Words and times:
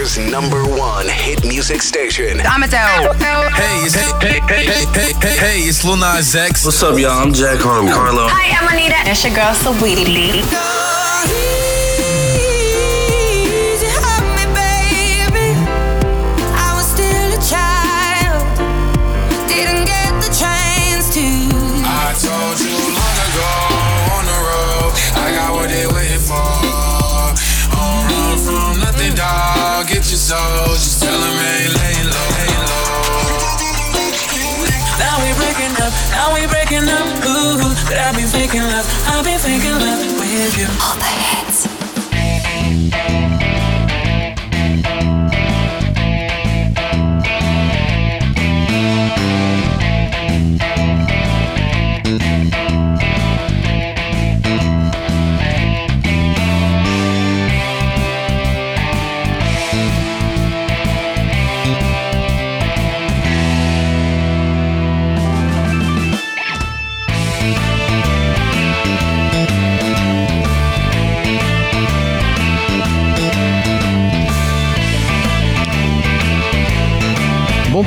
Bonaire's 0.00 0.18
number 0.30 0.64
one 0.64 1.06
hit 1.08 1.44
music 1.46 1.82
station. 1.82 2.40
I'm 2.46 2.62
a 2.62 2.68
tell. 2.68 3.12
Hey, 3.12 3.84
it's 3.84 3.94
hey, 3.94 4.40
hey, 4.40 4.40
hey, 4.40 4.64
hey, 4.64 4.86
hey, 4.94 5.12
hey, 5.20 5.36
hey, 5.36 5.58
it's 5.60 5.84
Lil 5.84 5.96
Nas 5.98 6.34
X. 6.34 6.64
What's 6.64 6.82
up, 6.82 6.98
y'all? 6.98 7.10
I'm 7.10 7.34
Jack 7.34 7.58
Harmon. 7.60 7.92
Carlo. 7.92 8.26
Hi, 8.28 8.56
I'm 8.56 8.74
Anita. 8.74 8.96
It's 9.10 9.22
your 9.24 9.34
girl, 9.34 9.52
Saweetie. 9.52 10.69
Dog. 30.30 30.66
Soul. 30.66 30.74
Just 30.74 31.02
tell 31.02 31.18
them 31.18 31.38
ain't 31.42 31.74
laying 31.82 32.08
low, 32.14 32.28
laying 32.38 32.64
low. 32.70 32.94
Now 35.02 35.14
we 35.22 35.34
breaking 35.34 35.74
up, 35.82 35.92
now 36.14 36.28
we 36.34 36.46
breaking 36.46 36.86
up. 36.88 37.06
Ooh, 37.26 37.58
but 37.88 37.98
I 37.98 38.12
be 38.14 38.22
faking 38.22 38.62
love, 38.62 38.86
I 39.10 39.22
be 39.26 39.34
faking 39.36 39.74
love 39.74 40.00
with 40.20 40.54
you. 40.56 40.68
All 40.78 40.96
the 40.96 41.10
hits. 41.30 41.60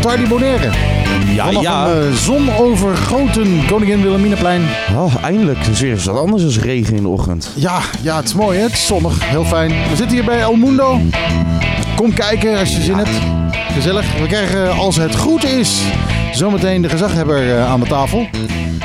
Montardi 0.04 0.28
Bonaire. 0.28 0.70
Ja, 1.34 1.46
Vanaf 1.46 1.62
ja. 1.62 1.88
een 1.88 2.10
eh, 2.10 2.16
zonovergoten 2.16 3.66
Koningin 3.68 4.02
Wilhelminaplein. 4.02 4.62
Oh, 4.96 5.14
eindelijk. 5.22 5.58
Het 5.58 5.68
is 5.68 5.80
weer 5.80 5.92
eens 5.92 6.06
wat 6.06 6.18
anders 6.18 6.56
dan 6.56 6.64
regen 6.64 6.96
in 6.96 7.02
de 7.02 7.08
ochtend. 7.08 7.50
Ja, 7.56 7.80
ja, 8.02 8.16
het 8.16 8.26
is 8.26 8.34
mooi 8.34 8.58
hè. 8.58 8.64
Het 8.64 8.74
is 8.74 8.86
zonnig. 8.86 9.30
Heel 9.30 9.46
fijn. 9.46 9.70
We 9.70 9.96
zitten 9.96 10.10
hier 10.10 10.26
bij 10.26 10.40
El 10.40 10.56
Mundo. 10.56 11.00
Kom 11.96 12.14
kijken 12.14 12.60
als 12.60 12.76
je 12.76 12.82
zin 12.82 12.96
hebt. 12.96 13.10
Gezellig. 13.74 14.20
We 14.20 14.28
krijgen, 14.28 14.70
eh, 14.70 14.80
als 14.80 14.96
het 14.96 15.16
goed 15.16 15.44
is, 15.44 15.82
zometeen 16.32 16.82
de 16.82 16.90
gezaghebber 16.90 17.56
eh, 17.56 17.72
aan 17.72 17.80
de 17.80 17.88
tafel. 17.88 18.28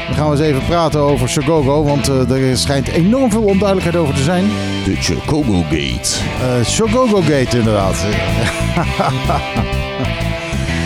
Dan 0.07 0.17
gaan 0.17 0.31
we 0.31 0.37
eens 0.37 0.47
even 0.47 0.63
praten 0.67 1.01
over 1.01 1.29
Shogogo, 1.29 1.85
want 1.85 2.07
er 2.07 2.59
schijnt 2.59 2.89
enorm 2.89 3.31
veel 3.31 3.43
onduidelijkheid 3.43 3.97
over 3.97 4.15
te 4.15 4.23
zijn. 4.23 4.45
De 4.85 4.97
Chocobo 5.01 5.63
Gate. 5.63 6.11
Eh 6.41 6.67
Shogogo 6.67 7.21
Gate 7.21 7.59
inderdaad. 7.59 8.05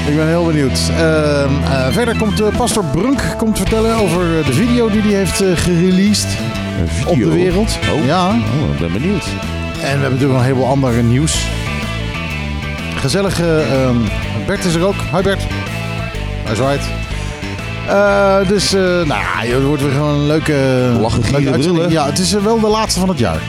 Ik 0.06 0.16
ben 0.16 0.26
heel 0.26 0.44
benieuwd. 0.44 0.90
Ehm, 0.96 1.50
eh, 1.64 1.86
verder 1.90 2.16
komt 2.16 2.40
eh, 2.40 2.56
Pastor 2.56 2.84
Brunk 2.84 3.22
komt 3.36 3.58
vertellen 3.58 3.96
over 3.96 4.38
eh, 4.38 4.46
de 4.46 4.52
video 4.52 4.90
die 4.90 5.00
hij 5.00 5.12
heeft 5.12 5.42
gereleased 5.54 6.36
Een 6.80 6.88
video. 6.88 7.10
op 7.12 7.18
de 7.18 7.28
wereld. 7.30 7.78
Oh. 7.94 8.04
Ja. 8.04 8.28
Oh, 8.28 8.72
ik 8.72 8.78
ben 8.80 8.92
benieuwd. 8.92 9.24
En 9.24 9.80
we 9.80 9.86
hebben 9.86 10.00
natuurlijk 10.02 10.30
nog 10.30 10.38
een 10.38 10.44
heleboel 10.44 10.66
andere 10.66 11.02
nieuws. 11.02 11.46
Gezellige 12.96 13.64
ehm, 13.70 13.96
Bert 14.46 14.64
is 14.64 14.74
er 14.74 14.84
ook. 14.86 14.94
Hi 15.14 15.22
Bert. 15.22 15.42
Hij 16.44 16.54
zwaait. 16.54 16.82
Eh, 17.88 18.48
dus, 18.48 18.70
nou 18.72 19.06
ja, 19.06 19.54
het 19.54 19.64
wordt 19.64 19.82
weer 19.82 19.92
gewoon 19.92 20.14
een 20.14 20.26
leuke... 20.26 20.54
Lachen, 21.00 21.24
gieren. 21.24 21.90
Ja, 21.90 22.06
het 22.06 22.18
is 22.18 22.32
wel 22.32 22.60
de 22.60 22.68
laatste 22.68 23.00
van 23.00 23.08
het 23.08 23.18
jaar. 23.18 23.40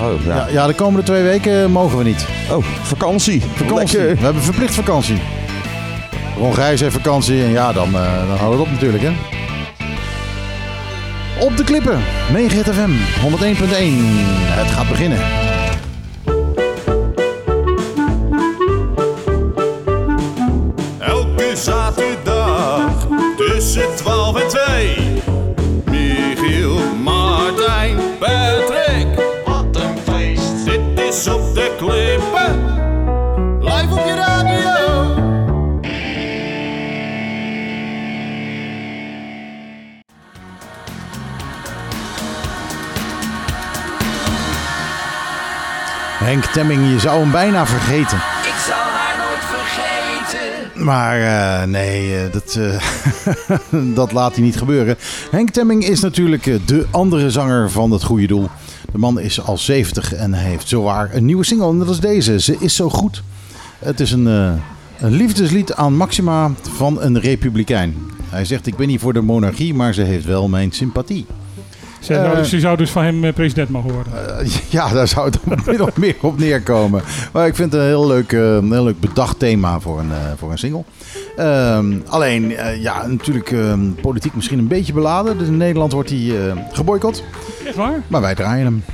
Oh, 0.00 0.24
ja. 0.24 0.34
Ja, 0.34 0.46
ja, 0.50 0.66
de 0.66 0.74
komende 0.74 1.02
twee 1.06 1.22
weken 1.22 1.70
mogen 1.70 1.98
we 1.98 2.04
niet. 2.04 2.26
Oh, 2.50 2.64
vakantie. 2.82 3.42
Vakantie. 3.54 3.98
Lekker. 3.98 4.16
We 4.16 4.24
hebben 4.24 4.42
verplicht 4.42 4.74
vakantie. 4.74 5.20
Ron 6.40 6.54
Gijs 6.54 6.80
heeft 6.80 6.94
vakantie 6.94 7.42
en 7.42 7.50
ja, 7.50 7.72
dan, 7.72 7.94
eh 7.94 8.26
dan 8.28 8.36
houden 8.36 8.50
we 8.50 8.56
het 8.56 8.66
op 8.66 8.70
natuurlijk, 8.70 9.02
hè. 9.02 9.12
Op 11.40 11.56
de 11.56 11.64
klippen. 11.64 12.00
Megahit 12.32 12.68
FM 12.68 12.90
101.1. 12.90 13.60
Het 14.50 14.70
gaat 14.70 14.88
beginnen. 14.88 15.49
Henk 46.20 46.44
Temming, 46.44 46.90
je 46.90 46.98
zou 46.98 47.20
hem 47.20 47.30
bijna 47.30 47.66
vergeten. 47.66 48.16
Ik 48.16 48.62
zal 48.66 48.74
haar 48.74 49.16
nooit 49.18 49.44
vergeten. 49.44 50.84
Maar 50.84 51.20
eh, 51.20 51.68
nee, 51.68 52.16
eh, 52.16 52.32
dat, 52.32 52.54
eh, 52.54 53.94
dat 54.00 54.12
laat 54.12 54.34
hij 54.34 54.44
niet 54.44 54.56
gebeuren. 54.56 54.96
Henk 55.30 55.50
Temming 55.50 55.84
is 55.84 56.00
natuurlijk 56.00 56.66
de 56.66 56.86
andere 56.90 57.30
zanger 57.30 57.70
van 57.70 57.90
het 57.90 58.02
goede 58.02 58.26
doel. 58.26 58.48
De 58.92 58.98
man 58.98 59.20
is 59.20 59.40
al 59.40 59.58
70 59.58 60.14
en 60.14 60.32
heeft 60.32 60.68
zowaar 60.68 61.14
een 61.14 61.24
nieuwe 61.24 61.44
single. 61.44 61.68
En 61.68 61.78
dat 61.78 61.88
is 61.88 62.00
deze. 62.00 62.40
Ze 62.40 62.56
is 62.58 62.74
zo 62.74 62.90
goed. 62.90 63.22
Het 63.78 64.00
is 64.00 64.12
een, 64.12 64.26
een 64.26 64.60
liefdeslied 65.00 65.74
aan 65.74 65.96
Maxima 65.96 66.50
van 66.60 67.02
een 67.02 67.20
republikein. 67.20 67.96
Hij 68.28 68.44
zegt, 68.44 68.66
ik 68.66 68.76
ben 68.76 68.88
niet 68.88 69.00
voor 69.00 69.12
de 69.12 69.20
monarchie, 69.20 69.74
maar 69.74 69.94
ze 69.94 70.02
heeft 70.02 70.24
wel 70.24 70.48
mijn 70.48 70.72
sympathie. 70.72 71.26
Ze, 72.00 72.14
zou, 72.14 72.36
Eh, 72.38 72.42
ze 72.42 72.60
zou 72.60 72.76
dus 72.76 72.90
van 72.90 73.04
hem 73.04 73.24
eh, 73.24 73.32
president 73.32 73.68
mogen 73.68 73.92
worden. 73.92 74.38
Eh, 74.38 74.46
ja, 74.70 74.88
daar 74.88 75.08
zou 75.08 75.26
het 75.30 75.38
min 75.66 75.82
of 75.82 75.96
meer 75.96 76.16
op 76.20 76.38
neerkomen. 76.38 77.02
Maar 77.32 77.46
ik 77.46 77.54
vind 77.54 77.72
het 77.72 77.80
een 77.80 77.86
heel 77.86 78.06
leuk, 78.06 78.32
eh, 78.32 78.54
een 78.54 78.72
heel 78.72 78.84
leuk 78.84 79.00
bedacht 79.00 79.38
thema 79.38 79.80
voor 79.80 79.98
een, 79.98 80.10
eh, 80.10 80.16
voor 80.36 80.50
een 80.50 80.58
single. 80.58 80.84
Ehm, 81.36 81.92
alleen, 82.06 82.56
eh, 82.56 82.82
ja, 82.82 83.06
natuurlijk 83.06 83.52
ehm, 83.52 83.90
politiek 84.02 84.34
misschien 84.34 84.58
een 84.58 84.68
beetje 84.68 84.92
beladen. 84.92 85.38
Dus 85.38 85.46
in 85.48 85.56
Nederland 85.56 85.92
wordt 85.92 86.10
hij 86.10 86.18
eh 86.48 86.56
geboycott. 86.72 87.24
Echt 87.66 87.76
waar? 87.76 88.02
Maar 88.08 88.20
wij 88.20 88.34
draaien 88.34 88.64
hem. 88.64 88.84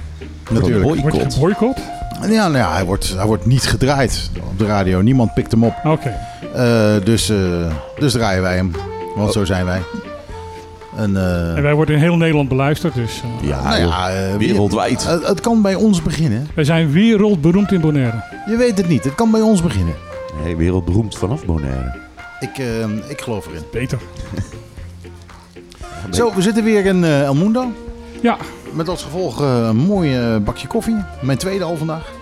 Natuurlijk. 0.51 0.83
Boycott. 0.83 1.03
Wordt 1.03 1.17
hij 1.17 1.31
geboycott? 1.31 1.79
Ja, 2.21 2.27
nou 2.49 2.57
ja 2.57 2.73
hij, 2.73 2.85
wordt, 2.85 3.15
hij 3.17 3.27
wordt 3.27 3.47
niet 3.47 3.63
gedraaid 3.67 4.31
op 4.51 4.59
de 4.59 4.67
radio. 4.67 5.01
Niemand 5.01 5.35
pikt 5.35 5.51
hem 5.51 5.65
op. 5.65 5.75
Oké. 5.85 6.15
Eh, 6.55 6.95
dus, 7.05 7.29
eh, 7.31 7.37
dus 7.99 8.13
draaien 8.13 8.43
wij 8.43 8.57
hem. 8.57 8.71
Want 9.17 9.33
zo 9.33 9.45
zijn 9.45 9.65
wij. 9.65 9.81
En, 10.97 11.17
eh, 11.17 11.57
En 11.57 11.63
wij 11.63 11.75
worden 11.75 11.95
in 11.95 12.01
heel 12.01 12.17
Nederland 12.17 12.49
beluisterd, 12.49 12.95
dus 12.95 13.23
eh, 13.23 13.49
Ja, 13.49 13.63
nou 13.63 13.81
ja, 13.81 14.11
eh, 14.11 14.37
wereldwijd. 14.37 15.07
Het, 15.07 15.27
het 15.27 15.41
kan 15.41 15.63
bij 15.63 15.75
ons 15.75 16.03
beginnen. 16.03 16.49
wij 16.55 16.65
zijn 16.65 16.91
wereldberoemd 16.91 17.73
in 17.73 17.81
Bonaire. 17.81 18.23
Je 18.47 18.57
weet 18.57 18.79
het 18.79 18.89
niet. 18.89 19.05
Het 19.05 19.15
kan 19.15 19.31
bij 19.31 19.41
ons 19.41 19.63
beginnen. 19.63 19.95
Hey, 20.43 20.57
wereldberoemd 20.57 21.17
vanaf 21.17 21.45
Bonaire. 21.45 21.99
Ik, 22.41 22.59
ik 23.09 23.21
geloof 23.21 23.47
erin. 23.47 23.63
Beter. 23.73 23.99
Zo, 26.11 26.35
we 26.35 26.43
zitten 26.43 26.65
weer 26.65 26.87
in 26.87 27.05
eh 27.05 27.23
El 27.23 27.35
Mundo. 27.35 27.73
Ja. 28.23 28.37
Met 28.73 28.89
als 28.89 29.03
gevolg 29.03 29.41
een 29.41 29.77
mooi 29.77 30.39
bakje 30.39 30.67
koffie. 30.67 30.97
Mijn 31.23 31.39
tweede 31.39 31.65
al 31.65 31.77
vandaag. 31.77 32.16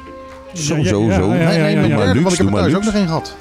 Zo, 0.55 0.75
Ja, 0.77 0.83
ja, 0.83 0.89
zo, 0.89 1.03
ja, 1.05 1.15
zo. 1.15 1.35
ja, 1.35 1.51
ja, 1.51 1.63
nee, 1.63 1.75
nee, 1.77 1.89
ja. 1.89 1.97
derde, 1.97 2.13
Luxe, 2.21 2.23
want 2.23 2.33
ik 2.33 2.39
heb 2.39 2.47
er 2.47 2.53
thuis 2.55 2.73
maar 2.73 2.77
ook 2.81 2.85
nog 2.85 2.95
één 2.95 3.07
gehad. 3.07 3.37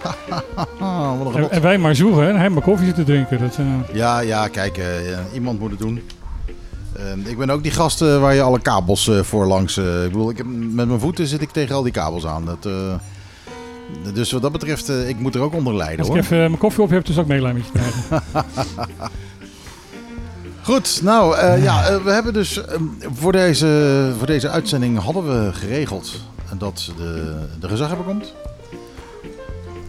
Wat 1.24 1.36
een 1.36 1.44
En, 1.44 1.52
en 1.52 1.62
wij 1.62 1.78
maar 1.78 1.96
zoeken, 1.96 2.24
hè? 2.26 2.34
Hij 2.38 2.50
maar 2.50 2.62
koffie 2.64 2.94
te 2.94 3.04
drinken. 3.04 3.40
Dat, 3.40 3.58
eh, 3.58 3.66
Ja, 3.96 4.20
ja, 4.20 4.48
kijk, 4.48 4.78
eh, 4.78 4.86
iemand 5.34 5.60
moet 5.60 5.70
het 5.70 5.80
doen. 5.80 6.02
Eh, 6.96 7.32
ik 7.32 7.38
ben 7.38 7.50
ook 7.50 7.64
die 7.64 7.72
gast 7.72 8.02
eh, 8.02 8.20
waar 8.20 8.34
je 8.34 8.42
alle 8.42 8.60
kabels 8.62 9.08
eh, 9.08 9.20
voor 9.20 9.46
langs... 9.46 9.78
eh, 9.78 10.04
ik 10.04 10.12
bedoel, 10.12 10.30
ik 10.30 10.38
heb, 10.38 10.46
met 10.72 10.88
mijn 10.88 11.00
voeten 11.00 11.28
zit 11.28 11.42
ik 11.42 11.50
tegen 11.50 11.76
al 11.76 11.84
die 11.84 11.92
kabels 11.92 12.26
aan. 12.26 12.46
Dat, 12.46 12.66
eh, 12.66 14.14
dus 14.14 14.32
wat 14.32 14.42
dat 14.42 14.52
betreft, 14.52 14.90
eh, 14.90 15.10
ik 15.10 15.20
moet 15.20 15.36
er 15.36 15.42
ook 15.42 15.54
onder 15.54 15.76
lijden 15.76 15.98
als 16.00 16.08
ik 16.08 16.14
hoor. 16.14 16.24
even 16.24 16.38
mijn 16.38 16.58
koffie 16.58 16.84
op 16.84 16.90
heb, 16.90 17.06
dan 17.06 17.14
zal 17.14 17.24
ik 17.24 17.30
meelijden 17.30 17.62
met 17.62 17.66
je 17.66 17.80
krijgen. 17.80 18.24
Goed, 20.62 21.00
nou 21.04 21.38
eh, 21.38 21.64
ja, 21.64 22.02
we 22.04 22.12
hebben 22.12 22.34
dus 22.34 22.66
eh, 22.66 22.76
voor, 23.14 23.32
deze, 23.32 24.12
voor 24.18 24.28
deze 24.28 24.50
uitzending 24.50 25.00
hadden 25.00 25.24
we 25.46 25.54
geregeld 25.54 26.20
dat 26.58 26.92
de, 26.98 27.36
de 27.60 27.68
gezaghebber 27.68 28.06
komt. 28.06 28.34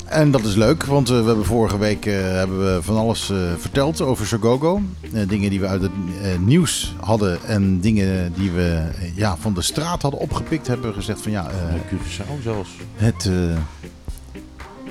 En 0.05 0.31
dat 0.31 0.44
is 0.44 0.55
leuk, 0.55 0.84
want 0.84 1.11
eh, 1.11 1.20
we 1.20 1.26
hebben 1.26 1.44
vorige 1.44 1.78
week 1.78 2.06
eh, 2.06 2.14
hebben 2.14 2.58
we 2.75 2.82
van 2.82 2.96
alles 2.96 3.31
eh, 3.31 3.37
verteld 3.58 4.00
over 4.00 4.26
Sogogo. 4.26 4.81
Eh, 5.12 5.28
dingen 5.28 5.50
die 5.50 5.61
we 5.61 5.66
uit 5.66 5.82
het 5.82 5.90
eh, 6.22 6.28
nieuws 6.38 6.94
hadden 7.00 7.38
en 7.46 7.81
dingen 7.81 8.32
die 8.37 8.50
we 8.50 8.82
ja, 9.14 9.37
van 9.40 9.55
de 9.55 9.62
straat 9.62 10.02
hadden 10.02 10.20
opgepikt. 10.20 10.66
Hebben 10.66 10.88
we 10.88 10.94
gezegd 10.94 11.20
van 11.22 11.32
ja, 11.32 11.46
eh, 11.50 11.75
Curaçao 11.90 12.43
zelfs. 12.43 12.70
het, 12.96 13.26
eh, 13.26 13.56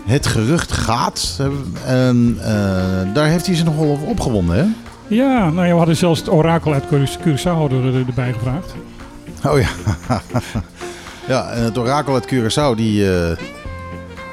het 0.06 0.28
gerucht 0.28 0.72
gaat. 0.72 1.40
En 1.86 2.38
eh, 2.40 3.14
daar 3.14 3.28
heeft 3.28 3.46
hij 3.46 3.56
zich 3.56 3.66
nogal 3.66 3.86
over 3.92 4.08
opgewonden, 4.08 4.56
hè? 4.58 4.66
Ja, 5.16 5.50
nou 5.50 5.66
ja, 5.66 5.72
we 5.72 5.78
hadden 5.78 5.98
zelfs 5.98 6.20
het 6.20 6.30
orakel 6.30 6.74
uit 6.74 6.88
Cura- 6.88 7.08
Curaçao 7.26 7.44
hadden 7.58 7.92
we 7.92 8.00
er- 8.00 8.08
erbij 8.08 8.34
gevraagd. 8.34 8.74
Oh 9.46 9.60
ja. 9.60 9.68
ja, 11.28 11.50
en 11.50 11.64
het 11.64 11.78
orakel 11.78 12.14
uit 12.14 12.34
Curaçao, 12.34 12.76
die... 12.76 13.12
eh, 13.12 13.38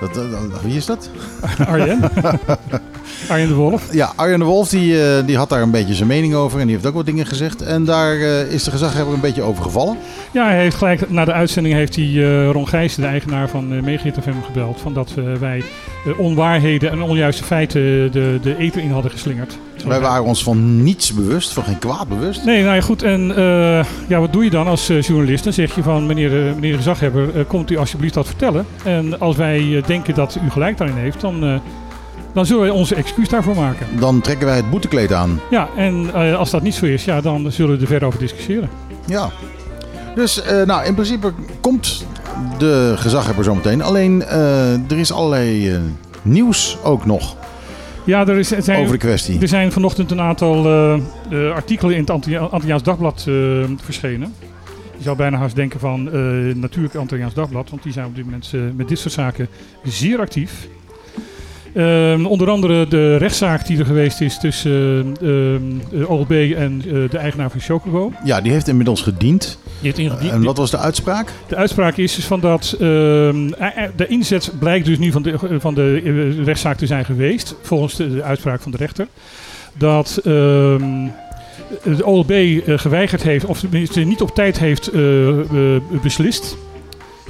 dat, 0.01 0.63
wie 0.63 0.77
is 0.77 0.87
dat? 0.87 1.11
Arjen. 1.69 2.01
Arjen 3.29 3.49
de 3.49 3.55
Wolf. 3.55 3.93
Ja, 3.93 4.13
Arjen 4.17 4.39
de 4.39 4.45
Wolf 4.45 4.69
die, 4.69 5.03
eh, 5.05 5.27
die 5.27 5.37
had 5.37 5.49
daar 5.49 5.63
een 5.63 5.71
beetje 5.71 5.95
zijn 5.95 6.09
mening 6.09 6.35
over 6.35 6.61
en 6.61 6.67
die 6.67 6.75
heeft 6.75 6.89
ook 6.89 6.95
wat 6.95 7.07
dingen 7.07 7.27
gezegd. 7.27 7.63
En 7.63 7.85
daar 7.85 8.15
eh, 8.15 8.53
is 8.53 8.65
de 8.65 8.71
gezaghebber 8.71 9.15
een 9.15 9.21
beetje 9.21 9.43
over 9.43 9.63
gevallen. 9.63 9.97
Ja, 10.31 10.45
hij 10.45 10.59
heeft 10.59 10.77
gelijk 10.77 11.11
na 11.11 11.25
de 11.25 11.33
uitzending 11.33 11.75
heeft 11.75 11.97
hij 11.97 12.45
Ron 12.51 12.69
Gijssen, 12.69 13.03
de 13.03 13.09
eigenaar 13.09 13.49
van 13.49 13.73
uh, 13.73 13.83
Megahit 13.83 14.17
FM, 14.23 14.43
gebeld. 14.47 14.81
Van 14.81 14.95
dat 14.95 15.15
wij 15.41 15.63
onwaarheden 16.17 16.91
en 16.91 17.03
onjuiste 17.03 17.45
feiten 17.45 18.13
de, 18.13 18.39
de 18.43 18.57
eter 18.57 18.83
in 18.83 18.91
hadden 18.91 19.11
geslingerd. 19.11 19.59
Zo 19.81 19.89
Wij 19.89 20.01
waren 20.01 20.25
ons 20.25 20.43
van 20.43 20.83
niets 20.83 21.15
bewust, 21.15 21.53
van 21.53 21.65
geen 21.65 21.79
kwaad 21.79 22.09
bewust. 22.09 22.45
Nee, 22.45 22.63
nou 22.63 22.75
ja, 22.75 22.81
goed. 22.81 23.03
En 23.03 23.37
eh, 23.37 23.85
ja, 24.09 24.19
wat 24.21 24.33
doe 24.33 24.45
je 24.45 24.51
dan 24.51 24.67
als 24.67 24.89
eh, 24.89 25.03
journalist? 25.03 25.45
Dan 25.45 25.53
zeg 25.53 25.75
je 25.75 25.83
van, 25.83 26.07
meneer, 26.07 26.31
de- 26.31 26.53
meneer 26.55 26.71
de 26.71 26.77
gezaghebber, 26.77 27.37
eh, 27.39 27.45
komt 27.47 27.71
u 27.71 27.77
alsjeblieft 27.77 28.15
dat 28.15 28.27
vertellen. 28.27 28.67
En 28.85 29.21
als 29.21 29.37
wij 29.37 29.77
eh, 29.77 29.87
denken 29.87 30.15
dat 30.15 30.39
u 30.45 30.51
gelijk 30.51 30.77
daarin 30.79 30.97
heeft, 30.97 31.21
dan, 31.21 31.45
eh, 31.45 31.55
dan 32.35 32.47
zullen 32.47 32.63
wij 32.63 32.71
onze 32.71 32.95
excuus 32.95 33.29
daarvoor 33.29 33.55
maken. 33.57 33.87
Dan 33.99 34.21
trekken 34.21 34.47
wij 34.47 34.57
het 34.57 34.71
boetekleed 34.71 35.13
aan. 35.13 35.41
Ja, 35.51 35.69
en 35.77 36.11
eh, 36.15 36.39
als 36.39 36.51
dat 36.51 36.63
niet 36.63 36.75
zo 36.75 36.87
is, 36.87 37.05
ja, 37.05 37.21
dan 37.21 37.53
zullen 37.53 37.75
we 37.77 37.81
er 37.83 37.87
verder 37.89 38.09
over 38.09 38.21
discussiëren. 38.21 38.69
Ja. 39.07 39.31
Dus 40.15 40.43
eh, 40.43 40.63
nou, 40.67 40.85
in 40.85 40.95
principe 40.95 41.33
komt 41.61 42.05
de 42.59 42.95
gezaghebber 42.97 43.45
zometeen. 43.45 43.83
Alleen 43.83 44.23
eh, 44.25 44.73
er 44.73 44.99
is 44.99 45.13
allerlei 45.13 45.71
eh, 45.75 45.79
nieuws 46.23 46.77
ook 46.83 47.07
nog 47.07 47.37
Ja, 48.05 48.27
er, 48.27 48.39
is, 48.39 48.53
er 48.53 48.63
zijn, 48.63 48.81
over 48.81 48.93
de 48.93 48.99
kwestie. 48.99 49.41
er 49.41 49.49
zijn 49.49 49.73
vanochtend 49.73 50.11
een 50.11 50.21
aantal 50.21 50.67
eh, 50.67 51.01
eh, 51.31 51.53
artikelen 51.55 51.95
in 51.95 52.01
het 52.01 52.11
Antillia- 52.11 52.41
Antilliaans 52.41 52.83
Dagblad 52.83 53.25
eh, 53.29 53.35
verschenen. 53.83 54.35
Je 54.97 55.03
zou 55.07 55.17
bijna 55.17 55.39
haast 55.39 55.55
denken 55.57 55.81
van 55.81 56.05
natuurlijk 56.61 56.95
Antilliaans 56.95 57.35
Dagblad, 57.35 57.71
want 57.71 57.83
die 57.83 57.93
zijn 57.93 58.07
op 58.07 58.15
dit 58.15 58.25
moment 58.25 58.53
met 58.77 58.89
dit 58.89 58.99
soort 58.99 59.15
zaken 59.15 59.49
zeer 59.85 60.21
actief. 60.21 60.69
Ehm, 61.75 62.27
onder 62.27 62.51
andere 62.51 62.89
de 62.89 63.17
rechtszaak 63.17 63.67
die 63.67 63.79
er 63.79 63.87
geweest 63.87 64.21
is 64.21 64.39
tussen 64.39 65.17
eh, 65.21 65.55
ehm, 65.55 65.63
eh, 65.93 66.11
OLB 66.11 66.31
en 66.31 66.83
eh, 66.87 67.11
de 67.11 67.19
eigenaar 67.19 67.51
van 67.51 67.61
Chocobo. 67.61 68.13
Ja, 68.25 68.41
die 68.41 68.53
heeft 68.53 68.69
inmiddels 68.69 69.03
gediend. 69.03 69.59
Die 69.65 69.73
heeft 69.81 69.99
ingediend. 69.99 70.33
En 70.33 70.43
wat 70.43 70.57
was 70.57 70.71
de 70.71 70.79
uitspraak? 70.79 71.33
De 71.49 71.57
uitspraak 71.57 71.97
is 71.97 72.15
dus 72.15 72.25
van 72.25 72.41
dat 72.41 72.77
ehm, 72.81 73.53
eh, 73.53 73.83
de 73.97 74.07
inzet 74.07 74.53
blijkt 74.59 74.87
dus 74.87 74.99
nu 74.99 75.13
van 75.13 75.23
de, 75.23 75.39
van 75.59 75.75
de 75.75 76.43
rechtszaak 76.45 76.77
te 76.77 76.87
zijn 76.87 77.05
geweest, 77.05 77.55
volgens 77.63 77.97
de, 77.97 78.15
de 78.15 78.23
uitspraak 78.23 78.61
van 78.61 78.73
de 78.73 78.79
rechter. 78.79 79.07
Dat 79.77 80.21
het 81.83 82.03
OLB 82.03 82.33
geweigerd 82.67 83.23
heeft, 83.23 83.45
of 83.45 83.61
tenminste 83.61 84.01
niet 84.01 84.21
op 84.21 84.35
tijd 84.35 84.59
heeft 84.59 84.91
beslist. 86.03 86.57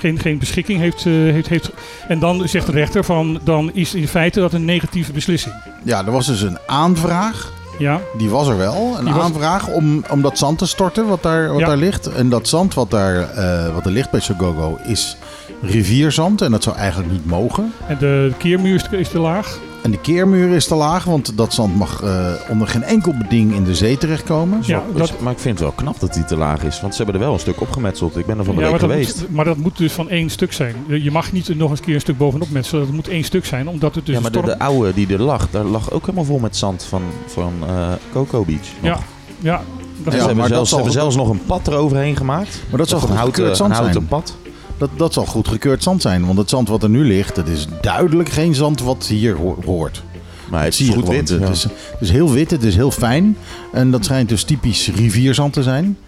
Geen, 0.01 0.19
geen 0.19 0.39
beschikking 0.39 0.79
heeft, 0.81 1.07
eh, 1.07 1.13
heeft, 1.13 1.49
heeft. 1.49 1.71
En 2.09 2.19
dan 2.19 2.49
zegt 2.49 2.67
de 2.67 2.73
rechter 2.73 3.05
van, 3.05 3.41
dan 3.45 3.71
is 3.75 3.95
in 3.95 4.09
feite 4.09 4.41
dat 4.41 4.53
een 4.53 4.65
negatieve 4.65 5.13
beslissing. 5.13 5.55
Ja, 5.83 6.05
er 6.05 6.13
was 6.13 6.27
dus 6.27 6.41
een 6.43 6.59
aanvraag. 6.67 7.53
Ja, 7.79 8.01
Die 8.19 8.29
was 8.31 8.49
er 8.49 8.57
wel. 8.57 8.97
Een 8.99 9.13
was- 9.13 9.23
aanvraag 9.23 9.69
om, 9.69 10.05
om 10.11 10.23
dat 10.23 10.39
zand 10.39 10.59
te 10.59 10.67
storten 10.67 11.07
wat 11.07 11.23
daar, 11.23 11.49
wat 11.51 11.59
Ja. 11.61 11.67
daar 11.67 11.77
ligt. 11.77 12.07
En 12.13 12.29
dat 12.29 12.49
zand 12.49 12.75
wat, 12.75 12.91
daar, 12.91 13.31
eh, 13.31 13.75
wat 13.75 13.85
er 13.87 13.91
ligt 13.93 14.11
bij 14.11 14.21
Sogogo 14.21 14.79
is 14.87 15.17
rivierzand. 15.63 16.41
En 16.43 16.51
dat 16.51 16.63
zou 16.63 16.77
eigenlijk 16.77 17.13
niet 17.13 17.27
mogen. 17.27 17.73
en 17.89 17.97
de 17.99 18.33
keermuur 18.39 18.89
is 18.91 19.09
te 19.09 19.19
laag. 19.19 19.59
En 19.83 19.91
de 19.91 19.99
keermuur 20.01 20.55
is 20.55 20.67
te 20.67 20.75
laag, 20.75 21.05
want 21.05 21.37
dat 21.37 21.53
zand 21.55 21.77
mag 21.77 22.03
eh, 22.03 22.33
onder 22.49 22.69
geen 22.69 22.83
enkel 22.83 23.15
beding 23.19 23.55
in 23.55 23.65
de 23.65 23.75
zee 23.75 23.99
terechtkomen. 23.99 24.59
Ja, 24.63 24.83
dat, 24.95 25.21
maar 25.21 25.33
ik 25.33 25.39
vind 25.39 25.55
het 25.59 25.69
wel 25.69 25.77
knap 25.77 26.01
dat 26.01 26.15
die 26.15 26.25
te 26.25 26.37
laag 26.37 26.63
is. 26.65 26.81
Want 26.81 26.95
ze 26.95 27.03
hebben 27.03 27.21
er 27.21 27.27
wel 27.27 27.35
een 27.35 27.41
stuk 27.41 27.61
opgemetseld. 27.61 28.17
Ik 28.17 28.27
ben 28.27 28.39
er 28.39 28.45
van 28.45 28.55
de 28.55 28.61
Ja, 28.61 28.71
week 28.71 28.81
maar, 28.81 28.89
dat 28.89 28.97
geweest. 28.99 29.21
moet, 29.21 29.31
maar 29.35 29.45
dat 29.45 29.57
moet 29.57 29.77
dus 29.79 29.93
van 29.93 30.09
één 30.09 30.31
stuk 30.31 30.53
zijn. 30.53 30.75
Je 30.87 31.11
mag 31.11 31.33
niet 31.33 31.57
nog 31.57 31.71
eens 31.71 31.81
keer 31.81 31.95
een 31.95 32.01
stuk 32.01 32.19
bovenop 32.19 32.51
metselen. 32.51 32.85
Dat 32.85 32.95
moet 32.95 33.09
één 33.09 33.25
stuk 33.25 33.45
zijn, 33.45 33.69
omdat 33.69 33.95
het 33.95 34.07
dus 34.07 34.15
ja, 34.15 34.21
maar 34.21 34.31
de, 34.33 34.59
oude 34.59 34.95
die 34.95 35.13
er 35.13 35.23
lag, 35.23 35.51
daar 35.51 35.65
lag 35.65 35.91
ook 35.91 36.01
helemaal 36.01 36.25
vol 36.25 36.39
met 36.39 36.57
zand 36.57 36.83
van, 36.85 37.03
van 37.27 37.53
eh, 37.69 37.89
Coco 38.13 38.45
Beach. 38.45 38.67
Ja, 38.81 38.91
nog. 38.91 39.03
ja, 39.39 39.57
dat 39.57 40.05
Ja, 40.05 40.11
is 40.13 40.13
ze 40.13 40.17
hebben, 40.19 40.37
maar 40.37 40.49
dat 40.49 40.55
zelfs, 40.57 40.69
ze 40.71 40.75
hebben 40.75 40.93
zelfs 40.93 41.17
nog 41.17 41.29
een 41.29 41.43
pad 41.47 41.69
eroverheen 41.69 42.17
gemaakt. 42.17 42.63
Maar 42.69 42.79
dat 42.79 42.89
zal 42.89 42.99
Of 42.99 43.11
een 43.11 43.17
houten, 43.17 43.45
een 43.65 43.71
houten 43.71 43.93
zijn. 43.93 44.07
pad. 44.07 44.37
Dat, 44.81 44.91
dat 44.97 45.13
zal 45.13 45.27
goedgekeurd 45.27 45.83
zand 45.83 46.03
zijn. 46.03 46.27
Want 46.27 46.39
het 46.39 46.49
zand 46.51 46.69
wat 46.69 46.83
er 46.83 46.91
nu 46.91 47.05
ligt, 47.05 47.35
dat 47.35 47.49
is 47.49 47.67
duidelijk 47.81 48.29
geen 48.29 48.55
zand 48.55 48.81
wat 48.81 49.07
hier 49.07 49.37
ho- 49.37 49.59
hoort. 49.65 50.03
Maar 50.51 50.65
het 50.65 50.81
is 50.81 50.89
goed 50.89 50.99
gewoon. 50.99 51.15
wit. 51.15 51.29
Het, 51.29 51.41
ja. 51.41 51.49
is, 51.49 51.63
het 51.63 51.73
is 52.01 52.11
heel 52.11 52.33
wit, 52.33 52.51
het 52.51 52.63
is 52.63 52.75
heel 52.77 52.91
fijn. 52.91 53.37
En 53.73 53.91
dat 53.91 54.05
schijnt 54.05 54.29
dus 54.29 54.45
typisch 54.45 54.91
rivierzand 54.95 55.53
te 55.53 55.63
zijn. 55.63 55.99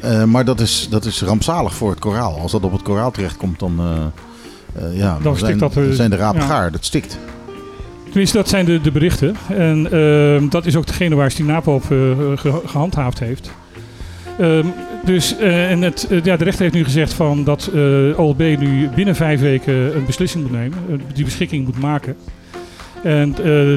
Eh, 0.00 0.24
maar 0.24 0.44
dat 0.44 0.60
is, 0.60 0.86
dat 0.90 1.04
is 1.04 1.22
rampzalig 1.22 1.74
voor 1.74 1.90
het 1.90 1.98
koraal. 1.98 2.38
Als 2.40 2.52
dat 2.52 2.62
op 2.62 2.72
het 2.72 2.82
koraal 2.82 3.10
terechtkomt, 3.10 3.58
dan, 3.58 3.78
eh, 3.80 4.84
eh, 4.84 4.96
ja, 4.98 5.18
dan, 5.22 5.36
stikt 5.36 5.58
zijn, 5.58 5.86
dat, 5.86 5.96
zijn 5.96 6.10
de 6.10 6.16
rapen 6.16 6.40
ja. 6.40 6.46
gaar. 6.46 6.72
Dat 6.72 6.84
stikt. 6.84 7.18
Tenminste, 8.04 8.36
dat 8.36 8.48
zijn 8.48 8.64
de, 8.64 8.80
de 8.80 8.90
berichten. 8.92 9.36
En 9.48 9.92
ehm, 9.92 10.48
dat 10.48 10.66
is 10.66 10.76
ook 10.76 10.86
degene 10.86 11.14
waar 11.14 11.30
Stinapa 11.30 11.70
op 11.72 11.82
eh, 11.82 11.88
ge- 12.34 12.60
gehandhaafd 12.66 13.18
heeft. 13.18 13.50
Ehm, 14.38 14.66
dus, 15.04 15.36
eh, 15.36 15.70
en 15.70 15.82
het, 15.82 16.06
eh, 16.10 16.24
ja, 16.24 16.36
de 16.36 16.44
rechter 16.44 16.62
heeft 16.62 16.74
nu 16.74 16.84
gezegd 16.84 17.12
van 17.12 17.44
dat 17.44 17.70
eh, 17.74 18.18
OLB 18.18 18.38
nu 18.38 18.88
binnen 18.94 19.16
vijf 19.16 19.40
weken 19.40 19.96
een 19.96 20.06
beslissing 20.06 20.42
moet 20.42 20.52
nemen. 20.52 20.78
die 21.14 21.24
beschikking 21.24 21.64
moet 21.64 21.80
maken. 21.80 22.16
En 23.02 23.34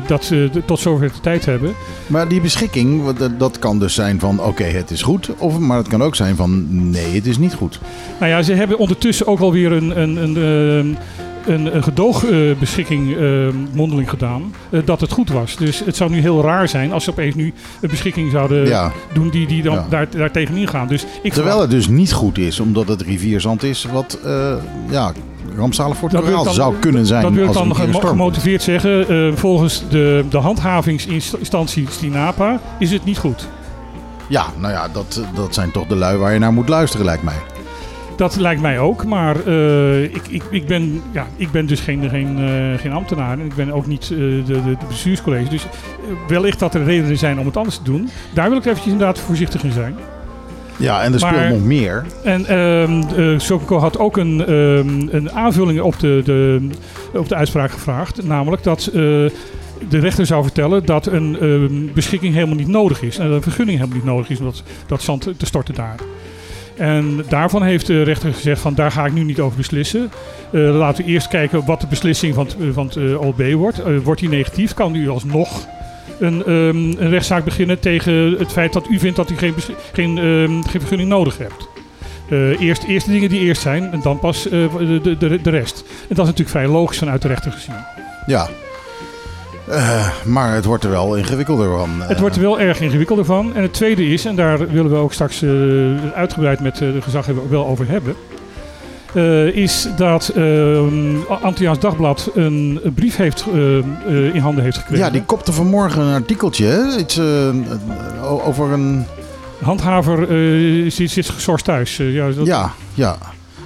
dat 0.08 0.26
ze 0.26 0.50
tot 0.66 0.80
zover 0.80 1.08
de 1.08 1.20
tijd 1.22 1.46
hebben. 1.46 1.74
Maar 2.08 2.28
die 2.28 2.42
beschikking, 2.42 3.18
dat 3.38 3.60
kan 3.60 3.80
dus 3.80 3.94
zijn 3.94 4.20
van 4.20 4.44
oké, 4.44 4.64
het 4.64 4.92
is 4.92 5.02
goed. 5.02 5.30
Of, 5.38 5.60
maar 5.60 5.78
het 5.78 5.88
kan 5.88 6.04
ook 6.04 6.16
zijn 6.16 6.36
van 6.36 6.66
nee, 6.90 7.16
het 7.16 7.26
is 7.26 7.38
niet 7.38 7.54
goed. 7.54 7.80
Nou 8.20 8.32
ja, 8.32 8.42
ze 8.42 8.54
hebben 8.54 8.78
ondertussen 8.78 9.28
ook 9.28 9.40
alweer 9.40 9.72
een, 9.72 10.02
een, 10.02 10.16
een, 10.16 10.38
ehm, 10.38 11.04
een, 11.48 11.76
een 11.76 11.84
gedoogbeschikking 11.84 13.16
ehm, 13.18 13.56
mondeling 13.74 14.10
gedaan. 14.10 14.54
eh, 14.70 14.80
dat 14.86 15.02
het 15.02 15.12
goed 15.12 15.30
was. 15.30 15.56
Dus 15.56 15.82
het 15.86 15.96
zou 15.96 16.10
nu 16.10 16.20
heel 16.22 16.42
raar 16.42 16.68
zijn 16.68 16.92
als 16.94 17.04
ze 17.04 17.10
opeens 17.10 17.36
nu 17.36 17.54
een 17.82 17.90
beschikking 17.90 18.32
zouden 18.32 18.68
Ja. 18.68 18.92
doen 19.14 19.30
die, 19.30 19.48
die 19.48 19.64
dan 19.64 19.74
Ja. 19.74 19.86
daar, 19.90 20.08
daar 20.10 20.32
tegenin 20.32 20.68
gaan. 20.68 20.88
Dus 20.88 21.06
ik 21.22 21.34
Terwijl 21.34 21.62
het 21.62 21.70
dus 21.70 21.88
niet 21.88 22.14
goed 22.14 22.38
is, 22.38 22.60
omdat 22.60 22.88
het 22.88 23.02
rivierzand 23.02 23.64
is 23.64 23.86
wat 23.92 24.20
eh, 24.26 24.54
ja, 24.90 25.12
rampzalig 25.56 25.98
voor 25.98 26.10
het 26.10 26.18
Dat 26.18 26.26
koraal 26.28 26.44
dan- 26.44 26.54
zou 26.54 26.76
kunnen 26.80 27.06
zijn. 27.06 27.22
dat 27.22 27.32
wil 27.32 27.46
ik 27.48 27.54
dan 27.54 27.76
gemotiveerd 27.76 28.62
zeggen. 28.62 29.08
eh, 29.10 29.36
volgens 29.36 29.84
de, 29.90 30.24
de 30.30 30.38
handhavingsinstantie 30.38 31.86
Stinapa 31.90 32.60
is 32.80 32.92
het 32.92 33.06
niet 33.06 33.18
goed. 33.18 33.48
Ja, 34.30 34.46
nou 34.60 34.74
ja, 34.74 34.88
dat, 34.94 35.22
dat 35.36 35.54
zijn 35.54 35.72
toch 35.72 35.88
de 35.88 35.96
lui 35.96 36.18
waar 36.18 36.34
je 36.34 36.40
naar 36.40 36.54
moet 36.54 36.70
luisteren, 36.70 37.06
lijkt 37.06 37.24
mij. 37.24 37.36
Dat 38.18 38.36
lijkt 38.36 38.62
mij 38.62 38.80
ook, 38.80 39.06
maar 39.06 39.46
eh, 39.46 40.04
ik, 40.04 40.28
ik, 40.30 40.44
ik, 40.50 40.66
ben, 40.66 41.02
ja, 41.12 41.28
ik 41.36 41.52
ben 41.52 41.66
dus 41.66 41.80
geen, 41.80 42.10
geen, 42.10 42.38
eh, 42.38 42.80
geen 42.80 42.92
ambtenaar 42.92 43.40
en 43.40 43.46
ik 43.46 43.56
ben 43.56 43.72
ook 43.72 43.88
niet 43.88 44.04
eh, 44.04 44.18
de, 44.18 44.44
de, 44.46 44.62
de 44.64 44.86
bestuurscollege. 44.88 45.50
Dus 45.50 45.66
wellicht 46.28 46.60
dat 46.60 46.74
er 46.74 46.84
redenen 46.84 47.18
zijn 47.18 47.40
om 47.40 47.46
het 47.46 47.58
anders 47.58 47.78
te 47.78 47.84
doen. 47.84 48.10
Daar 48.34 48.50
wil 48.50 48.58
ik 48.58 48.66
eventjes 48.66 48.92
inderdaad 48.92 49.20
voorzichtig 49.20 49.64
in 49.64 49.72
zijn. 49.72 49.96
Ja, 50.78 51.02
en 51.02 51.14
er 51.14 51.20
Maar- 51.20 51.34
speelt 51.34 51.50
nog 51.50 51.64
meer. 51.64 52.06
En 52.24 53.42
Sokoko 53.42 53.78
had 53.78 54.00
ook 54.00 54.18
een, 54.18 54.46
ehm, 54.46 55.16
een 55.16 55.32
aanvulling 55.32 55.82
op 55.82 56.00
de, 56.00 56.22
de, 56.26 56.68
op 57.14 57.30
de 57.30 57.36
uitspraak 57.36 57.72
gevraagd. 57.72 58.24
Namelijk 58.24 58.64
dat 58.64 58.90
de 59.90 60.00
rechter 60.00 60.26
zou 60.26 60.44
vertellen 60.44 60.86
dat 60.86 61.06
een 61.06 61.38
ehm, 61.40 61.94
beschikking 61.94 62.34
helemaal 62.34 62.56
niet 62.56 62.68
nodig 62.68 63.02
is. 63.02 63.18
En 63.18 63.28
dat 63.28 63.36
een 63.36 63.42
vergunning 63.42 63.78
helemaal 63.78 63.98
niet 64.00 64.08
nodig 64.08 64.30
is 64.30 64.40
om 64.40 64.46
dat, 64.46 64.64
dat 64.88 65.02
zand 65.02 65.30
te 65.38 65.46
storten 65.46 65.76
daar. 65.76 65.96
En 66.78 67.24
daarvan 67.30 67.64
heeft 67.64 67.88
de 67.88 68.02
rechter 68.02 68.34
gezegd 68.34 68.62
van 68.62 68.74
daar 68.74 68.92
ga 68.92 69.06
ik 69.06 69.14
nu 69.14 69.24
niet 69.24 69.40
over 69.40 69.58
beslissen. 69.58 70.12
Eh, 70.52 70.78
laten 70.78 71.06
we 71.06 71.12
eerst 71.12 71.28
kijken 71.28 71.66
wat 71.66 71.82
de 71.82 71.88
beslissing 71.88 72.36
van 72.36 72.48
eh, 72.48 72.68
van 72.72 72.86
het 72.86 72.96
eh, 72.96 73.22
OLB 73.22 73.52
wordt. 73.52 74.04
Wordt 74.04 74.20
die 74.20 74.30
negatief, 74.30 74.74
kan 74.74 74.96
u 74.96 75.10
alsnog 75.10 75.68
een, 76.20 76.44
ehm, 76.46 76.76
een 76.76 77.10
rechtszaak 77.10 77.44
beginnen 77.44 77.80
tegen 77.80 78.14
het 78.38 78.52
feit 78.52 78.74
dat 78.74 78.88
u 78.90 79.00
vindt 79.00 79.16
dat 79.16 79.30
u 79.30 79.38
geen, 79.38 79.54
geen, 79.94 80.18
ehm, 80.18 80.62
geen 80.62 80.80
vergunning 80.80 81.10
nodig 81.10 81.38
hebt. 81.38 81.68
Eerst, 82.60 82.84
eerst 82.84 83.06
de 83.06 83.12
dingen 83.12 83.30
die 83.30 83.40
eerst 83.40 83.62
zijn 83.62 83.92
en 83.92 84.02
dan 84.02 84.20
pas 84.20 84.44
de, 84.44 85.18
de, 85.20 85.42
de 85.42 85.50
rest. 85.50 85.84
En 85.88 86.16
dat 86.16 86.18
is 86.18 86.26
natuurlijk 86.26 86.50
vrij 86.50 86.68
logisch 86.68 86.98
vanuit 86.98 87.22
de 87.22 87.28
rechter 87.28 87.52
gezien. 87.52 87.76
Ja. 88.26 88.50
Eh, 89.70 90.08
maar 90.26 90.54
het 90.54 90.66
wordt 90.66 90.84
er 90.84 90.90
wel 90.90 91.16
ingewikkelder 91.16 91.78
van. 91.78 91.90
eh. 92.02 92.08
Het 92.08 92.20
wordt 92.20 92.36
er 92.36 92.42
wel 92.42 92.60
erg 92.60 92.80
ingewikkelder 92.82 93.26
van. 93.26 93.56
En 93.56 93.62
het 93.62 93.74
tweede 93.74 94.08
is, 94.08 94.26
en 94.26 94.36
daar 94.36 94.58
willen 94.72 94.92
we 94.92 94.98
ook 94.98 95.14
straks 95.14 95.42
eh, 95.42 95.50
uitgebreid 96.16 96.60
met 96.60 96.74
eh, 96.74 96.80
de 96.94 97.02
gezaghebber 97.02 97.50
wel 97.50 97.66
over 97.68 97.88
hebben. 97.90 98.16
eh, 99.14 99.46
is 99.56 99.88
dat 99.98 100.28
ehm 100.36 101.16
Antilliaans 101.42 101.80
Dagblad 101.80 102.32
een 102.36 102.80
brief 102.96 103.16
heeft, 103.16 103.46
eh, 103.54 103.78
eh, 103.78 103.86
in 104.36 104.40
handen 104.42 104.64
heeft 104.64 104.78
gekregen. 104.78 105.06
Ja, 105.06 105.12
die 105.12 105.24
kopte 105.24 105.52
vanmorgen 105.54 106.02
een 106.02 106.14
artikeltje. 106.14 106.96
Iets 107.00 107.18
eh, 107.18 107.50
over 108.48 108.72
een... 108.72 109.06
Handhaver 109.64 110.22
eh, 110.22 110.92
zit, 110.92 111.12
zit 111.12 111.30
geschorst 111.30 111.66
thuis. 111.66 112.00
Eh, 112.00 112.14
ja, 112.14 112.30
dat- 112.32 112.46
Ja, 112.46 112.72
ja. 112.94 113.18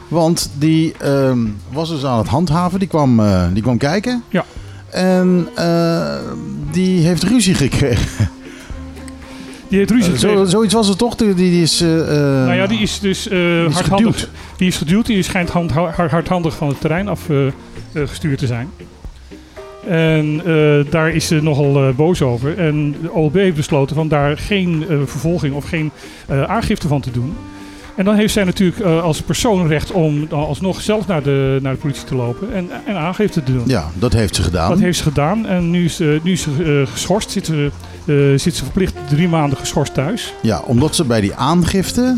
Want 0.08 0.52
die 0.58 0.94
ehm, 1.00 1.40
was 1.72 1.90
dus 1.90 2.06
aan 2.06 2.18
het 2.18 2.28
handhaven. 2.28 2.80
Die 2.80 2.88
kwam, 2.88 3.20
eh, 3.20 3.44
die 3.54 3.62
kwam 3.64 3.78
kijken. 3.78 4.24
Ja. 4.30 4.44
En 4.92 5.48
eh, 5.56 6.16
die 6.72 7.06
heeft 7.08 7.24
ruzie 7.24 7.54
gekregen. 7.54 8.30
Die 9.68 9.78
heeft 9.80 9.92
ruzie 9.92 10.14
Eh, 10.14 10.20
Zo, 10.20 10.28
gekregen. 10.28 10.50
zoiets 10.52 10.74
was 10.74 10.88
het 10.88 10.98
toch? 10.98 11.16
Die, 11.16 11.34
die 11.34 11.62
is... 11.62 11.82
eh, 11.82 11.88
nou 11.88 12.54
ja, 12.54 12.68
die 12.68 12.80
is 12.80 13.00
dus 13.00 13.28
eh, 13.28 13.64
is 13.66 13.74
hardhandig. 13.74 14.16
geduwd. 14.16 14.30
Die 14.58 14.68
is 14.68 14.78
geduwd. 14.78 15.06
Die 15.06 15.24
schijnt 15.24 15.50
hand, 15.50 15.72
hard- 15.72 16.12
hardhandig 16.12 16.56
van 16.56 16.68
het 16.68 16.80
terrein 16.82 17.08
afgestuurd 17.08 17.54
gestuurd 17.94 18.38
te 18.40 18.46
zijn. 18.48 18.70
En 19.88 20.42
daar 20.90 21.10
is 21.12 21.28
ze 21.28 21.42
nogal 21.42 21.94
boos 21.94 22.22
over. 22.22 22.58
En 22.58 22.96
de 23.02 23.12
OLB 23.12 23.34
heeft 23.36 23.56
besloten 23.56 23.96
van 23.96 24.08
daar 24.08 24.38
geen 24.38 24.86
vervolging 25.06 25.56
of 25.56 25.66
geen 25.70 25.92
aangifte 26.48 26.88
van 26.88 27.02
te 27.02 27.12
doen. 27.12 27.34
En 27.96 28.06
dan 28.06 28.16
heeft 28.16 28.34
zij 28.34 28.44
natuurlijk 28.44 28.80
eh, 28.80 29.04
als 29.04 29.22
persoon 29.22 29.68
recht 29.68 29.92
om 29.92 30.28
dan 30.30 30.46
alsnog 30.46 30.82
zelf 30.82 31.08
naar 31.08 31.24
de, 31.24 31.60
naar 31.62 31.74
de 31.74 31.80
politie 31.80 32.04
te 32.04 32.16
lopen 32.16 32.54
en, 32.54 32.70
en 32.86 32.96
aangifte 32.96 33.44
te 33.44 33.54
doen. 33.54 33.64
Ja, 33.66 33.86
dat 34.00 34.14
heeft 34.14 34.36
ze 34.36 34.44
gedaan. 34.44 34.70
Dat 34.70 34.80
heeft 34.80 34.98
ze 34.98 35.04
gedaan 35.04 35.46
en 35.48 35.70
nu 35.70 35.86
is, 35.86 35.96
ze- 35.96 36.20
nu 36.24 36.32
is 36.32 36.42
ze 36.42 36.82
eh, 36.86 36.92
geschorst. 36.92 37.32
Zit 37.32 37.46
ze, 37.46 37.72
eh, 38.06 38.16
zit 38.40 38.56
ze 38.56 38.64
verplicht 38.64 38.94
drie 39.10 39.28
maanden 39.28 39.58
geschorst 39.58 39.94
thuis. 39.94 40.34
Ja, 40.42 40.60
omdat 40.66 40.96
ze 40.96 41.04
bij 41.06 41.22
die 41.22 41.36
aangifte 41.36 42.18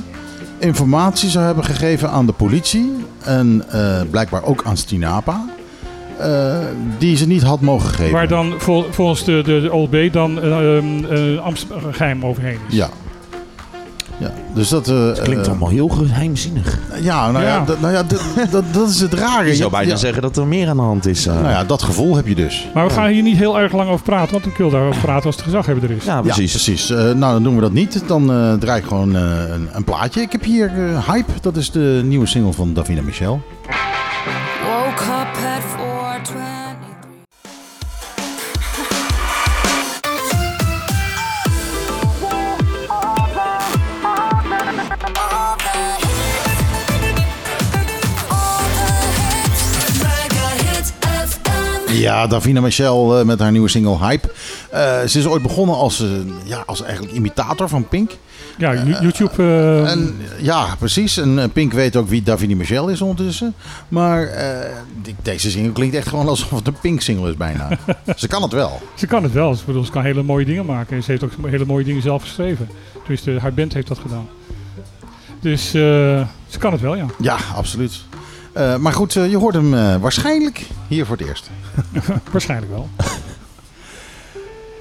informatie 0.59 1.29
zou 1.29 1.45
hebben 1.45 1.63
gegeven 1.63 2.09
aan 2.09 2.25
de 2.25 2.31
politie. 2.33 2.91
En 3.23 3.63
eh, 3.69 4.01
blijkbaar 4.09 4.43
ook 4.43 4.63
aan 4.65 4.77
Stinapa. 4.77 5.45
eh, 6.19 6.57
die 6.97 7.15
ze 7.17 7.27
niet 7.27 7.41
had 7.41 7.61
mogen 7.61 7.89
geven. 7.89 8.11
Waar 8.13 8.27
dan 8.27 8.53
vol- 8.57 8.85
volgens 8.91 9.23
de, 9.23 9.41
de, 9.45 9.61
de 9.61 9.71
OLB 9.73 10.11
dan 10.13 10.41
eh, 10.41 10.77
eh, 10.77 11.39
Amsterdam 11.39 11.93
geheim 11.93 12.25
overheen 12.25 12.57
is. 12.69 12.75
Ja. 12.75 12.89
Ja, 14.23 14.31
dus 14.53 14.69
dat... 14.69 14.87
eh, 14.87 15.05
Het 15.07 15.21
klinkt 15.21 15.43
eh, 15.43 15.49
allemaal 15.49 15.69
heel 15.69 15.87
geheimzinnig. 15.87 16.79
Ja, 17.01 17.31
nou 17.31 17.43
ja, 17.43 17.49
Ja. 17.55 17.63
dat, 17.65 17.81
nou 17.81 17.93
ja 17.93 18.03
dat, 18.03 18.21
dat, 18.51 18.63
dat 18.71 18.89
is 18.89 18.99
het 18.99 19.13
rare. 19.13 19.47
Je 19.47 19.55
zou 19.55 19.69
Je- 19.69 19.75
bijna 19.75 19.91
ja, 19.91 19.95
zeggen 19.97 20.21
dat 20.21 20.37
er 20.37 20.47
meer 20.47 20.69
aan 20.69 20.75
de 20.75 20.81
hand 20.81 21.05
is. 21.07 21.25
eh. 21.27 21.33
Nou 21.33 21.47
ja, 21.49 21.63
dat 21.63 21.81
gevoel 21.83 22.15
heb 22.15 22.27
je 22.27 22.35
dus. 22.35 22.67
Maar 22.73 22.87
we 22.87 22.93
gaan 22.93 23.07
hier 23.09 23.23
niet 23.23 23.37
heel 23.37 23.59
erg 23.59 23.71
lang 23.73 23.89
over 23.89 24.05
praten, 24.05 24.31
want 24.33 24.45
ik 24.45 24.57
wil 24.57 24.69
daarover 24.69 25.01
praten 25.01 25.25
als 25.25 25.37
de 25.37 25.43
gezaghebber 25.43 25.89
er 25.89 25.95
is. 25.95 26.03
ja, 26.05 26.15
Ja, 26.15 26.21
precies. 26.21 26.51
precies. 26.51 26.89
Eh, 26.89 26.97
nou, 26.97 27.33
dan 27.33 27.43
doen 27.43 27.55
we 27.55 27.61
dat 27.61 27.71
niet. 27.73 28.03
Dan 28.07 28.31
eh, 28.33 28.53
draai 28.53 28.79
ik 28.81 28.87
gewoon 28.87 29.15
eh, 29.15 29.21
een, 29.53 29.69
een 29.71 29.83
plaatje. 29.83 30.21
Ik 30.21 30.31
heb 30.31 30.43
hier 30.43 30.71
eh, 30.75 31.07
Hype. 31.09 31.31
Dat 31.41 31.55
is 31.55 31.71
de 31.71 32.01
nieuwe 32.05 32.25
single 32.25 32.53
van 32.53 32.73
Davina 32.73 33.01
Michel. 33.01 33.41
Ja, 52.03 52.27
Davina 52.27 52.61
Michel 52.61 53.19
eh, 53.19 53.25
met 53.25 53.39
haar 53.39 53.51
nieuwe 53.51 53.67
single 53.69 53.97
Hype. 53.97 54.31
Eh, 54.69 55.01
ze 55.07 55.19
is 55.19 55.25
ooit 55.25 55.41
begonnen 55.41 55.75
als, 55.75 56.01
eh, 56.01 56.07
ja, 56.43 56.63
als 56.65 56.81
eigenlijk 56.83 57.13
imitator 57.13 57.69
van 57.69 57.87
Pink. 57.87 58.11
Ja, 58.57 58.73
You- 58.73 59.01
YouTube. 59.01 59.43
En, 59.87 60.15
ja, 60.39 60.75
precies. 60.79 61.17
En 61.17 61.49
Pink 61.53 61.73
weet 61.73 61.95
ook 61.95 62.07
wie 62.09 62.23
Davina 62.23 62.55
Michel 62.55 62.87
is 62.89 63.01
ondertussen. 63.01 63.53
Maar 63.87 64.29
die- 65.01 65.15
deze 65.21 65.51
single 65.51 65.71
klinkt 65.71 65.95
echt 65.95 66.07
gewoon 66.07 66.27
alsof 66.27 66.49
het 66.49 66.67
een 66.67 66.75
Pink 66.81 67.01
single 67.01 67.29
is 67.29 67.37
bijna. 67.37 67.69
ze 68.15 68.27
kan 68.27 68.41
het 68.41 68.51
wel. 68.51 68.81
Ze 68.95 69.07
kan 69.07 69.23
het 69.23 69.31
wel. 69.31 69.51
Ik 69.53 69.65
bedoel, 69.65 69.85
ze 69.85 69.91
kan 69.91 70.03
hele 70.03 70.23
mooie 70.23 70.45
dingen 70.45 70.65
maken. 70.65 70.95
En 70.95 71.03
ze 71.03 71.11
heeft 71.11 71.23
ook 71.23 71.31
hele 71.45 71.65
mooie 71.65 71.83
dingen 71.85 72.01
zelf 72.01 72.21
geschreven. 72.21 72.69
Tenminste, 72.99 73.37
haar 73.39 73.53
band 73.53 73.73
heeft 73.73 73.87
dat 73.87 73.99
gedaan. 73.99 74.27
Dus 75.39 75.69
ze 75.71 76.25
kan 76.59 76.71
het 76.71 76.81
wel, 76.81 76.95
ja. 76.95 77.05
Ja, 77.19 77.37
absoluut. 77.55 78.01
Eh, 78.53 78.75
maar 78.77 78.93
goed, 78.93 79.15
eh, 79.15 79.29
je 79.29 79.37
hoort 79.37 79.53
hem 79.55 79.73
eh, 79.73 79.95
waarschijnlijk 79.95 80.67
hier 80.87 81.05
voor 81.05 81.17
het 81.17 81.27
eerst. 81.27 81.49
Waarschijnlijk 82.31 82.71
wel. 82.71 82.89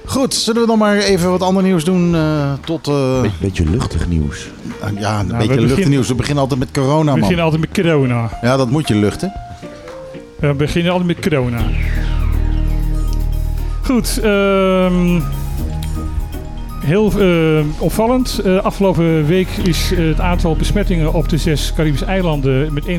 Goed, 0.05 0.33
zullen 0.33 0.61
we 0.61 0.67
dan 0.67 0.77
maar 0.77 0.97
even 0.97 1.29
wat 1.29 1.41
ander 1.41 1.63
nieuws 1.63 1.83
doen 1.83 2.15
eh, 2.15 2.53
tot... 2.65 2.87
eh, 2.87 3.21
Be- 3.21 3.29
beetje 3.39 3.65
luchtig 3.69 4.07
nieuws. 4.07 4.47
ja, 4.99 5.19
een 5.19 5.27
we 5.27 5.33
beetje 5.33 5.47
beginnen- 5.47 5.75
luchtnieuws. 5.75 6.07
We 6.07 6.15
beginnen 6.15 6.41
altijd 6.43 6.59
met 6.59 6.71
corona, 6.71 6.99
We 6.99 7.05
man. 7.05 7.19
beginnen 7.19 7.43
altijd 7.45 7.61
met 7.61 7.71
corona. 7.85 8.29
Ja, 8.41 8.57
dat 8.57 8.69
moet 8.69 8.87
je 8.87 8.95
luchten. 8.95 9.33
We 10.39 10.53
beginnen 10.53 10.91
altijd 10.91 11.07
met 11.17 11.29
corona. 11.29 11.61
Goed, 13.83 14.19
ehm, 14.23 15.19
heel 16.83 17.11
eh, 17.19 17.65
opvallend. 17.77 18.39
Eh, 18.45 18.57
afgelopen 18.57 19.25
week 19.25 19.47
is 19.63 19.91
eh, 19.91 19.97
het 20.07 20.19
aantal 20.19 20.55
besmettingen 20.55 21.13
op 21.13 21.29
de 21.29 21.37
zes 21.37 21.73
Caribische 21.75 22.05
eilanden 22.05 22.73
met 22.73 22.85
21% 22.85 22.89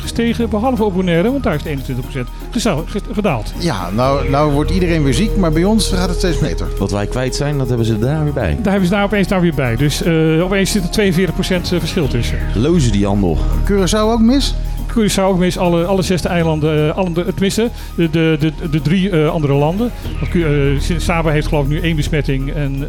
gestegen. 0.00 0.48
Behalve 0.48 0.84
op 0.84 0.94
Bonaire, 0.94 1.30
want 1.30 1.42
daar 1.42 1.54
is 1.54 1.60
het 1.62 1.68
21% 1.68 2.28
geza- 2.50 2.82
ge- 2.86 3.00
gedaald. 3.12 3.52
Ja, 3.58 3.90
nou, 3.90 4.30
nou 4.30 4.52
wordt 4.52 4.70
iedereen 4.70 5.02
weer 5.02 5.14
ziek, 5.14 5.36
maar 5.36 5.52
bij 5.52 5.64
ons 5.64 5.88
gaat 5.88 6.08
het 6.08 6.18
steeds 6.18 6.38
beter. 6.38 6.66
Wat 6.78 6.90
wij 6.90 7.06
kwijt 7.06 7.34
zijn, 7.36 7.58
dat 7.58 7.68
hebben 7.68 7.86
ze 7.86 7.98
daar 7.98 8.24
weer 8.24 8.32
bij. 8.32 8.56
Daar 8.62 8.70
hebben 8.72 8.88
ze 8.88 8.94
daar 8.94 9.04
opeens 9.04 9.28
daar 9.28 9.40
weer 9.40 9.54
bij. 9.54 9.76
Dus 9.76 10.02
eh, 10.02 10.44
opeens 10.44 10.70
zit 10.70 10.96
er 10.96 11.12
42% 11.12 11.78
verschil 11.78 12.08
tussen. 12.08 12.38
Lozen 12.54 12.92
die 12.92 13.06
handel. 13.06 13.38
Curaçao 13.70 13.98
ook 14.12 14.20
mis? 14.20 14.54
Curaçao 14.90 15.22
ook 15.24 15.38
mis 15.38 15.58
alle, 15.58 15.84
alle 15.84 16.02
zesde 16.02 16.28
eilanden, 16.28 16.88
eh, 16.88 16.96
alle, 16.96 17.12
de- 17.12 17.24
tenminste 17.24 17.70
de, 17.94 18.10
de, 18.10 18.36
de, 18.40 18.52
de 18.70 18.80
drie 18.82 19.10
eh, 19.10 19.28
andere 19.30 19.52
landen. 19.52 19.90
Eh, 20.32 20.40
Sint- 20.80 21.02
Saba 21.02 21.30
heeft 21.30 21.46
geloof 21.46 21.64
ik 21.64 21.70
nu 21.70 21.80
één 21.80 21.96
besmetting 21.96 22.52
en, 22.52 22.86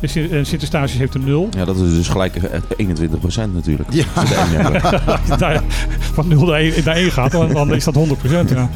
eh 0.00 0.08
Sint- 0.08 0.30
en 0.30 0.46
Sint-Eustatius 0.46 0.98
heeft 0.98 1.14
er 1.14 1.20
nul. 1.20 1.48
Ja, 1.56 1.64
dat 1.64 1.76
is 1.76 1.94
dus 1.94 2.08
gelijk 2.08 2.36
eh, 2.36 2.60
21% 2.78 3.52
natuurlijk. 3.54 3.88
Ja. 3.92 4.04
Hebben. 4.14 4.80
Daar- 5.38 5.62
Van 5.98 6.28
nul 6.28 6.44
naar 6.44 6.58
één, 6.58 6.72
naar 6.84 6.96
één 6.96 7.10
gaat, 7.12 7.32
dan, 7.32 7.52
dan 7.52 7.74
is 7.74 7.84
dat 7.84 7.94
100%. 7.94 8.48
Ja. 8.54 8.70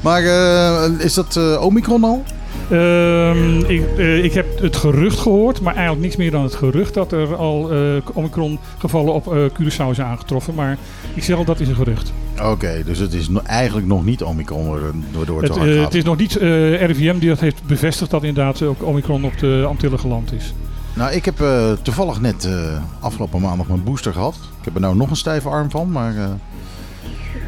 Maar 0.00 0.22
eh, 0.24 1.04
is 1.04 1.14
dat 1.14 1.36
eh, 1.36 1.62
Omicron 1.64 2.04
al? 2.04 2.24
Ehm, 2.70 3.58
ik, 3.58 3.82
eh, 3.96 4.24
ik 4.24 4.32
heb 4.32 4.58
het 4.60 4.76
gerucht 4.76 5.18
gehoord, 5.18 5.60
maar 5.60 5.74
eigenlijk 5.74 6.04
niets 6.04 6.16
meer 6.16 6.30
dan 6.30 6.42
het 6.42 6.54
gerucht 6.54 6.94
dat 6.94 7.12
er 7.12 7.36
al 7.36 7.72
eh 7.72 7.78
Omicron-gevallen 8.12 9.14
op 9.14 9.34
eh 9.34 9.42
Curaçao 9.42 9.94
zijn 9.94 10.06
aangetroffen. 10.06 10.54
Maar 10.54 10.78
ik 11.14 11.24
zeg 11.24 11.36
al, 11.36 11.44
dat 11.44 11.60
is 11.60 11.68
een 11.68 11.74
gerucht. 11.74 12.12
Oké, 12.42 12.82
dus 12.84 12.98
het 12.98 13.12
is 13.12 13.28
no- 13.28 13.40
eigenlijk 13.40 13.86
nog 13.86 14.04
niet 14.04 14.22
Omicron 14.22 14.68
waardoor 15.12 15.42
het, 15.42 15.48
Het, 15.54 15.58
gaat. 15.58 15.84
het 15.84 15.94
is 15.94 16.04
nog 16.04 16.16
niet 16.16 16.32
RIVM 16.32 17.18
die 17.18 17.28
dat 17.28 17.40
heeft 17.40 17.62
bevestigd 17.66 18.10
dat 18.10 18.22
inderdaad 18.22 18.62
ook 18.62 18.82
Omicron 18.86 19.24
op 19.24 19.38
de 19.38 19.64
Antillen 19.68 19.98
geland 19.98 20.32
is. 20.32 20.54
Nou, 20.94 21.12
ik 21.12 21.24
heb 21.24 21.44
toevallig 21.82 22.20
net 22.20 22.48
afgelopen 23.00 23.40
maandag 23.40 23.66
mijn 23.68 23.84
booster 23.84 24.12
gehad. 24.12 24.34
Ik 24.58 24.64
heb 24.64 24.74
er 24.74 24.80
nou 24.80 24.96
nog 24.96 25.10
een 25.10 25.16
stijve 25.16 25.48
arm 25.48 25.70
van, 25.70 25.90
maar... 25.90 26.14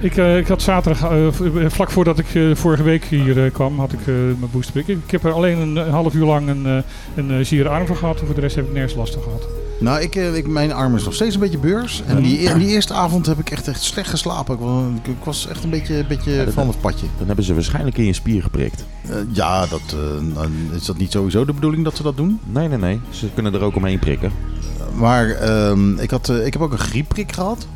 Ik, 0.01 0.17
eh, 0.17 0.37
ik 0.39 0.49
had 0.49 0.63
zaterdag, 0.63 1.11
eh, 1.11 1.27
eh, 1.27 1.71
vlak 1.71 1.91
voordat 1.91 2.19
ik 2.19 2.35
eh, 2.35 2.55
vorige 2.55 2.83
week 2.83 3.05
hier 3.05 3.51
kwam, 3.51 3.79
had 3.79 3.93
ik 3.93 4.01
eh, 4.01 4.15
mijn 4.15 4.51
boosterprik. 4.53 4.89
Ik, 4.89 4.99
ik 5.05 5.11
heb 5.11 5.25
er 5.25 5.33
alleen 5.33 5.59
een, 5.59 5.77
een 5.77 5.91
half 5.91 6.15
uur 6.15 6.25
lang 6.27 6.49
een, 6.49 6.67
eh, 6.67 6.77
een 7.15 7.31
eh, 7.31 7.45
zere 7.45 7.69
arm 7.69 7.87
van 7.87 7.97
gehad. 7.97 8.21
Voor 8.25 8.35
de 8.35 8.41
rest 8.41 8.57
heb 8.57 8.67
ik 8.67 8.73
nergens 8.73 8.95
last 8.95 9.13
van 9.15 9.23
gehad. 9.23 9.43
nou, 9.81 10.01
ik, 10.01 10.15
ik, 10.15 10.47
mijn 10.47 10.73
arm 10.73 10.95
is 10.97 11.05
nog 11.05 11.15
steeds 11.15 11.35
een 11.35 11.41
beetje 11.41 11.59
beurs. 11.59 12.03
En 12.07 12.23
die, 12.23 12.55
die 12.55 12.67
eerste 12.69 12.95
avond 12.95 13.27
heb 13.27 13.39
ik 13.39 13.51
echt, 13.51 13.69
echt 13.69 13.83
slecht 13.83 14.11
geslapen. 14.11 14.55
Ik, 14.55 14.61
wa- 14.61 14.87
ik, 15.03 15.07
ik 15.07 15.25
was 15.25 15.47
echt 15.49 15.65
een 15.65 15.71
beetje, 15.71 15.97
een 15.99 16.07
beetje 16.09 16.45
dat- 16.45 16.55
van 16.55 16.69
het 16.69 16.81
padje. 16.81 17.07
Dan 17.19 17.27
hebben 17.27 17.45
ze 17.45 17.55
waarschijnlijk 17.55 17.99
in 17.99 18.05
je 18.05 18.13
spier 18.13 18.43
geprikt. 18.43 18.85
Eh, 19.09 19.17
ja, 19.33 19.67
dat, 19.67 19.81
eh, 19.87 20.35
dan 20.35 20.53
is 20.75 20.85
dat 20.85 20.99
niet 20.99 21.13
sowieso 21.13 21.45
de 21.45 21.53
bedoeling 21.53 21.85
dat 21.85 21.97
ze 21.97 22.03
dat 22.03 22.17
doen? 22.17 22.41
Nee, 22.45 22.69
nee, 22.69 22.79
nee. 22.79 23.01
Ze 23.11 23.27
kunnen 23.35 23.55
er 23.55 23.61
ook 23.63 23.77
omheen 23.77 23.99
prikken. 23.99 24.33
Maar 24.95 25.31
ehm, 25.31 25.99
ik, 25.99 26.11
had, 26.11 26.29
eh, 26.29 26.47
ik 26.47 26.53
heb 26.53 26.63
ook 26.63 26.73
een 26.73 26.79
griepprik 26.79 27.33
gehad. 27.33 27.67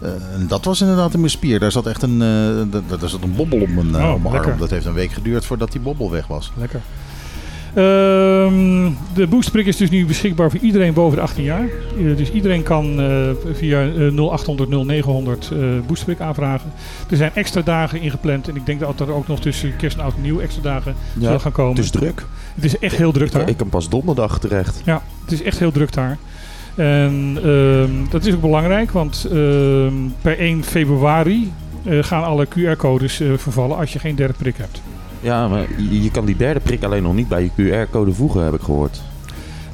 En 0.00 0.44
dat 0.48 0.64
was 0.64 0.80
inderdaad 0.80 1.12
in 1.14 1.18
mijn 1.18 1.30
spier. 1.30 1.58
Daar 1.58 1.72
zat 1.72 1.86
echt 1.86 2.02
een, 2.02 2.18
da- 2.70 2.96
daar 2.98 3.08
zat 3.08 3.22
een 3.22 3.34
bobbel 3.36 3.60
op 3.60 3.68
mijn, 3.68 3.94
eh, 3.94 4.04
Oh, 4.08 4.14
op 4.14 4.22
mijn 4.22 4.34
arm. 4.44 4.58
Dat 4.58 4.70
heeft 4.70 4.86
een 4.86 4.92
week 4.94 5.12
geduurd 5.12 5.44
voordat 5.44 5.72
die 5.72 5.80
bobbel 5.80 6.10
weg 6.10 6.26
was. 6.26 6.52
Lekker. 6.56 6.80
Ehm, 7.74 8.90
de 9.14 9.26
boosterprik 9.28 9.66
is 9.66 9.76
dus 9.76 9.90
nu 9.90 10.06
beschikbaar 10.06 10.50
voor 10.50 10.60
iedereen 10.60 10.92
boven 10.94 11.16
de 11.16 11.22
18 11.22 11.44
jaar. 11.44 11.68
Dus 12.16 12.30
iedereen 12.30 12.62
kan 12.62 13.00
eh, 13.00 13.30
via 13.52 13.82
eh, 13.82 14.12
0800 14.12 14.68
0900 14.86 15.50
eh 15.52 15.58
boosterprik 15.86 16.20
aanvragen. 16.20 16.72
Er 17.10 17.16
zijn 17.16 17.30
extra 17.34 17.60
dagen 17.62 18.00
ingepland. 18.00 18.48
En 18.48 18.56
ik 18.56 18.66
denk 18.66 18.80
dat 18.80 19.00
er 19.00 19.12
ook 19.12 19.28
nog 19.28 19.40
tussen 19.40 19.76
kerst 19.76 19.96
en 19.96 20.02
oud 20.02 20.14
en 20.16 20.22
nieuw 20.22 20.40
extra 20.40 20.62
dagen 20.62 20.94
zullen 21.20 21.40
gaan 21.40 21.52
komen. 21.52 21.74
Het 21.76 21.84
is 21.84 21.90
druk. 21.90 22.24
Het 22.54 22.64
is 22.64 22.78
echt 22.78 22.96
heel 22.96 23.12
druk 23.12 23.32
daar. 23.32 23.48
Ik 23.48 23.56
kan 23.56 23.68
pas 23.68 23.88
donderdag 23.88 24.38
terecht. 24.38 24.82
Ja, 24.84 25.02
het 25.24 25.32
is 25.32 25.42
echt 25.42 25.58
heel 25.58 25.72
druk 25.72 25.92
daar. 25.92 26.18
En 26.76 27.38
ehm, 27.44 28.10
dat 28.10 28.24
is 28.24 28.34
ook 28.34 28.40
belangrijk, 28.40 28.90
want 28.90 29.26
ehm, 29.32 29.92
per 30.22 30.38
1 30.38 30.64
februari 30.64 31.52
eh, 31.84 31.98
gaan 32.02 32.24
alle 32.24 32.46
QR-codes 32.46 33.20
eh, 33.20 33.28
vervallen 33.36 33.76
als 33.76 33.92
je 33.92 33.98
geen 33.98 34.14
derde 34.14 34.34
prik 34.38 34.56
hebt. 34.56 34.82
Ja, 35.20 35.48
maar 35.48 35.66
je, 35.90 36.02
je 36.02 36.10
kan 36.10 36.24
die 36.24 36.36
derde 36.36 36.60
prik 36.60 36.82
alleen 36.84 37.02
nog 37.02 37.14
niet 37.14 37.28
bij 37.28 37.42
je 37.42 37.86
QR-code 37.86 38.12
voegen, 38.12 38.44
heb 38.44 38.54
ik 38.54 38.60
gehoord. 38.60 39.02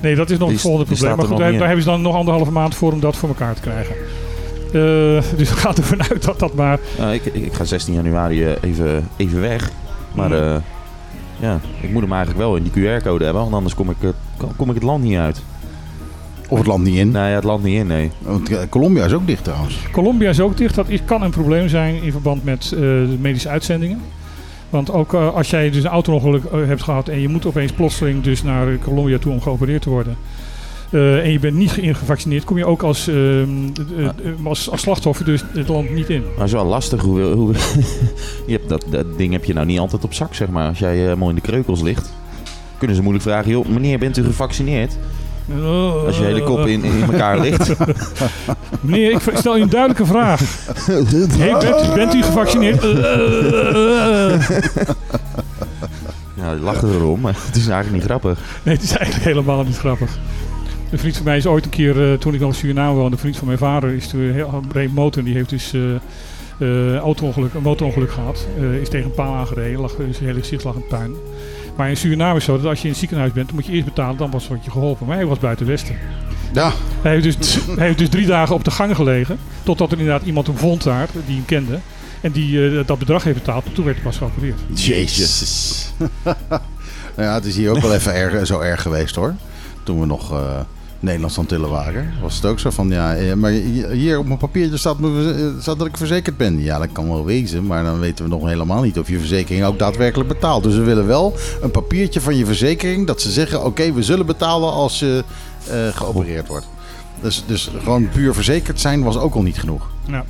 Nee, 0.01 0.15
dat 0.15 0.31
is 0.31 0.39
nog 0.39 0.49
Die- 0.49 0.57
het 0.57 0.67
volgende 0.67 0.87
probleem. 0.87 1.17
Maar 1.17 1.27
goed, 1.27 1.39
daar, 1.39 1.53
hebben 1.53 1.83
ze 1.83 1.89
dan 1.91 2.03
nog 2.03 2.15
anderhalve 2.15 2.51
maand 2.51 2.75
voor 2.75 2.93
om 2.93 3.01
dat 3.01 3.17
voor 3.17 3.29
elkaar 3.29 3.55
te 3.55 3.61
krijgen. 3.61 3.95
Eh, 4.67 4.73
dus 5.39 5.51
we 5.51 5.57
gaan 5.57 5.75
ervan 5.75 6.03
uit 6.03 6.25
dat 6.25 6.39
dat 6.39 6.55
maar... 6.55 6.79
Ik, 7.13 7.25
ik, 7.25 7.35
ik 7.35 7.53
ga 7.53 7.65
16 7.65 7.95
januari 7.95 8.47
even, 8.47 9.09
even 9.17 9.41
weg. 9.41 9.71
Maar 10.15 10.31
ja, 11.39 11.61
ik 11.81 11.93
moet 11.93 12.03
hem 12.03 12.13
eigenlijk 12.13 12.41
wel 12.41 12.57
in 12.57 12.63
die 12.63 12.73
QR-code 12.73 13.25
hebben. 13.25 13.43
Want 13.43 13.55
anders 13.55 13.75
kom 13.75 13.91
ik, 13.91 13.97
kom 14.57 14.69
ik 14.69 14.75
het 14.75 14.83
land 14.83 15.05
niet 15.05 15.17
uit. 15.17 15.43
Of 16.53 16.59
het 16.59 16.67
land 16.67 16.85
niet 16.85 16.97
in. 16.97 17.11
Nee, 17.11 17.29
ja, 17.29 17.35
het 17.35 17.45
land 17.45 17.63
niet 17.63 17.79
in, 17.79 17.87
nee. 17.87 18.11
Want 18.19 18.51
eh, 18.53 18.59
Colombia 18.69 19.05
is 19.05 19.13
ook 19.13 19.27
dicht 19.27 19.45
trouwens. 19.45 19.79
Colombia 19.93 20.29
is 20.29 20.41
ook 20.41 20.57
dicht. 20.57 20.75
Dat 20.75 20.89
is, 20.89 21.01
kan 21.05 21.23
een 21.23 21.31
probleem 21.31 21.69
zijn 21.69 22.03
in 22.03 22.11
verband 22.11 22.45
met 22.45 22.73
eh, 22.73 22.79
de 22.81 23.17
medische 23.21 23.49
uitzendingen. 23.49 24.01
Want 24.71 24.91
ook 24.93 25.15
eh, 25.15 25.35
als 25.35 25.51
jij 25.51 25.71
dus 25.71 25.83
een 25.85 25.91
auto-ongeluk 25.91 26.43
hebt 26.53 26.83
gehad 26.83 27.09
en 27.09 27.21
je 27.21 27.29
moet 27.29 27.47
opeens 27.47 27.73
plotseling 27.73 28.23
dus 28.23 28.43
naar 28.43 28.79
Colombia 28.79 29.19
toe 29.19 29.33
om 29.33 29.41
geopereerd 29.41 29.83
te 29.83 29.91
worden. 29.91 30.17
eh, 30.91 31.19
en 31.25 31.31
je 31.33 31.39
bent 31.39 31.57
niet 31.57 31.71
ge- 31.71 31.95
gevaccineerd, 31.95 32.45
kom 32.45 32.57
je 32.59 32.65
ook 32.67 32.83
als, 32.83 33.09
eh, 33.09 33.17
als, 34.45 34.71
als 34.71 34.81
slachtoffer 34.81 35.25
dus 35.25 35.45
het 35.55 35.69
land 35.69 35.91
niet 35.95 36.09
in. 36.11 36.21
Maar 36.23 36.35
het 36.37 36.47
is 36.47 36.53
wel 36.53 36.65
lastig. 36.65 37.01
Hoe, 37.01 37.23
hoe, 37.23 37.53
je 38.47 38.53
hebt 38.53 38.69
dat, 38.69 38.85
dat 38.91 39.19
ding 39.19 39.33
heb 39.33 39.45
je 39.45 39.53
nou 39.55 39.67
niet 39.67 39.79
altijd 39.79 40.05
op 40.05 40.15
zak, 40.15 40.35
zeg 40.35 40.49
maar. 40.49 40.69
Als 40.69 40.79
jij 40.79 41.17
mooi 41.17 41.35
in 41.35 41.41
de 41.43 41.49
kreukels 41.49 41.83
ligt, 41.83 42.13
kunnen 42.79 42.97
ze 42.97 43.03
moeilijk 43.03 43.25
vragen... 43.29 43.51
joh, 43.51 43.67
meneer, 43.67 43.99
bent 43.99 44.17
u 44.19 44.25
gevaccineerd? 44.25 44.97
Als 46.07 46.19
je 46.19 46.25
hele 46.25 46.43
kop 46.43 46.67
in, 46.67 46.85
in 46.85 47.03
elkaar 47.03 47.41
ligt. 47.41 47.75
Meneer, 48.81 49.11
ik 49.11 49.37
stel 49.37 49.59
u 49.59 49.61
een 49.61 49.69
duidelijke 49.69 50.07
vraag. 50.07 50.41
Hey, 51.39 51.57
bent, 51.59 51.95
bent 51.95 52.15
u 52.15 52.23
gevaccineerd? 52.23 52.83
Ja, 56.37 56.55
die 56.55 56.63
lachen 56.63 56.89
erom, 56.89 57.21
maar 57.21 57.37
het 57.47 57.57
is 57.57 57.69
eigenlijk 57.69 57.93
niet 57.93 58.05
grappig. 58.05 58.39
Nee, 58.63 58.75
het 58.75 58.85
is 58.85 58.97
eigenlijk 58.97 59.25
helemaal 59.25 59.65
niet 59.65 59.79
grappig. 59.79 60.19
Een 60.91 60.99
vriend 60.99 61.17
van 61.17 61.25
mij 61.25 61.37
is 61.37 61.47
ooit 61.47 61.65
een 61.65 61.71
keer, 61.71 62.13
eh, 62.13 62.19
toen 62.19 62.35
ik 62.35 62.41
nog 62.41 62.49
in 62.49 62.55
Suriname 62.55 62.95
woonde, 62.95 63.13
een 63.13 63.19
vriend 63.19 63.37
van 63.37 63.47
mijn 63.47 63.59
vader 63.59 63.91
is 63.91 64.09
toen 64.09 64.21
een 64.21 64.33
heel 64.33 64.63
breed 64.69 64.95
motor 64.95 65.19
en 65.19 65.25
die 65.25 65.35
heeft 65.35 65.51
dus 65.51 65.73
eh, 65.73 65.81
eh, 66.63 66.97
auto-ongeluk, 66.97 67.55
een 67.55 67.63
motorongeluk 67.63 68.11
gehad. 68.11 68.47
Eh, 68.59 68.75
is 68.75 68.89
tegen 68.89 69.07
een 69.07 69.15
paal 69.15 69.35
aangereden, 69.35 69.81
lag, 69.81 69.91
zijn 69.91 70.15
hele 70.29 70.41
gezicht 70.41 70.65
lag 70.65 70.75
in 70.75 70.87
puin. 70.89 71.15
Maar 71.77 71.89
in 71.89 71.97
Suriname 71.97 72.37
is 72.37 72.47
het 72.47 72.55
zo 72.55 72.61
dat 72.61 72.71
als 72.71 72.79
je 72.79 72.85
in 72.85 72.91
het 72.91 72.99
ziekenhuis 72.99 73.33
bent, 73.33 73.47
dan 73.47 73.55
moet 73.55 73.67
je 73.67 73.73
eerst 73.73 73.85
betalen, 73.85 74.17
dan 74.17 74.31
pas 74.31 74.49
word 74.49 74.65
je 74.65 74.71
geholpen. 74.71 75.07
Maar 75.07 75.17
hij 75.17 75.27
was 75.27 75.39
buiten 75.39 75.67
Westen. 75.67 75.97
Ja. 76.53 76.73
Hij 77.03 77.13
heeft, 77.13 77.39
dus, 77.41 77.55
hij 77.79 77.87
heeft 77.87 77.99
dus 77.99 78.09
drie 78.09 78.27
dagen 78.27 78.55
op 78.55 78.65
de 78.65 78.71
gang 78.71 78.97
gelegen, 78.97 79.39
totdat 79.63 79.93
er 79.93 79.99
inderdaad 79.99 80.27
iemand 80.27 80.47
hem 80.47 80.57
vond 80.57 80.83
daar, 80.83 81.09
die 81.27 81.37
hem 81.37 81.45
kende. 81.45 81.79
En 82.21 82.33
die 82.33 82.79
eh, 82.79 82.87
dat 82.87 82.99
bedrag 82.99 83.25
heeft 83.25 83.39
betaald, 83.39 83.65
toen 83.75 83.85
werd 83.85 83.97
hij 83.97 84.05
pas 84.05 84.17
geopereerd. 84.17 84.59
Jezus. 84.75 85.93
nou 86.23 86.37
ja, 87.17 87.35
het 87.35 87.45
is 87.45 87.57
hier 87.57 87.71
ook 87.71 87.81
wel 87.81 87.95
even 87.95 88.15
erg, 88.15 88.47
zo 88.47 88.61
erg 88.61 88.83
geweest 88.83 89.15
hoor. 89.15 89.35
Toen 89.83 90.01
we 90.01 90.07
nog 90.07 90.33
eh 90.33 90.61
Nederlands 91.03 91.39
Antillen 91.39 91.71
waren. 91.71 92.13
Was 92.21 92.35
het 92.35 92.45
ook 92.45 92.61
zo 92.61 92.71
van, 92.71 92.89
ja, 92.89 93.15
eh, 93.15 93.35
maar 93.35 93.51
hier 93.51 94.19
op 94.19 94.27
mijn 94.27 94.39
papiertje 94.39 94.77
staat, 94.77 94.97
eh, 95.01 95.47
staat 95.61 95.79
dat 95.79 95.87
ik 95.87 95.97
verzekerd 95.97 96.37
ben. 96.37 96.63
Ja, 96.63 96.79
dat 96.79 96.93
kan 96.93 97.09
wel 97.09 97.25
wezen, 97.25 97.67
maar 97.67 97.85
dan 97.85 97.99
weten 97.99 98.25
we 98.25 98.31
nog 98.31 98.49
helemaal 98.49 98.83
niet 98.83 98.99
of 98.99 99.09
je 99.09 99.19
verzekering 99.19 99.65
ook 99.65 99.79
daadwerkelijk 99.79 100.29
betaalt. 100.29 100.63
Dus 100.63 100.75
we 100.75 100.83
willen 100.83 101.07
wel 101.07 101.37
een 101.63 101.71
papiertje 101.71 102.21
van 102.21 102.37
je 102.37 102.47
verzekering 102.47 103.07
dat 103.07 103.21
ze 103.21 103.31
zeggen, 103.31 103.65
oké, 103.65 103.93
we 103.93 104.03
zullen 104.03 104.27
betalen 104.27 104.73
als 104.73 104.99
je 104.99 105.25
eh, 105.71 105.89
geopereerd 105.95 106.47
wordt. 106.47 106.69
Dus, 107.21 107.45
dus 107.47 107.71
gewoon 107.83 108.09
puur 108.09 108.35
verzekerd 108.35 108.81
zijn 108.81 109.03
was 109.03 109.19
ook 109.19 109.35
al 109.35 109.43
niet 109.43 109.59
genoeg. 109.59 109.91
Ja. 110.07 110.25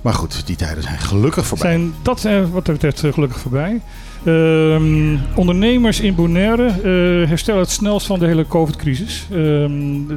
Maar 0.00 0.14
goed, 0.14 0.46
die 0.46 0.56
tijden 0.56 0.82
zijn 0.82 0.98
gelukkig 0.98 1.46
voorbij. 1.46 1.70
Zijn 1.70 1.94
dat 2.02 2.24
eh, 2.24 2.40
wat 2.40 2.64
dat 2.64 2.80
betreft 2.80 3.14
gelukkig 3.14 3.38
voorbij. 3.38 3.80
Ehm, 4.26 5.16
ondernemers 5.34 6.00
in 6.00 6.14
Bonaire 6.14 6.66
eh, 6.66 7.28
herstellen 7.28 7.60
het 7.60 7.70
snelst 7.70 8.06
van 8.06 8.18
de 8.18 8.26
hele 8.26 8.46
COVID-crisis. 8.48 9.26
Ehm, 9.30 9.38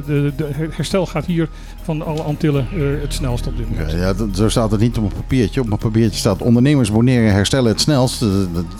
de, 0.06 0.32
de, 0.36 0.48
herstel 0.70 1.06
gaat 1.06 1.26
hier 1.26 1.48
van 1.82 2.02
alle 2.06 2.22
Antillen 2.22 2.66
eh, 2.72 2.80
het 3.02 3.14
snelst 3.14 3.46
op 3.46 3.56
dit 3.56 3.70
moment. 3.70 3.90
Ja, 3.92 3.96
ja, 3.98 4.12
dat- 4.14 4.28
zo 4.36 4.48
staat 4.48 4.70
het 4.70 4.80
niet 4.80 4.96
op 4.96 5.02
mijn 5.02 5.14
papiertje. 5.14 5.60
Op 5.60 5.66
mijn 5.66 5.78
papiertje 5.78 6.18
staat 6.18 6.42
ondernemers 6.42 6.92
boneren 6.92 7.32
herstellen 7.32 7.70
het 7.70 7.80
snelst. 7.80 8.20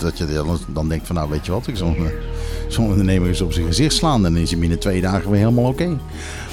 Dat, 0.00 0.18
je 0.18 0.58
dan- 0.72 0.88
denkt 0.88 1.06
van 1.06 1.16
nou 1.16 1.30
weet 1.30 1.46
je 1.46 1.52
wat, 1.52 1.66
ik 1.66 1.76
zal 1.76 1.94
eh, 1.96 2.02
zo'n 2.68 2.86
ondernemer 2.88 3.28
eens 3.28 3.40
op 3.40 3.52
zijn 3.52 3.66
gezicht 3.66 3.94
slaan. 3.94 4.22
Dan 4.22 4.36
is 4.36 4.50
hij 4.50 4.58
binnen 4.60 4.78
twee 4.78 5.00
dagen 5.00 5.30
weer 5.30 5.40
helemaal 5.40 5.64
oké. 5.64 5.88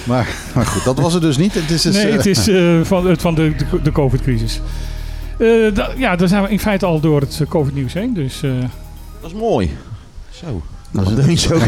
Maar, 0.04 0.28
maar 0.56 0.66
goed, 0.66 0.84
dat 0.84 1.00
was 1.00 1.14
het 1.14 1.22
dus 1.22 1.38
niet. 1.38 1.54
Het 1.54 1.70
is 1.70 1.82
dus, 1.82 1.96
nee, 1.96 2.12
het 2.12 2.26
is 2.26 2.50
van, 2.88 3.08
het- 3.08 3.22
van 3.22 3.36
de, 3.36 3.54
de, 3.58 3.82
de 3.84 3.92
COVID-crisis. 3.92 4.62
Eh, 5.38 5.98
ja, 5.98 6.16
daar 6.16 6.28
zijn 6.28 6.44
we 6.44 6.50
in 6.50 6.60
feite 6.60 6.86
al 6.86 7.00
door 7.00 7.22
het 7.22 7.40
eh, 7.42 7.48
COVID-nieuws 7.48 7.94
heen. 7.94 8.14
Dus, 8.14 8.44
eh, 8.44 8.52
Dat 9.22 9.32
is 9.32 9.38
mooi. 9.38 9.78
Zo. 10.30 10.62
dat 10.92 11.18
is- 11.18 11.26
je 11.44 11.48
zo 11.48 11.58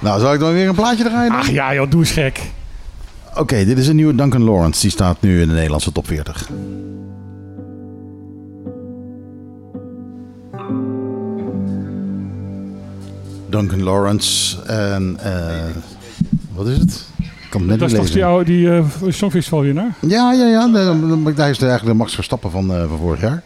nou, 0.00 0.20
zal 0.20 0.32
ik 0.34 0.40
dan 0.40 0.52
weer 0.52 0.68
een 0.68 0.74
plaatje 0.74 1.04
draaien? 1.04 1.30
dan? 1.30 1.40
ach 1.40 1.50
ja, 1.50 1.74
joh, 1.74 1.90
doe 1.90 2.00
eens 2.00 2.10
gek. 2.10 2.40
Oké, 3.36 3.64
dit 3.64 3.78
is 3.78 3.88
een 3.88 3.96
nieuwe 3.96 4.14
Duncan 4.14 4.42
Lawrence. 4.42 4.80
Die 4.80 4.90
staat 4.90 5.16
nu 5.20 5.40
in 5.40 5.48
de 5.48 5.54
Nederlandse 5.54 5.92
top 5.92 6.06
40. 6.06 6.48
Duncan 13.50 13.82
Lawrence 13.82 14.62
en... 14.62 15.16
eh, 15.22 15.70
wat 16.54 16.66
is 16.66 16.78
het? 16.78 17.04
Kan 17.50 17.60
het 17.60 17.70
net 17.70 17.78
Dat 17.78 17.90
is 17.90 17.96
toch 17.96 18.10
die, 18.10 18.24
oude, 18.24 18.44
die 18.44 18.70
eh, 18.76 18.84
Songfestival 19.08 19.60
winnaar? 19.60 19.94
Ja, 20.00 20.32
ja, 20.32 20.46
ja. 20.46 20.70
Hij 20.70 21.50
is 21.50 21.58
eigenlijk 21.58 21.84
de 21.84 21.94
Max 21.94 22.14
Verstappen 22.14 22.50
van, 22.50 22.74
eh, 22.74 22.88
van 22.88 22.98
vorig 22.98 23.20
jaar. 23.20 23.42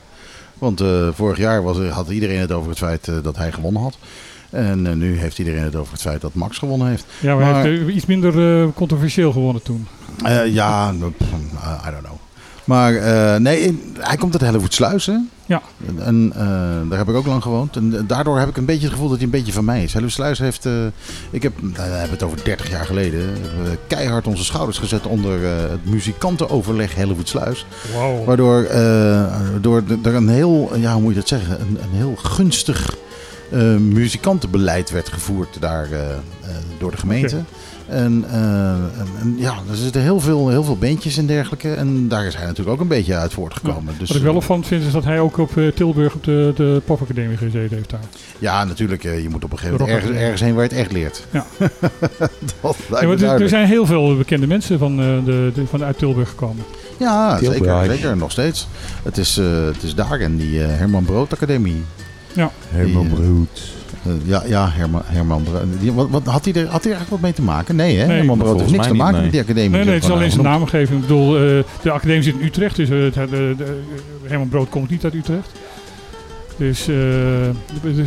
Want 0.59 0.81
eh, 0.81 1.09
vorig 1.13 1.39
jaar 1.39 1.63
was, 1.63 1.79
had 1.79 2.09
iedereen 2.09 2.41
het 2.41 2.53
over 2.53 2.69
het 2.69 2.79
feit 2.79 3.09
eh, 3.09 3.15
dat 3.23 3.37
hij 3.37 3.53
gewonnen 3.53 3.83
had. 3.83 3.99
En 4.51 4.87
eh, 4.87 4.93
nu 4.93 5.19
heeft 5.19 5.39
iedereen 5.39 5.63
het 5.63 5.77
over 5.77 5.93
het 5.93 6.03
feit 6.03 6.21
dat 6.21 6.35
Max 6.35 6.59
gewonnen 6.59 6.89
heeft. 6.89 7.05
Ja, 7.21 7.35
maar, 7.35 7.45
Maar- 7.45 7.61
hij 7.63 7.71
heeft 7.71 7.89
eh, 7.89 7.95
iets 7.95 8.07
minder 8.07 8.63
eh, 8.63 8.69
controversieel 8.75 9.33
gewonnen 9.33 9.63
toen. 9.63 9.87
Eh, 10.25 10.47
ja, 10.55 10.93
nou, 10.93 11.13
I 11.89 11.91
don't 11.91 12.03
know. 12.05 12.19
Maar 12.65 12.95
eh, 12.95 13.41
nee, 13.41 13.83
hij 13.99 14.17
komt 14.17 14.33
uit 14.33 14.43
Hellevoetsluis, 14.43 15.07
hè? 15.07 15.17
Ja. 15.47 15.63
En 15.99 16.33
eh, 16.35 16.41
daar 16.89 16.99
heb 16.99 17.09
ik 17.09 17.15
ook 17.15 17.27
lang 17.27 17.43
gewoond. 17.43 17.77
En 17.77 18.05
daardoor 18.07 18.39
heb 18.39 18.49
ik 18.49 18.57
een 18.57 18.65
beetje 18.65 18.83
het 18.83 18.93
gevoel 18.93 19.09
dat 19.09 19.17
hij 19.17 19.27
een 19.27 19.31
beetje 19.33 19.53
van 19.53 19.65
mij 19.65 19.83
is. 19.83 19.93
Hellevoetsluis 19.93 20.39
heeft, 20.39 20.67
eh, 20.67 20.73
ik 21.31 21.43
heb, 21.43 21.53
nou, 21.61 21.75
we 21.75 21.81
hebben 21.81 22.11
het 22.11 22.23
over 22.23 22.45
30 22.45 22.71
jaar 22.71 22.87
geleden, 22.87 23.33
we 23.63 23.79
keihard 23.87 24.27
onze 24.27 24.45
schouders 24.45 24.79
gezet 24.79 25.07
onder 25.07 25.45
eh, 25.45 25.71
het 25.71 25.85
muzikantenoverleg 25.85 26.95
Hellevoetsluis. 26.95 27.67
Wow. 27.95 28.25
Waardoor 28.25 28.63
eh, 28.63 29.37
door 29.61 29.83
er 30.03 30.15
een 30.15 30.29
heel, 30.29 30.71
ja, 30.77 30.93
hoe 30.93 31.03
moet 31.03 31.13
je 31.15 31.19
dat 31.19 31.29
zeggen, 31.29 31.61
een, 31.61 31.79
een 31.83 31.97
heel 31.97 32.17
gunstig 32.17 32.97
eh, 33.55 33.77
muzikantenbeleid 33.77 34.91
werd 34.91 35.09
gevoerd 35.09 35.61
daar 35.61 35.91
eh, 35.93 36.11
eh, 36.11 36.17
door 36.79 36.91
de 36.91 36.97
gemeente. 36.97 37.43
En, 37.89 38.25
eh, 38.31 38.69
en, 39.21 39.35
ja, 39.37 39.53
er 39.71 39.77
zitten 39.77 40.03
heel 40.03 40.21
veel, 40.21 40.49
heel 40.49 40.65
veel 40.65 40.77
bandjes 40.79 41.17
en 41.17 41.27
dergelijke. 41.27 41.75
En 41.75 42.09
daar 42.09 42.27
is 42.27 42.37
hij 42.37 42.47
natuurlijk 42.47 42.77
ook 42.77 42.81
een 42.83 42.89
beetje 42.89 43.15
uit 43.15 43.33
voortgekomen. 43.33 43.95
Dus, 43.99 44.09
Wat 44.09 44.17
ik 44.17 44.23
wel 44.23 44.35
opvallend 44.35 44.67
vind 44.67 44.85
is 44.85 44.93
dat 44.93 45.05
hij 45.05 45.21
ook 45.21 45.39
op 45.39 45.57
eh, 45.57 45.67
Tilburg 45.69 46.15
op 46.15 46.25
de, 46.25 46.53
de 46.57 46.83
popacademie 46.85 47.37
gezeten 47.37 47.77
heeft 47.77 47.91
daar. 47.91 48.01
Ja, 48.39 48.65
natuurlijk. 48.65 49.05
eh, 49.05 49.23
Je 49.23 49.29
moet 49.29 49.45
op 49.45 49.53
een 49.53 49.59
gegeven 49.59 49.81
moment 49.81 49.99
ergens, 49.99 50.19
ergens 50.21 50.41
heen 50.41 50.55
waar 50.55 50.63
je 50.65 50.69
het 50.69 50.79
echt 50.79 50.93
leert. 50.93 51.27
Ja. 51.31 51.47
dat 52.61 52.77
lijkt 52.89 52.91
Ja, 52.91 53.01
me 53.01 53.07
maar 53.27 53.35
er- 53.35 53.43
er 53.43 53.49
zijn 53.49 53.67
heel 53.67 53.87
veel 53.87 54.17
bekende 54.17 54.47
mensen 54.47 54.79
van, 54.79 55.01
eh, 55.01 55.07
de, 55.25 55.51
de, 55.55 55.67
van 55.67 55.85
uit 55.85 55.99
Tilburg 55.99 56.29
gekomen. 56.29 56.65
Ja, 56.99 57.39
zeker, 57.39 57.55
Tilburg. 57.55 57.87
zeker. 57.87 58.17
Nog 58.17 58.31
steeds. 58.31 58.69
Het 59.03 59.19
is, 59.19 59.37
eh, 59.39 59.65
het 59.65 59.83
is 59.83 59.95
daar 59.95 60.21
en 60.21 60.37
die 60.37 60.63
eh, 60.63 60.69
Herman 60.69 61.05
Brood 61.05 61.33
Academie. 61.33 61.83
Ja. 62.33 62.51
Herman 62.69 63.03
Die, 63.09 63.13
eh, 63.17 63.21
Brood. 63.21 63.61
Eh, 64.07 64.13
ja, 64.25 64.43
ja, 64.47 64.69
Herman, 64.73 65.03
Herman 65.05 65.43
Brood. 65.43 65.63
Die- 65.81 65.93
Wat, 65.93 66.09
wat, 66.11 66.25
had, 66.27 66.45
hij 66.45 66.55
er, 66.55 66.61
had 66.69 66.83
hij 66.85 66.93
er 66.93 66.99
eigenlijk 66.99 67.11
wat 67.11 67.21
mee 67.21 67.33
te 67.33 67.43
maken? 67.43 67.77
Nee, 67.77 67.97
hè? 67.97 68.07
Nee, 68.07 68.17
Herman 68.17 68.39
Brood 68.39 68.59
heeft 68.61 68.73
niks 68.73 68.87
te 68.87 68.95
maken 68.95 69.23
met 69.23 69.31
die 69.31 69.41
academie. 69.41 69.71
Nee, 69.71 69.85
nee, 69.85 69.95
het 69.95 70.05
is 70.05 70.11
alleen 70.11 70.25
eh, 70.27 70.31
zijn 70.33 70.43
naamgeving. 70.45 71.01
Ik 71.01 71.07
bedoel, 71.09 71.37
eh, 71.37 71.43
de 71.83 71.91
academie 71.91 72.23
zit 72.23 72.35
in 72.39 72.47
Utrecht, 72.47 72.77
dus 72.77 72.89
eh, 72.89 72.97
de, 72.97 73.11
de, 73.31 73.55
de- 73.57 73.83
Herman 74.27 74.49
Brood 74.49 74.69
komt 74.69 74.91
niet 74.91 75.05
uit 75.05 75.15
Utrecht. 75.15 75.51
Dus 76.57 76.81
eh, 76.81 76.95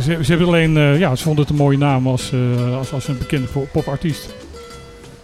ze 0.22 0.24
hebben 0.28 0.46
alleen, 0.46 0.76
eh, 0.76 0.98
ja, 0.98 1.14
ze 1.16 1.22
vonden 1.22 1.42
het 1.42 1.50
een 1.52 1.58
mooie 1.58 1.78
naam 1.78 2.06
als, 2.06 2.32
eh, 2.32 2.76
als, 2.76 2.92
als 2.92 3.08
een 3.08 3.18
bekende 3.18 3.46
pop- 3.46 3.68
popartiest. 3.72 4.34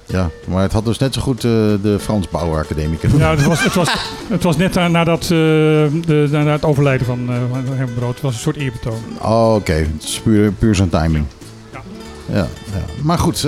Ja, 0.06 0.30
maar 0.48 0.62
het 0.62 0.72
had 0.72 0.84
dus 0.84 0.98
net 0.98 1.14
zo 1.14 1.20
goed 1.20 1.36
eh, 1.44 1.50
de 1.82 1.96
Frans 2.00 2.28
Bauer 2.28 2.58
Academie 2.58 2.98
kunnen 2.98 3.18
Ja, 3.18 3.30
het 3.30 3.44
was, 3.44 3.64
het 3.64 3.74
was, 3.74 3.88
het 4.28 4.42
was 4.42 4.56
net 4.56 4.74
na- 4.74 4.88
nadat 4.88 5.22
eh, 5.22 5.28
de, 5.28 6.28
na 6.30 6.46
het 6.46 6.64
overlijden 6.64 7.06
van, 7.06 7.30
van 7.50 7.74
Herman 7.76 7.94
Brood. 7.94 8.12
Het 8.14 8.22
was 8.22 8.34
een 8.34 8.40
soort 8.40 8.56
eerbetoon. 8.56 9.00
Oh, 9.22 9.54
oké. 9.54 9.72
Het 9.72 10.02
is 10.02 10.20
puur, 10.20 10.52
puur 10.52 10.74
zijn 10.74 10.88
timing. 10.88 11.24
Ja. 11.72 11.80
Ja, 12.26 12.46
ja. 12.72 12.84
Maar 13.02 13.18
goed, 13.18 13.44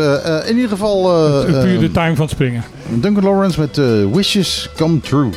in 0.46 0.54
ieder 0.54 0.68
geval... 0.70 1.02
Puur 1.44 1.78
de 1.80 1.90
time 1.90 2.14
van 2.14 2.24
het 2.24 2.34
springen. 2.34 2.64
Duncan 2.88 3.24
Lawrence 3.24 3.60
met 3.60 3.76
Wishes 4.12 4.70
Come 4.76 5.00
True. 5.00 5.30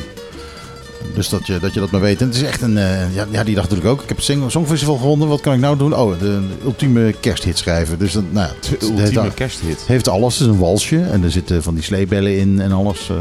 Dus 1.14 1.28
dat 1.28 1.46
je, 1.46 1.58
dat 1.58 1.74
je 1.74 1.80
dat 1.80 1.90
maar 1.90 2.00
weet. 2.00 2.20
En 2.20 2.26
het 2.26 2.36
is 2.36 2.42
echt 2.42 2.62
een... 2.62 2.78
eh, 2.78 3.14
ja, 3.14 3.26
ja, 3.30 3.44
die 3.44 3.54
dacht 3.54 3.68
natuurlijk 3.70 3.94
ook. 3.96 4.02
Ik 4.02 4.08
heb 4.08 4.16
het 4.26 4.50
Songfestival 4.52 4.96
gewonnen. 4.96 5.28
Wat 5.28 5.40
kan 5.40 5.54
ik 5.54 5.60
nou 5.60 5.76
doen? 5.76 5.94
Oh, 5.96 6.12
de, 6.12 6.18
de 6.18 6.64
ultieme 6.64 7.12
kersthit 7.20 7.58
schrijven. 7.58 7.98
Dus 7.98 8.12
dat, 8.12 8.22
nou 8.30 8.46
ja, 8.48 8.54
het, 8.54 8.64
De 8.64 8.70
het 8.70 8.80
heeft, 8.80 8.98
ultieme 9.00 9.20
al- 9.20 9.30
kersthit. 9.34 9.82
heeft 9.86 10.08
alles. 10.08 10.38
Het 10.38 10.48
is 10.48 10.52
een 10.54 10.58
walsje. 10.60 11.00
En 11.02 11.22
er 11.24 11.30
zitten 11.30 11.62
van 11.62 11.74
die 11.74 11.82
sleebellen 11.82 12.38
in 12.38 12.60
en 12.60 12.72
alles. 12.72 13.10
eh, 13.10 13.16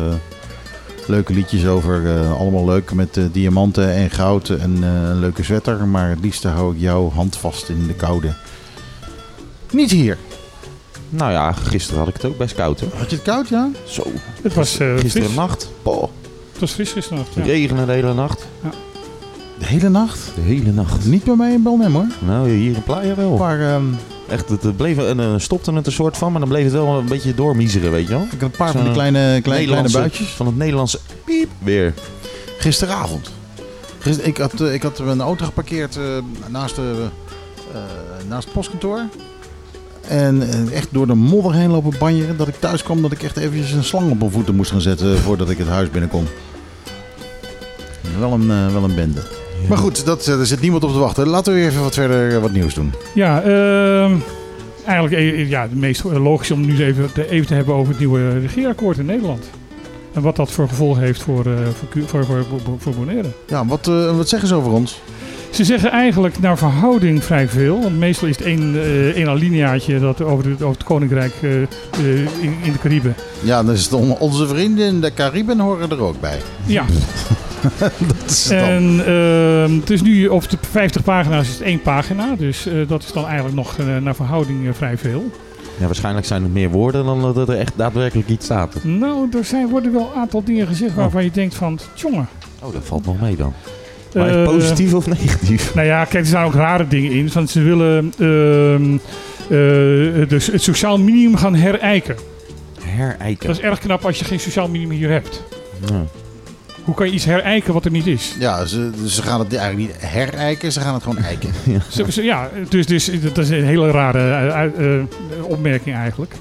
leuke 1.08 1.34
liedjes 1.34 1.65
over. 1.65 2.15
eh, 2.15 2.39
allemaal 2.39 2.65
leuk 2.65 2.94
met 2.94 3.20
diamanten 3.32 3.94
en 3.94 4.10
goud 4.10 4.50
en 4.50 4.78
eh, 4.84 4.89
een 5.10 5.20
leuke 5.20 5.44
sweater. 5.44 5.88
Maar 5.88 6.10
het 6.10 6.20
liefste 6.22 6.48
hou 6.48 6.74
ik 6.76 6.82
jouw 6.82 7.12
hand 7.12 7.36
vast 7.38 7.70
in 7.70 7.88
de 7.88 7.94
koude. 7.94 8.34
Niet 9.72 9.92
hier. 9.92 10.18
Nou 11.10 11.32
ja, 11.32 11.52
gisteren 11.52 12.00
had 12.00 12.08
ik 12.08 12.13
het 12.13 12.26
ook 12.26 12.38
best 12.38 12.56
koud 12.56 12.80
hoor. 12.80 12.89
Had 12.98 13.10
je 13.10 13.15
het 13.15 13.26
koud, 13.26 13.48
ja? 13.48 13.70
Zo. 13.88 14.04
Het 14.42 14.54
was 14.54 14.80
eh, 14.80 14.98
Gisteren 14.98 15.34
nacht. 15.36 15.70
Poh. 15.82 16.10
Het 16.60 16.69
was 16.69 16.72
fris 16.72 16.91
gisteren. 16.91 17.26
Ja. 17.36 17.43
Regenen 17.43 17.86
de 17.86 17.91
hele 17.91 18.13
nacht. 18.13 18.48
De 19.60 19.65
hele 19.65 19.89
nacht? 19.89 20.32
De 20.36 20.41
hele 20.41 20.72
nacht. 20.72 21.06
Niet 21.06 21.24
bij 21.24 21.36
mij 21.36 21.54
in 21.54 21.63
Belnem 21.63 21.93
hoor. 21.93 22.08
Nou, 22.26 22.50
hier 22.50 22.76
in 22.76 22.84
Playa 22.84 23.15
wel. 23.15 23.38
Maar 23.38 23.62
ehm, 23.62 23.86
Echt, 24.30 24.50
het, 24.50 24.63
het 24.63 24.78
bleef, 24.78 24.98
en, 24.98 25.19
eh, 25.19 25.34
stopte 25.38 25.74
het 25.74 25.86
een 25.86 25.91
soort 25.91 26.17
van, 26.17 26.32
maar 26.32 26.39
dan 26.39 26.50
bleef 26.50 26.63
het 26.63 26.74
wel 26.74 26.98
een 26.98 27.06
beetje 27.06 27.36
doormiezeren, 27.36 27.91
weet 27.91 28.08
je 28.08 28.13
wel. 28.13 28.22
ik 28.22 28.32
had 28.32 28.41
een 28.41 28.52
paar 28.52 28.72
van 28.72 28.84
die 28.84 28.91
kleine, 28.91 29.41
kleine, 29.41 29.89
buitjes. 29.91 30.28
Van 30.28 30.45
het 30.45 30.58
Nederlandse 30.58 31.00
piep 31.26 31.50
weer. 31.60 31.93
Gisteravond. 32.58 33.32
Gister, 34.00 34.26
ik, 34.26 34.38
had, 34.38 34.62
eh, 34.62 34.74
ik 34.74 34.84
had 34.84 35.00
mijn 35.00 35.22
auto 35.22 35.45
geparkeerd 35.45 35.98
eh, 35.98 36.04
naast, 36.48 36.76
de, 36.76 37.08
eh, 37.74 37.80
naast 38.28 38.43
het 38.43 38.54
postkantoor. 38.54 39.02
En 40.08 40.41
echt 40.74 40.88
door 40.91 41.08
de 41.08 41.13
modder 41.13 41.54
heen 41.54 41.69
lopen 41.69 42.00
banjeren. 42.00 42.38
Dat 42.38 42.48
ik 42.48 42.56
thuis 42.60 42.84
kwam 42.84 43.02
dat 43.02 43.12
ik 43.12 43.24
echt 43.24 43.38
eventjes 43.38 43.72
een 43.72 43.84
slang 43.84 44.12
op 44.12 44.19
mijn 44.19 44.32
voeten 44.32 44.56
moest 44.56 44.72
gaan 44.72 44.82
zetten 44.82 45.17
voordat 45.17 45.50
ik 45.50 45.58
het 45.58 45.67
huis 45.67 45.89
binnenkom. 45.89 46.26
Wel 48.19 48.34
een, 48.34 48.52
eh, 48.52 48.74
wel 48.74 48.84
een 48.84 48.95
bende. 48.95 49.22
Maar 49.69 49.78
goed, 49.78 50.06
dat, 50.06 50.28
eh, 50.28 50.39
er 50.39 50.45
zit 50.45 50.62
niemand 50.62 50.84
op 50.84 50.91
te 50.91 50.98
wachten. 51.00 51.28
Laten 51.28 51.54
we 51.54 51.60
even 51.65 51.82
wat 51.84 51.93
verder 51.93 52.36
eh, 52.36 52.41
wat 52.41 52.52
nieuws 52.52 52.74
doen. 52.74 52.93
Ja, 53.13 53.41
ehm, 53.41 54.13
eigenlijk 54.86 55.48
ja, 55.50 55.62
het 55.62 55.76
meest 55.76 56.04
logisch 56.04 56.52
om 56.52 56.65
nu 56.65 56.84
even 56.84 57.12
te, 57.13 57.30
even 57.30 57.48
te 57.48 57.54
hebben 57.54 57.74
over 57.76 57.89
het 57.89 58.00
nieuwe 58.00 58.39
regeerakkoord 58.39 58.98
in 58.98 59.06
Nederland. 59.06 59.50
En 60.13 60.22
wat 60.22 60.36
dat 60.36 60.52
voor 60.52 60.67
gevolgen 60.69 61.02
heeft 61.04 61.22
voor, 61.22 61.45
eh, 61.45 61.54
voor, 62.08 62.26
voor, 62.26 62.45
voor, 62.63 62.76
voor, 62.78 62.93
Bonaire. 62.95 63.28
Ja, 63.48 63.65
wat, 63.65 63.88
eh, 63.88 64.15
wat 64.17 64.30
zeggen 64.30 64.48
ze 64.48 64.56
over 64.56 64.72
ons? 64.72 65.02
Ze 65.50 65.63
zeggen 65.63 65.91
eigenlijk 65.91 66.39
naar 66.39 66.58
verhouding 66.58 67.24
vrij 67.24 67.48
veel. 67.48 67.82
Want 67.82 68.00
meestal 68.00 68.28
is 68.28 68.38
het 68.38 68.45
één, 68.45 68.76
eh, 68.76 69.06
één 69.08 69.28
alineaatje 69.30 70.00
dat 70.00 70.22
over, 70.22 70.45
het- 70.50 70.62
over 70.62 70.76
het 70.78 70.84
Koninkrijk 70.84 71.34
in, 71.41 72.54
in 72.63 72.72
de 72.72 72.80
Cariben. 72.82 73.15
Ja, 73.41 73.63
dan 73.63 73.74
is 73.74 73.84
het 73.84 73.93
on- 73.93 74.17
onze 74.17 74.48
vrienden 74.48 74.86
in 74.88 75.02
de 75.02 75.13
Cariben 75.13 75.60
horen 75.60 75.89
er 75.89 76.02
ook 76.02 76.19
bij. 76.19 76.38
Ja. 76.65 76.86
dat 78.08 78.30
is 78.30 78.50
het 78.50 78.60
dan. 78.60 78.69
En 78.69 79.06
ehm, 79.06 79.80
het 79.80 79.89
is 79.89 80.02
nu 80.02 80.28
op 80.28 80.50
de 80.50 80.58
50 80.72 81.04
pagina's 81.04 81.48
is 81.48 81.54
het 81.54 81.62
één 81.62 81.82
pagina. 81.82 82.36
Dus 82.38 82.65
eh, 82.65 82.74
dat 82.88 83.04
is 83.04 83.12
dan 83.12 83.26
eigenlijk 83.26 83.56
nog 83.56 83.78
eh, 83.78 83.98
naar 83.98 84.15
verhouding 84.15 84.67
eh, 84.67 84.74
vrij 84.74 84.98
veel. 84.98 85.32
Ja, 85.80 85.86
waarschijnlijk 85.86 86.26
zijn 86.26 86.43
het 86.43 86.54
meer 86.54 86.69
woorden 86.69 87.06
dan 87.06 87.34
dat 87.34 87.50
er 87.50 87.58
echt 87.58 87.74
daadwerkelijk 87.76 88.30
iets 88.30 88.45
staat. 88.45 88.84
Nou, 88.84 89.28
er 89.38 89.45
zijn, 89.45 89.69
worden 89.69 89.93
wel 89.93 90.12
een 90.13 90.22
aantal 90.22 90.43
dingen 90.43 90.67
gezegd 90.67 90.95
waarvan 90.95 91.24
je 91.24 91.32
denkt 91.32 91.56
van, 91.56 91.80
jongen. 91.93 92.28
Oh, 92.60 92.74
dat 92.74 92.84
valt 92.86 93.06
nog 93.06 93.22
mee 93.22 93.36
dan. 93.36 93.54
Maar 94.13 94.28
echt 94.28 94.36
Eh, 94.36 94.43
positief 94.43 94.93
of 94.93 95.08
negatief? 95.08 95.72
Nou 95.76 95.88
ja, 95.88 96.04
kijk, 96.04 96.24
er 96.24 96.26
staan 96.26 96.45
ook 96.45 96.54
rare 96.54 96.88
dingen 96.88 97.12
in. 97.12 97.30
Want 97.34 97.50
ze 97.50 97.62
willen 97.62 98.13
ehm, 98.17 98.93
eh, 99.50 100.30
dus 100.30 100.48
het 100.48 100.62
sociaal 100.62 101.00
minimum 101.00 101.36
gaan 101.36 101.56
herijken. 101.56 102.15
Herijken. 102.82 103.48
Dat 103.48 103.58
is 103.58 103.62
erg 103.62 103.80
knap 103.80 104.06
als 104.06 104.19
je 104.19 104.26
geen 104.26 104.39
sociaal 104.39 104.67
minimum 104.67 104.98
hier 104.98 105.10
hebt. 105.10 105.43
Ja. 105.86 106.06
Hoe 106.84 106.96
kan 106.96 107.08
je 107.08 107.13
iets 107.13 107.26
herijken 107.26 107.74
wat 107.74 107.86
er 107.86 107.92
niet 107.92 108.08
is? 108.08 108.36
Ja, 108.39 108.65
ze, 108.65 108.92
ze 109.08 109.22
gaan 109.22 109.39
het 109.39 109.56
eigenlijk 109.56 109.89
niet 109.92 110.02
herijken, 110.10 110.72
ze 110.72 110.80
gaan 110.80 110.94
het 110.94 111.04
gewoon 111.04 111.24
eiken. 111.24 111.50
Ze- 111.89 112.12
ze- 112.12 112.24
ja, 112.24 112.50
dus, 112.70 112.86
dus 112.86 113.10
dat 113.22 113.38
is 113.38 113.50
een 113.50 113.63
hele 113.65 113.92
rare 113.92 114.20
eh, 114.48 114.56
uit- 114.56 114.76
eh, 114.78 114.88
opmerking 115.44 115.96
eigenlijk. 115.96 116.34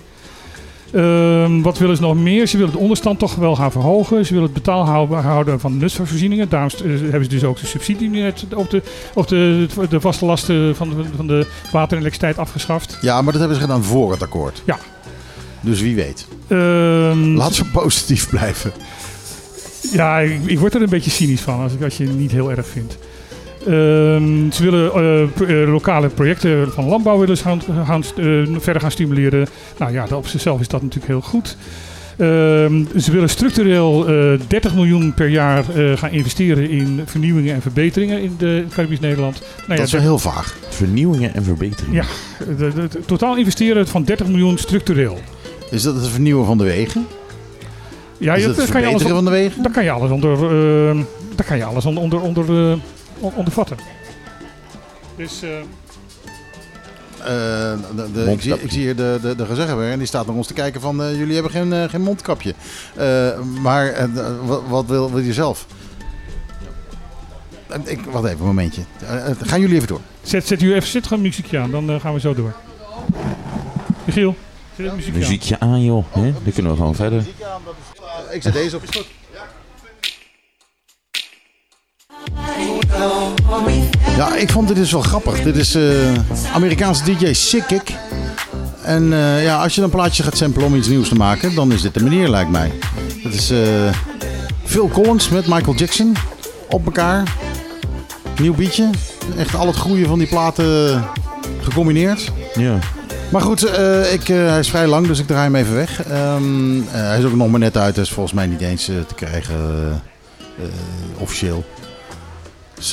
Ehm, 0.92 1.60
wat 1.62 1.78
willen 1.78 1.96
ze 1.96 2.02
nog 2.02 2.14
meer? 2.16 2.46
Ze 2.46 2.56
willen 2.56 2.72
de 2.72 2.78
onderstand 2.78 3.18
toch 3.18 3.34
wel 3.34 3.56
gaan 3.56 3.72
verhogen. 3.72 4.24
Ze 4.26 4.32
willen 4.32 4.48
het 4.48 4.56
betaal 4.56 4.84
houden, 4.84 5.18
houden 5.22 5.60
van 5.60 5.76
nutsvoorzieningen. 5.76 6.48
Daarom 6.48 6.70
eh, 6.84 6.90
hebben 7.00 7.24
ze 7.24 7.28
dus 7.30 7.44
ook 7.44 7.60
de 7.60 7.66
subsidie 7.66 8.10
nu 8.10 8.20
net 8.20 8.44
op 8.54 8.70
de, 8.70 8.82
op 9.14 9.28
de, 9.28 9.66
de 9.88 10.00
vaste 10.00 10.24
lasten 10.24 10.76
van 10.76 10.88
de, 10.88 10.94
van 11.16 11.26
de 11.26 11.46
water 11.72 11.96
en 11.96 12.02
elektriciteit 12.02 12.38
afgeschaft. 12.38 12.98
Ja, 13.00 13.14
maar 13.22 13.32
dat 13.32 13.40
hebben 13.40 13.58
ze 13.58 13.64
gedaan 13.66 13.84
voor 13.84 14.10
het 14.10 14.22
akkoord. 14.22 14.62
Ja. 14.66 14.78
Dus 15.60 15.80
wie 15.80 15.94
weet. 15.94 16.26
Ehm, 16.48 17.34
Laat 17.34 17.54
ze 17.54 17.64
positief 17.64 18.28
blijven. 18.28 18.72
Ja, 19.92 20.18
ik, 20.18 20.40
ik 20.44 20.58
word 20.58 20.74
er 20.74 20.82
een 20.82 20.88
beetje 20.88 21.10
cynisch 21.10 21.40
van 21.40 21.60
als, 21.60 21.72
ik, 21.72 21.82
als 21.82 21.96
je 21.96 22.04
het 22.06 22.18
niet 22.18 22.30
heel 22.30 22.50
erg 22.50 22.66
vindt. 22.66 22.98
Ehm, 23.66 24.50
ze 24.50 24.62
willen 24.62 24.86
eh, 24.92 25.28
pro- 25.34 25.44
eh, 25.46 25.70
lokale 25.72 26.08
projecten 26.08 26.72
van 26.72 26.84
landbouw 26.88 27.18
willen 27.18 27.36
ze 27.36 27.42
gaan, 27.42 27.62
gaan, 27.84 28.04
eh, 28.16 28.24
verder 28.58 28.82
gaan 28.82 28.90
stimuleren. 28.90 29.46
Nou 29.78 29.92
ja, 29.92 30.02
dat 30.06 30.18
op 30.18 30.26
zichzelf 30.26 30.60
is 30.60 30.68
dat 30.68 30.82
natuurlijk 30.82 31.12
heel 31.12 31.20
goed. 31.20 31.56
Ehm, 32.16 32.84
ze 33.00 33.10
willen 33.12 33.28
structureel 33.28 34.06
eh 34.08 34.40
30 34.48 34.74
miljoen 34.74 35.14
per 35.14 35.28
jaar 35.28 35.64
eh, 35.74 35.96
gaan 35.96 36.10
investeren 36.10 36.70
in 36.70 37.00
vernieuwingen 37.04 37.54
en 37.54 37.62
verbeteringen 37.62 38.22
in 38.22 38.34
de 38.38 38.64
Caribisch 38.74 39.00
Nederland. 39.00 39.42
Nou 39.66 39.78
dat 39.78 39.86
is 39.86 39.92
wel 39.92 40.00
heel 40.00 40.18
vaag. 40.18 40.56
Vernieuwingen 40.68 41.34
en 41.34 41.44
verbeteringen. 41.44 41.94
Ja, 41.94 42.04
de, 42.46 42.54
de- 42.74 42.88
de- 42.88 43.00
totaal 43.06 43.36
investeren 43.36 43.86
van 43.88 44.04
30 44.04 44.26
miljoen 44.26 44.58
structureel. 44.58 45.18
Is 45.70 45.82
dat 45.82 45.94
het 45.94 46.08
vernieuwen 46.08 46.46
van 46.46 46.58
de 46.58 46.64
wegen? 46.64 47.06
Ja, 48.18 48.34
is 48.34 48.42
je- 48.42 48.48
het 48.48 48.70
kan 48.70 48.80
je 48.80 48.86
alles 48.86 49.02
van 49.02 49.24
de 49.24 49.30
wegen? 49.30 49.62
Daar 49.62 49.72
kan 49.72 49.84
je 49.84 49.90
alles 49.90 50.10
onder, 50.10 50.32
eh, 50.32 51.02
daar 51.36 51.46
kan 51.46 51.56
je 51.56 51.64
alles 51.64 51.84
onder, 51.84 52.02
onder, 52.02 52.20
onder, 52.20 52.70
eh, 52.70 52.76
on- 53.18 53.32
ondervatten. 53.34 53.76
Dus 55.16 55.42
eh, 55.42 55.50
Eh, 57.18 57.24
de, 57.96 58.12
de- 58.12 58.30
ik, 58.32 58.40
zie, 58.40 58.54
ik 58.62 58.70
zie 58.70 58.80
hier 58.80 58.96
de, 58.96 59.18
de, 59.22 59.34
de 59.36 59.46
gezeghebber 59.46 59.90
en 59.90 59.98
die 59.98 60.06
staat 60.06 60.26
naar 60.26 60.36
ons 60.36 60.46
te 60.46 60.52
kijken 60.52 60.80
van... 60.80 61.02
eh, 61.02 61.18
jullie 61.18 61.34
hebben 61.34 61.52
geen, 61.52 61.72
eh, 61.72 61.88
geen 61.88 62.00
mondkapje. 62.02 62.54
Eh, 62.96 63.40
maar 63.62 63.86
eh, 63.88 64.04
wat, 64.44 64.62
wat 64.68 64.86
wil, 64.86 65.10
wil 65.12 65.22
je 65.22 65.32
zelf? 65.32 65.66
Eh, 67.66 67.76
Ik, 67.84 68.00
wacht 68.10 68.24
even, 68.24 68.38
een 68.40 68.46
momentje. 68.46 68.82
Eh, 69.06 69.30
eh, 69.30 69.36
gaan 69.40 69.60
jullie 69.60 69.76
even 69.76 69.88
door. 69.88 70.00
zet, 70.22 70.46
zet 70.46 70.62
u 70.62 70.74
even 70.74 70.88
zet 70.88 71.06
gewoon 71.06 71.22
muziekje 71.22 71.58
aan, 71.58 71.70
dan 71.70 71.90
eh, 71.90 72.00
gaan 72.00 72.14
we 72.14 72.20
zo 72.20 72.34
door. 72.34 72.52
Michiel, 74.04 74.34
zet 74.76 74.86
het 74.86 74.94
muziekje 74.96 75.12
aan. 75.12 75.18
Muziekje 75.28 75.60
aan, 75.60 75.82
joh. 75.84 76.04
Hè? 76.10 76.32
Dan 76.44 76.52
kunnen 76.54 76.72
we 76.72 76.78
gewoon 76.78 76.94
verder. 76.94 77.24
Ik 78.30 78.42
zet 78.42 78.52
deze 78.52 78.76
op. 78.76 78.82
Ja, 84.16 84.36
ik 84.36 84.50
vond 84.50 84.68
dit 84.68 84.76
dus 84.76 84.92
wel 84.92 85.02
grappig. 85.02 85.42
Dit 85.42 85.56
is 85.56 85.74
eh 85.74 86.14
Amerikaanse 86.52 87.04
DJ 87.04 87.32
Sickkick. 87.32 87.92
En 88.82 89.12
eh, 89.12 89.42
ja, 89.42 89.62
als 89.62 89.74
je 89.74 89.82
een 89.82 89.90
plaatje 89.90 90.22
gaat 90.22 90.36
samplen 90.36 90.66
om 90.66 90.74
iets 90.74 90.88
nieuws 90.88 91.08
te 91.08 91.14
maken, 91.14 91.54
dan 91.54 91.72
is 91.72 91.82
dit 91.82 91.94
de 91.94 92.02
manier, 92.02 92.28
lijkt 92.28 92.50
mij. 92.50 92.72
Het 93.22 93.34
is 93.34 93.50
eh, 93.50 93.58
Phil 94.64 94.88
Collins 94.88 95.28
met 95.28 95.46
Michael 95.46 95.76
Jackson 95.76 96.16
op 96.68 96.84
elkaar. 96.84 97.34
Nieuw 98.40 98.54
beatje. 98.54 98.90
Echt 99.36 99.54
al 99.54 99.66
het 99.66 99.76
goede 99.76 100.06
van 100.06 100.18
die 100.18 100.28
platen 100.28 101.04
gecombineerd. 101.62 102.32
Ja. 102.54 102.78
Maar 103.32 103.40
goed, 103.40 103.64
eh, 103.64 104.12
ik, 104.12 104.28
eh, 104.28 104.48
hij 104.48 104.58
is 104.58 104.68
vrij 104.68 104.86
lang, 104.86 105.06
dus 105.06 105.18
ik 105.18 105.26
draai 105.26 105.42
hem 105.42 105.54
even 105.54 105.74
weg. 105.74 106.02
Ehm, 106.02 106.78
eh, 106.78 106.84
hij 106.92 107.18
is 107.18 107.24
ook 107.24 107.34
nog 107.34 107.50
maar 107.50 107.60
net 107.60 107.76
uit, 107.76 107.94
dus 107.94 108.10
volgens 108.10 108.34
mij 108.34 108.46
niet 108.46 108.60
eens 108.60 108.84
te 108.84 109.14
krijgen 109.14 109.56
officieel. 111.18 111.64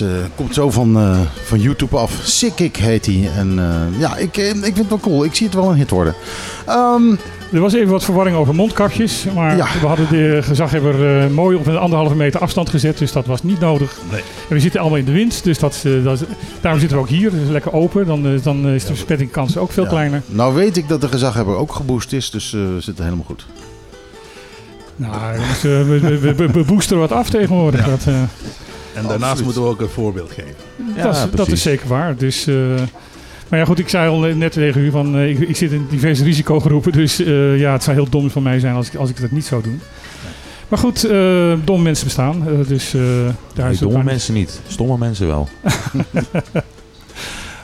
Eh, 0.01 0.07
komt 0.35 0.53
zo 0.53 0.71
van, 0.71 0.97
eh, 0.97 1.19
van 1.43 1.59
YouTube 1.59 1.97
af. 1.97 2.19
Sickkick 2.23 2.75
heet 2.77 3.05
hij. 3.05 3.29
En 3.37 3.59
eh, 3.59 3.99
ja, 3.99 4.17
ik, 4.17 4.37
eh, 4.37 4.49
ik 4.49 4.61
vind 4.63 4.77
het 4.77 4.89
wel 4.89 4.99
cool. 4.99 5.23
Ik 5.25 5.35
zie 5.35 5.45
het 5.45 5.55
wel 5.55 5.69
een 5.69 5.77
hit 5.77 5.89
worden. 5.89 6.15
Ehm, 6.65 7.15
Er 7.53 7.61
was 7.61 7.73
even 7.73 7.91
wat 7.91 8.03
verwarring 8.03 8.37
over 8.37 8.55
mondkapjes, 8.55 9.25
maar 9.35 9.55
Ja. 9.55 9.67
we 9.81 9.87
hadden 9.87 10.09
de 10.09 10.39
gezaghebber 10.43 11.23
eh 11.23 11.29
mooi 11.29 11.57
op 11.57 11.65
een 11.67 11.77
anderhalve 11.77 12.15
meter 12.15 12.39
afstand 12.39 12.69
gezet, 12.69 12.97
dus 12.97 13.11
dat 13.11 13.25
was 13.25 13.43
niet 13.43 13.59
nodig. 13.59 13.97
En 14.49 14.55
we 14.55 14.59
zitten 14.59 14.79
allemaal 14.79 14.99
in 14.99 15.05
de 15.05 15.11
wind, 15.11 15.43
dus 15.43 15.59
dat, 15.59 15.73
is, 15.73 16.03
dat 16.03 16.23
daarom 16.61 16.79
zitten 16.79 16.97
we 16.97 17.03
ook 17.03 17.09
hier, 17.09 17.31
dus 17.31 17.49
lekker 17.49 17.73
open. 17.73 18.05
Dan, 18.05 18.39
dan 18.43 18.67
is 18.67 18.85
de 18.85 18.91
besmettingskans 18.91 19.57
ook 19.57 19.71
veel 19.71 19.83
ja. 19.83 19.89
kleiner. 19.89 20.21
Nou 20.25 20.53
weet 20.53 20.77
ik 20.77 20.87
dat 20.87 21.01
de 21.01 21.07
gezaghebber 21.07 21.55
ook 21.55 21.73
geboost 21.73 22.13
is, 22.13 22.29
dus 22.29 22.53
eh, 22.53 22.59
we 22.59 22.81
zitten 22.81 23.03
helemaal 23.03 23.25
goed. 23.25 23.45
Nou, 24.95 25.37
dus, 25.49 25.61
we, 25.61 25.99
we, 26.19 26.35
we, 26.35 26.47
we 26.51 26.63
boosteren 26.63 26.99
wat 26.99 27.11
af 27.11 27.29
tegenwoordig. 27.29 27.85
Dat, 27.85 28.05
eh, 28.07 28.13
En 28.95 29.01
daarnaast 29.01 29.23
Absoluut. 29.23 29.43
moeten 29.45 29.61
we 29.63 29.67
ook 29.69 29.81
een 29.81 29.89
voorbeeld 29.89 30.31
geven. 30.31 30.55
dat, 31.03 31.15
is, 31.15 31.25
dat 31.35 31.47
is 31.47 31.61
zeker 31.61 31.87
waar. 31.87 32.15
Dus, 32.17 32.47
eh, 32.47 32.55
maar 33.49 33.59
ja, 33.59 33.65
goed, 33.65 33.79
ik 33.79 33.89
zei 33.89 34.09
al 34.09 34.19
net 34.19 34.51
tegen 34.51 34.81
u 34.81 34.91
van 34.91 35.15
eh, 35.17 35.29
ik, 35.29 35.39
ik 35.39 35.55
zit 35.55 35.71
in 35.71 35.87
diverse 35.89 36.23
risicogroepen. 36.23 36.91
Dus 36.91 37.19
eh, 37.19 37.59
ja, 37.59 37.71
het 37.71 37.83
zou 37.83 37.95
heel 37.95 38.09
dom 38.09 38.29
van 38.29 38.43
mij 38.43 38.59
zijn 38.59 38.75
als 38.75 38.87
ik, 38.87 38.95
als 38.95 39.09
ik 39.09 39.21
dat 39.21 39.31
niet 39.31 39.45
zou 39.45 39.63
doen. 39.63 39.81
Maar 40.67 40.79
goed, 40.79 41.03
eh 41.03 41.53
dom 41.63 41.81
mensen 41.81 42.05
bestaan. 42.05 42.47
dus 42.67 42.93
eh, 42.93 43.01
daar 43.53 43.65
Nee, 43.65 43.73
is 43.73 43.79
domme 43.79 44.03
mensen 44.03 44.33
niet. 44.33 44.59
Stomme 44.67 44.97
mensen 44.97 45.27
wel. 45.27 45.49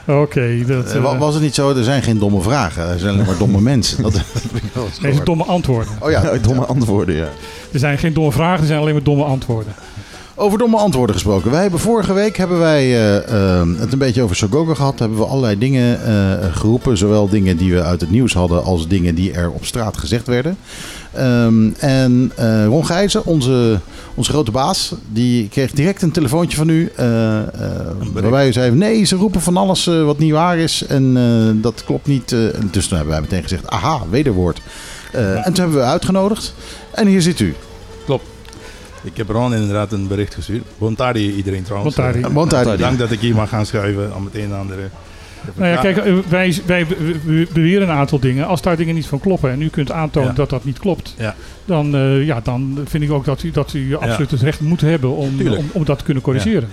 Oké, 0.06 0.64
dat 0.66 0.92
wa- 0.92 1.18
was 1.18 1.34
het 1.34 1.42
niet 1.42 1.54
zo? 1.54 1.74
Er 1.76 1.84
zijn 1.84 2.02
geen 2.02 2.18
domme 2.18 2.40
vragen. 2.40 2.88
Er 2.88 2.98
zijn 2.98 3.12
alleen 3.14 3.26
maar 3.26 3.38
domme 3.38 3.60
mensen. 3.60 4.02
Dat 4.02 4.12
heb 4.42 4.62
ik 4.62 4.62
wel 4.72 4.84
eens 4.84 4.98
nee, 5.00 5.10
gehoord. 5.10 5.26
domme 5.26 5.44
antwoorden. 5.44 5.92
Oh 6.00 6.10
ja, 6.16 6.38
domme 6.42 6.64
antwoorden, 6.64 7.14
ja. 7.14 7.28
Er 7.72 7.78
zijn 7.78 7.98
geen 7.98 8.12
domme 8.12 8.32
vragen, 8.32 8.60
er 8.60 8.66
zijn 8.66 8.78
alleen 8.80 8.92
maar 8.94 9.02
domme 9.02 9.24
antwoorden. 9.24 9.72
Over 10.42 10.58
domme 10.58 10.76
antwoorden 10.76 11.14
gesproken. 11.14 11.50
Wij 11.50 11.62
hebben 11.62 11.80
vorige 11.80 12.12
week 12.12 12.36
hebben 12.36 12.58
wij 12.58 12.82
eh, 12.82 13.16
eh, 13.60 13.68
het 13.78 13.92
een 13.92 13.98
beetje 13.98 14.22
over 14.22 14.36
Sogogo 14.36 14.74
gehad. 14.74 14.98
Hebben 14.98 15.18
we 15.18 15.24
allerlei 15.24 15.58
dingen 15.58 16.04
eh, 16.04 16.54
geroepen. 16.54 16.96
Zowel 16.96 17.28
dingen 17.28 17.56
die 17.56 17.72
we 17.72 17.82
uit 17.82 18.00
het 18.00 18.10
nieuws 18.10 18.32
hadden 18.32 18.64
als 18.64 18.88
dingen 18.88 19.14
die 19.14 19.32
er 19.32 19.50
op 19.50 19.64
straat 19.64 19.96
gezegd 19.98 20.26
werden. 20.26 20.56
Ehm, 21.12 21.70
en 21.78 22.32
eh, 22.36 22.66
Ron 22.66 22.86
Gijzen, 22.86 23.24
onze, 23.24 23.80
onze 24.14 24.30
grote 24.30 24.50
baas, 24.50 24.94
die 25.12 25.48
kreeg 25.48 25.72
direct 25.72 26.02
een 26.02 26.12
telefoontje 26.12 26.56
van 26.56 26.68
u. 26.68 26.92
waarbij 28.12 28.48
u 28.48 28.52
zei: 28.52 28.70
Nee, 28.70 29.04
ze 29.04 29.16
roepen 29.16 29.40
van 29.40 29.56
alles 29.56 29.84
wat 29.84 30.18
niet 30.18 30.32
waar 30.32 30.58
is. 30.58 30.86
En 30.86 31.58
dat 31.60 31.84
klopt 31.84 32.06
niet. 32.06 32.28
dus 32.70 32.86
toen 32.86 32.96
hebben 32.96 33.14
wij 33.14 33.20
meteen 33.20 33.42
gezegd: 33.42 33.66
Aha, 33.66 34.00
wederwoord. 34.10 34.60
En 35.12 35.42
toen 35.42 35.64
hebben 35.64 35.76
we 35.76 35.82
uitgenodigd. 35.82 36.54
En 36.90 37.06
hier 37.06 37.22
zit 37.22 37.40
u. 37.40 37.54
Ik 39.02 39.16
heb 39.16 39.28
Ron 39.28 39.54
inderdaad 39.54 39.92
een 39.92 40.06
bericht 40.06 40.34
gestuurd. 40.34 40.62
Bontari 40.78 41.34
iedereen 41.34 41.62
trouwens. 41.62 41.94
Bontari. 41.96 42.22
Eh, 42.22 42.30
Bontari. 42.30 42.76
Dank 42.76 42.98
dat 42.98 43.10
ik 43.10 43.20
hier 43.20 43.34
mag 43.34 43.48
gaan 43.48 43.66
schuiven 43.66 44.14
om 44.16 44.24
het 44.24 44.34
een 44.34 44.42
en 44.42 44.58
ander 44.58 44.78
eh, 44.78 44.84
te 45.44 45.50
Nou 45.54 45.70
ja, 45.70 45.80
kijk, 45.80 45.96
eh, 45.96 46.14
wij, 46.28 46.60
wij 46.66 46.86
be- 46.86 46.96
be- 47.24 47.46
beweren 47.52 47.88
een 47.88 47.94
aantal 47.94 48.18
dingen. 48.20 48.46
Als 48.46 48.62
daar 48.62 48.76
dingen 48.76 48.94
niet 48.94 49.06
van 49.06 49.20
kloppen 49.20 49.50
en 49.50 49.62
u 49.62 49.68
kunt 49.68 49.90
aantonen 49.92 50.28
Ja. 50.28 50.34
dat 50.34 50.50
dat 50.50 50.64
niet 50.64 50.78
klopt, 50.78 51.14
Ja. 51.18 51.34
dan, 51.64 51.94
eh, 51.94 52.24
ja, 52.26 52.40
dan 52.40 52.78
vind 52.84 53.02
ik 53.04 53.10
ook 53.12 53.24
dat 53.24 53.42
u, 53.42 53.50
dat 53.50 53.72
u 53.72 53.96
absoluut 53.96 54.30
het 54.30 54.40
recht 54.42 54.60
moet 54.60 54.80
hebben 54.80 55.10
om, 55.16 55.40
om 55.72 55.84
dat 55.84 55.98
te 55.98 56.04
kunnen 56.04 56.22
corrigeren. 56.22 56.68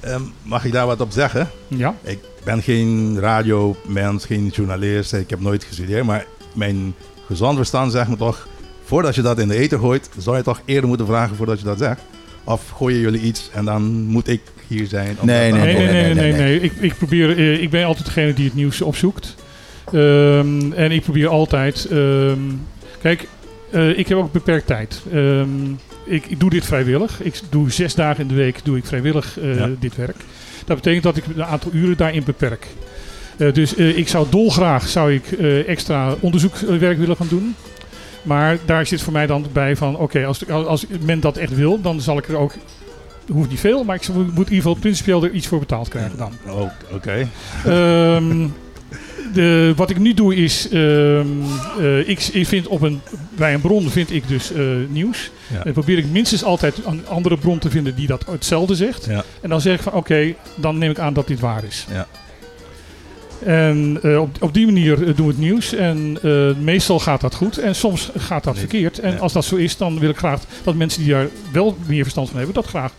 Ehm, 0.00 0.20
mag 0.42 0.64
ik 0.64 0.72
daar 0.72 0.86
wat 0.86 1.00
op 1.00 1.12
zeggen? 1.12 1.48
Ja. 1.68 1.94
Ik 2.02 2.18
ben 2.44 2.62
geen 2.62 3.16
radiomens, 3.20 4.24
geen 4.24 4.46
journalist. 4.54 5.12
Ik 5.12 5.30
heb 5.30 5.40
nooit 5.40 5.64
gestudeerd. 5.64 6.04
Maar 6.04 6.26
mijn 6.54 6.94
gezond 7.26 7.56
verstand 7.56 7.92
zegt 7.92 8.08
me 8.08 8.16
toch... 8.16 8.48
Voordat 8.88 9.14
je 9.14 9.22
dat 9.22 9.38
in 9.38 9.48
de 9.48 9.56
eten 9.56 9.78
gooit, 9.78 10.08
zou 10.18 10.36
je 10.36 10.42
toch 10.42 10.60
eerder 10.64 10.88
moeten 10.88 11.06
vragen 11.06 11.36
voordat 11.36 11.58
je 11.58 11.64
dat 11.64 11.78
zegt. 11.78 12.00
Of 12.44 12.68
gooien 12.76 13.00
jullie 13.00 13.20
iets 13.20 13.50
en 13.54 13.64
dan 13.64 13.82
moet 14.02 14.28
ik 14.28 14.40
hier 14.66 14.86
zijn? 14.86 15.16
Nee, 15.20 15.52
nee, 15.52 15.60
Nee, 15.62 15.74
nee, 15.74 15.92
nee, 16.02 16.14
nee. 16.14 16.32
nee, 16.32 16.60
Ik, 16.60 16.72
ik, 16.80 16.94
probeer, 16.94 17.36
eh, 17.38 17.62
ik 17.62 17.70
ben 17.70 17.84
altijd 17.84 18.04
degene 18.06 18.32
die 18.34 18.44
het 18.44 18.54
nieuws 18.54 18.82
opzoekt. 18.82 19.34
Ehm, 19.92 20.72
en 20.72 20.90
ik 20.92 21.02
probeer 21.02 21.28
altijd. 21.28 21.84
ehm, 21.90 22.38
kijk, 23.02 23.28
eh, 23.70 23.98
ik 23.98 24.08
heb 24.08 24.18
ook 24.18 24.32
beperkt 24.32 24.66
tijd. 24.66 25.02
Ehm, 25.12 25.48
ik, 26.04 26.26
ik 26.26 26.40
doe 26.40 26.50
dit 26.50 26.64
vrijwillig. 26.66 27.22
Ik 27.22 27.40
doe 27.50 27.70
zes 27.70 27.94
dagen 27.94 28.22
in 28.22 28.28
de 28.28 28.34
week 28.34 28.60
doe 28.64 28.76
ik 28.76 28.86
vrijwillig 28.86 29.38
eh, 29.40 29.56
Ja. 29.56 29.68
dit 29.80 29.96
werk. 29.96 30.16
Dat 30.64 30.76
betekent 30.76 31.02
dat 31.02 31.16
ik 31.16 31.24
een 31.26 31.44
aantal 31.44 31.70
uren 31.74 31.96
daarin 31.96 32.24
beperk. 32.24 32.66
Eh, 33.38 33.52
dus 33.52 33.74
eh, 33.74 33.96
ik 33.96 34.08
zou 34.08 34.26
dolgraag 34.30 34.88
zou 34.88 35.12
ik, 35.14 35.32
eh, 35.32 35.68
extra 35.68 36.14
onderzoekswerk 36.20 36.98
willen 36.98 37.16
gaan 37.16 37.26
doen. 37.30 37.54
Maar 38.22 38.58
daar 38.64 38.86
zit 38.86 39.02
voor 39.02 39.12
mij 39.12 39.26
dan 39.26 39.46
bij 39.52 39.76
van, 39.76 39.96
oké, 39.96 40.24
als, 40.24 40.48
als 40.48 40.86
men 41.00 41.20
dat 41.20 41.36
echt 41.36 41.54
wil, 41.54 41.80
dan 41.80 42.00
zal 42.00 42.18
ik 42.18 42.28
er 42.28 42.36
ook, 42.36 42.54
hoeft 43.32 43.50
niet 43.50 43.60
veel, 43.60 43.84
maar 43.84 43.96
ik 43.96 44.08
moet 44.08 44.26
in 44.28 44.38
ieder 44.38 44.54
geval 44.54 44.74
principieel 44.74 45.24
er 45.24 45.30
iets 45.30 45.46
voor 45.46 45.58
betaald 45.58 45.88
krijgen 45.88 46.18
dan. 46.18 46.32
Oh, 46.46 46.70
Oké. 46.92 47.28
Ehm, 47.64 48.48
wat 49.76 49.90
ik 49.90 49.98
nu 49.98 50.14
doe 50.14 50.34
is, 50.34 50.68
ehm, 50.68 51.26
eh, 51.78 52.08
ik, 52.08 52.28
ik 52.32 52.46
vind 52.46 52.66
op 52.66 52.82
een, 52.82 53.00
bij 53.36 53.54
een 53.54 53.60
bron 53.60 53.90
vind 53.90 54.12
ik 54.12 54.28
dus 54.28 54.52
eh, 54.52 54.64
nieuws. 54.88 55.30
Ja. 55.52 55.64
En 55.64 55.72
probeer 55.72 55.98
ik 55.98 56.10
minstens 56.10 56.44
altijd 56.44 56.84
een 56.86 57.06
andere 57.06 57.36
bron 57.36 57.58
te 57.58 57.70
vinden 57.70 57.94
die 57.94 58.06
dat 58.06 58.24
hetzelfde 58.30 58.74
zegt. 58.74 59.04
Ja. 59.04 59.24
En 59.40 59.48
dan 59.48 59.60
zeg 59.60 59.74
ik 59.74 59.82
van 59.82 59.92
oké, 59.92 60.34
dan 60.54 60.78
neem 60.78 60.90
ik 60.90 60.98
aan 60.98 61.14
dat 61.14 61.26
dit 61.26 61.40
waar 61.40 61.64
is. 61.64 61.86
Ja. 61.90 62.06
En 63.44 63.98
eh, 64.02 64.20
op, 64.20 64.42
op 64.42 64.54
die 64.54 64.66
manier 64.66 64.92
eh, 65.08 65.16
doen 65.16 65.26
we 65.26 65.32
het 65.32 65.40
nieuws. 65.40 65.74
En 65.74 66.18
eh, 66.22 66.54
meestal 66.60 66.98
gaat 67.00 67.20
dat 67.20 67.34
goed. 67.34 67.58
En 67.58 67.74
soms 67.74 68.10
gaat 68.16 68.44
dat 68.44 68.52
Nee. 68.54 68.62
verkeerd. 68.62 68.98
En 68.98 69.18
als 69.20 69.32
dat 69.32 69.44
zo 69.44 69.56
is, 69.56 69.76
dan 69.76 69.98
wil 69.98 70.10
ik 70.10 70.16
graag 70.16 70.40
dat 70.62 70.74
mensen 70.74 71.02
die 71.02 71.12
daar 71.12 71.28
wel 71.52 71.76
meer 71.86 72.02
verstand 72.02 72.28
van 72.28 72.36
hebben, 72.36 72.54
dat 72.54 72.66
graag 72.66 72.92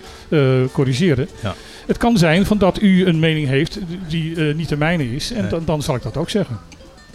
corrigeren. 0.72 1.28
Ja. 1.44 1.56
Het 1.88 1.98
kan 1.98 2.18
zijn 2.18 2.46
van 2.46 2.58
dat 2.58 2.82
u 2.82 3.06
een 3.06 3.20
mening 3.20 3.48
heeft 3.48 3.80
die 4.08 4.38
niet 4.40 4.70
de 4.70 4.78
mijne 4.78 5.16
is. 5.16 5.32
En 5.32 5.42
Nee. 5.42 5.50
dan, 5.50 5.62
dan 5.66 5.82
zal 5.82 5.96
ik 5.96 6.02
dat 6.04 6.18
ook 6.18 6.30
zeggen. 6.30 6.60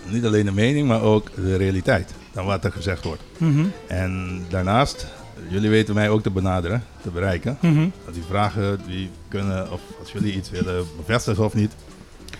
Niet 0.08 0.24
alleen 0.24 0.44
de 0.44 0.52
mening, 0.52 0.88
maar 0.88 1.02
ook 1.02 1.30
de 1.34 1.56
realiteit. 1.56 2.12
Dan 2.32 2.46
wat 2.46 2.64
er 2.64 2.72
gezegd 2.72 3.04
wordt. 3.04 3.22
Mhm. 3.36 3.64
En 3.86 4.40
daarnaast, 4.48 5.06
jullie 5.48 5.70
weten 5.70 5.94
mij 5.94 6.08
ook 6.08 6.22
te 6.22 6.30
benaderen, 6.30 6.84
te 7.02 7.10
bereiken. 7.10 7.58
Mhm. 7.60 7.86
Als 8.06 8.14
die 8.14 8.24
vragen 8.28 8.80
die 8.86 9.10
kunnen, 9.28 9.72
of 9.72 9.80
als 10.00 10.12
jullie 10.12 10.34
iets 10.34 10.50
willen 10.50 10.84
bevestigen 10.96 11.44
of 11.44 11.54
niet, 11.54 11.72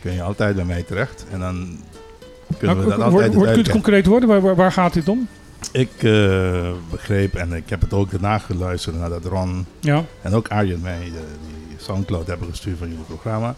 kun 0.05 0.13
je 0.13 0.23
altijd 0.23 0.55
bij 0.57 0.65
mij 0.65 0.83
terecht. 0.83 1.25
En 1.31 1.41
dan 1.41 1.79
kunnen 2.59 2.77
Nou, 2.77 2.79
we 2.79 2.85
dat 2.85 2.87
wordt- 2.87 3.03
altijd 3.03 3.13
wordt- 3.13 3.33
kunt 3.35 3.47
uitleggen. 3.47 3.73
concreet 3.73 4.07
worden? 4.07 4.29
Waar, 4.43 4.57
waar, 4.57 4.73
gaat 4.73 4.93
dit 4.93 5.09
om? 5.09 5.29
Ik 5.73 5.91
eh, 6.03 6.71
begreep, 6.91 7.35
en 7.35 7.53
ik 7.53 7.71
heb 7.71 7.81
het 7.81 7.93
ook 7.93 8.11
daarna 8.11 8.39
geluisterd 8.39 8.99
naar 8.99 9.09
dat 9.09 9.25
Ron 9.25 9.67
Ja. 9.81 10.05
en 10.23 10.35
ook 10.35 10.49
Arjen 10.49 10.81
mij 10.81 11.01
eh, 11.03 11.13
die 11.13 11.77
Soundcloud 11.77 12.27
hebben 12.27 12.49
gestuurd 12.49 12.79
van 12.79 12.89
jullie 12.89 13.05
programma. 13.05 13.55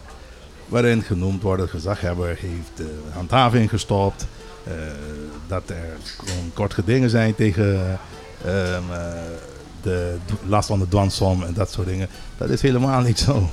Waarin 0.67 1.01
genoemd 1.01 1.41
wordt, 1.41 1.61
de 1.61 1.67
gezaghebber 1.67 2.27
heeft 2.27 2.71
de 2.75 2.97
handhaving 3.13 3.69
gestopt. 3.69 4.27
eh, 4.63 4.73
dat 5.47 5.69
er 5.69 5.75
kort 6.53 6.73
gedingen 6.73 7.09
zijn 7.09 7.35
tegen 7.35 7.99
ehm, 8.45 8.81
eh, 8.91 8.99
de 9.81 10.15
last 10.47 10.67
van 10.67 10.79
de 10.79 10.87
dwansom 10.87 11.43
en 11.43 11.53
dat 11.53 11.71
soort 11.71 11.87
dingen. 11.87 12.07
Dat 12.37 12.49
is 12.49 12.61
helemaal 12.61 13.01
niet 13.01 13.19
zo. 13.19 13.49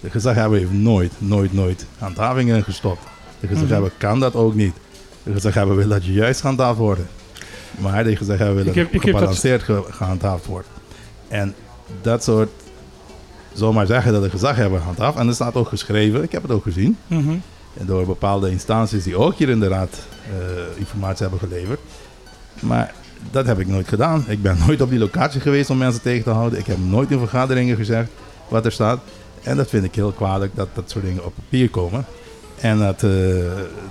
De 0.00 0.10
gezaghebber 0.10 0.58
heeft 0.58 0.72
nooit, 0.72 1.12
nooit, 1.18 1.52
nooit 1.52 1.86
handhavingen 1.98 2.62
gestopt. 2.64 3.02
De 3.40 3.46
gezaghebber 3.46 3.90
kan 3.98 4.20
dat 4.20 4.34
ook 4.34 4.54
niet. 4.54 4.74
De 5.22 5.32
gezaghebber 5.32 5.76
wil 5.76 5.88
dat 5.88 6.04
je 6.04 6.12
juist 6.12 6.40
gehandhaafd 6.40 6.78
wordt. 6.78 7.00
Maar 7.78 8.04
de 8.04 8.16
gezaghebber 8.16 8.54
wil 8.54 8.64
dat 8.64 8.74
heb- 8.74 8.92
dat- 8.92 9.02
gebalanceerd 9.02 9.62
ge- 9.62 9.84
gehandhaafd 9.90 10.46
wordt. 10.46 10.66
En 11.28 11.54
dat 12.02 12.24
soort, 12.24 12.50
zomaar 13.52 13.86
zeggen 13.86 14.12
dat 14.12 14.22
de 14.22 14.30
gezaghebber 14.30 14.80
handhaaft. 14.80 15.18
En 15.18 15.26
dat 15.26 15.34
staat 15.34 15.54
ook 15.54 15.68
geschreven, 15.68 16.22
ik 16.22 16.32
heb 16.32 16.42
het 16.42 16.50
ook 16.50 16.62
gezien. 16.62 16.96
Mhm. 17.06 17.30
En 17.78 17.86
door 17.86 18.06
bepaalde 18.06 18.50
instanties 18.50 19.04
die 19.04 19.16
ook 19.16 19.34
hier 19.34 19.48
in 19.48 19.60
de 19.60 19.68
raad 19.68 19.98
eh, 20.24 20.78
informatie 20.78 21.26
hebben 21.28 21.48
geleverd. 21.48 21.80
Maar 22.60 22.94
dat 23.30 23.46
heb 23.46 23.58
ik 23.60 23.66
nooit 23.66 23.88
gedaan. 23.88 24.24
Ik 24.28 24.42
ben 24.42 24.58
nooit 24.66 24.80
op 24.80 24.90
die 24.90 24.98
locatie 24.98 25.40
geweest 25.40 25.70
om 25.70 25.78
mensen 25.78 26.02
tegen 26.02 26.24
te 26.24 26.30
houden. 26.30 26.58
Ik 26.58 26.66
heb 26.66 26.78
nooit 26.78 27.10
in 27.10 27.18
vergaderingen 27.18 27.76
gezegd 27.76 28.10
wat 28.48 28.64
er 28.64 28.72
staat. 28.72 29.00
En 29.42 29.56
dat 29.56 29.68
vind 29.68 29.84
ik 29.84 29.94
heel 29.94 30.12
kwalijk 30.12 30.56
dat 30.56 30.68
dat 30.72 30.90
soort 30.90 31.04
dingen 31.04 31.24
op 31.24 31.34
papier 31.34 31.70
komen. 31.70 32.04
En 32.60 32.78
dat, 32.78 33.02
eh, 33.02 33.10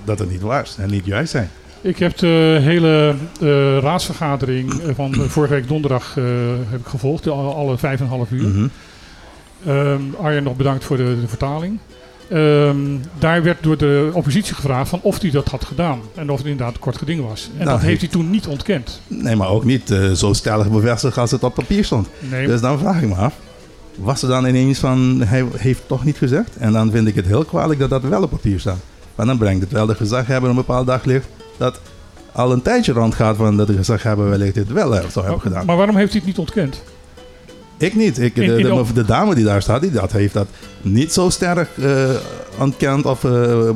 dat 0.04 0.18
het 0.18 0.30
niet 0.30 0.40
waar 0.40 0.62
is 0.62 0.76
en 0.78 0.90
niet 0.90 1.04
juist 1.06 1.30
zijn. 1.30 1.50
Ik 1.80 1.98
heb 1.98 2.16
de 2.16 2.58
hele 2.62 3.14
eh, 3.40 3.78
raadsvergadering 3.78 4.80
eh, 4.80 4.94
van 4.94 5.14
vorige 5.14 5.54
week 5.54 5.68
donderdag 5.68 6.14
heb 6.70 6.80
ik 6.80 6.86
gevolgd. 6.86 7.28
Alle, 7.28 7.78
vijf 7.78 7.98
en 7.98 8.04
een 8.04 8.10
half 8.10 8.30
uur. 8.30 8.70
Ehm, 9.66 10.00
Arjen 10.22 10.42
nog 10.42 10.56
bedankt 10.56 10.84
voor 10.84 10.96
de, 10.96 11.20
de 11.20 11.28
vertaling. 11.28 11.78
Ehm, 12.28 12.76
daar 13.18 13.42
werd 13.42 13.62
door 13.62 13.76
de 13.76 14.10
oppositie 14.12 14.54
gevraagd 14.54 14.88
van 14.88 15.00
of 15.02 15.20
hij 15.20 15.30
dat 15.30 15.48
had 15.48 15.64
gedaan. 15.64 16.00
En 16.14 16.30
of 16.30 16.38
het 16.38 16.46
inderdaad 16.46 16.78
kort 16.78 16.96
geding 16.96 17.28
was. 17.28 17.50
En 17.58 17.64
Nou, 17.64 17.70
dat 17.78 17.86
heeft 17.86 18.00
hij 18.00 18.10
toen 18.10 18.30
niet 18.30 18.46
ontkend. 18.46 19.00
Nee, 19.06 19.36
maar 19.36 19.48
ook 19.48 19.64
niet 19.64 19.94
zo 20.14 20.32
stellig 20.32 20.70
bevestigd 20.70 21.18
als 21.18 21.30
het 21.30 21.44
op 21.44 21.54
papier 21.54 21.84
stond. 21.84 22.08
Nee, 22.18 22.46
Dus 22.46 22.60
dan 22.60 22.78
vraag 22.78 23.02
ik 23.02 23.08
me 23.08 23.14
af, 23.14 23.34
was 24.00 24.22
er 24.22 24.28
dan 24.28 24.46
ineens 24.46 24.78
van, 24.78 25.22
hij 25.24 25.44
heeft 25.56 25.82
toch 25.86 26.04
niet 26.04 26.16
gezegd? 26.16 26.56
En 26.56 26.72
dan 26.72 26.90
vind 26.90 27.06
ik 27.06 27.14
het 27.14 27.26
heel 27.26 27.44
kwalijk 27.44 27.80
dat 27.80 27.90
dat 27.90 28.02
wel 28.02 28.22
op 28.22 28.30
papier 28.30 28.60
staat. 28.60 28.78
Maar 29.14 29.26
dan 29.26 29.38
brengt 29.38 29.60
het 29.62 29.72
wel 29.72 29.86
de 29.86 29.94
gezaghebber 29.94 30.50
een 30.50 30.56
bepaald 30.56 30.86
daglicht 30.86 31.28
dat 31.56 31.80
al 32.32 32.52
een 32.52 32.62
tijdje 32.62 32.92
rondgaat 32.92 33.36
van 33.36 33.56
dat 33.56 33.66
de 33.66 33.76
gezaghebber 33.76 34.28
wellicht 34.28 34.54
dit 34.54 34.72
wel 34.72 34.96
eh, 34.96 35.08
zou 35.08 35.24
hebben 35.24 35.42
gedaan. 35.42 35.66
maar 35.66 35.76
waarom 35.76 35.96
heeft 35.96 36.10
hij 36.12 36.18
het 36.18 36.28
niet 36.28 36.38
ontkend? 36.38 36.82
Ik 37.80 37.94
niet. 37.94 38.18
Ik, 38.20 38.34
de, 38.34 39.04
dame 39.06 39.34
die 39.34 39.44
daar 39.44 39.62
staat, 39.62 39.80
die 39.80 39.90
dat 39.90 40.12
heeft 40.12 40.34
dat 40.34 40.46
niet 40.82 41.12
zo 41.12 41.28
sterk 41.30 41.68
eh 41.82 42.10
ontkend 42.58 43.04
of 43.04 43.24
eh, 43.24 43.68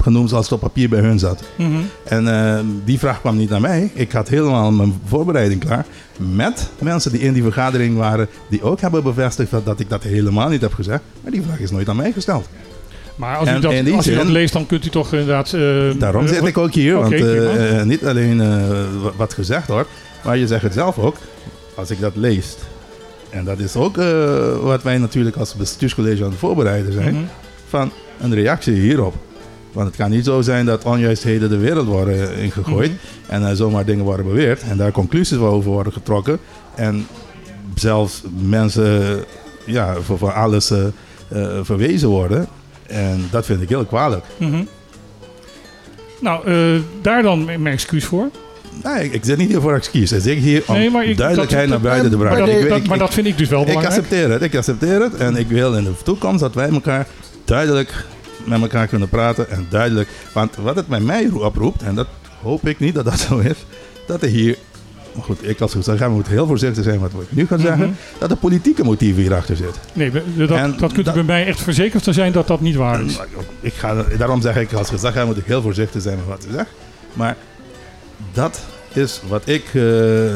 genoemd 0.00 0.28
zoals 0.28 0.44
het 0.44 0.54
op 0.54 0.60
papier 0.60 0.88
bij 0.88 1.00
hun 1.00 1.18
zat. 1.18 1.42
Mhm. 1.56 1.70
En 2.04 2.28
eh, 2.28 2.60
die 2.84 2.98
vraag 2.98 3.20
kwam 3.20 3.36
niet 3.36 3.50
naar 3.50 3.60
mij. 3.60 3.90
Ik 3.94 4.12
had 4.12 4.28
helemaal 4.28 4.72
mijn 4.72 5.00
voorbereiding 5.06 5.60
klaar. 5.60 5.84
Met 6.18 6.70
mensen 6.78 7.12
die 7.12 7.20
in 7.20 7.32
die 7.32 7.42
vergadering 7.42 7.96
waren. 7.96 8.28
Die 8.48 8.62
ook 8.62 8.80
hebben 8.80 9.02
bevestigd 9.02 9.50
dat, 9.50 9.64
dat 9.64 9.80
ik 9.80 9.88
dat 9.88 10.02
helemaal 10.02 10.48
niet 10.48 10.60
heb 10.60 10.74
gezegd. 10.74 11.02
Maar 11.22 11.32
die 11.32 11.42
vraag 11.42 11.60
is 11.60 11.70
nooit 11.70 11.88
aan 11.88 11.96
mij 11.96 12.12
gesteld. 12.12 12.48
Maar 13.16 13.36
als, 13.36 13.48
u 13.48 13.60
dat, 13.60 13.92
als 13.92 14.06
u 14.06 14.14
dat 14.14 14.26
leest, 14.26 14.52
dan 14.52 14.66
kunt 14.66 14.86
u 14.86 14.88
toch 14.88 15.12
inderdaad... 15.12 15.50
Daarom 15.98 16.28
zit 16.28 16.44
ik 16.44 16.58
ook 16.58 16.72
hier. 16.72 16.94
Want 16.94 17.84
niet 17.84 18.06
alleen 18.06 18.38
wa- 19.02 19.12
wat 19.16 19.34
gezegd 19.34 19.68
wordt. 19.68 19.88
Maar 20.24 20.36
je 20.36 20.46
zegt 20.46 20.62
het 20.62 20.72
zelf 20.72 20.98
ook. 20.98 21.16
Als 21.74 21.90
ik 21.90 22.00
dat 22.00 22.16
lees. 22.16 22.56
En 23.36 23.44
dat 23.44 23.58
is 23.58 23.76
ook 23.76 23.98
eh, 23.98 24.58
wat 24.58 24.82
wij 24.82 24.98
natuurlijk 24.98 25.36
als 25.36 25.54
bestuurscollege 25.54 26.24
aan 26.24 26.30
het 26.30 26.38
voorbereiden 26.38 26.92
zijn. 26.92 27.14
Mhm. 27.14 27.24
Van 27.68 27.90
een 28.20 28.34
reactie 28.34 28.74
hierop. 28.74 29.14
Want 29.72 29.86
het 29.86 29.96
kan 29.96 30.10
niet 30.10 30.24
zo 30.24 30.40
zijn 30.40 30.66
dat 30.66 30.84
onjuistheden 30.84 31.48
de 31.48 31.56
wereld 31.56 31.86
worden 31.86 32.36
ingegooid. 32.36 32.90
Mhm. 32.90 33.32
En 33.32 33.48
eh, 33.48 33.54
zomaar 33.54 33.84
dingen 33.84 34.04
worden 34.04 34.26
beweerd. 34.26 34.62
En 34.62 34.76
daar 34.76 34.92
conclusies 34.92 35.38
over 35.38 35.70
worden 35.70 35.92
getrokken. 35.92 36.38
En 36.74 37.06
zelfs 37.74 38.22
mensen 38.46 39.24
ja, 39.64 39.94
voor, 40.00 40.18
voor 40.18 40.32
alles 40.32 40.70
eh, 40.70 40.84
verwezen 41.62 42.08
worden. 42.08 42.46
En 42.86 43.28
dat 43.30 43.46
vind 43.46 43.62
ik 43.62 43.68
heel 43.68 43.84
kwalijk. 43.84 44.24
Mhm. 44.36 44.64
Nou, 46.20 46.48
daar 47.02 47.22
dan 47.22 47.44
mijn 47.44 47.62
mijn 47.62 47.74
excuus 47.74 48.04
voor. 48.04 48.30
Nee, 48.82 49.04
ik, 49.04 49.12
ik 49.12 49.24
zit 49.24 49.38
niet 49.38 49.48
hier 49.48 49.60
voor 49.60 49.74
excuus. 49.74 50.12
Ik 50.12 50.20
zeg 50.22 50.36
hier 50.36 50.62
om 50.66 50.74
Nee, 50.74 50.90
maar 50.90 51.04
ik- 51.04 51.16
duidelijkheid 51.16 51.68
dat- 51.68 51.82
naar 51.82 51.90
buiten 51.90 52.10
te 52.10 52.16
maar 52.16 52.26
brengen. 52.26 52.46
dat- 52.46 52.54
Ik 52.56 52.60
weet- 52.62 52.70
dat- 52.70 52.78
ik- 52.80 52.86
maar 52.88 52.98
dat 52.98 53.14
vind 53.14 53.26
ik 53.26 53.38
dus 53.38 53.48
wel 53.48 53.60
Ik 53.60 53.66
belangrijk. 53.66 53.96
accepteer 53.96 54.30
het, 54.30 54.42
ik 54.42 54.54
accepteer 54.56 55.00
het. 55.00 55.14
En 55.14 55.36
ik 55.36 55.48
wil 55.48 55.74
in 55.74 55.84
de 55.84 55.92
toekomst 56.04 56.40
dat 56.40 56.54
wij 56.54 56.68
elkaar 56.68 57.06
duidelijk 57.44 58.04
met 58.44 58.60
elkaar 58.60 58.86
kunnen 58.86 59.08
praten. 59.08 59.50
En 59.50 59.66
duidelijk, 59.68 60.08
want 60.32 60.56
wat 60.56 60.76
het 60.76 60.86
bij 60.86 61.00
mij 61.00 61.28
oproept, 61.32 61.82
en 61.82 61.94
dat 61.94 62.06
hoop 62.42 62.68
ik 62.68 62.78
niet 62.78 62.94
dat 62.94 63.04
dat 63.04 63.18
zo 63.20 63.38
is, 63.38 63.64
dat 64.06 64.22
er 64.22 64.28
hier, 64.28 64.56
maar 65.14 65.24
goed, 65.24 65.48
ik 65.48 65.60
als 65.60 65.72
gezag 65.72 66.08
moet 66.08 66.28
heel 66.28 66.46
voorzichtig 66.46 66.84
zijn 66.84 66.98
wat 67.00 67.10
ik 67.10 67.26
nu 67.28 67.46
ga 67.46 67.58
zeggen, 67.58 67.78
Mhm. 67.86 67.90
dat 68.18 68.30
er 68.30 68.36
politieke 68.36 68.84
motieven 68.84 69.20
hierachter 69.22 69.56
zit. 69.56 69.78
Nee, 69.92 70.10
dat, 70.10 70.50
En 70.50 70.70
dat 70.70 70.78
kunt 70.78 70.96
u 70.98 71.02
dat- 71.02 71.14
bij 71.14 71.22
mij 71.22 71.46
echt 71.46 71.60
verzekerd 71.60 72.02
te 72.02 72.12
zijn 72.12 72.32
dat 72.32 72.46
dat 72.46 72.60
niet 72.60 72.74
waar 72.76 73.04
is. 73.04 73.18
Ik 73.60 73.72
ga, 73.74 74.04
daarom 74.18 74.40
zeg 74.40 74.56
ik, 74.56 74.72
als 74.72 74.88
gezag 74.88 75.24
moet 75.26 75.36
ik 75.36 75.44
heel 75.46 75.62
voorzichtig 75.62 76.02
zijn 76.02 76.16
met 76.16 76.26
wat 76.26 76.44
ik 76.44 76.50
zeg. 76.54 76.66
Maar 77.12 77.36
dat 78.32 78.60
is 78.92 79.20
wat 79.28 79.48
ik 79.48 79.64
eh, 79.74 79.82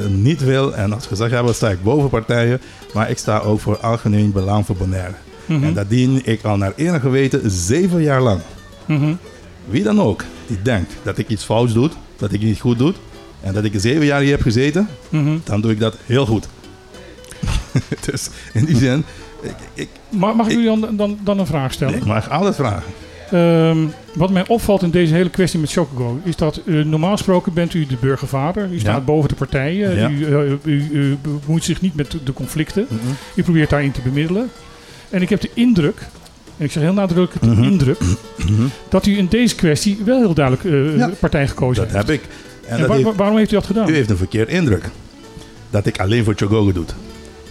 niet 0.09 0.45
wil. 0.45 0.75
En 0.75 0.93
als 0.93 1.07
gezaghebber 1.07 1.55
sta 1.55 1.69
ik 1.71 1.83
boven 1.83 2.09
partijen. 2.11 2.61
Maar 2.95 3.11
ik 3.11 3.19
sta 3.19 3.39
ook 3.39 3.61
voor 3.61 3.77
algemeen 3.79 4.33
belang 4.33 4.67
voor 4.67 4.77
Bonaire. 4.77 5.15
Mhm. 5.47 5.65
En 5.65 5.75
dat 5.75 5.89
dien 5.91 6.21
ik 6.25 6.43
al 6.45 6.57
naar 6.57 6.73
enig 6.77 7.01
geweten 7.01 7.51
zeven 7.51 8.03
jaar 8.03 8.21
lang. 8.23 8.41
Mhm. 8.87 9.15
Wie 9.69 9.83
dan 9.83 10.01
ook 10.01 10.25
die 10.47 10.63
denkt 10.63 10.93
dat 11.03 11.19
ik 11.19 11.29
iets 11.29 11.45
fout 11.45 11.73
doe, 11.73 11.91
dat 12.17 12.33
ik 12.33 12.43
niet 12.43 12.61
goed 12.61 12.79
doe. 12.79 12.95
En 13.41 13.53
dat 13.55 13.65
ik 13.65 13.73
zeven 13.77 14.05
jaar 14.05 14.21
hier 14.21 14.31
heb 14.31 14.43
gezeten, 14.43 14.89
Mhm. 15.09 15.39
dan 15.45 15.61
doe 15.61 15.71
ik 15.71 15.79
dat 15.81 15.97
heel 16.07 16.27
goed. 16.27 16.49
dus 18.11 18.29
in 18.53 18.65
die 18.65 18.77
zin, 18.77 19.05
ik, 19.43 19.55
ik, 19.75 19.89
Ma- 20.09 20.33
Mag 20.33 20.49
ik 20.49 20.57
u 20.57 20.65
dan, 20.65 20.97
dan, 20.97 21.19
dan 21.25 21.39
een 21.39 21.47
vraag 21.47 21.73
stellen? 21.73 21.95
ik 21.95 22.05
mag 22.05 22.31
alles 22.31 22.57
vragen. 22.57 22.93
Ehm, 23.33 23.79
wat 24.15 24.31
mij 24.31 24.45
opvalt 24.49 24.83
in 24.83 24.91
deze 24.91 25.15
hele 25.15 25.31
kwestie 25.31 25.61
met 25.61 25.73
Chocogo 25.73 26.21
is 26.25 26.37
dat 26.37 26.61
eh, 26.67 26.75
normaal 26.85 27.13
gesproken 27.13 27.53
bent 27.53 27.75
u 27.75 27.87
de 27.87 27.97
burgervader. 28.01 28.69
U 28.73 28.79
staat 28.79 28.97
Ja. 28.97 29.01
boven 29.05 29.29
de 29.29 29.35
partijen. 29.35 29.97
Ja. 29.97 30.11
U, 30.11 30.25
eh, 30.25 30.53
u, 30.65 30.89
u 30.93 31.17
bemoeit 31.45 31.65
zich 31.65 31.81
niet 31.81 31.95
met 31.95 32.17
de 32.25 32.33
conflicten. 32.33 32.87
Mhm. 32.89 33.01
U 33.35 33.43
probeert 33.43 33.71
daarin 33.71 33.93
te 33.93 34.01
bemiddelen. 34.01 34.51
En 35.11 35.23
ik 35.23 35.29
heb 35.29 35.41
de 35.41 35.51
indruk, 35.55 36.01
en 36.57 36.65
ik 36.65 36.73
zeg 36.73 36.83
heel 36.83 36.93
nadrukkelijk 36.93 37.47
de 37.47 37.61
Mhm. 37.61 37.63
indruk, 37.71 37.99
dat 38.89 39.07
u 39.07 39.19
in 39.19 39.27
deze 39.31 39.55
kwestie 39.55 39.99
wel 40.05 40.19
heel 40.19 40.35
duidelijk 40.35 40.65
eh, 40.67 40.97
Ja. 40.97 41.11
partij 41.21 41.49
gekozen 41.49 41.85
Dat 41.85 41.93
heeft. 41.93 42.07
heb 42.07 42.17
ik. 42.17 42.23
En, 42.67 42.71
En 42.75 42.79
dat 42.79 42.89
waar- 42.89 42.97
heeft- 42.99 43.17
waarom 43.17 43.37
heeft 43.37 43.51
u 43.53 43.55
dat 43.55 43.67
gedaan? 43.67 43.89
U 43.89 43.95
heeft 43.95 44.11
een 44.11 44.17
verkeerd 44.17 44.49
indruk. 44.49 44.91
Dat 45.71 45.87
ik 45.87 46.01
alleen 46.01 46.25
voor 46.25 46.35
Chogogo 46.37 46.73
doe. 46.73 46.85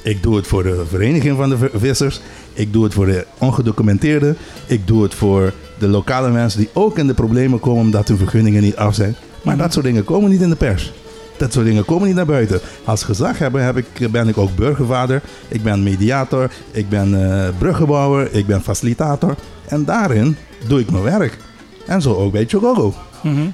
Ik 0.01 0.23
doe 0.23 0.35
het 0.35 0.47
voor 0.47 0.63
de 0.63 0.85
vereniging 0.89 1.37
van 1.37 1.49
de 1.49 1.69
vissers. 1.73 2.21
Ik 2.53 2.73
doe 2.73 2.83
het 2.83 2.93
voor 2.93 3.05
de 3.05 3.25
ongedocumenteerden. 3.37 4.37
Ik 4.65 4.87
doe 4.87 5.03
het 5.03 5.13
voor 5.13 5.53
de 5.77 5.87
lokale 5.87 6.29
mensen 6.29 6.59
die 6.59 6.69
ook 6.73 6.97
in 6.97 7.07
de 7.07 7.13
problemen 7.13 7.59
komen 7.59 7.81
omdat 7.81 8.07
hun 8.07 8.17
vergunningen 8.17 8.61
niet 8.61 8.75
af 8.75 8.95
zijn. 8.95 9.15
Maar 9.41 9.57
dat 9.57 9.73
soort 9.73 9.85
dingen 9.85 10.03
komen 10.03 10.29
niet 10.29 10.41
in 10.41 10.49
de 10.49 10.55
pers. 10.55 10.93
Dat 11.37 11.53
soort 11.53 11.65
dingen 11.65 11.85
komen 11.85 12.07
niet 12.07 12.15
naar 12.15 12.25
buiten. 12.25 12.59
Als 12.83 13.03
gezaghebber 13.03 13.61
heb 13.61 13.77
ik, 13.77 14.11
ben 14.11 14.27
ik 14.27 14.37
ook 14.37 14.55
burgervader. 14.55 15.21
Ik 15.47 15.63
ben 15.63 15.83
mediator. 15.83 16.51
Ik 16.71 16.89
ben 16.89 17.31
eh 17.31 17.49
bruggenbouwer. 17.57 18.33
Ik 18.33 18.47
ben 18.47 18.61
facilitator. 18.61 19.35
En 19.67 19.85
daarin 19.85 20.37
doe 20.67 20.79
ik 20.79 20.91
mijn 20.91 21.03
werk. 21.03 21.37
En 21.85 22.01
zo 22.01 22.13
ook 22.13 22.31
bij 22.31 22.45
Chogogo. 22.47 22.93
Mhm. 23.23 23.49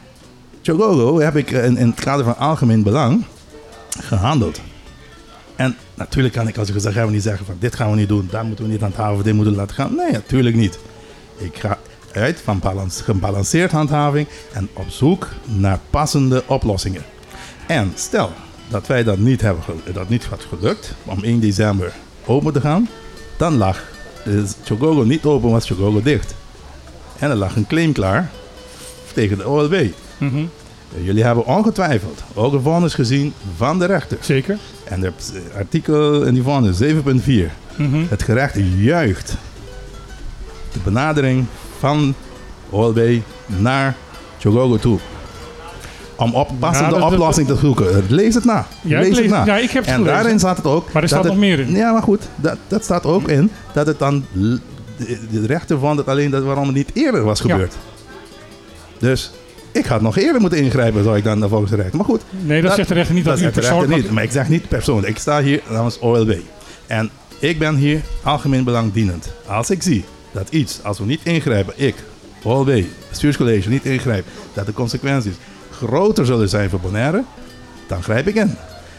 Chogogo 0.62 1.20
heb 1.20 1.36
ik 1.36 1.52
in, 1.52 1.78
in 1.78 1.88
het 1.88 2.00
kader 2.00 2.26
van 2.26 2.38
algemeen 2.38 2.84
belang 2.84 3.26
gehandeld. 4.00 4.62
Natuurlijk 5.96 6.34
kan 6.34 6.48
ik 6.48 6.58
als 6.58 6.70
gezaghebber 6.70 7.14
niet 7.14 7.24
zeggen 7.24 7.46
van 7.46 7.56
dit 7.60 7.76
gaan 7.76 7.90
we 7.90 7.96
niet 7.96 8.08
doen, 8.08 8.28
daar 8.32 8.46
moeten 8.46 8.66
we 8.66 8.72
niet 8.72 8.82
handhaven, 8.82 9.24
dit 9.24 9.34
moeten 9.34 9.54
we 9.54 9.60
laten 9.60 9.76
gaan. 9.76 9.96
Nee, 9.96 10.12
natuurlijk 10.12 10.56
niet. 10.56 10.80
Ik 11.38 11.58
ga 11.58 11.80
uit 12.12 12.42
van 12.44 12.60
balans, 12.60 13.02
gebalanceerd 13.02 13.72
handhaving 13.72 14.28
en 14.54 14.70
op 14.74 14.90
zoek 14.90 15.28
naar 15.44 15.80
passende 15.90 16.44
oplossingen. 16.46 17.04
En 17.68 17.92
stel 17.96 18.32
dat 18.68 18.88
wij 18.88 19.04
dat 19.04 19.18
niet 19.18 19.42
hebben, 19.42 19.64
dat 19.94 20.10
niet 20.10 20.26
had 20.26 20.44
gelukt 20.44 20.94
om 21.06 21.24
1 21.24 21.40
december 21.40 21.94
open 22.26 22.54
te 22.54 22.62
gaan, 22.62 22.90
dan 23.38 23.58
lag 23.58 23.84
dus 24.26 24.54
Chogogo 24.64 25.04
niet 25.04 25.26
open, 25.26 25.50
was 25.50 25.68
Chogogo 25.68 26.02
dicht. 26.02 26.36
En 27.20 27.30
er 27.30 27.36
lag 27.36 27.56
een 27.56 27.68
claim 27.68 27.92
klaar 27.92 28.32
tegen 29.14 29.38
de 29.38 29.48
OLB. 29.48 29.86
Mhm. 30.18 30.46
Jullie 31.04 31.24
hebben 31.24 31.46
ongetwijfeld 31.46 32.24
ook 32.34 32.54
een 32.54 32.62
vonnis 32.62 32.94
gezien 32.94 33.34
van 33.58 33.80
de 33.80 33.86
rechter. 33.86 34.18
Zeker. 34.22 34.58
En 34.84 35.02
het 35.02 35.34
artikel 35.58 36.24
in 36.24 36.34
die 36.34 36.44
vonnis 36.44 36.78
7.4. 36.78 37.52
Mhm. 37.78 38.04
Het 38.10 38.24
gerecht 38.24 38.56
juicht 38.78 39.36
de 40.74 40.80
benadering 40.84 41.46
van 41.80 42.14
OLB 42.70 43.00
naar 43.46 43.96
Chogogo 44.40 44.78
toe. 44.78 45.00
Om 46.16 46.34
op 46.36 46.50
passende 46.60 46.90
Ja, 46.94 47.00
dat- 47.00 47.10
dat- 47.10 47.12
oplossing 47.20 47.48
te 47.48 47.56
zoeken. 47.56 48.04
Lees 48.10 48.36
het 48.36 48.46
na. 48.46 48.68
Ja, 48.82 49.00
lees 49.00 49.18
het 49.18 49.30
na. 49.30 49.46
ja, 49.46 49.58
ik 49.58 49.70
heb 49.72 49.84
het 49.86 49.94
en 49.94 50.00
gelezen. 50.00 50.14
daarin 50.16 50.40
staat 50.40 50.58
het 50.58 50.66
ook. 50.66 50.92
Maar 50.92 51.02
er 51.02 51.08
staat 51.08 51.24
het- 51.24 51.32
nog 51.32 51.42
meer 51.42 51.60
in. 51.60 51.72
Ja, 51.72 51.92
maar 51.92 52.02
goed. 52.02 52.22
Dat, 52.36 52.58
dat 52.68 52.84
staat 52.84 53.06
ook 53.06 53.28
in 53.28 53.52
dat 53.74 53.88
het 53.88 54.00
dan. 54.00 54.26
De, 54.34 54.60
de 55.32 55.46
rechter 55.46 55.80
vond 55.80 55.98
het 55.98 56.08
alleen 56.08 56.32
dat 56.32 56.44
waarom 56.44 56.66
het 56.66 56.76
niet 56.76 56.90
eerder 56.94 57.24
was 57.24 57.40
Ja. 57.42 57.50
gebeurd. 57.52 57.74
Dus 59.00 59.32
ik 59.76 59.86
had 59.86 60.02
nog 60.02 60.18
eerder 60.18 60.42
moeten 60.42 60.60
ingrijpen, 60.60 61.04
zou 61.04 61.18
ik 61.18 61.24
dan 61.24 61.50
volgens 61.50 61.72
de 61.72 61.78
rechter. 61.78 61.96
Maar 61.96 62.06
goed. 62.06 62.22
Nee, 62.30 62.62
dat 62.62 62.76
zegt 62.76 62.88
de 62.88 62.94
rechter 62.94 63.16
niet 63.16 63.26
dat, 63.26 63.40
dat 63.40 63.54
zegt 63.54 63.80
de 63.80 63.88
niet. 63.88 64.12
Maar 64.12 64.24
ik 64.24 64.32
zeg 64.32 64.50
niet 64.50 64.68
persoonlijk. 64.68 65.08
Ik 65.08 65.18
sta 65.18 65.42
hier 65.42 65.62
namens 65.70 66.00
OLB. 66.00 66.36
En 66.88 67.10
ik 67.40 67.60
ben 67.60 67.76
hier 67.76 68.02
algemeen 68.24 68.64
belangdienend. 68.64 69.34
Als 69.46 69.70
ik 69.70 69.84
zie 69.84 70.06
dat 70.32 70.50
iets, 70.50 70.80
als 70.84 71.00
we 71.00 71.06
niet 71.06 71.20
ingrijpen, 71.24 71.74
ik, 71.78 71.96
OLB, 72.44 72.84
bestuurscollege, 73.10 73.70
niet 73.70 73.86
ingrijpen, 73.86 74.32
dat 74.54 74.66
de 74.66 74.74
consequenties 74.74 75.36
groter 75.72 76.26
zullen 76.26 76.50
zijn 76.50 76.70
voor 76.70 76.80
Bonaire, 76.80 77.24
dan 77.88 78.04
grijp 78.04 78.28
ik 78.28 78.36
in. 78.36 78.56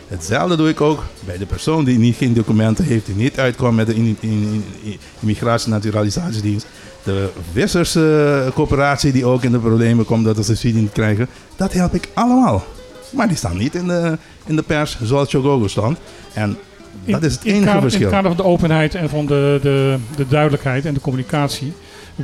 Hetzelfde 0.09 0.57
doe 0.57 0.69
ik 0.69 0.81
ook 0.81 1.05
bij 1.25 1.39
de 1.39 1.47
persoon 1.47 1.85
die 1.85 1.99
niet, 1.99 2.17
geen 2.17 2.35
documenten 2.35 2.85
heeft, 2.85 3.07
die 3.07 3.15
niet 3.15 3.39
uitkomt 3.39 3.77
met 3.77 3.87
de 3.87 3.95
in- 3.95 4.17
in- 4.21 4.65
in- 4.83 4.99
immigratie- 5.21 5.67
en 5.67 5.73
naturalisatiedienst. 5.73 6.67
De 7.03 7.29
visserscoöperatie 7.53 9.13
die 9.13 9.25
ook 9.25 9.43
in 9.43 9.53
de 9.53 9.59
problemen 9.59 10.05
komt 10.05 10.25
dat 10.25 10.37
ze 10.37 10.43
subsidie 10.43 10.81
niet 10.81 10.93
krijgen. 10.93 11.29
Dat 11.57 11.73
help 11.73 11.95
ik 11.95 12.09
allemaal. 12.15 12.65
Maar 13.11 13.29
die 13.29 13.37
staan 13.37 13.57
niet 13.57 13.75
in 13.75 13.87
de, 13.87 14.19
in 14.47 14.57
de 14.57 14.63
pers 14.63 14.99
zoals 15.03 15.31
Chogogo 15.31 15.69
stond. 15.69 15.99
En 16.33 16.57
dat 17.05 17.23
is 17.23 17.33
het 17.35 17.45
in, 17.45 17.51
enige 17.51 17.65
kader, 17.65 17.83
In 17.83 17.89
verschil. 17.91 18.07
het 18.07 18.15
kader 18.17 18.35
van 18.35 18.45
de 18.45 18.51
openheid 18.51 18.95
en 18.95 19.09
van 19.09 19.27
de, 19.27 19.59
de, 19.63 19.97
de 20.17 20.27
duidelijkheid 20.29 20.85
en 20.85 20.95
de 20.95 21.01
communicatie. 21.01 21.73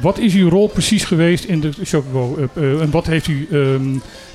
Wat 0.02 0.18
is 0.18 0.34
uw 0.34 0.48
rol 0.48 0.68
precies 0.68 1.04
geweest 1.04 1.44
in 1.44 1.60
de 1.60 1.70
Chocobo? 1.82 2.36
eh, 2.54 2.72
eh, 2.72 2.80
en 2.80 2.90
wat 2.90 3.06
heeft 3.06 3.26
u, 3.28 3.48
ehm, 3.50 3.82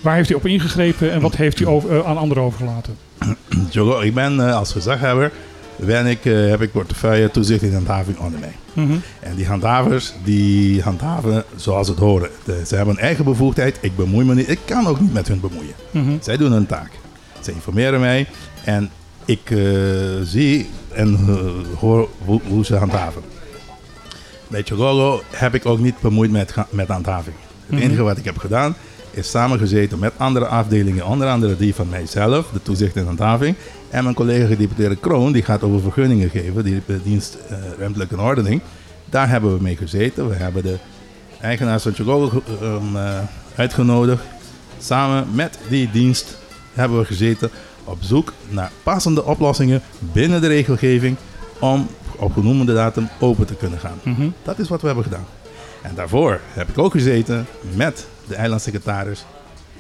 waar 0.01 0.15
heeft 0.15 0.29
u 0.29 0.33
op 0.33 0.45
ingegrepen 0.45 1.11
en 1.11 1.21
wat 1.21 1.35
heeft 1.35 1.59
u 1.59 1.67
over, 1.67 1.91
eh, 1.99 2.05
aan 2.07 2.17
anderen 2.17 2.43
overgelaten? 2.43 2.95
Chogo, 3.71 3.99
ik 3.99 4.13
ben 4.13 4.47
eh, 4.47 4.55
als 4.55 4.71
gezaghebber, 4.71 5.31
ben 5.75 6.05
ik, 6.05 6.25
eh, 6.25 6.47
heb 6.49 6.61
ik 6.61 6.71
portefeuille 6.71 7.31
toezicht 7.31 7.63
en 7.63 7.73
handhaving 7.73 8.17
onder 8.17 8.39
mij. 8.39 8.55
Mhm. 8.73 8.95
En 9.19 9.35
die 9.35 9.47
handhavers, 9.47 10.13
die 10.23 10.81
handhaven 10.81 11.43
zoals 11.55 11.87
het 11.87 11.97
horen. 11.97 12.29
Ze 12.67 12.75
hebben 12.75 12.95
een 12.95 13.01
eigen 13.01 13.25
bevoegdheid. 13.25 13.77
Ik 13.81 13.95
bemoei 13.95 14.25
me 14.25 14.33
niet. 14.35 14.49
Ik 14.49 14.59
kan 14.65 14.87
ook 14.87 14.99
niet 14.99 15.13
met 15.13 15.27
hun 15.27 15.39
bemoeien. 15.39 15.73
Mhm. 15.91 16.11
Zij 16.21 16.37
doen 16.37 16.51
hun 16.51 16.65
taak. 16.65 16.91
Ze 17.41 17.51
informeren 17.51 17.99
mij 17.99 18.27
en 18.63 18.89
ik 19.25 19.51
eh, 19.51 19.57
zie 20.23 20.69
en 20.93 21.15
hoor 21.79 22.09
hoe, 22.25 22.41
hoe 22.47 22.65
ze 22.65 22.75
handhaven. 22.75 23.21
Bij 24.47 24.61
Chogogo 24.65 25.21
heb 25.31 25.55
ik 25.55 25.65
ook 25.65 25.79
niet 25.79 25.99
bemoeid 26.01 26.31
met, 26.31 26.53
met 26.69 26.87
handhaving. 26.87 27.35
Het 27.65 27.75
Mhm. 27.75 27.81
enige 27.83 28.01
wat 28.03 28.17
ik 28.17 28.25
heb 28.25 28.37
gedaan 28.37 28.75
is 29.17 29.29
samengezeten 29.29 29.99
met 29.99 30.13
andere 30.17 30.45
afdelingen, 30.47 31.05
onder 31.05 31.27
andere 31.29 31.57
die 31.57 31.75
van 31.75 31.89
mijzelf, 31.89 32.49
de 32.53 32.61
toezicht 32.61 32.95
en 32.95 33.05
handhaving, 33.05 33.55
en 33.89 34.03
mijn 34.03 34.15
collega 34.15 34.47
gedeputeerde 34.47 34.95
Kroon, 34.95 35.31
die 35.31 35.43
gaat 35.43 35.63
over 35.63 35.81
vergunningen 35.81 36.29
geven, 36.29 36.63
die 36.63 36.81
de 36.85 36.99
dienst 37.03 37.37
eh, 37.49 37.57
ruimtelijke 37.79 38.21
ordening. 38.21 38.61
Daar 39.09 39.29
hebben 39.29 39.57
we 39.57 39.63
mee 39.63 39.77
gezeten. 39.77 40.29
We 40.29 40.35
hebben 40.35 40.63
de 40.63 40.77
eigenaars 41.41 41.83
van 41.83 41.93
ge- 41.93 42.41
ehm, 42.61 42.95
eh, 42.95 43.19
uitgenodigd. 43.55 44.23
Samen 44.79 45.27
met 45.33 45.59
die 45.69 45.89
dienst 45.91 46.37
hebben 46.73 46.99
we 46.99 47.05
gezeten 47.05 47.49
op 47.83 47.97
zoek 47.99 48.33
naar 48.49 48.71
passende 48.83 49.23
oplossingen 49.25 49.81
binnen 49.99 50.41
de 50.41 50.47
regelgeving 50.47 51.15
om 51.59 51.87
op 52.17 52.33
genoemde 52.33 52.73
datum 52.73 53.09
open 53.19 53.45
te 53.45 53.55
kunnen 53.55 53.79
gaan. 53.79 53.99
Mhm. 54.03 54.27
Dat 54.43 54.59
is 54.59 54.67
wat 54.67 54.81
we 54.81 54.87
hebben 54.87 55.03
gedaan. 55.05 55.25
En 55.81 55.95
daarvoor 55.95 56.39
heb 56.53 56.69
ik 56.69 56.77
ook 56.77 56.91
gezeten 56.91 57.45
met 57.75 58.07
de 58.27 58.35
eilandsecretaris 58.35 59.25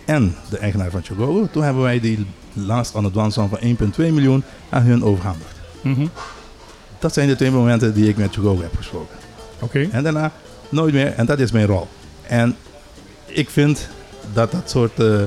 en 0.05 0.35
de 0.49 0.57
eigenaar 0.57 0.91
van 0.91 1.03
Chogogo. 1.03 1.47
Toen 1.51 1.63
hebben 1.63 1.83
wij 1.83 1.99
die 1.99 2.25
last 2.53 2.95
on 2.95 3.05
advance 3.05 3.47
van 3.47 3.59
1,2 3.59 3.95
miljoen 3.95 4.43
aan 4.69 4.81
hun 4.81 5.03
overhandigd. 5.03 5.55
Mhm. 5.81 6.07
Dat 6.99 7.13
zijn 7.13 7.27
de 7.27 7.35
twee 7.35 7.51
momenten 7.51 7.93
die 7.93 8.09
ik 8.09 8.17
met 8.17 8.33
Chogogo 8.33 8.61
heb 8.61 8.75
gesproken. 8.75 9.15
Oké. 9.59 9.87
En 9.91 10.03
daarna 10.03 10.31
nooit 10.69 10.93
meer. 10.93 11.13
En 11.13 11.25
dat 11.25 11.39
is 11.39 11.51
mijn 11.51 11.65
rol. 11.65 11.87
En 12.27 12.55
ik 13.25 13.49
vind 13.49 13.87
dat 14.33 14.51
dat 14.51 14.69
soort 14.69 14.99
eh, 14.99 15.21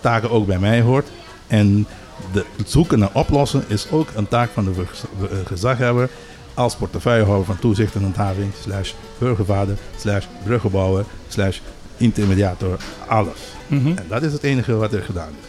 taken 0.00 0.30
ook 0.30 0.46
bij 0.46 0.58
mij 0.58 0.80
hoort. 0.80 1.08
En 1.46 1.86
de, 2.32 2.44
het 2.56 2.70
zoeken 2.70 2.98
naar 2.98 3.10
oplossen 3.12 3.64
is 3.66 3.90
ook 3.90 4.08
een 4.14 4.28
taak 4.28 4.50
van 4.50 4.64
de 4.64 4.74
vergez- 4.74 5.02
eh, 5.02 5.38
gezaghebber 5.44 6.10
als 6.54 6.74
portefeuillehouder 6.74 7.46
van 7.46 7.58
toezicht 7.58 7.94
en 7.94 8.02
handhaving, 8.02 8.52
slash 8.62 8.92
burgervader, 9.18 9.76
slash 9.96 10.24
bruggenbouwer, 10.44 11.04
slash 11.28 11.58
intermediator, 11.96 12.78
alles. 13.06 13.38
Mhm. 13.66 13.86
En 13.86 14.04
dat 14.08 14.22
is 14.22 14.32
het 14.32 14.42
enige 14.42 14.76
wat 14.76 14.92
er 14.92 15.02
gedaan 15.02 15.28
is. 15.40 15.48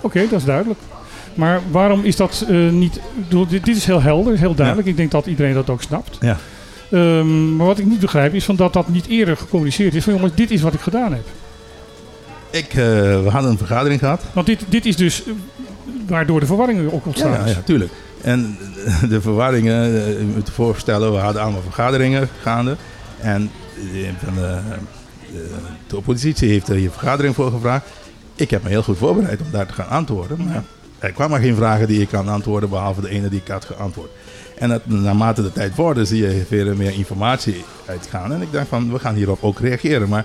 Oké, 0.00 0.20
dat 0.28 0.38
is 0.38 0.44
duidelijk. 0.44 0.80
Maar 1.34 1.60
waarom 1.70 2.04
is 2.04 2.16
dat 2.16 2.44
eh, 2.48 2.68
niet... 2.68 3.00
dit, 3.28 3.64
dit 3.64 3.76
is 3.76 3.84
heel 3.84 4.02
helder, 4.02 4.38
heel 4.38 4.54
duidelijk. 4.54 4.88
Ik 4.88 4.96
denk 4.96 5.10
dat 5.10 5.26
iedereen 5.26 5.54
dat 5.54 5.70
ook 5.70 5.82
snapt. 5.82 6.18
Ja. 6.20 6.38
Ehm, 6.90 7.56
maar 7.56 7.66
wat 7.66 7.78
ik 7.78 7.86
niet 7.86 8.00
begrijp 8.00 8.34
is 8.34 8.44
van 8.44 8.56
dat 8.56 8.72
dat 8.72 8.88
niet 8.88 9.06
eerder 9.06 9.36
gecommuniceerd 9.36 9.94
is. 9.94 10.04
Van 10.04 10.12
jongens, 10.12 10.34
dit 10.34 10.50
is 10.50 10.60
wat 10.60 10.74
ik 10.74 10.80
gedaan 10.80 11.12
heb. 11.12 11.24
Ik, 12.50 12.68
eh, 12.68 12.74
we 13.22 13.28
hadden 13.30 13.50
een 13.50 13.58
vergadering 13.58 14.00
gehad. 14.00 14.22
Want 14.32 14.46
dit, 14.46 14.64
dit 14.68 14.86
is 14.86 14.96
dus 14.96 15.24
eh, 15.24 15.32
waardoor 16.06 16.40
de 16.40 16.46
verwarringen 16.46 16.92
ook 16.92 17.06
ontstaan. 17.06 17.32
Ja, 17.32 17.46
ja, 17.46 17.60
tuurlijk. 17.64 17.92
En 18.22 18.56
eh, 18.86 19.02
de 19.08 19.20
verwarringen, 19.20 19.84
eh, 19.84 20.20
u 20.20 20.24
moet 20.24 20.46
je 20.46 20.52
voorstellen, 20.52 21.12
we 21.12 21.18
hadden 21.18 21.42
allemaal 21.42 21.62
vergaderingen 21.62 22.28
gaande. 22.42 22.76
En 23.20 23.50
eh, 23.94 24.08
van 24.24 24.34
de, 24.34 24.58
de, 25.86 25.96
oppositie 25.96 26.48
heeft 26.48 26.68
er 26.68 26.74
hier 26.76 26.90
vergadering 26.90 27.34
voor 27.34 27.50
gevraagd. 27.50 27.86
Ik 28.34 28.50
heb 28.50 28.62
me 28.62 28.68
heel 28.68 28.82
goed 28.82 28.98
voorbereid 28.98 29.40
om 29.40 29.46
daar 29.50 29.66
te 29.66 29.72
gaan 29.72 29.88
antwoorden. 29.88 30.44
Maar 30.44 30.62
er 30.98 31.12
kwamen 31.12 31.40
geen 31.40 31.56
vragen 31.56 31.86
die 31.86 32.00
ik 32.00 32.08
kan 32.08 32.28
antwoorden, 32.28 32.68
behalve 32.70 33.00
de 33.00 33.08
ene 33.08 33.28
die 33.28 33.40
ik 33.40 33.48
had 33.48 33.64
geantwoord. 33.64 34.10
En 34.58 34.68
dat, 34.68 34.86
naarmate 34.86 35.42
de 35.42 35.52
tijd 35.52 35.74
vorderde, 35.74 36.04
zie 36.04 36.22
je 36.22 36.44
veel 36.48 36.74
meer 36.74 36.92
informatie 36.92 37.64
uitgaan. 37.86 38.32
En 38.32 38.42
ik 38.42 38.52
dacht 38.52 38.68
van, 38.68 38.92
we 38.92 38.98
gaan 38.98 39.14
hierop 39.14 39.42
ook 39.44 39.60
reageren. 39.60 40.08
Maar 40.08 40.24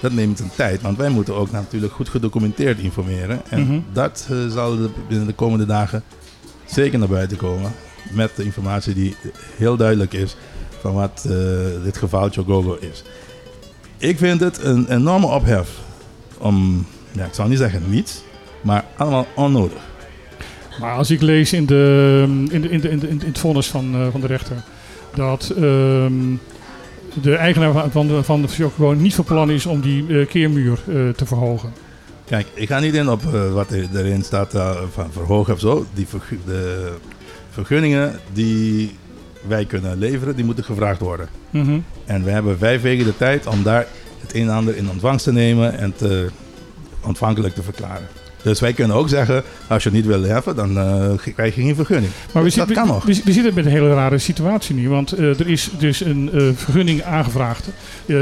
dat 0.00 0.12
neemt 0.12 0.40
een 0.40 0.50
tijd, 0.56 0.82
want 0.82 0.96
wij 0.96 1.08
moeten 1.08 1.34
ook 1.34 1.50
natuurlijk 1.50 1.92
goed 1.92 2.08
gedocumenteerd 2.08 2.78
informeren. 2.78 3.40
En 3.48 3.60
Mhm. 3.60 3.78
dat 3.92 4.26
eh, 4.30 4.36
zal 4.48 4.76
de- 4.76 4.90
binnen 5.08 5.26
de 5.26 5.32
komende 5.32 5.66
dagen 5.66 6.02
zeker 6.66 6.98
naar 6.98 7.08
buiten 7.08 7.36
komen. 7.36 7.72
Met 8.10 8.30
de 8.36 8.44
informatie 8.44 8.94
die 8.94 9.16
heel 9.56 9.76
duidelijk 9.76 10.12
is 10.12 10.36
van 10.80 10.94
wat 10.94 11.26
eh, 11.28 11.34
dit 11.84 11.96
geval 11.98 12.28
Chogogo 12.28 12.76
is. 12.80 13.02
Ik 13.98 14.18
vind 14.18 14.40
het 14.40 14.64
een 14.64 14.92
enorme 14.92 15.26
ophef 15.26 15.68
om, 16.38 16.86
ja, 17.12 17.24
ik 17.24 17.34
zal 17.34 17.46
niet 17.48 17.58
zeggen 17.58 17.82
niets, 17.90 18.22
maar 18.62 18.84
allemaal 18.96 19.26
onnodig. 19.34 19.78
Maar 20.80 20.96
als 20.96 21.10
ik 21.10 21.20
lees 21.22 21.52
in, 21.52 21.66
de, 21.66 22.24
in, 22.50 22.60
de, 22.60 22.68
in, 22.68 22.80
de, 22.80 22.90
in, 22.90 22.98
de- 22.98 23.08
in 23.08 23.20
het 23.24 23.38
vonnis 23.38 23.66
van, 23.66 23.94
eh, 23.94 24.06
van 24.10 24.20
de 24.20 24.26
rechter 24.26 24.56
dat 25.14 25.50
ehm, 25.56 26.12
de 27.22 27.34
eigenaar 27.34 27.90
van- 27.90 28.06
de, 28.06 28.22
van 28.22 28.42
de 28.42 28.94
niet 28.96 29.14
van 29.14 29.24
plan 29.24 29.50
is 29.50 29.66
om 29.66 29.80
die 29.80 30.18
eh, 30.20 30.26
keermuur 30.28 30.78
te 31.16 31.26
verhogen. 31.26 31.72
Kijk, 32.24 32.46
ik 32.54 32.68
ga 32.68 32.78
niet 32.78 32.94
in 32.94 33.08
op 33.08 33.34
eh, 33.34 33.52
wat 33.52 33.70
er, 33.70 33.88
erin 33.94 34.22
staat 34.22 34.54
eh, 34.54 34.76
van 34.92 35.12
verhogen 35.12 35.54
of 35.54 35.60
zo. 35.60 35.86
Die 35.94 36.06
vergu- 36.08 36.38
de 36.46 36.92
vergunningen 37.50 38.18
die 38.32 38.96
wij 39.46 39.64
kunnen 39.64 39.98
leveren, 39.98 40.36
die 40.36 40.44
moeten 40.44 40.64
gevraagd 40.64 41.00
worden. 41.00 41.28
Mhm. 41.50 41.78
En 42.04 42.24
we 42.24 42.30
hebben 42.30 42.58
vijf 42.58 42.82
weken 42.82 43.04
de 43.04 43.16
tijd 43.16 43.46
om 43.46 43.62
daar 43.62 43.86
het 44.20 44.34
een 44.34 44.42
en 44.48 44.54
ander 44.54 44.76
in 44.76 44.90
ontvangst 44.90 45.24
te 45.24 45.32
nemen 45.32 45.78
en 45.78 45.94
te 45.96 46.28
ontvankelijk 47.00 47.54
te 47.54 47.62
verklaren. 47.62 48.08
Dus 48.44 48.60
wij 48.60 48.72
kunnen 48.72 48.96
ook 48.96 49.08
zeggen, 49.08 49.42
als 49.66 49.82
je 49.82 49.88
het 49.88 49.98
niet 49.98 50.06
wil 50.06 50.22
hebben, 50.22 50.56
dan 50.56 50.78
eh, 50.78 51.32
krijg 51.34 51.54
je 51.54 51.62
geen 51.62 51.74
vergunning. 51.74 52.12
Maar 52.32 52.42
we, 52.42 52.52
dat 52.56 52.86
nog. 52.86 53.04
We, 53.04 53.20
we 53.24 53.32
zitten 53.32 53.54
met 53.54 53.64
een 53.64 53.70
hele 53.70 53.94
rare 53.94 54.18
situatie 54.18 54.74
nu. 54.74 54.88
Want 54.88 55.12
eh, 55.12 55.40
er 55.40 55.48
is 55.48 55.70
dus 55.78 56.00
een 56.00 56.30
eh, 56.32 56.42
vergunning 56.54 57.02
aangevraagd. 57.02 57.68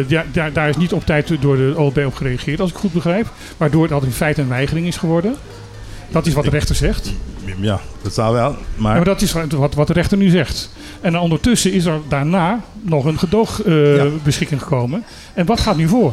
Daar, 0.08 0.24
daar, 0.32 0.52
daar 0.52 0.68
is 0.68 0.76
niet 0.76 0.92
op 0.92 1.06
tijd 1.06 1.40
door 1.40 1.56
de 1.56 1.74
OLB 1.76 1.98
op 2.06 2.14
gereageerd, 2.14 2.60
als 2.60 2.70
ik 2.70 2.76
goed 2.76 2.92
begrijp. 2.92 3.26
Waardoor 3.56 3.88
dat 3.88 4.02
in 4.02 4.12
feite 4.12 4.40
een 4.40 4.48
weigering 4.48 4.86
is 4.86 4.96
geworden. 4.96 5.34
Dat 6.10 6.26
is 6.26 6.34
wat 6.34 6.44
de 6.44 6.50
rechter 6.50 6.74
zegt. 6.74 7.12
Ja, 7.60 7.80
dat 8.02 8.14
zou 8.14 8.34
wel. 8.34 8.56
Maar, 8.76 8.90
Ja, 8.90 8.96
maar 8.96 9.04
dat 9.04 9.22
is 9.22 9.32
wat, 9.32 9.74
wat 9.74 9.86
de 9.86 9.92
rechter 9.92 10.18
nu 10.18 10.28
zegt. 10.28 10.70
En 11.00 11.18
ondertussen 11.18 11.72
is 11.72 11.84
er 11.84 12.00
daarna 12.08 12.60
nog 12.80 13.04
een 13.04 13.18
gedoogbeschikking 13.18 14.62
gekomen. 14.62 15.04
En 15.34 15.46
wat 15.46 15.60
gaat 15.60 15.76
nu 15.76 15.88
voor? 15.88 16.12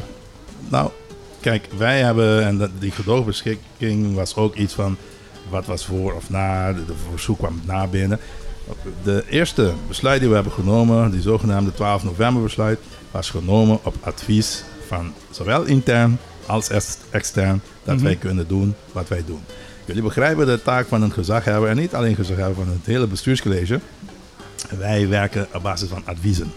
Nou, 0.70 0.90
kijk, 1.40 1.68
wij 1.78 2.02
hebben, 2.02 2.44
en 2.46 2.58
dat, 2.58 2.70
die 2.80 2.92
gedoogbeschikking 2.92 4.16
was 4.16 4.36
ook 4.36 4.56
iets 4.56 4.74
van 4.74 4.98
wat 5.50 5.66
was 5.66 5.86
voor 5.86 6.14
of 6.14 6.30
na, 6.30 6.74
de, 6.74 6.86
de 6.86 6.94
verzoek 7.10 7.38
kwam 7.38 7.62
na 7.66 7.88
binnen. 7.88 8.20
De 9.04 9.24
eerste 9.30 9.74
besluit 9.88 10.20
die 10.20 10.30
we 10.30 10.36
hebben 10.36 10.54
genomen, 10.54 11.12
die 11.12 11.22
zogenaamde 11.22 11.74
12 11.74 12.04
november 12.04 12.44
besluit, 12.44 12.80
was 13.12 13.30
genomen 13.30 13.80
op 13.84 13.96
advies 14.00 14.64
van 14.88 15.14
zowel 15.30 15.64
intern 15.64 16.18
als 16.46 16.70
ex- 16.70 16.98
extern 17.10 17.62
dat 17.84 17.96
Mhm. 17.96 18.04
wij 18.04 18.16
kunnen 18.16 18.48
doen 18.48 18.76
wat 18.92 19.08
wij 19.08 19.24
doen. 19.26 19.42
Jullie 19.86 20.04
begrijpen 20.04 20.46
de 20.46 20.62
taak 20.62 20.88
van 20.88 21.02
een 21.02 21.12
gezaghebber 21.12 21.70
en 21.70 21.78
niet 21.78 21.94
alleen 21.96 22.16
gezaghebber 22.16 22.56
van 22.56 22.68
het 22.74 22.86
hele 22.86 23.08
bestuurscollege. 23.08 23.80
Wij 24.78 25.08
werken 25.08 25.48
op 25.54 25.64
basis 25.64 25.90
van 25.90 26.02
adviezen. 26.06 26.52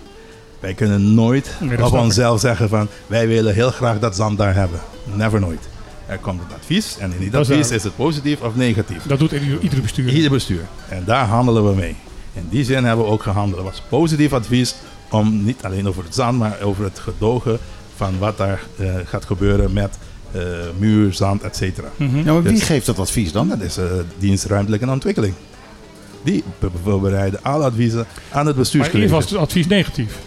Wij 0.62 0.74
kunnen 0.74 1.14
nooit 1.14 1.50
Nee, 1.60 1.84
op 1.84 1.92
onszelf 1.92 2.40
zeggen 2.40 2.68
van 2.68 2.88
wij 3.06 3.28
willen 3.28 3.54
heel 3.54 3.70
graag 3.70 3.98
dat 3.98 4.16
zand 4.16 4.38
daar 4.38 4.54
hebben. 4.54 4.80
Never 5.14 5.40
nooit. 5.40 5.68
Er 6.06 6.18
komt 6.18 6.40
een 6.40 6.54
advies 6.60 6.96
en 6.98 7.12
in 7.12 7.18
die 7.18 7.30
Dat 7.30 7.40
advies 7.50 7.70
is 7.70 7.82
het 7.82 7.96
positief 7.96 8.40
of 8.40 8.56
negatief. 8.56 9.02
Dat 9.06 9.18
doet 9.18 9.32
ieder, 9.32 9.58
iedere 9.60 9.80
bestuur. 9.82 10.08
Ieder 10.12 10.30
bestuur. 10.30 10.60
En 10.88 11.02
daar 11.06 11.26
handelen 11.26 11.68
we 11.68 11.74
mee. 11.74 11.96
In 12.32 12.46
die 12.50 12.64
zin 12.64 12.84
hebben 12.84 13.04
we 13.04 13.10
ook 13.10 13.22
gehandeld. 13.22 13.62
Het 13.62 13.70
was 13.70 13.82
positief 13.88 14.32
advies 14.32 14.74
om 15.10 15.44
niet 15.44 15.62
alleen 15.64 15.88
over 15.88 16.04
het 16.04 16.14
zand, 16.14 16.38
maar 16.38 16.56
over 16.62 16.84
het 16.84 16.98
gedogen 16.98 17.58
van 17.96 18.18
wat 18.18 18.36
daar 18.38 18.60
eh, 18.78 18.86
gaat 19.04 19.24
gebeuren 19.24 19.72
met 19.72 19.98
eh, 20.32 20.42
muur, 20.78 21.12
zand, 21.12 21.42
et 21.42 21.56
cetera. 21.56 21.88
Mhm. 21.96 22.16
Ja, 22.18 22.32
maar 22.32 22.42
wie 22.42 22.52
Dus- 22.52 22.62
geeft 22.62 22.86
dat 22.86 22.98
advies 22.98 23.32
dan? 23.32 23.48
Dat 23.48 23.60
is 23.60 23.76
eh 23.76 23.84
dienst 24.18 24.44
ruimtelijke 24.44 24.88
ontwikkeling. 24.90 25.34
Die 26.24 26.44
be- 26.58 26.68
voorbereiden 26.82 27.40
alle 27.42 27.64
adviezen 27.64 27.98
aan 27.98 28.06
het 28.36 28.44
Maar 28.44 28.54
bestuurscollege. 28.54 29.12
eerst 29.12 29.22
was 29.24 29.30
het 29.32 29.40
advies 29.40 29.66
negatief. 29.66 30.18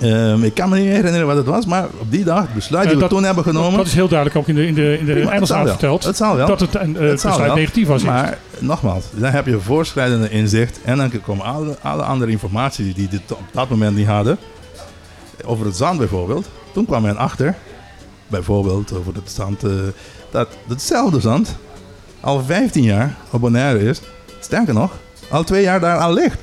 Ehm, 0.00 0.42
ik 0.42 0.54
kan 0.54 0.68
me 0.68 0.78
niet 0.78 0.88
herinneren 0.88 1.26
wat 1.26 1.36
het 1.36 1.46
was, 1.46 1.66
maar 1.66 1.86
op 1.98 2.10
die 2.10 2.24
dag, 2.24 2.40
het 2.42 2.54
besluit 2.54 2.82
die 2.82 2.90
Eh, 2.92 2.96
we 2.96 3.00
dat- 3.08 3.10
toen 3.10 3.24
hebben 3.24 3.44
genomen. 3.44 3.76
Dat 3.76 3.86
is 3.86 3.94
heel 3.94 4.08
duidelijk 4.08 4.38
ook 4.38 4.48
in 4.48 4.54
de, 4.54 4.66
in 4.66 4.74
de, 4.74 4.98
in 4.98 5.04
de 5.06 5.46
verteld. 5.66 6.04
Het 6.04 6.16
zal 6.16 6.36
wel. 6.36 6.46
Dat 6.46 6.60
het 6.60 6.74
een 6.74 6.96
eh, 6.96 7.10
besluit 7.10 7.36
wel. 7.36 7.54
negatief 7.54 7.86
was. 7.86 8.02
eerst. 8.02 8.12
Maar 8.14 8.38
nogmaals, 8.58 9.04
dan 9.14 9.30
heb 9.30 9.46
je 9.46 9.60
voorschrijdende 9.60 10.30
inzicht 10.30 10.80
en 10.84 10.96
dan 10.96 11.12
komen 11.24 11.44
alle, 11.44 11.76
alle 11.82 12.02
andere 12.02 12.30
informatie 12.30 12.94
die 12.94 13.08
dit 13.08 13.20
op 13.32 13.40
dat 13.52 13.68
moment 13.68 13.96
niet 13.96 14.06
hadden. 14.06 14.38
Over 15.44 15.66
het 15.66 15.76
zand 15.76 15.98
bijvoorbeeld. 15.98 16.48
Toen 16.72 16.86
kwam 16.86 17.02
men 17.02 17.16
achter, 17.16 17.54
bijvoorbeeld 18.26 18.92
over 18.92 19.14
het 19.14 19.30
zand, 19.30 19.64
eh, 19.64 19.70
dat 20.30 20.48
hetzelfde 20.68 21.20
zand 21.20 21.56
al 22.20 22.42
15 22.46 22.82
jaar 22.82 23.16
op 23.30 23.40
Bonaire 23.40 23.88
is. 23.88 24.00
Sterker 24.40 24.74
nog, 24.74 24.92
al 25.30 25.44
twee 25.44 25.62
jaar 25.62 25.80
daar 25.80 25.98
al 25.98 26.12
ligt. 26.12 26.38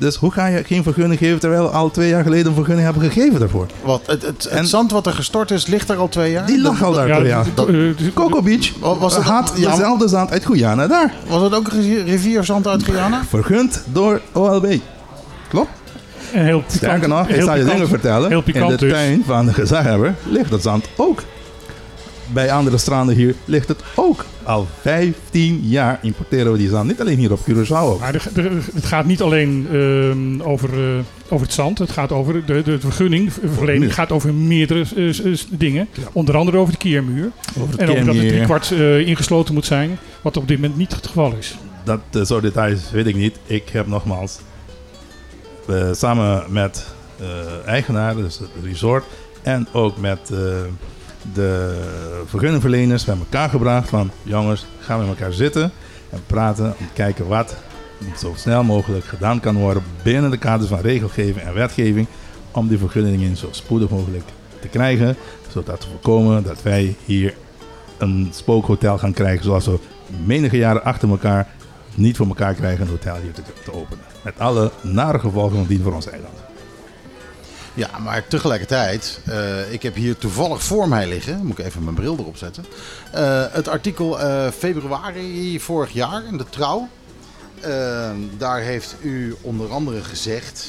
Dus 0.00 0.16
hoe 0.16 0.32
ga 0.32 0.46
je 0.46 0.64
geen 0.64 0.82
vergunning 0.82 1.18
geven 1.18 1.40
terwijl 1.40 1.62
we 1.62 1.68
al 1.68 1.90
twee 1.90 2.08
jaar 2.08 2.22
geleden 2.22 2.46
een 2.46 2.54
vergunning 2.54 2.84
hebben 2.86 3.10
gegeven 3.12 3.40
daarvoor? 3.40 3.66
Wat, 3.84 4.00
het, 4.06 4.22
het, 4.22 4.42
het 4.42 4.46
En- 4.46 4.66
zand 4.66 4.90
wat 4.90 5.06
er 5.06 5.12
gestort 5.12 5.50
is, 5.50 5.66
ligt 5.66 5.88
er 5.88 5.96
al 5.96 6.08
twee 6.08 6.30
jaar? 6.32 6.46
Die 6.46 6.60
lag 6.60 6.82
al 6.82 6.92
daar 6.92 7.06
Ja, 7.08 7.16
twee 7.16 7.28
jaar. 7.28 7.46
dat- 7.54 7.68
Coco 8.14 8.42
Beach 8.42 8.72
was 8.80 9.14
dat- 9.14 9.22
had 9.24 9.52
ja, 9.56 9.70
dezelfde 9.70 10.08
zand 10.08 10.30
uit 10.30 10.46
Guyana 10.46 10.86
daar. 10.86 11.14
Was 11.28 11.42
het 11.42 11.54
ook 11.54 11.68
rivier- 11.68 12.04
rivierzand 12.04 12.66
uit 12.66 12.82
Guyana? 12.84 13.22
Vergund 13.28 13.82
door 13.92 14.20
OLB. 14.32 14.74
Klopt? 15.48 15.68
En 16.32 16.44
heel 16.44 16.58
pikant, 16.60 16.72
Sterker 16.76 17.08
nog, 17.08 17.28
ik 17.28 17.34
heel 17.34 17.44
zal 17.44 17.54
je 17.54 17.58
pikant- 17.60 17.72
dingen 17.72 17.88
vertellen. 17.88 18.30
In 18.30 18.66
de 18.68 18.76
dus. 18.76 18.92
tuin 18.92 19.22
van 19.26 19.46
de 19.46 19.52
gezaghebber 19.52 20.14
ligt 20.28 20.50
dat 20.50 20.62
zand 20.62 20.84
ook. 20.96 21.22
Bij 22.32 22.52
andere 22.52 22.78
stranden 22.78 23.14
hier 23.14 23.34
ligt 23.44 23.68
het 23.68 23.82
ook. 23.94 24.24
Al 24.42 24.66
15 24.80 25.60
jaar 25.64 25.98
importeren 26.02 26.52
we 26.52 26.58
die 26.58 26.68
zand. 26.68 26.88
Niet 26.88 27.00
alleen 27.00 27.18
hier 27.18 27.32
op 27.32 27.40
Curaçao 27.50 27.70
ook. 27.70 28.00
Maar 28.00 28.12
de- 28.12 28.20
de- 28.34 28.60
het 28.74 28.84
gaat 28.84 29.04
niet 29.06 29.20
alleen 29.22 29.66
ehm, 29.72 30.40
over, 30.40 30.68
eh, 30.72 30.98
over 31.28 31.46
het 31.46 31.54
zand. 31.54 31.78
Het 31.78 31.90
gaat 31.90 32.12
over 32.12 32.46
de, 32.46 32.62
de 32.62 32.80
vergunning. 32.80 33.32
verlening 33.54 33.84
muur. 33.84 33.92
gaat 33.92 34.12
over 34.12 34.34
meerdere 34.34 34.80
eh, 34.96 35.34
s- 35.34 35.46
dingen. 35.50 35.88
Onder 36.12 36.36
andere 36.36 36.56
over 36.56 36.72
de 36.72 36.78
keermuur. 36.78 37.30
Over 37.58 37.70
het 37.70 37.80
en 37.80 37.90
over 37.90 38.04
dat 38.04 38.14
het 38.14 38.28
driekwart 38.28 38.70
eh 38.70 38.98
ingesloten 39.06 39.54
moet 39.54 39.66
zijn. 39.66 39.98
Wat 40.22 40.36
op 40.36 40.48
dit 40.48 40.58
moment 40.60 40.76
niet 40.78 40.94
het 40.94 41.06
geval 41.06 41.34
is. 41.38 41.56
Dat 41.84 42.00
soort 42.28 42.42
details 42.42 42.90
weet 42.90 43.06
ik 43.06 43.16
niet. 43.16 43.36
Ik 43.46 43.68
heb 43.68 43.86
nogmaals 43.86 44.38
eh, 45.68 45.88
samen 45.92 46.44
met 46.48 46.86
eh 47.20 47.26
eigenaar, 47.66 48.16
dus 48.16 48.38
het 48.38 48.48
resort, 48.64 49.04
en 49.42 49.68
ook 49.72 49.96
met 49.98 50.18
eh, 50.32 50.38
de 51.32 51.80
vergunningverleners 52.26 53.04
bij 53.04 53.16
elkaar 53.18 53.48
gebracht 53.48 53.88
van 53.88 54.10
jongens, 54.22 54.66
gaan 54.80 55.00
we 55.00 55.06
met 55.06 55.18
elkaar 55.18 55.32
zitten 55.32 55.72
en 56.10 56.20
praten 56.26 56.64
om 56.64 56.86
te 56.86 56.92
kijken 56.92 57.26
wat 57.26 57.56
zo 58.18 58.32
snel 58.36 58.64
mogelijk 58.64 59.04
gedaan 59.04 59.40
kan 59.40 59.56
worden 59.56 59.82
binnen 60.02 60.30
de 60.30 60.38
kaders 60.38 60.68
van 60.68 60.80
regelgeving 60.80 61.46
en 61.46 61.54
wetgeving 61.54 62.06
om 62.50 62.68
die 62.68 62.78
vergunningen 62.78 63.36
zo 63.36 63.48
spoedig 63.50 63.88
mogelijk 63.90 64.24
te 64.60 64.68
krijgen, 64.68 65.16
zodat 65.48 65.84
we 65.84 65.90
voorkomen 65.90 66.42
dat 66.42 66.62
wij 66.62 66.96
hier 67.04 67.34
een 67.98 68.28
spookhotel 68.32 68.98
gaan 68.98 69.12
krijgen 69.12 69.44
zoals 69.44 69.66
we 69.66 69.78
menige 70.24 70.56
jaren 70.56 70.84
achter 70.84 71.08
elkaar 71.08 71.48
niet 71.94 72.16
voor 72.16 72.26
elkaar 72.26 72.54
krijgen 72.54 72.82
een 72.82 72.90
hotel 72.90 73.16
hier 73.22 73.32
te, 73.32 73.42
te 73.64 73.72
openen. 73.72 74.04
Met 74.24 74.38
alle 74.38 74.70
nare 74.80 75.18
gevolgen 75.18 75.56
van 75.56 75.66
dien 75.66 75.82
voor 75.82 75.94
ons 75.94 76.08
eiland. 76.08 76.49
Ja, 77.74 77.98
maar 77.98 78.26
tegelijkertijd, 78.26 79.20
eh, 79.24 79.72
ik 79.72 79.82
heb 79.82 79.94
hier 79.94 80.18
toevallig 80.18 80.62
voor 80.62 80.88
mij 80.88 81.08
liggen, 81.08 81.46
moet 81.46 81.58
ik 81.58 81.64
even 81.64 81.84
mijn 81.84 81.94
bril 81.94 82.16
erop 82.18 82.36
zetten. 82.36 82.64
eh, 83.12 83.44
het 83.50 83.68
artikel 83.68 84.20
eh, 84.20 84.48
februari 84.50 85.60
vorig 85.60 85.90
jaar 85.92 86.24
in 86.24 86.36
de 86.36 86.44
Trouw. 86.50 86.88
Daar 88.38 88.60
heeft 88.60 88.96
u 89.02 89.36
onder 89.40 89.70
andere 89.70 90.04
gezegd 90.04 90.66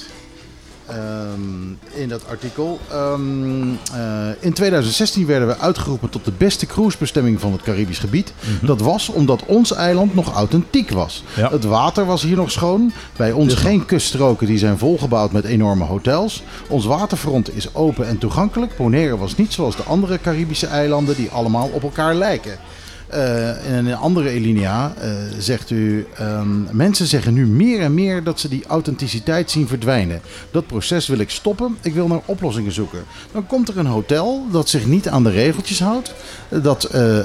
ehm, 0.92 2.02
in 2.02 2.10
dat 2.10 2.28
artikel. 2.28 2.80
Ehm, 2.92 3.74
eh, 3.94 4.28
in 4.40 4.54
2016 4.54 5.26
werden 5.26 5.48
we 5.48 5.58
uitgeroepen 5.58 6.10
tot 6.10 6.26
de 6.26 6.32
beste 6.38 6.66
cruisebestemming 6.66 7.40
van 7.40 7.52
het 7.52 7.62
Caribisch 7.62 8.00
gebied. 8.00 8.34
Dat 8.62 8.82
was 8.82 9.10
omdat 9.10 9.46
ons 9.46 9.74
eiland 9.74 10.16
nog 10.16 10.34
authentiek 10.34 10.90
was. 10.90 11.24
Ja. 11.36 11.50
Het 11.50 11.64
water 11.64 12.06
was 12.06 12.24
hier 12.24 12.36
nog 12.36 12.52
schoon. 12.52 12.92
Bij 13.16 13.32
ons 13.32 13.54
geen 13.54 13.86
kuststroken 13.86 14.48
die 14.48 14.58
zijn 14.58 14.78
volgebouwd 14.78 15.32
met 15.32 15.46
enorme 15.46 15.84
hotels. 15.84 16.44
Ons 16.68 16.86
waterfront 16.86 17.56
is 17.56 17.76
open 17.76 18.08
en 18.08 18.18
toegankelijk. 18.18 18.76
Bonaire 18.78 19.18
was 19.18 19.36
niet 19.36 19.54
zoals 19.54 19.76
de 19.76 19.84
andere 19.84 20.20
Caribische 20.22 20.68
eilanden 20.68 21.16
die 21.16 21.30
allemaal 21.30 21.70
op 21.74 21.84
elkaar 21.84 22.16
lijken. 22.16 22.58
Eh, 23.12 23.78
in 23.78 23.86
een 23.86 23.96
andere 23.96 24.30
alinea 24.30 24.94
eh, 24.98 25.12
zegt 25.38 25.70
u... 25.70 26.08
ehm, 26.18 26.76
mensen 26.76 27.08
zeggen 27.08 27.34
nu 27.34 27.48
meer 27.48 27.82
en 27.82 27.94
meer 27.94 28.24
dat 28.24 28.40
ze 28.40 28.50
die 28.50 28.66
authenticiteit 28.68 29.52
zien 29.52 29.68
verdwijnen. 29.68 30.22
Dat 30.52 30.68
proces 30.68 31.08
wil 31.08 31.20
ik 31.20 31.30
stoppen. 31.30 31.78
Ik 31.82 31.94
wil 31.94 32.08
naar 32.08 32.22
oplossingen 32.26 32.72
zoeken. 32.72 33.04
Dan 33.32 33.48
komt 33.48 33.70
er 33.70 33.78
een 33.78 33.86
hotel 33.86 34.46
dat 34.52 34.70
zich 34.70 34.86
niet 34.86 35.10
aan 35.10 35.24
de 35.24 35.30
regeltjes 35.30 35.80
houdt. 35.80 36.14
Dat, 36.50 36.84
eh, 36.84 37.20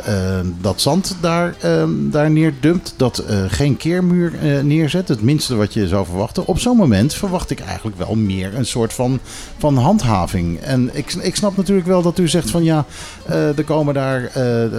dat 0.61 0.81
zand 0.81 1.17
daar, 1.21 1.55
ehm, 1.61 1.91
daar 2.11 2.31
neerdumpt. 2.31 2.95
Dat 2.97 3.25
geen 3.49 3.77
keermuur 3.77 4.33
neerzet. 4.63 5.09
Het 5.09 5.23
minste 5.23 5.55
wat 5.55 5.75
je 5.75 5.89
zou 5.89 6.07
verwachten. 6.07 6.47
Op 6.47 6.59
zo'n 6.59 6.77
moment 6.77 7.15
verwacht 7.15 7.51
ik 7.51 7.61
eigenlijk 7.61 7.97
wel 7.97 8.15
meer 8.15 8.55
een 8.55 8.67
soort 8.67 8.93
van, 8.93 9.19
van 9.59 9.77
handhaving. 9.77 10.61
En 10.61 10.91
ik, 10.93 11.13
ik 11.13 11.37
snap 11.37 11.57
natuurlijk 11.57 11.87
wel 11.87 12.03
dat 12.03 12.19
u 12.19 12.29
zegt 12.29 12.51
van 12.51 12.65
ja... 12.65 12.85
er 13.29 13.65
komen 13.65 13.95
daar... 13.95 14.31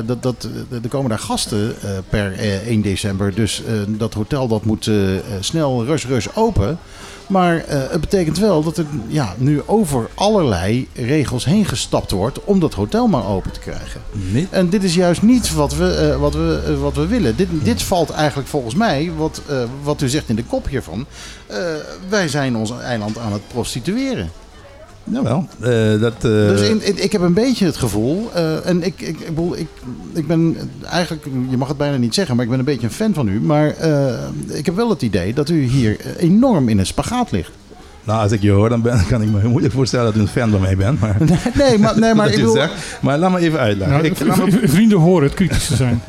dat, 0.06 0.24
dat, 0.24 0.48
er 0.84 0.90
komen 0.90 0.97
daar 1.06 1.20
gasten 1.20 1.76
eh, 1.82 1.90
per 2.10 2.34
eh, 2.34 2.68
1 2.68 2.82
december. 2.82 3.34
Dus 3.36 3.64
eh, 3.64 3.74
dat 3.88 4.14
hotel 4.14 4.48
dat 4.48 4.66
moet 4.66 4.88
eh, 4.88 5.16
eh, 5.18 5.24
snel 5.40 5.86
rush 5.86 6.06
rush 6.06 6.28
open. 6.34 6.78
Maar 7.28 7.58
eh, 7.58 7.80
het 7.90 8.02
betekent 8.02 8.38
wel 8.40 8.64
dat 8.64 8.78
er 8.78 8.86
ja, 9.08 9.34
nu 9.38 9.62
over 9.66 10.10
allerlei 10.14 10.88
regels 10.94 11.46
heen 11.46 11.66
gestapt 11.66 12.12
wordt 12.12 12.44
om 12.44 12.60
dat 12.60 12.74
hotel 12.74 13.08
maar 13.08 13.28
open 13.28 13.52
te 13.52 13.60
krijgen. 13.60 14.02
En 14.50 14.70
dit 14.70 14.84
is 14.84 14.96
juist 14.96 15.22
niet 15.22 15.54
wat 15.54 15.76
we, 15.76 15.90
eh, 15.94 16.20
wat 16.20 16.34
we, 16.34 16.64
eh, 16.68 16.82
wat 16.82 16.96
we 16.96 17.08
willen. 17.08 17.36
Dit, 17.36 17.48
dit 17.64 17.84
valt 17.84 18.10
eigenlijk 18.10 18.50
volgens 18.50 18.76
mij, 18.76 19.12
wat, 19.18 19.42
eh, 19.48 19.64
wat 19.84 20.02
u 20.02 20.10
zegt 20.10 20.30
in 20.30 20.36
de 20.36 20.44
kop 20.44 20.68
hiervan. 20.68 21.06
eh, 21.48 21.58
wij 22.10 22.28
zijn 22.28 22.56
ons 22.56 22.72
eiland 22.82 23.18
aan 23.18 23.34
het 23.34 23.48
prostitueren. 23.48 24.30
Jawel. 25.12 25.48
eh, 25.60 26.00
dat, 26.00 26.14
eh, 26.14 26.22
Dus 26.22 26.70
in, 26.70 27.04
ik 27.04 27.12
heb 27.12 27.22
een 27.22 27.34
beetje 27.34 27.66
het 27.66 27.78
gevoel, 27.78 28.30
eh, 28.34 28.66
en 28.66 28.84
ik, 28.84 29.02
ik, 29.02 29.20
ik, 29.20 29.28
bedoel, 29.28 29.58
ik, 29.58 29.68
ik 30.14 30.28
ben 30.28 30.58
eigenlijk, 30.84 31.28
je 31.50 31.58
mag 31.58 31.68
het 31.68 31.78
bijna 31.78 31.98
niet 31.98 32.14
zeggen, 32.14 32.36
maar 32.36 32.44
ik 32.46 32.50
ben 32.52 32.60
een 32.60 32.66
beetje 32.66 32.88
een 32.88 32.94
fan 32.94 33.14
van 33.14 33.28
u. 33.28 33.42
Maar 33.42 33.68
ik 34.48 34.66
heb 34.66 34.76
wel 34.76 34.90
het 34.90 35.02
idee 35.02 35.34
dat 35.34 35.50
u 35.50 35.64
hier 35.64 36.18
enorm 36.18 36.70
in 36.70 36.80
een 36.80 36.86
spagaat 36.86 37.32
ligt. 37.32 37.52
Nou, 38.08 38.22
als 38.22 38.32
ik 38.32 38.42
je 38.42 38.52
hoor, 38.52 38.70
dan 38.70 38.82
ben, 38.82 39.06
kan 39.08 39.22
ik 39.22 39.30
me 39.30 39.40
heel 39.40 39.50
moeilijk 39.50 39.74
voorstellen 39.74 40.06
dat 40.06 40.16
u 40.16 40.20
een 40.20 40.28
fan 40.28 40.50
van 40.52 40.62
mij 40.62 40.76
bent. 40.78 41.00
Maar, 41.00 41.16
Nee, 41.54 41.78
maar, 41.78 42.00
nee, 42.00 42.14
maar 42.14 42.28
ik 42.32 42.36
bedoel, 42.36 42.54
zegt. 42.54 42.74
Maar 43.02 43.18
laat 43.18 43.32
me 43.32 43.40
even 43.40 43.60
uitleggen. 43.60 43.98
Nou, 43.98 44.08
ik, 44.10 44.20
laat 44.26 44.38
me- 44.62 44.68
vrienden 44.68 44.98
horen 44.98 45.24
het 45.24 45.34
kritisch 45.34 45.68
te 45.68 45.76
zijn. 45.76 46.02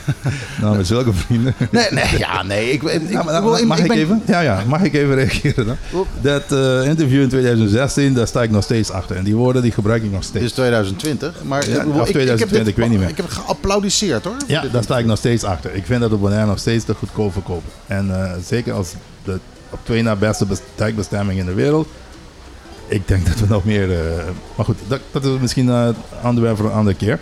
nou, 0.60 0.76
met 0.76 0.86
zulke 0.86 1.12
vrienden. 1.12 1.54
nee, 1.70 1.86
nee, 1.90 2.18
ja, 2.18 2.42
nee, 2.42 2.70
ik, 2.72 2.82
ik, 2.82 3.10
Ja, 3.10 3.22
maar 3.22 3.34
ik 3.34 3.40
dan- 3.42 3.50
bedoel, 3.52 3.66
mag 3.66 3.76
ik 3.78 3.82
ik, 3.84 3.88
ben- 3.90 3.98
even? 3.98 4.22
Ja, 4.26 4.40
ja, 4.40 4.62
mag 4.66 4.82
ik 4.82 4.94
even 4.94 5.14
reageren 5.14 5.66
dan? 5.66 5.76
Dat 6.20 6.52
eh, 6.52 6.86
interview 6.88 7.22
in 7.22 7.28
2016, 7.28 8.14
daar 8.14 8.26
sta 8.26 8.42
ik 8.42 8.50
nog 8.50 8.62
steeds 8.62 8.90
achter. 8.90 9.16
En 9.16 9.24
die 9.24 9.34
woorden 9.36 9.62
die 9.62 9.72
gebruik 9.72 10.02
ik 10.02 10.12
nog 10.12 10.22
steeds. 10.24 10.44
is 10.44 10.52
2020, 10.52 11.32
maar 11.42 11.68
Ja, 11.70 11.76
of 11.76 11.82
ik- 11.82 11.88
ik 11.88 11.94
heb 11.96 12.04
2020, 12.06 12.58
dit- 12.58 12.66
ik 12.66 12.76
weet 12.76 12.88
niet 12.90 12.98
meer. 12.98 13.08
Ik 13.08 13.16
heb 13.16 13.28
geapplaudiseerd 13.28 14.24
hoor. 14.24 14.36
Ja, 14.46 14.64
daar 14.72 14.82
sta 14.82 14.98
ik 14.98 15.06
nog 15.06 15.18
steeds 15.18 15.44
achter. 15.44 15.74
Ik 15.74 15.86
vind 15.86 16.00
dat 16.00 16.10
de 16.10 16.16
Bonaire 16.16 16.46
nog 16.46 16.58
steeds 16.58 16.84
te 16.84 16.94
goedkoop 16.94 17.32
verkopen. 17.32 17.70
En 17.86 18.10
eh, 18.24 18.30
zeker 18.46 18.72
als 18.72 18.92
de 19.24 19.38
op 19.74 19.80
twee 19.82 20.02
na 20.02 20.16
beste 20.16 20.46
bes- 20.46 20.60
duikbestemming 20.74 21.38
in 21.38 21.46
de 21.46 21.54
wereld. 21.54 21.88
Ik 22.88 23.08
denk 23.08 23.26
dat 23.26 23.38
we 23.40 23.46
nog 23.48 23.64
meer... 23.64 23.92
eh, 23.92 24.24
maar 24.56 24.64
goed, 24.64 24.78
dat, 24.88 25.00
dat 25.10 25.24
is 25.24 25.38
misschien 25.40 25.68
eh, 25.68 25.86
een 25.86 25.94
onderwerp 26.28 26.56
voor 26.56 26.66
een 26.66 26.72
andere 26.72 26.96
keer. 26.96 27.20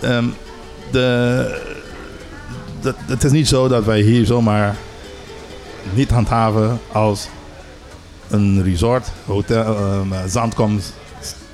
Ehm, 0.00 0.24
de, 0.90 1.60
het 3.06 3.24
is 3.24 3.32
niet 3.32 3.48
zo 3.48 3.68
dat 3.68 3.84
wij 3.84 4.00
hier 4.00 4.26
zomaar 4.26 4.76
niet 5.94 6.10
handhaven 6.10 6.78
als 6.92 7.28
een 8.28 8.62
resort, 8.62 9.08
hotel, 9.26 9.76
ehm, 9.76 10.28
zand 10.28 10.54
komt 10.54 10.92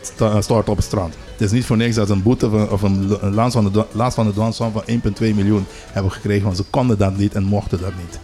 st- 0.03 0.23
stort 0.41 0.69
op 0.69 0.77
het 0.77 0.85
strand. 0.85 1.15
Het 1.33 1.41
is 1.41 1.51
niet 1.51 1.67
voor 1.67 1.77
niks 1.77 1.95
dat 1.95 2.11
een 2.11 2.23
boete 2.23 2.67
of 2.71 2.83
een, 2.83 3.17
een 3.21 3.53
van 3.53 3.73
de, 3.73 3.85
last 3.93 4.15
van 4.15 4.27
de 4.27 4.53
van 4.53 4.83
1,2 4.87 5.01
miljoen 5.19 5.67
hebben 5.93 6.13
gekregen, 6.13 6.45
want 6.45 6.57
ze 6.57 6.65
konden 6.71 6.99
dat 6.99 7.17
niet 7.17 7.35
en 7.35 7.43
mochten 7.43 7.81
dat 7.81 7.93
niet. 7.97 8.19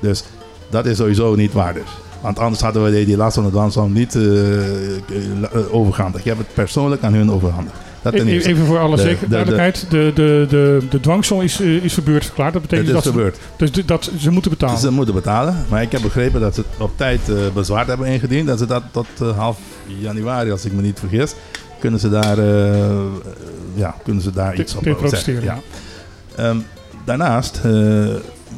Dus 0.00 0.24
dat 0.70 0.86
is 0.86 0.96
sowieso 0.96 1.34
niet 1.34 1.52
waar 1.52 1.74
dus. 1.74 1.88
Want 2.20 2.38
anders 2.38 2.60
hadden 2.60 2.84
we 2.84 3.04
die, 3.04 3.16
last 3.16 3.38
van 3.72 3.92
niet 3.92 4.14
eh, 4.14 4.96
eh, 4.96 5.00
overhandigd. 5.70 6.24
Ik 6.24 6.30
heb 6.30 6.38
het 6.38 6.54
persoonlijk 6.54 7.02
aan 7.02 7.14
hun 7.14 7.30
overhandigd. 7.32 7.76
E-. 8.02 8.38
Even 8.38 8.66
voor 8.66 8.78
alle 8.78 8.96
De- 8.96 9.02
zeker 9.02 9.18
de- 9.18 9.24
de- 9.24 9.30
duidelijkheid. 9.30 9.86
De, 9.90 10.10
de, 10.14 10.46
de, 10.48 10.82
de 10.90 11.00
dwangsom 11.00 11.40
is, 11.40 11.60
eh, 11.60 11.84
is 11.84 11.92
verbeurd 11.94 12.24
verklaard. 12.24 12.52
Dat 12.52 12.62
betekent 12.62 12.92
dat. 12.92 13.02
Ze, 13.02 13.32
dus 13.56 13.70
dat 13.86 14.10
ze 14.18 14.30
moeten 14.30 14.50
betalen. 14.50 14.78
Ze 14.78 14.90
moeten 14.90 15.14
betalen. 15.14 15.64
Maar 15.68 15.82
ik 15.82 15.92
heb 15.92 16.02
begrepen 16.02 16.40
dat 16.40 16.54
ze 16.54 16.64
op 16.78 16.90
tijd 16.96 17.20
bezwaar 17.54 17.86
hebben 17.86 18.06
ingediend. 18.06 18.46
Dat 18.46 18.58
ze 18.58 18.66
dat 18.66 18.82
tot 18.90 19.06
half 19.36 19.58
januari, 19.86 20.50
als 20.50 20.64
ik 20.64 20.72
me 20.72 20.82
niet 20.82 20.98
vergis, 20.98 21.34
kunnen 21.78 22.00
ze 22.00 22.10
daar, 22.10 22.36
ja, 23.74 23.94
kunnen 24.04 24.22
ze 24.22 24.30
daar 24.30 24.58
iets 24.60 24.74
op 24.74 24.82
zeggen. 24.82 25.02
protesteren, 25.02 25.42
Ja. 25.42 25.58
Ehm, 26.36 26.56
daarnaast, 27.04 27.60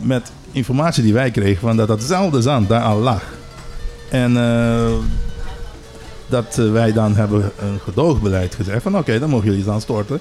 met 0.02 0.30
informatie 0.52 1.02
die 1.02 1.12
wij 1.12 1.30
kregen, 1.30 1.60
van 1.60 1.76
dat 1.76 1.88
datzelfde 1.88 2.42
zand 2.42 2.68
daar 2.68 2.82
al 2.82 2.98
lag. 2.98 3.22
En 4.10 4.36
eh, 4.36 4.92
dat 6.28 6.54
wij 6.54 6.92
dan 6.92 7.16
hebben 7.16 7.52
een 7.60 7.78
gedoogbeleid 7.84 8.54
gezegd 8.54 8.82
van 8.82 8.98
oké, 8.98 9.18
dan 9.18 9.30
mogen 9.30 9.46
jullie 9.48 9.64
zand 9.64 9.82
storten. 9.82 10.20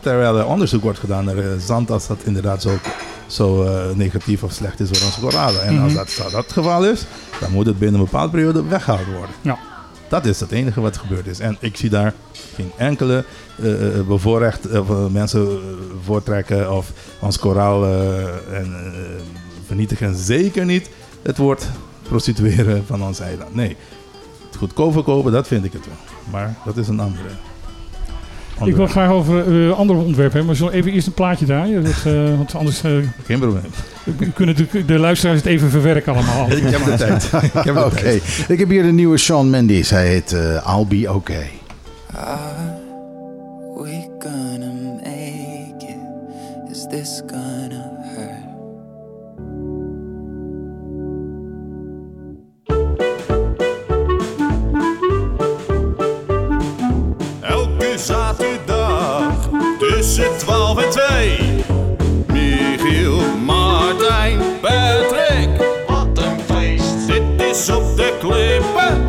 Terwijl 0.00 0.38
er 0.38 0.46
onderzoek 0.46 0.82
wordt 0.82 0.98
gedaan 0.98 1.24
naar 1.24 1.38
eh, 1.38 1.44
zand 1.58 1.90
als 1.90 2.06
dat 2.06 2.18
inderdaad 2.24 2.62
zo, 2.62 2.78
zo 3.26 3.62
eh, 3.62 3.94
negatief 3.94 4.42
of 4.42 4.52
slecht 4.52 4.80
is 4.80 4.88
voor 4.88 5.06
onze 5.06 5.20
koralen. 5.20 5.62
En 5.62 5.78
als 5.78 5.92
Mhm. 5.92 6.04
dat, 6.04 6.16
dat 6.32 6.44
het 6.44 6.52
geval 6.52 6.84
is, 6.84 7.04
dan 7.40 7.52
moet 7.52 7.66
het 7.66 7.78
binnen 7.78 8.00
een 8.00 8.06
bepaalde 8.06 8.30
periode 8.32 8.64
weggehaald 8.64 9.06
worden. 9.06 9.34
Ja. 9.40 9.58
Dat 10.08 10.24
is 10.24 10.40
het 10.40 10.50
enige 10.50 10.80
wat 10.80 10.96
gebeurd 10.96 11.26
is. 11.26 11.38
En 11.38 11.56
ik 11.60 11.76
zie 11.76 11.90
daar 11.90 12.14
geen 12.54 12.72
enkele 12.76 13.24
bevoorrecht 14.06 14.68
mensen 15.10 15.58
voortrekken 16.04 16.72
of 16.72 16.92
ons 17.18 17.38
koraal 17.38 17.84
en, 18.52 18.76
vernietigen. 19.66 20.14
Zeker 20.16 20.64
niet 20.64 20.90
het 21.22 21.36
woord 21.36 21.66
prostitueren 22.02 22.84
van 22.86 23.02
ons 23.02 23.20
eiland. 23.20 23.54
Nee, 23.54 23.76
het 24.46 24.56
goedkoop 24.56 24.92
verkopen, 24.92 25.32
dat 25.32 25.46
vind 25.46 25.64
ik 25.64 25.72
het 25.72 25.86
wel. 25.86 25.96
Maar 26.30 26.54
dat 26.64 26.76
is 26.76 26.88
een 26.88 27.00
andere. 27.00 27.28
Ik 28.64 28.76
wil 28.76 28.86
graag 28.86 29.10
over 29.10 29.38
eh, 29.68 29.78
andere 29.78 29.98
onderwerpen 29.98 30.22
hebben, 30.22 30.44
maar 30.44 30.54
we 30.54 30.54
zullen 30.54 30.72
even 30.72 30.92
eerst 30.92 31.06
een 31.06 31.12
plaatje 31.12 31.46
draaien. 31.46 31.84
Dat, 31.84 32.02
eh, 32.04 32.36
want 32.36 32.54
anders 32.54 32.82
eh, 32.82 32.92
Geen 33.24 33.38
probleem. 33.38 33.62
kunnen 34.34 34.56
de, 34.56 34.84
de 34.84 34.98
luisteraars 34.98 35.38
het 35.38 35.46
even 35.46 35.70
verwerken 35.70 36.12
allemaal. 36.14 36.50
Ik 36.50 36.62
heb 36.62 36.84
de 36.84 36.94
tijd. 36.94 37.24
Ik 37.54 37.64
heb 37.64 37.74
de 37.74 37.84
Oké, 37.84 37.94
tijd. 38.00 38.44
ik 38.48 38.58
heb 38.58 38.68
hier 38.68 38.82
de 38.82 38.92
nieuwe 38.92 39.16
Sean 39.18 39.50
Mendes. 39.50 39.90
Hij 39.90 40.06
heet 40.08 40.32
eh, 40.32 40.74
I'll 40.76 40.86
Be 40.86 41.12
Okay. 41.12 41.50
Are 42.14 42.74
we 43.76 44.08
gonna 44.18 44.72
make 44.94 45.86
it? 45.86 46.70
Is 46.70 46.86
this 46.90 47.22
gonna 47.26 47.75
Zaterdag 57.98 59.48
tussen 59.78 60.38
12 60.38 60.82
en 60.82 60.90
2. 60.90 61.38
Michiel, 62.26 63.20
Martijn, 63.44 64.40
Patrick. 64.60 65.48
Wat 65.88 66.18
een 66.18 66.40
feest. 66.46 67.06
Dit 67.06 67.22
is 67.50 67.68
op 67.70 67.96
de 67.96 68.16
klippen. 68.20 69.06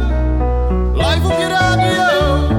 Live 0.93 1.25
op 1.25 1.39
je 1.39 1.47
radio. 1.47 2.55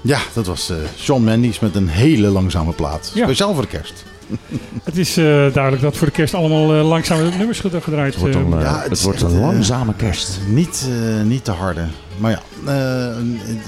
Ja, 0.00 0.18
dat 0.32 0.46
was 0.46 0.70
eh 0.70 0.76
Sean 0.96 1.24
Mendes 1.24 1.60
met 1.60 1.74
een 1.74 1.88
hele 1.88 2.28
langzame 2.28 2.72
plaat. 2.72 3.10
Ja. 3.14 3.24
Speciaal 3.24 3.52
voor 3.54 3.62
de 3.62 3.68
kerst. 3.68 4.04
Het 4.84 4.96
is 4.98 5.16
eh, 5.16 5.24
duidelijk 5.24 5.80
dat 5.82 5.96
voor 5.96 6.06
de 6.06 6.12
kerst 6.12 6.34
allemaal 6.34 6.74
eh, 6.74 6.88
langzame 6.88 7.30
nummers 7.38 7.60
ged- 7.60 7.82
gedraaid 7.82 8.12
Het 8.14 8.20
wordt 8.22 8.36
eh, 8.36 8.42
een, 8.42 8.60
Ja, 8.60 8.80
het, 8.80 8.90
het 8.90 9.02
wordt 9.02 9.22
een 9.22 9.38
langzame 9.40 9.94
kerst. 9.94 10.40
Niet, 10.48 10.88
eh, 10.90 11.24
niet 11.24 11.44
te 11.44 11.50
harde. 11.50 11.84
Maar 12.18 12.30
ja, 12.30 12.40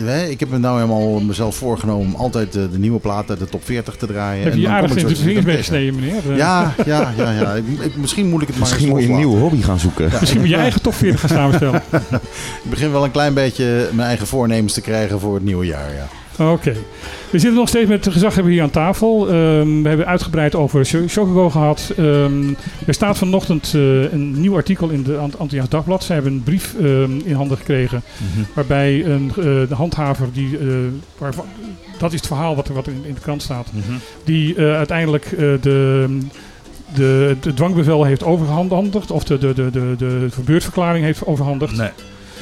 eh, 0.06 0.30
ik 0.30 0.40
heb 0.40 0.48
me 0.50 0.58
nou 0.58 0.74
helemaal 0.80 1.20
mezelf 1.20 1.56
voorgenomen 1.56 2.06
om 2.06 2.14
altijd 2.14 2.52
de 2.52 2.68
nieuwe 2.76 2.98
plaat 2.98 3.30
uit 3.30 3.38
de 3.38 3.48
top 3.48 3.64
40 3.64 3.96
te 3.96 4.06
draaien. 4.06 4.42
Heb 4.44 4.52
En 4.52 4.60
je 4.60 4.68
aardig 4.68 4.96
in 4.96 5.06
de 5.06 5.16
vingers 5.16 5.44
mee 5.44 5.56
gesneden, 5.56 5.94
meneer? 5.94 6.36
Ja, 6.36 6.74
ja, 6.86 7.12
ja. 7.16 7.30
ja. 7.30 7.52
Ik, 7.54 7.64
ik- 7.80 7.96
misschien 7.96 8.28
moet 8.28 8.42
ik 8.42 8.48
het 8.48 8.58
maar 8.58 8.68
Misschien 8.68 8.88
eens 8.88 8.96
moet 8.98 9.06
je 9.06 9.12
een 9.12 9.16
nieuwe 9.18 9.38
hobby 9.38 9.62
gaan 9.62 9.78
zoeken. 9.78 10.10
Misschien 10.20 10.40
moet 10.40 10.48
je 10.50 10.56
eigen 10.56 10.82
top 10.82 10.94
40 10.94 11.20
gaan 11.20 11.28
samenstellen. 11.28 11.82
Ik 12.64 12.70
begin 12.70 12.92
wel 12.92 13.04
een 13.04 13.10
klein 13.10 13.34
beetje 13.34 13.88
mijn 13.92 14.08
eigen 14.08 14.26
voornemens 14.26 14.72
te 14.72 14.80
krijgen 14.80 15.20
voor 15.20 15.34
het 15.34 15.44
nieuwe 15.44 15.66
jaar, 15.66 15.94
ja. 15.94 16.06
Oké. 16.39 16.72
We 17.30 17.39
zitten 17.39 17.55
nog 17.55 17.68
steeds 17.68 17.89
met 17.89 18.05
de 18.05 18.11
gezaghebber 18.11 18.53
hier 18.53 18.62
aan 18.62 18.70
tafel. 18.70 19.28
Ehm, 19.28 19.83
we 19.83 19.89
hebben 19.89 20.07
uitgebreid 20.07 20.55
over 20.55 20.85
Shokugo 20.87 21.51
gehad. 21.51 21.93
Ehm, 21.97 22.49
er 22.87 22.95
staat 22.95 23.18
vanochtend 23.18 23.72
eh, 23.74 24.12
een 24.12 24.41
nieuw 24.41 24.55
artikel 24.57 24.89
in 24.89 25.03
de 25.03 25.16
Ant- 25.16 25.39
Antilliaans 25.39 25.70
Dagblad. 25.70 26.05
Ze 26.05 26.12
hebben 26.12 26.33
een 26.33 26.43
brief 26.43 26.74
ehm, 26.80 27.11
in 27.24 27.35
handen 27.35 27.57
gekregen. 27.57 28.03
Mhm. 28.16 28.43
Waarbij 28.55 29.05
een, 29.05 29.28
eh, 29.28 29.45
de 29.45 29.74
handhaver, 29.74 30.28
die, 30.33 30.59
eh, 30.59 30.66
waarvan, 31.18 31.45
dat 31.99 32.12
is 32.12 32.18
het 32.18 32.26
verhaal 32.26 32.57
wat, 32.57 32.68
er- 32.68 32.74
wat 32.74 32.87
in, 32.87 33.03
in 33.07 33.14
de 33.14 33.20
krant 33.20 33.43
staat. 33.43 33.68
Mhm. 33.72 33.93
Die 34.24 34.59
uiteindelijk 34.59 35.30
de, 35.61 36.09
de, 36.95 37.37
de 37.41 37.55
dwangbevel 37.55 38.05
heeft 38.05 38.24
overgehandigd. 38.24 39.11
Of 39.11 39.24
de, 39.24 39.39
de, 39.39 39.55
de, 39.55 39.70
de, 39.70 39.95
de 39.99 40.26
verbeurdverklaring 40.30 41.05
heeft 41.05 41.26
overhandigd. 41.26 41.76
Nee. 41.76 41.91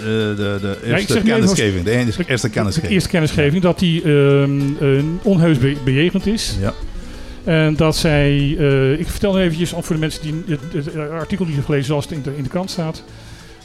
De, 0.05 0.33
de, 0.37 0.59
de 0.61 0.79
Ja, 0.89 0.97
eerste 0.97 1.21
kennisgeving. 1.23 1.85
De 1.85 1.91
eerste, 1.91 2.47
De 2.47 2.53
kennisgeving. 2.53 2.93
eerste 2.93 3.09
kennisgeving 3.09 3.63
dat 3.63 3.79
die 3.79 4.03
ehm, 4.03 4.61
eh, 4.81 4.89
onheus 5.23 5.59
be- 5.59 5.77
bejegend 5.85 6.27
is. 6.27 6.57
Ja. 6.61 6.73
En 7.45 7.77
dat 7.77 7.97
zij, 7.97 8.57
eh, 8.59 8.93
ik 8.99 9.09
vertel 9.09 9.35
nu 9.35 9.41
eventjes 9.41 9.71
voor 9.77 9.95
de 9.95 10.01
mensen 10.01 10.23
die 10.23 10.35
het, 10.47 10.61
het 10.85 10.97
artikel 11.11 11.45
niet 11.45 11.55
hebben 11.55 11.65
gelezen 11.65 11.87
zoals 11.87 12.05
het 12.05 12.13
in 12.15 12.23
de, 12.23 12.37
in 12.37 12.43
de 12.43 12.49
krant 12.49 12.71
staat. 12.71 13.03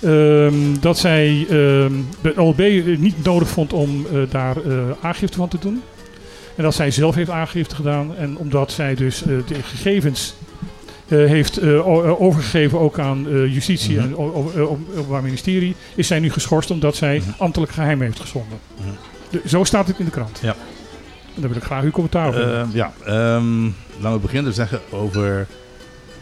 Ehm, 0.02 0.54
dat 0.80 0.98
zij 0.98 1.46
ehm, 1.50 1.92
de 2.22 2.34
OLB 2.42 2.60
niet 2.98 3.24
nodig 3.24 3.48
vond 3.48 3.74
om 3.74 4.06
eh, 4.14 4.20
daar 4.30 4.56
eh, 4.58 4.78
aangifte 5.02 5.38
van 5.38 5.48
te 5.48 5.58
doen. 5.60 5.82
En 6.56 6.64
dat 6.64 6.76
zij 6.76 6.92
zelf 6.92 7.16
heeft 7.16 7.30
aangifte 7.30 7.76
gedaan. 7.76 8.16
En 8.18 8.38
omdat 8.38 8.72
zij 8.72 8.96
dus 8.96 9.22
eh, 9.22 9.28
de 9.28 9.56
gegevens 9.64 10.34
eh, 10.40 10.55
heeft 11.08 11.58
eh, 11.58 11.76
eh, 11.76 12.22
overgegeven 12.22 12.80
ook 12.80 13.00
aan 13.00 13.28
eh, 13.28 13.54
justitie 13.54 13.96
Mhm. 13.96 14.06
en 14.06 14.12
eh, 14.12 14.20
op- 14.20 14.56
openbaar 14.96 15.22
ministerie, 15.24 15.76
is 15.96 16.08
zij 16.08 16.20
nu 16.20 16.32
geschorst 16.32 16.72
omdat 16.72 16.96
zij 16.96 17.18
Mhm. 17.18 17.30
ambtelijk 17.38 17.72
geheim 17.72 18.02
heeft 18.02 18.20
geschonden. 18.20 18.58
Mhm. 18.78 18.88
De- 19.30 19.42
zo 19.50 19.64
staat 19.64 19.88
het 19.88 20.00
in 20.00 20.06
de 20.06 20.12
krant. 20.12 20.40
Ja. 20.42 20.56
En 21.36 21.42
daar 21.42 21.50
wil 21.50 21.58
ik 21.58 21.64
graag 21.64 21.84
uw 21.84 21.92
commentaar 21.92 22.28
op. 22.28 22.34
hebben. 22.34 22.62
Eh, 22.62 22.68
ja, 22.74 22.94
ehm, 23.06 23.64
laten 24.00 24.14
we 24.14 24.20
beginnen 24.20 24.52
te 24.52 24.56
zeggen 24.58 24.80
over 24.90 25.48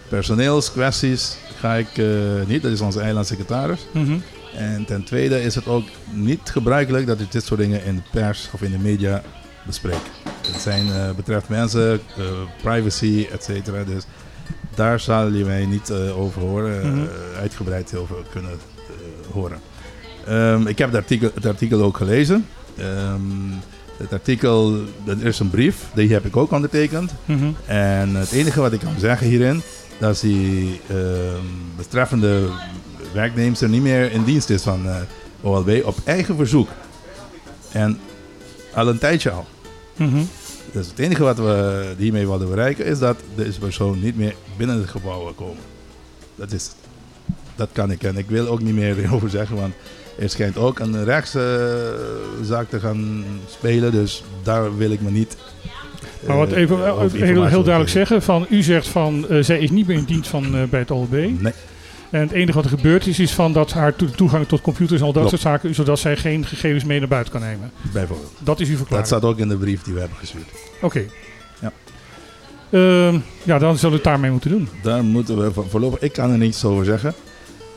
personeelskwesties. 0.09 1.38
Ga 1.59 1.73
ik 1.75 1.97
eh, 1.97 2.05
niet, 2.47 2.61
dat 2.61 2.71
is 2.71 2.81
onze 2.81 2.99
eilandsecretaris. 2.99 3.79
Mhm. 3.91 4.13
En 4.55 4.86
ten 4.86 5.03
tweede 5.03 5.41
is 5.43 5.55
het 5.55 5.67
ook 5.67 5.84
niet 6.11 6.39
gebruikelijk 6.43 7.07
dat 7.07 7.19
je 7.19 7.25
dit 7.29 7.45
soort 7.45 7.59
dingen 7.59 7.86
in 7.86 7.95
de 7.95 8.01
pers 8.11 8.49
of 8.53 8.61
in 8.61 8.71
de 8.71 8.77
media 8.77 9.21
bespreekt. 9.63 10.09
Het 10.51 10.61
zijn, 10.61 10.88
eh, 10.91 11.09
betreft 11.15 11.49
mensen, 11.49 12.01
eh, 12.17 12.23
privacy, 12.63 13.27
et 13.31 13.43
cetera. 13.43 13.84
Dus 13.84 14.03
daar 14.76 14.99
zal 14.99 15.28
je 15.32 15.45
mij 15.45 15.65
niet 15.65 15.89
eh, 15.89 16.19
over 16.19 16.41
horen, 16.41 16.82
eh, 16.82 16.88
Mhm. 16.89 17.01
uitgebreid 17.39 17.95
over 17.95 18.15
kunnen 18.32 18.51
eh, 18.51 19.34
horen. 19.34 19.59
Ehm, 20.26 20.67
ik 20.67 20.78
heb 20.78 20.88
het 20.88 20.97
artikel, 20.97 21.30
het 21.34 21.45
artikel 21.45 21.82
ook 21.82 21.97
gelezen. 21.97 22.45
Ehm, 22.78 23.21
het 23.97 24.13
artikel, 24.13 24.76
er 25.07 25.26
is 25.26 25.39
een 25.39 25.49
brief, 25.49 25.76
die 25.93 26.13
heb 26.13 26.26
ik 26.26 26.38
ook 26.38 26.51
ondertekend. 26.51 27.11
Mhm. 27.26 27.51
En 27.65 28.15
het 28.15 28.32
enige 28.32 28.59
wat 28.61 28.74
ik 28.74 28.80
kan 28.80 28.93
zeggen 28.99 29.28
hierin, 29.28 29.61
dat 29.99 30.19
die 30.19 30.82
ehm, 30.89 31.45
betreffende 31.78 32.47
werknemster 33.13 33.69
niet 33.69 33.82
meer 33.82 34.11
in 34.11 34.24
dienst 34.24 34.49
is 34.49 34.61
van 34.61 34.86
OLB 35.41 35.82
op 35.86 35.95
eigen 36.03 36.36
verzoek. 36.36 36.69
En 37.71 37.99
al 38.74 38.88
een 38.88 38.97
tijdje 38.97 39.30
al. 39.32 39.45
Mhm. 39.97 40.21
Dus 40.74 40.88
het 40.88 40.99
enige 40.99 41.24
wat 41.24 41.38
we 41.38 41.84
hiermee 41.97 42.28
wilden 42.28 42.49
bereiken 42.49 42.86
is 42.86 42.99
dat 42.99 43.17
deze 43.36 43.59
persoon 43.59 43.99
niet 44.01 44.17
meer 44.17 44.34
binnen 44.57 44.78
het 44.78 44.89
gebouw 44.89 45.24
wil 45.24 45.34
komen. 45.34 45.63
Dat 46.36 46.51
is 46.51 46.63
het. 46.63 46.76
Dat 47.55 47.69
kan 47.71 47.91
ik. 47.91 48.03
En 48.03 48.17
ik 48.17 48.26
wil 48.30 48.47
ook 48.47 48.61
niet 48.61 48.74
meer 48.76 48.97
erover 49.03 49.30
zeggen, 49.30 49.55
want 49.55 49.74
er 50.19 50.30
schijnt 50.30 50.57
ook 50.57 50.80
een 50.80 51.03
rechtszaak 51.03 52.69
te 52.69 52.80
gaan 52.80 53.24
spelen. 53.49 53.91
Dus 53.91 54.24
daar 54.43 54.78
wil 54.78 54.91
ik 54.91 55.01
me 55.01 55.11
niet. 55.11 55.38
eh, 56.21 56.28
Maar 56.28 56.38
wat 56.38 56.51
even 56.51 56.78
over 56.91 57.05
eh, 57.05 57.11
heel, 57.11 57.34
heel 57.34 57.41
over 57.43 57.51
duidelijk 57.63 57.89
zeggen: 57.89 58.21
van, 58.21 58.45
u 58.49 58.61
zegt 58.61 58.88
van 58.88 59.28
eh, 59.30 59.43
zij 59.43 59.59
is 59.59 59.69
niet 59.71 59.88
meer 59.88 59.97
in 59.97 60.03
dienst 60.03 60.30
van, 60.30 60.55
eh, 60.55 60.63
bij 60.63 60.80
het 60.80 60.91
OLB. 60.91 61.11
Nee. 61.11 61.53
En 62.14 62.20
het 62.22 62.32
enige 62.32 62.53
wat 62.53 62.64
er 62.64 62.78
gebeurd 62.78 63.07
is, 63.07 63.20
is 63.20 63.32
van 63.32 63.53
dat 63.53 63.72
haar 63.72 63.95
to- 63.95 64.05
toegang 64.16 64.47
tot 64.47 64.61
computers 64.61 64.99
en 64.99 65.05
al 65.05 65.14
dat 65.14 65.22
Klopt. 65.28 65.30
soort 65.41 65.53
zaken, 65.53 65.76
zodat 65.76 65.99
zij 65.99 66.18
geen 66.18 66.45
gegevens 66.45 66.84
mee 66.84 66.99
naar 66.99 67.07
buiten 67.07 67.32
kan 67.34 67.41
nemen. 67.41 67.72
Bijvoorbeeld. 67.93 68.32
Dat 68.39 68.59
is 68.59 68.66
uw 68.66 68.70
Dat 68.70 68.78
verklaring. 68.78 69.07
staat 69.07 69.24
ook 69.24 69.38
in 69.38 69.47
de 69.47 69.55
brief 69.57 69.82
die 69.84 69.93
we 69.93 69.99
hebben 69.99 70.18
gestuurd. 70.18 70.49
Oké. 70.82 71.03
Ja. 71.61 71.72
Ehm, 72.70 73.20
ja, 73.43 73.59
dan 73.59 73.76
zullen 73.76 73.89
we 73.89 73.95
het 73.95 74.03
daarmee 74.03 74.32
moeten 74.32 74.49
doen. 74.49 74.70
Daar 74.84 75.03
moeten 75.03 75.38
we 75.43 75.53
voor- 75.53 75.70
voorlopig, 75.70 75.99
ik 75.99 76.14
kan 76.14 76.32
er 76.32 76.38
niets 76.38 76.66
over 76.66 76.86
zeggen. 76.86 77.14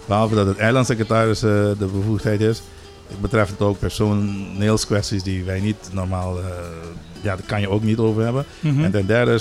Behalve 0.06 0.34
dat 0.34 0.46
het 0.46 0.56
eilandsecretaris 0.58 1.42
eh, 1.42 1.50
de 1.50 1.88
bevoegdheid 1.92 2.40
is. 2.40 2.62
Het 3.08 3.20
betreft 3.20 3.50
het 3.50 3.60
ook 3.60 3.78
personeelskwesties 3.78 5.22
die 5.22 5.44
wij 5.44 5.60
niet 5.60 5.88
normaal, 5.92 6.38
eh, 6.38 6.44
ja, 7.26 7.36
daar 7.36 7.46
kan 7.46 7.60
je 7.60 7.68
ook 7.68 7.82
niet 7.82 7.98
over 7.98 8.22
hebben. 8.22 8.44
Mhm. 8.60 8.84
En 8.84 8.90
ten 8.90 9.06
derde 9.06 9.38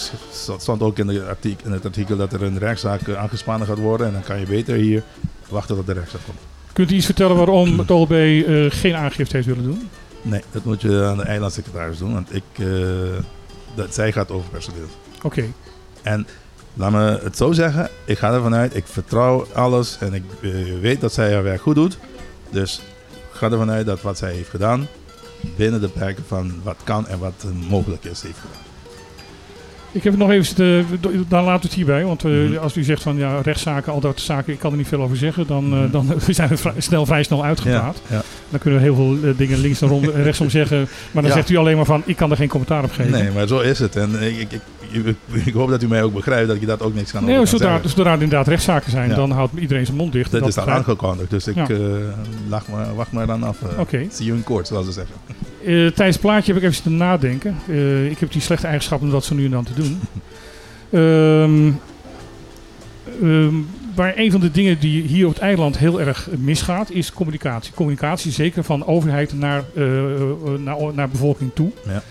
stond 0.58 0.82
ook 0.82 0.98
in, 0.98 1.08
de 1.08 1.26
artikel, 1.26 1.66
in 1.66 1.72
het 1.72 1.86
artikel 1.86 2.18
dat 2.18 2.34
er 2.34 2.44
een 2.44 2.58
rechtszaak 2.58 3.08
eh, 3.08 3.16
aangespannen 3.16 3.68
gaat 3.68 3.78
worden. 3.78 4.08
En 4.08 4.14
dan 4.14 4.24
kan 4.24 4.40
je 4.40 4.46
beter 4.46 4.76
hier 4.76 5.04
wachten 5.50 5.76
tot 5.76 5.86
de 5.86 5.94
rechtszaak 5.94 6.22
komt. 6.26 6.40
Kunt 6.74 6.92
u 6.92 6.96
iets 6.96 7.06
vertellen 7.06 7.36
waarom 7.36 7.80
het 7.80 7.92
OLB 7.92 8.12
eh, 8.12 8.66
geen 8.70 8.96
aangifte 8.96 9.36
heeft 9.36 9.48
willen 9.48 9.64
doen? 9.64 9.90
Nee, 10.22 10.42
dat 10.52 10.64
moet 10.64 10.82
je 10.82 11.04
aan 11.04 11.18
de 11.18 11.24
eilandsecretaris 11.24 11.98
doen, 11.98 12.14
want 12.14 12.36
ik, 12.36 12.44
eh, 12.56 12.68
dat, 13.76 13.94
zij 13.94 14.12
gaat 14.12 14.32
over 14.32 14.50
personeel. 14.50 14.88
Oké. 15.22 15.44
En 16.02 16.28
laat 16.74 16.92
me 16.92 17.20
het 17.24 17.38
zo 17.38 17.52
zeggen, 17.52 17.90
ik 18.06 18.18
ga 18.18 18.34
ervan 18.34 18.56
uit, 18.56 18.76
ik 18.76 18.88
vertrouw 18.88 19.48
alles 19.54 19.98
en 20.00 20.14
ik 20.14 20.24
weet 20.82 21.02
dat 21.02 21.14
zij 21.14 21.34
haar 21.34 21.44
werk 21.44 21.62
goed 21.62 21.76
doet. 21.76 21.98
Dus 22.50 22.82
ik 23.12 23.38
ga 23.38 23.52
ervan 23.52 23.72
uit 23.72 23.86
dat 23.86 24.02
wat 24.02 24.18
zij 24.18 24.34
heeft 24.34 24.50
gedaan, 24.50 24.88
binnen 25.56 25.82
de 25.82 25.88
perken 25.88 26.24
van 26.28 26.52
wat 26.64 26.78
kan 26.84 27.08
en 27.08 27.20
wat 27.20 27.34
eh, 27.46 27.70
mogelijk 27.70 28.04
is, 28.04 28.22
heeft 28.22 28.38
gedaan. 28.38 28.64
Ik 29.92 30.04
heb 30.04 30.18
nog 30.18 30.30
even, 30.32 30.46
zitten- 30.46 30.86
dan 31.28 31.44
laten 31.44 31.62
we 31.62 31.68
het 31.68 31.74
hierbij. 31.76 32.04
Want 32.06 32.24
eh, 32.26 32.32
Mhm. 32.32 32.58
als 32.58 32.76
u 32.78 32.84
zegt 32.84 33.02
van 33.04 33.18
ja, 33.18 33.40
rechtszaken, 33.42 33.94
al 33.94 34.00
dat 34.00 34.20
zaken, 34.20 34.54
ik 34.54 34.60
kan 34.60 34.72
er 34.72 34.78
niet 34.78 34.88
veel 34.88 35.02
over 35.02 35.18
zeggen. 35.18 35.48
Dan, 35.48 35.64
eh, 35.74 35.80
Mhm. 35.80 35.92
dan 35.92 36.14
zijn 36.28 36.50
we 36.50 36.58
vrij, 36.58 36.74
snel, 36.78 37.06
vrij 37.06 37.24
snel 37.24 37.44
uitgepraat. 37.46 38.02
Ja, 38.10 38.16
ja. 38.16 38.22
Dan 38.50 38.60
kunnen 38.60 38.80
we 38.80 38.86
heel 38.86 38.96
veel 38.96 39.30
eh, 39.30 39.38
dingen 39.38 39.60
links 39.60 39.82
en 39.82 40.24
rechtsom 40.24 40.50
zeggen. 40.50 40.88
Maar 41.12 41.22
dan 41.24 41.32
Ja. 41.32 41.38
zegt 41.38 41.50
u 41.50 41.56
alleen 41.56 41.76
maar 41.76 41.86
van, 41.86 42.02
ik 42.06 42.16
kan 42.16 42.32
er 42.32 42.38
geen 42.38 42.48
commentaar 42.48 42.84
op 42.84 42.92
geven. 42.92 43.12
Nee, 43.12 43.32
maar 43.32 43.48
zo 43.48 43.60
is 43.60 43.80
het. 43.80 43.96
En 43.96 44.22
ik, 44.22 44.38
ik, 44.52 44.62
ik, 45.46 45.54
hoop 45.54 45.70
dat 45.70 45.84
u 45.84 45.88
mij 45.88 46.04
ook 46.04 46.14
begrijpt 46.14 46.48
dat 46.48 46.60
je 46.60 46.66
dat 46.66 46.82
ook 46.82 46.94
niks 46.94 47.12
kan 47.12 47.26
Nee, 47.26 47.46
zodra, 47.46 47.68
zeggen. 47.72 47.90
zodra 47.90 48.08
er 48.14 48.22
inderdaad 48.22 48.48
rechtszaken 48.48 48.92
zijn, 48.92 49.10
Ja. 49.10 49.16
dan 49.16 49.32
houdt 49.32 49.54
iedereen 49.60 49.86
zijn 49.86 49.98
mond 49.98 50.12
dicht. 50.12 50.32
Dat 50.32 50.48
is 50.48 50.58
ik. 50.58 50.68
aangekondigd, 50.68 51.30
dus 51.30 51.48
ik 51.48 51.56
Ja. 51.56 51.68
eh, 51.68 52.92
wacht 52.96 53.12
maar 53.12 53.28
dan 53.28 53.44
af. 53.44 53.58
Oké. 53.78 54.06
See 54.12 54.26
you 54.26 54.38
in 54.38 54.44
court, 54.44 54.68
zoals 54.68 54.86
ze 54.86 54.92
zeggen. 54.92 55.16
Eh, 55.62 55.68
tijdens 55.74 55.98
het 55.98 56.20
plaatje 56.20 56.48
heb 56.54 56.56
ik 56.56 56.62
even 56.62 56.74
zitten 56.76 56.98
nadenken. 56.98 57.56
Eh, 57.68 58.10
ik 58.10 58.20
heb 58.20 58.32
die 58.32 58.42
slechte 58.42 58.66
eigenschappen 58.66 59.08
om 59.08 59.14
dat 59.14 59.26
zo 59.26 59.36
nu 59.36 59.46
en 59.46 59.52
dan 59.52 59.64
te 59.64 59.74
doen. 59.74 60.00
Ehm, 60.92 61.72
ehm, 63.22 63.54
maar 63.96 64.14
een 64.16 64.32
van 64.32 64.40
de 64.40 64.52
dingen 64.52 64.80
die 64.80 65.02
hier 65.02 65.26
op 65.28 65.34
het 65.34 65.42
eiland 65.42 65.78
heel 65.78 66.02
erg 66.02 66.28
misgaat, 66.38 66.92
is 66.92 67.14
communicatie. 67.14 67.74
Communicatie 67.74 68.32
zeker 68.32 68.64
van 68.64 68.86
overheid 68.86 69.34
naar, 69.34 69.64
naar, 70.60 70.78
naar 70.94 71.10
bevolking 71.10 71.52
toe. 71.54 71.72
Ja. 71.86 72.04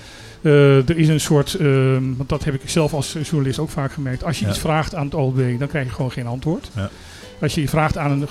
Eh, 0.44 0.88
er 0.88 0.98
is 0.98 1.08
een 1.08 1.20
soort, 1.20 1.54
ehm, 1.54 2.02
want 2.16 2.28
dat 2.28 2.44
heb 2.44 2.54
ik 2.54 2.60
zelf 2.64 2.94
als 2.94 3.16
journalist 3.22 3.58
ook 3.58 3.70
vaak 3.70 3.92
gemerkt. 3.92 4.24
Als 4.24 4.38
je 4.38 4.44
Ja. 4.44 4.50
iets 4.50 4.60
vraagt 4.60 4.94
aan 4.94 5.04
het 5.04 5.14
OLB, 5.14 5.58
dan 5.58 5.68
krijg 5.68 5.86
je 5.86 5.92
gewoon 5.92 6.12
geen 6.12 6.26
antwoord. 6.26 6.70
Ja. 6.74 6.90
Als 7.40 7.54
je 7.54 7.60
je 7.60 7.68
vraagt 7.68 7.96
aan 7.98 8.10
een 8.10 8.28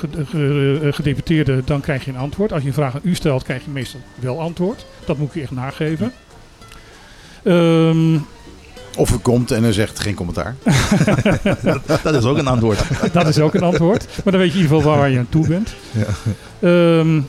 eh, 0.83 0.93
gedeputeerde, 0.93 1.61
dan 1.65 1.81
krijg 1.81 2.05
je 2.05 2.11
een 2.11 2.17
antwoord. 2.17 2.51
Als 2.53 2.61
je 2.61 2.67
een 2.67 2.73
vraag 2.73 2.93
aan 2.95 3.01
u 3.03 3.15
stelt, 3.15 3.43
krijg 3.43 3.63
je 3.63 3.69
meestal 3.71 3.99
wel 4.19 4.41
antwoord. 4.41 4.85
Dat 5.05 5.17
moet 5.17 5.27
ik 5.27 5.33
je 5.33 5.41
echt 5.41 5.51
nageven. 5.51 6.13
Ehm, 7.43 8.17
Of 8.97 9.11
er 9.11 9.19
komt 9.19 9.51
en 9.51 9.63
er 9.63 9.73
zegt 9.73 9.99
geen 9.99 10.13
commentaar. 10.15 10.55
dat 12.03 12.13
is 12.15 12.23
ook 12.23 12.37
een 12.37 12.47
antwoord. 12.47 12.79
dat 13.13 13.27
is 13.27 13.39
ook 13.39 13.53
een 13.53 13.63
antwoord. 13.63 14.05
Maar 14.23 14.33
dan 14.33 14.41
weet 14.41 14.51
je 14.51 14.57
in 14.57 14.63
ieder 14.63 14.77
geval 14.77 14.95
waar 14.97 15.09
je 15.09 15.17
aan 15.17 15.27
toe 15.29 15.47
bent. 15.47 15.73
Ja. 15.91 16.05
Ehm, 16.69 17.21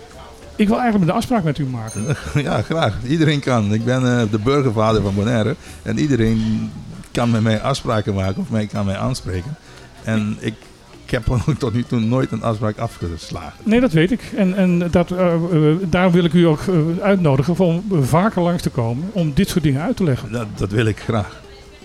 ik 0.57 0.69
wil 0.69 0.81
eigenlijk 0.81 1.11
een 1.11 1.17
afspraak 1.17 1.45
met 1.45 1.59
u 1.59 1.65
maken. 1.65 2.17
Ja, 2.43 2.63
graag. 2.63 2.97
Iedereen 3.07 3.41
kan. 3.41 3.75
Ik 3.75 3.85
ben 3.85 4.19
eh, 4.19 4.31
de 4.31 4.39
burgervader 4.39 5.03
van 5.03 5.15
Bonaire. 5.15 5.57
En 5.83 5.99
iedereen 5.99 6.71
kan 7.11 7.31
met 7.31 7.43
mij 7.43 7.61
afspraken 7.61 8.15
maken 8.15 8.41
of 8.41 8.51
mij 8.51 8.67
kan 8.67 8.85
mij 8.85 8.97
aanspreken. 8.97 9.57
En 10.05 10.37
ik, 10.41 10.55
ik 11.05 11.11
heb 11.11 11.25
tot 11.59 11.73
nu 11.73 11.83
toe 11.83 12.01
nooit 12.01 12.33
een 12.33 12.43
afspraak 12.43 12.79
afgeslagen. 12.79 13.53
Nee, 13.63 13.81
dat 13.81 13.93
weet 13.93 14.11
ik. 14.11 14.33
En, 14.37 14.55
en 14.55 14.91
dat, 14.91 15.11
eh, 15.11 15.35
eh, 15.35 15.77
daarom 15.83 16.13
wil 16.13 16.25
ik 16.25 16.33
u 16.33 16.45
ook 16.45 16.61
uitnodigen 17.01 17.59
om 17.59 17.85
vaker 18.03 18.43
langs 18.43 18.63
te 18.63 18.71
komen 18.71 19.11
om 19.13 19.33
dit 19.35 19.49
soort 19.49 19.65
dingen 19.65 19.83
uit 19.83 19.97
te 19.97 20.05
leggen. 20.05 20.33
Dat, 20.33 20.47
dat 20.55 20.71
wil 20.71 20.87
ik 20.87 20.99
graag. 20.99 21.43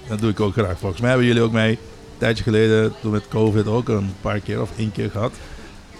Dat 0.08 0.20
doe 0.20 0.30
ik 0.30 0.40
ook 0.40 0.54
graag. 0.54 0.80
Volgens 0.80 1.02
mij 1.02 1.10
hebben 1.10 1.28
jullie 1.28 1.42
ook 1.42 1.52
mij 1.52 1.70
een 1.70 1.78
tijdje 2.18 2.44
geleden, 2.44 2.94
toen 3.02 3.12
met 3.12 3.28
COVID 3.28 3.68
ook 3.68 3.90
een 3.90 4.14
paar 4.22 4.40
keer 4.40 4.62
of 4.62 4.70
één 4.78 4.92
keer 4.92 5.10
gehad. 5.10 5.32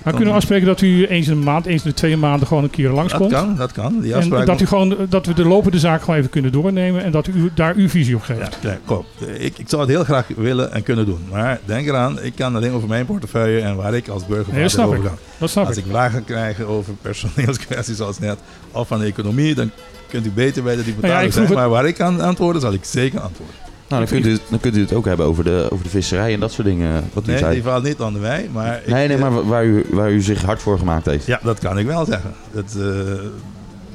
Maar 0.04 0.14
kunnen 0.14 0.32
we 0.34 0.39
afspreken 0.39 0.68
dat 0.68 0.82
u 0.82 1.06
eens 1.06 1.28
in 1.28 1.34
de 1.39 1.45
maand, 1.45 1.66
eens 1.66 1.84
in 1.84 1.89
de 1.89 1.95
twee 1.95 2.18
maanden 2.18 2.47
gewoon 2.47 2.64
een 2.64 2.70
keer 2.70 2.88
Dat 2.88 2.95
langskomt? 2.95 3.32
kan, 3.32 3.56
dat 3.56 3.72
kan. 3.72 4.00
Die 4.00 4.14
En 4.14 4.30
dat, 4.30 4.62
u 4.62 4.66
gewoon, 4.66 4.95
dat 5.10 5.26
we 5.26 5.34
de 5.34 5.45
lopende 5.45 5.80
zaak 5.80 6.02
gewoon 6.02 6.16
even 6.20 6.30
kunnen 6.30 6.52
doornemen 6.52 7.04
en 7.04 7.12
dat 7.12 7.28
u 7.28 7.52
daar 7.56 7.74
uw 7.76 7.89
visie 7.89 8.16
op 8.16 8.22
geeft. 8.22 8.58
Ja, 8.62 8.78
kom. 8.86 9.06
Ik, 9.38 9.58
ik 9.58 9.70
zou 9.70 9.82
het 9.82 9.91
heel 9.91 10.04
graag 10.04 10.28
willen 10.36 10.72
en 10.74 10.84
kunnen 10.84 11.06
doen. 11.06 11.20
Maar 11.32 11.60
denk 11.66 11.88
eraan, 11.88 12.22
ik 12.24 12.36
kan 12.36 12.56
alleen 12.56 12.72
over 12.72 12.88
mijn 12.88 13.06
portefeuille 13.06 13.62
en 13.62 13.76
waar 13.76 13.93
ik 13.93 14.08
als 14.08 14.26
burger 14.26 14.54
Nee, 14.54 14.62
dat 14.62 14.72
snap 14.72 14.86
over 14.86 14.97
ik. 15.00 15.06
ga. 15.06 15.14
Dat 15.38 15.50
snap 15.50 15.68
Als 15.68 15.78
ik. 15.78 15.84
vragen 15.89 16.24
krijg 16.26 16.62
over 16.62 16.93
personeelskwesties 17.02 17.97
zoals 17.97 18.20
net, 18.20 18.38
of 18.72 18.88
van 18.88 19.00
de 19.00 19.06
economie, 19.06 19.56
dan 19.56 19.72
kunt 20.10 20.26
u 20.26 20.32
beter 20.32 20.64
bij 20.64 20.76
de 20.76 20.82
Nou 21.02 21.14
ja, 21.24 21.39
het- 21.41 21.54
Maar 21.54 21.70
waar 21.70 21.88
ik 21.88 21.95
kan 21.95 22.22
antwoorden, 22.22 22.62
zal 22.62 22.74
ik 22.74 22.84
zeker 22.84 23.20
antwoorden. 23.20 23.56
Nou, 23.90 24.06
dan 24.06 24.22
kunt, 24.22 24.26
u, 24.26 24.40
dan 24.50 24.60
kunt 24.60 24.76
u 24.78 24.82
het 24.82 24.94
ook 24.94 25.06
hebben 25.06 25.26
over 25.26 25.44
de, 25.44 25.68
over 25.72 25.84
de 25.84 25.90
visserij 25.90 26.34
en 26.34 26.40
dat 26.40 26.52
soort 26.52 26.68
dingen. 26.68 27.10
Wat 27.14 27.24
u 27.28 27.30
Nee, 27.30 27.38
zei. 27.38 27.54
die 27.54 27.64
valt 27.64 27.84
niet 27.84 28.00
onder 28.00 28.22
mij. 28.22 28.50
Maar 28.54 28.78
ik, 28.78 28.88
nee, 28.88 29.08
nee, 29.08 29.18
eh, 29.18 29.22
maar 29.22 29.48
waar 29.48 29.66
u, 29.66 29.86
waar 29.90 30.12
u 30.12 30.22
zich 30.22 30.42
hard 30.42 30.62
voor 30.62 30.78
gemaakt 30.78 31.06
heeft. 31.06 31.26
Ja, 31.26 31.40
dat 31.44 31.60
kan 31.60 31.78
ik 31.78 31.86
wel 31.86 32.06
zeggen. 32.06 32.34
Het, 32.52 32.76
eh, 32.80 32.86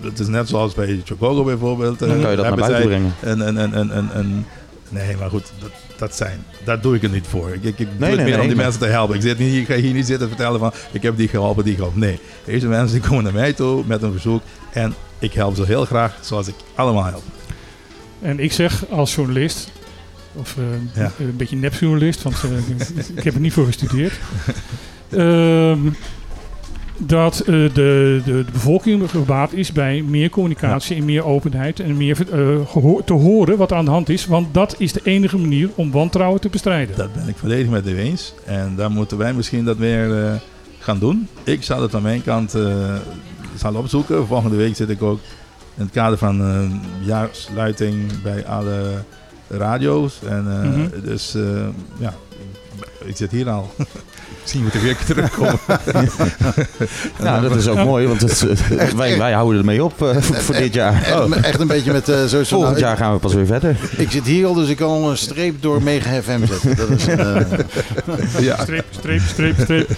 het 0.01 0.19
is 0.19 0.27
net 0.27 0.49
zoals 0.49 0.75
bij 0.75 1.01
Chocogo 1.05 1.45
bijvoorbeeld. 1.45 2.03
eh, 2.03 2.09
Dan 2.09 2.21
kan 2.21 2.31
je 2.31 2.37
dat 2.37 2.45
naar 2.47 2.55
buiten 2.57 2.77
zij 2.77 2.87
brengen. 2.87 3.15
Een, 3.21 3.41
een, 3.49 3.57
een, 3.57 3.79
een, 3.79 3.97
een, 3.99 4.19
een- 4.19 4.45
nee, 4.89 5.17
maar 5.17 5.31
goed, 5.31 5.53
dat, 5.61 5.71
dat 5.99 6.17
zijn. 6.17 6.45
Daar 6.65 6.81
doe 6.81 6.95
ik 6.95 7.03
het 7.03 7.13
niet 7.13 7.27
voor. 7.27 7.49
Ik, 7.55 7.63
ik, 7.65 7.79
ik 7.79 7.79
doe 7.79 7.87
Nee, 7.99 8.09
het 8.11 8.19
nee, 8.19 8.29
meer 8.31 8.41
om 8.41 8.47
die 8.47 8.57
mensen 8.57 8.81
te 8.81 8.87
helpen. 8.87 9.17
Ik, 9.17 9.23
zit 9.23 9.39
niet, 9.39 9.55
ik 9.57 9.67
ga 9.67 9.75
hier 9.75 9.93
niet 9.93 10.07
zitten 10.07 10.29
vertellen 10.29 10.59
van 10.61 10.73
ik 10.93 11.03
heb 11.03 11.17
die 11.17 11.29
geholpen, 11.29 11.65
die 11.65 11.75
geholpen. 11.75 12.01
Nee, 12.01 12.19
deze 12.45 12.67
mensen 12.67 13.01
die 13.01 13.09
komen 13.09 13.25
naar 13.25 13.33
mij 13.33 13.53
toe 13.53 13.83
met 13.87 14.03
een 14.03 14.13
verzoek. 14.13 14.43
En 14.73 14.95
ik 15.19 15.33
help 15.33 15.57
ze 15.57 15.65
heel 15.65 15.85
graag 15.85 16.17
zoals 16.21 16.49
ik 16.49 16.55
allemaal 16.75 17.05
help. 17.05 17.23
En 18.23 18.39
ik 18.41 18.53
zeg 18.53 18.85
als 18.91 19.15
journalist, 19.15 19.71
of 20.35 20.57
eh, 20.59 20.65
Ja. 21.03 21.13
een 21.19 21.37
beetje 21.37 21.57
nepjournalist, 21.57 22.23
want 22.23 22.37
eh, 22.45 22.87
ik 23.17 23.25
heb 23.25 23.35
er 23.35 23.41
niet 23.41 23.53
voor 23.53 23.67
gestudeerd. 23.67 24.13
Ehm, 25.11 25.79
dat 26.99 27.41
eh, 27.41 27.47
de, 27.47 27.71
de, 27.73 28.23
de 28.25 28.45
bevolking 28.53 29.11
gebaat 29.11 29.53
is 29.53 29.73
bij 29.73 30.03
meer 30.03 30.31
communicatie 30.31 30.97
en 30.97 31.05
meer 31.05 31.25
openheid 31.25 31.81
en 31.81 31.97
meer 31.97 32.17
te 33.05 33.13
horen 33.13 33.57
wat 33.57 33.73
aan 33.73 33.85
de 33.85 33.91
hand 33.91 34.09
is. 34.09 34.27
Want 34.27 34.55
dat 34.55 34.75
is 34.79 34.93
de 34.93 35.01
enige 35.05 35.39
manier 35.39 35.71
om 35.75 35.91
wantrouwen 35.91 36.41
te 36.41 36.49
bestrijden. 36.49 36.97
Dat 36.97 37.13
ben 37.13 37.29
ik 37.29 37.37
volledig 37.37 37.71
met 37.71 37.89
u 37.89 37.99
eens. 37.99 38.35
En 38.45 38.75
daar 38.77 38.91
moeten 38.91 39.19
wij 39.19 39.33
misschien 39.33 39.65
dat 39.65 39.77
weer 39.77 40.41
gaan 40.79 40.99
doen. 40.99 41.29
Ik 41.45 41.63
zal 41.63 41.83
het 41.83 41.95
aan 41.95 42.03
mijn 42.03 42.23
kant 42.23 42.57
zal 43.57 43.75
opzoeken. 43.75 44.27
Volgende 44.27 44.57
week 44.57 44.77
zit 44.77 44.89
ik 44.91 45.03
ook 45.03 45.21
in 45.77 45.83
het 45.83 45.93
kader 45.93 46.19
van 46.19 46.41
een 46.41 46.81
jaarsluiting 47.03 48.23
bij 48.23 48.47
alle 48.47 49.03
radio's. 49.59 50.19
En, 50.29 50.47
eh, 50.63 50.69
Mhm. 50.71 50.89
Dus 51.05 51.35
eh, 51.35 51.43
ja, 51.99 52.15
ik 53.05 53.17
zit 53.17 53.31
hier 53.31 53.51
al. 53.51 53.75
Misschien 54.43 54.63
moet 54.63 54.75
ik 54.75 54.81
weer 54.81 54.97
terugkomen. 55.07 55.59
Nou, 57.19 57.43
dat 57.49 57.57
is 57.57 57.69
ook 57.69 57.77
mooi, 57.85 58.07
want 58.07 58.21
het, 58.21 58.47
eh, 58.71 58.89
wij, 58.89 59.19
wij 59.19 59.33
houden 59.33 59.59
ermee 59.59 59.85
op 59.85 60.03
eh, 60.03 60.17
voor, 60.21 60.37
voor 60.37 60.55
dit 60.55 60.75
jaar. 60.75 61.03
Echt, 61.03 61.31
echt 61.41 61.61
een 61.61 61.67
beetje 61.67 61.93
met... 61.93 62.09
eh 62.09 62.17
zo, 62.25 62.27
zo 62.27 62.45
Volgend 62.45 62.71
nou, 62.71 62.85
jaar 62.87 62.97
gaan 62.97 63.13
we 63.13 63.19
pas 63.19 63.35
weer 63.35 63.47
verder. 63.47 63.77
ik, 63.97 64.11
zit 64.11 64.25
hier 64.25 64.47
al, 64.47 64.55
dus 64.55 64.69
ik 64.69 64.77
kan 64.77 64.89
al 64.89 65.11
een 65.11 65.17
streep 65.17 65.63
door 65.63 65.83
Mega 65.83 66.23
FM 66.23 66.47
zetten. 66.47 66.77
Dat 66.77 66.89
is 66.89 67.07
eh, 67.07 67.41
ja. 68.39 68.57
Streep, 68.63 68.85
streep, 68.91 69.21
streep, 69.29 69.55
streep. 69.61 69.91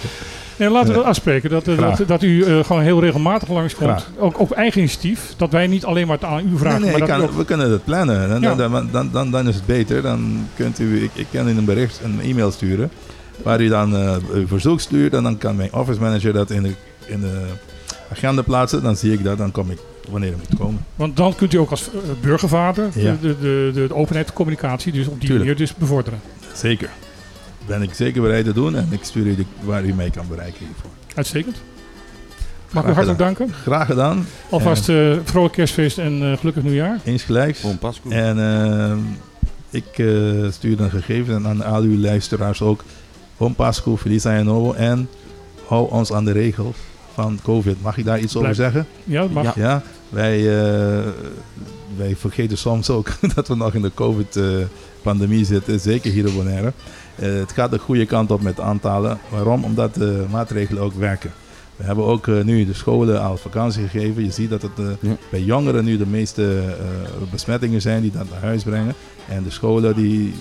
En 0.57 0.71
laten 0.71 0.89
we 0.89 0.95
dat 0.95 1.03
afspreken, 1.05 1.49
dat, 1.49 1.67
eh, 1.67 1.77
dat, 1.97 2.07
dat 2.07 2.23
u 2.23 2.43
eh, 2.43 2.63
gewoon 2.63 2.81
heel 2.81 2.99
regelmatig 3.01 3.49
langskomt. 3.49 3.89
Graag. 3.89 4.07
Ook 4.17 4.39
op 4.39 4.51
eigen 4.51 4.79
initiatief. 4.81 5.33
Dat 5.37 5.51
wij 5.51 5.67
niet 5.67 5.85
alleen 5.85 6.07
maar 6.07 6.15
het 6.15 6.25
aan 6.25 6.47
u 6.53 6.57
vragen, 6.57 6.81
Nee, 6.81 6.89
nee, 6.89 6.99
maar 6.99 7.07
dat 7.07 7.17
kan- 7.17 7.27
ook- 7.29 7.35
we 7.37 7.45
kunnen 7.45 7.71
het 7.71 7.83
plannen. 7.83 8.29
Dan, 8.29 8.41
Ja. 8.41 8.55
dan, 8.55 8.89
dan, 8.91 9.09
dan, 9.11 9.31
dan 9.31 9.47
is 9.47 9.55
het 9.55 9.65
beter. 9.65 10.01
Dan 10.01 10.47
kunt 10.55 10.79
u, 10.79 11.03
ik, 11.03 11.11
ik 11.13 11.25
kan 11.31 11.47
u 11.47 11.57
een 11.57 11.65
bericht, 11.65 11.99
een 12.03 12.19
e-mail 12.21 12.51
sturen. 12.51 12.89
Waar 13.43 13.61
u 13.61 13.67
dan 13.67 13.95
eh, 13.95 14.15
uw 14.33 14.47
verzoek 14.47 14.79
stuurt. 14.79 15.13
En 15.13 15.23
dan 15.23 15.37
kan 15.37 15.55
mijn 15.55 15.73
office 15.73 15.99
manager 16.01 16.33
dat 16.33 16.49
in 16.51 16.63
de, 16.63 16.71
in 17.05 17.19
de 17.19 17.41
agenda 18.11 18.41
plaatsen. 18.41 18.83
Dan 18.83 18.95
zie 18.95 19.13
ik 19.13 19.23
dat. 19.23 19.37
Dan 19.37 19.51
kom 19.51 19.71
ik 19.71 19.77
wanneer 20.09 20.31
het 20.31 20.49
moet 20.49 20.59
komen. 20.59 20.85
Want 20.95 21.17
dan 21.17 21.35
kunt 21.35 21.53
u 21.53 21.57
ook 21.57 21.69
als 21.71 21.89
burgervader 22.21 22.89
Ja. 22.93 23.15
de, 23.21 23.35
de, 23.39 23.71
de, 23.73 23.87
de 23.87 23.95
openheid, 23.95 24.27
de 24.27 24.33
communicatie, 24.33 24.91
dus 24.91 25.07
op 25.07 25.11
die 25.19 25.19
Tuurlijk. 25.29 25.39
manier 25.39 25.55
dus 25.55 25.75
bevorderen. 25.75 26.19
Zeker. 26.53 26.89
Ben 27.67 27.81
ik 27.81 27.93
zeker 27.93 28.21
bereid 28.21 28.45
te 28.45 28.53
doen. 28.53 28.75
En 28.75 28.87
ik 28.91 29.03
stuur 29.03 29.25
u 29.25 29.35
de, 29.35 29.45
waar 29.63 29.85
u 29.85 29.93
mee 29.93 30.11
kan 30.11 30.25
bereiken 30.29 30.59
hiervoor. 30.59 30.91
Uitstekend. 31.15 31.55
Mag 32.71 32.83
ik 32.83 32.89
u 32.89 32.93
Graag 32.93 33.05
hartelijk 33.05 33.17
gedaan. 33.17 33.47
danken. 33.47 33.53
Graag 33.61 33.85
gedaan. 33.85 34.25
Alvast 34.49 34.89
eh 34.89 35.17
vrolijk 35.23 35.53
kerstfeest 35.53 35.97
en 35.97 36.31
eh, 36.31 36.37
gelukkig 36.37 36.63
nieuwjaar. 36.63 36.99
Eens 37.03 37.25
Pasco. 37.79 38.09
En 38.09 38.39
eh, 38.39 38.97
ik 39.69 39.97
eh, 39.97 40.51
stuur 40.51 40.77
dan 40.77 40.89
gegevens 40.89 41.45
aan 41.45 41.63
al 41.63 41.81
uw 41.81 41.99
luisteraars 41.99 42.61
ook. 42.61 42.83
Bon 43.37 43.55
Pasco, 43.55 43.97
Feliz 43.97 44.25
Año 44.25 44.43
Nuevo. 44.43 44.73
En 44.73 45.09
hou 45.67 45.91
ons 45.91 46.13
aan 46.13 46.25
de 46.25 46.31
regels 46.31 46.75
van 47.13 47.39
COVID. 47.43 47.81
Mag 47.81 47.97
ik 47.97 48.05
daar 48.05 48.19
iets 48.19 48.35
over 48.35 48.55
zeggen? 48.55 48.87
Ja, 49.03 49.21
dat 49.21 49.31
mag. 49.31 49.43
Ja. 49.43 49.53
Ja, 49.55 49.83
wij, 50.09 50.37
eh, 50.37 51.03
wij 51.97 52.15
vergeten 52.15 52.57
soms 52.57 52.89
ook 52.89 53.09
dat 53.35 53.47
we 53.47 53.55
nog 53.55 53.73
in 53.73 53.81
de 53.81 53.91
COVID-pandemie 53.93 55.45
zitten. 55.45 55.79
Zeker 55.79 56.11
hier 56.11 56.27
op 56.27 56.33
Bonaire. 56.35 56.73
Eh, 57.19 57.33
het 57.33 57.51
gaat 57.51 57.71
de 57.71 57.79
goede 57.79 58.05
kant 58.05 58.31
op 58.31 58.41
met 58.41 58.59
aantallen. 58.59 59.19
Waarom? 59.29 59.63
Omdat 59.63 59.93
de 59.93 60.25
maatregelen 60.31 60.83
ook 60.83 60.93
werken. 60.93 61.31
We 61.75 61.83
hebben 61.83 62.05
ook 62.05 62.27
eh, 62.27 62.43
nu 62.43 62.65
de 62.65 62.73
scholen 62.73 63.21
al 63.21 63.37
vakantie 63.37 63.87
gegeven. 63.87 64.23
Je 64.23 64.31
ziet 64.31 64.49
dat 64.49 64.61
het 64.61 64.79
eh, 64.79 64.85
Ja. 64.99 65.17
bij 65.31 65.41
jongeren 65.41 65.85
nu 65.85 65.97
de 65.97 66.05
meeste 66.05 66.75
besmettingen 67.31 67.81
zijn 67.81 68.01
die 68.01 68.11
dat 68.11 68.29
naar 68.29 68.41
huis 68.41 68.63
brengen. 68.63 68.93
En 69.29 69.43
de 69.43 69.49
scholen 69.49 69.95
die, 69.95 70.33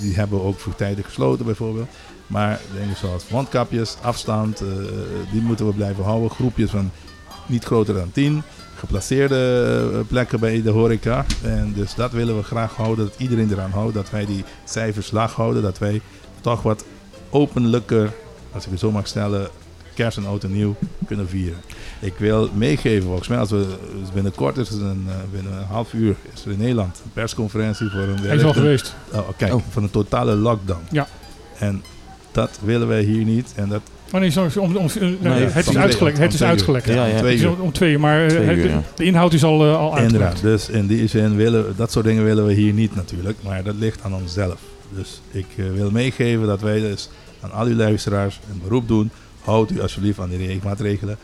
die 0.00 0.14
hebben 0.14 0.42
ook 0.42 0.60
vroegtijdig 0.60 1.04
gesloten 1.04 1.44
bijvoorbeeld. 1.44 1.88
Maar 2.26 2.60
dingen 2.80 2.96
zoals 2.96 3.28
mondkapjes, 3.28 3.96
afstand, 4.02 4.62
die 5.32 5.40
moeten 5.40 5.66
we 5.66 5.72
blijven 5.72 6.04
houden. 6.04 6.30
Groepjes 6.30 6.70
van 6.70 6.90
niet 7.46 7.64
groter 7.64 7.94
dan 7.94 8.12
10. 8.12 8.42
Geplaceerde 8.76 10.04
plekken 10.08 10.40
bij 10.40 10.62
de 10.62 10.70
horeca. 10.70 11.24
En 11.42 11.72
dus 11.76 11.94
dat 11.94 12.12
willen 12.12 12.36
we 12.36 12.42
graag 12.42 12.74
houden. 12.74 13.04
Dat 13.04 13.14
iedereen 13.18 13.50
eraan 13.50 13.70
houdt. 13.70 13.94
Dat 13.94 14.10
wij 14.10 14.26
die 14.26 14.44
cijfers 14.64 15.10
laag 15.10 15.34
houden. 15.34 15.62
Dat 15.62 15.78
wij 15.78 16.00
toch 16.42 16.62
wat 16.62 16.84
openlijker, 17.30 18.12
als 18.52 18.64
ik 18.64 18.70
het 18.70 18.80
zo 18.80 18.90
mag 18.90 19.06
stellen, 19.06 19.48
kerst 19.94 20.16
en 20.18 20.26
oud 20.26 20.44
en 20.44 20.52
nieuw 20.52 20.74
kunnen 21.06 21.28
vieren. 21.28 21.58
Ik 22.00 22.12
wil 22.18 22.48
meegeven, 22.54 23.06
volgens 23.06 23.28
mij, 23.28 23.38
als 23.38 23.50
we 23.50 23.66
dus 24.00 24.12
binnenkort 24.12 24.56
is 24.56 24.68
het 24.68 24.80
een, 24.80 25.04
eh, 25.08 25.14
binnen 25.32 25.52
een 25.52 25.64
half 25.64 25.92
uur 25.92 26.14
is 26.34 26.44
er 26.44 26.50
in 26.52 26.58
Nederland 26.58 27.00
een 27.04 27.10
persconferentie 27.12 27.90
voor 27.90 28.00
een 28.00 28.18
Hij 28.20 28.36
is 28.36 28.42
al 28.44 28.52
geweest. 28.52 28.94
Oh, 29.12 29.28
kijk, 29.36 29.54
Oh. 29.54 29.60
van 29.70 29.82
een 29.82 29.90
totale 29.90 30.34
lockdown. 30.34 30.80
Ja. 30.90 31.06
En 31.58 31.82
dat 32.32 32.58
willen 32.64 32.88
wij 32.88 33.02
hier 33.02 33.24
niet. 33.24 33.52
En 33.56 33.68
dat 33.68 33.80
Oh 34.14 34.20
nee, 34.20 34.30
sorry, 34.30 34.50
om, 34.56 34.76
om, 34.76 34.86
eh, 34.86 35.00
nee, 35.20 35.32
het 35.44 35.68
is 35.68 35.76
uitgelekt. 35.76 36.18
Het 36.18 36.32
is 36.34 36.42
uitgelekt. 36.42 36.88
uur. 36.88 36.94
Ja, 36.94 37.04
ja. 37.06 37.18
Twee 37.18 37.30
Het 37.30 37.40
is 37.40 37.46
uur. 37.46 37.60
om, 37.62 37.72
twee 37.72 37.92
uur, 37.92 38.00
maar 38.00 38.22
eh, 38.22 38.28
Twee 38.28 38.46
het- 38.46 38.56
uur, 38.58 38.70
ja. 38.70 38.82
de 38.94 39.04
inhoud 39.04 39.32
is 39.32 39.44
al, 39.44 39.64
al 39.64 39.82
uitgelekt. 39.94 40.12
Inderdaad, 40.12 40.40
dus 40.42 40.68
in 40.68 40.86
die 40.86 41.06
zin 41.06 41.36
willen 41.36 41.66
we, 41.66 41.72
dat 41.76 41.92
soort 41.92 42.04
dingen 42.04 42.24
willen 42.24 42.46
we 42.46 42.52
hier 42.52 42.72
niet 42.72 42.94
natuurlijk, 42.94 43.36
maar 43.42 43.62
dat 43.62 43.74
ligt 43.78 44.02
aan 44.02 44.14
onszelf. 44.14 44.60
Dus 44.94 45.20
ik 45.30 45.46
eh, 45.56 45.64
wil 45.74 45.90
meegeven 45.90 46.46
dat 46.46 46.60
wij 46.60 46.80
dus 46.80 47.08
aan 47.40 47.52
al 47.52 47.66
uw 47.66 47.76
luisteraars 47.76 48.40
een 48.52 48.60
beroep 48.62 48.88
doen. 48.88 49.10
Houd 49.44 49.70
u 49.70 49.80
alsjeblieft 49.80 50.18
aan 50.18 50.28
die 50.28 50.60
maatregelen. 50.64 51.16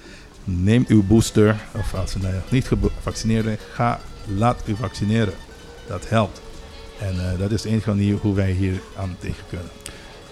Neem 0.44 0.84
uw 0.88 1.02
booster, 1.06 1.56
of 1.74 1.94
als 1.94 2.14
u 2.14 2.20
nou 2.20 2.34
niet 2.50 2.66
gevaccineerd 2.68 3.44
bent, 3.44 3.60
ga, 3.72 4.00
laat 4.36 4.62
u 4.66 4.74
vaccineren. 4.76 5.32
Dat 5.86 6.08
helpt. 6.08 6.40
En 7.00 7.14
eh, 7.32 7.38
dat 7.38 7.50
is 7.50 7.62
de 7.62 7.68
enige 7.68 7.88
manier 7.88 8.16
hoe 8.20 8.34
wij 8.34 8.50
hier 8.50 8.80
aan 8.96 9.16
tegen 9.18 9.44
kunnen. 9.48 9.66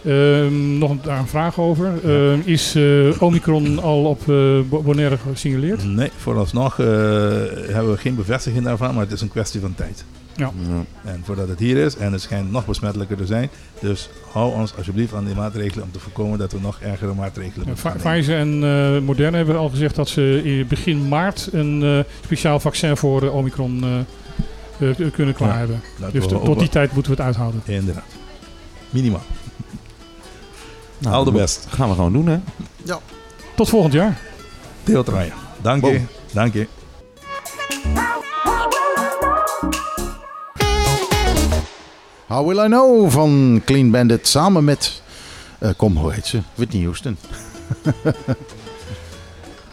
Ehm, 0.05 0.79
nog 0.79 0.91
een, 0.91 1.01
daar 1.03 1.19
een 1.19 1.27
vraag 1.29 1.59
over. 1.59 1.93
Ehm, 2.05 2.41
is 2.45 2.75
eh, 2.75 3.23
Omicron 3.23 3.79
al 3.79 4.05
op 4.05 4.23
Bo- 4.69 4.83
Bonaire 4.83 5.17
gesignaleerd? 5.19 5.85
Nee, 5.85 6.11
vooralsnog 6.17 6.77
hebben 6.77 7.91
we 7.91 7.97
geen 7.99 8.15
bevestiging 8.15 8.65
daarvan, 8.65 8.95
maar 8.95 9.03
het 9.05 9.13
is 9.13 9.21
een 9.21 9.29
kwestie 9.31 9.61
van 9.61 9.75
tijd. 9.75 10.05
Ja. 10.37 10.51
Ja. 10.69 11.11
En 11.11 11.23
voordat 11.25 11.49
het 11.49 11.59
hier 11.59 11.77
is, 11.77 11.97
en 11.97 12.13
het 12.13 12.23
schijnt 12.23 12.51
nog 12.51 12.67
besmettelijker 12.67 13.17
te 13.17 13.27
zijn. 13.27 13.51
Dus 13.81 14.09
hou 14.33 14.53
ons 14.53 14.77
alsjeblieft 14.77 15.15
aan 15.15 15.25
die 15.25 15.35
maatregelen 15.35 15.85
om 15.85 15.93
te 15.93 15.99
voorkomen 15.99 16.39
dat 16.39 16.53
we 16.53 16.61
nog 16.61 16.81
ergere 16.81 17.15
maatregelen 17.15 17.67
Ja, 17.67 17.73
moeten 17.73 17.93
nemen. 17.97 18.13
Pfizer 18.13 18.39
en 18.39 18.65
eh, 18.97 19.01
Moderna 19.03 19.37
hebben 19.37 19.57
al 19.57 19.69
gezegd 19.69 19.95
dat 19.95 20.09
ze 20.09 20.41
in 20.45 20.67
begin 20.69 21.09
maart 21.09 21.49
een 21.53 21.83
eh, 21.83 22.13
speciaal 22.25 22.61
vaccin 22.61 22.97
voor 22.97 23.23
eh, 23.23 23.35
Omicron 23.35 24.05
kunnen 25.13 25.35
klaar 25.35 25.49
Ja, 25.49 25.57
hebben. 25.57 25.81
Dus 26.13 26.27
tot 26.27 26.59
die 26.59 26.69
tijd 26.69 26.93
moeten 26.93 27.13
we 27.13 27.17
het 27.17 27.27
uithouden. 27.27 27.61
Inderdaad. 27.65 28.05
Minimaal. 28.91 29.23
Nou, 30.99 31.15
Al 31.15 31.25
de 31.25 31.31
dat 31.31 31.41
best. 31.41 31.67
Gaan 31.69 31.89
we 31.89 31.95
gewoon 31.95 32.13
doen, 32.13 32.27
hè? 32.27 32.39
Tot 33.55 33.69
volgend 33.69 33.93
jaar. 33.93 34.21
Ryan. 34.85 35.31
Dank 35.63 35.85
je. 35.85 36.01
Dank 36.33 36.53
je. 36.53 36.67
How 42.37 42.47
Will 42.47 42.65
I 42.65 42.67
Know 42.69 43.11
van 43.11 43.63
Clean 43.65 43.91
Bandit 43.91 44.29
samen 44.29 44.65
met, 44.65 45.03
eh, 45.59 45.71
kom 45.77 45.97
hoe 45.97 46.13
heet 46.13 46.27
ze, 46.27 46.39
Whitney 46.55 46.83
Houston. 46.83 47.17
het, 48.03 48.17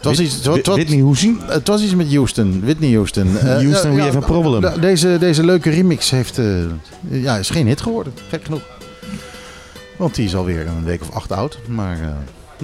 was 0.00 0.20
iets, 0.20 0.34
het, 0.44 0.66
was- 0.66 0.76
Whitney 0.76 1.00
Houston? 1.00 1.40
het 1.46 1.68
was 1.68 1.82
iets 1.82 1.94
met 1.94 2.12
Houston, 2.14 2.60
Whitnay 2.60 2.92
Houston. 2.98 3.38
Eh, 3.38 3.42
Houston, 3.44 3.90
ja, 3.90 3.96
we 3.96 4.02
have 4.02 4.16
a 4.16 4.20
problem. 4.20 4.60
de- 4.60 4.80
Deze, 4.80 5.16
deze 5.18 5.44
leuke 5.44 5.70
remix 5.70 6.10
heeft, 6.10 6.38
eh, 6.38 6.46
ja, 7.08 7.36
is 7.36 7.50
geen 7.50 7.66
hit 7.66 7.80
geworden, 7.80 8.12
gek 8.28 8.44
genoeg. 8.44 8.62
Want 9.96 10.14
die 10.14 10.24
is 10.24 10.36
alweer 10.36 10.66
een 10.66 10.84
week 10.84 11.00
of 11.00 11.10
acht 11.10 11.32
oud, 11.32 11.58
maar... 11.68 11.98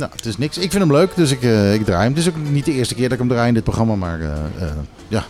Nou, 0.01 0.13
het 0.17 0.27
is 0.27 0.39
niks. 0.39 0.59
Ik 0.59 0.71
vind 0.71 0.83
hem 0.83 0.93
leuk, 0.93 1.11
dus 1.17 1.31
ik, 1.31 1.43
eh, 1.43 1.75
ik 1.75 1.85
draai 1.85 2.03
hem. 2.03 2.11
Het 2.11 2.19
is 2.19 2.29
ook 2.29 2.37
niet 2.51 2.65
de 2.65 2.73
eerste 2.73 2.95
keer 2.95 3.03
dat 3.03 3.13
ik 3.13 3.19
hem 3.19 3.29
draai 3.29 3.49
in 3.49 3.55
dit 3.55 3.65
programma, 3.65 3.95
maar 3.95 4.21
eh, 4.21 4.27
eh, 4.27 4.69
ja. 5.09 5.25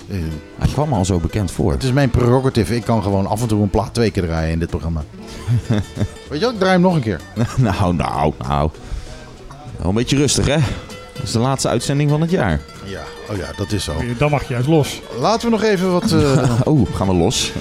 Hij 0.58 0.68
kwam 0.72 0.92
al 0.92 1.04
zo 1.04 1.18
bekend 1.18 1.50
voor. 1.50 1.72
het 1.72 1.82
is 1.82 1.92
mijn 1.92 2.10
prerogative. 2.10 2.76
Ik 2.76 2.84
kan 2.84 3.02
gewoon 3.02 3.26
af 3.26 3.42
en 3.42 3.48
toe 3.48 3.62
een 3.62 3.70
plaat 3.70 3.94
twee 3.94 4.10
keer 4.10 4.22
draaien 4.22 4.52
in 4.52 4.58
dit 4.58 4.70
programma. 4.70 5.04
Weet 6.28 6.38
je 6.38 6.44
wat? 6.44 6.52
Ik 6.52 6.58
draai 6.58 6.72
hem 6.72 6.80
nog 6.80 6.94
een 6.94 7.00
keer. 7.00 7.20
nou, 7.56 7.94
nou, 7.94 8.32
nou. 8.48 8.70
Wel 9.76 9.88
een 9.88 9.94
beetje 9.94 10.16
rustig, 10.16 10.46
hè? 10.46 10.58
Dat 11.14 11.22
is 11.22 11.32
de 11.32 11.38
laatste 11.38 11.68
uitzending 11.68 12.10
van 12.10 12.20
het 12.20 12.30
jaar. 12.30 12.60
Ja, 12.84 13.02
oh 13.30 13.36
ja, 13.36 13.46
dat 13.56 13.72
is 13.72 13.84
zo. 13.84 13.92
Dan 14.18 14.30
mag 14.30 14.42
je 14.42 14.52
juist 14.52 14.68
los. 14.68 15.00
Laten 15.18 15.44
we 15.44 15.50
nog 15.50 15.62
even 15.62 15.92
wat, 15.92 16.12
eh, 16.12 16.60
oh, 16.64 16.94
gaan 16.94 17.06
we 17.06 17.14
los? 17.14 17.52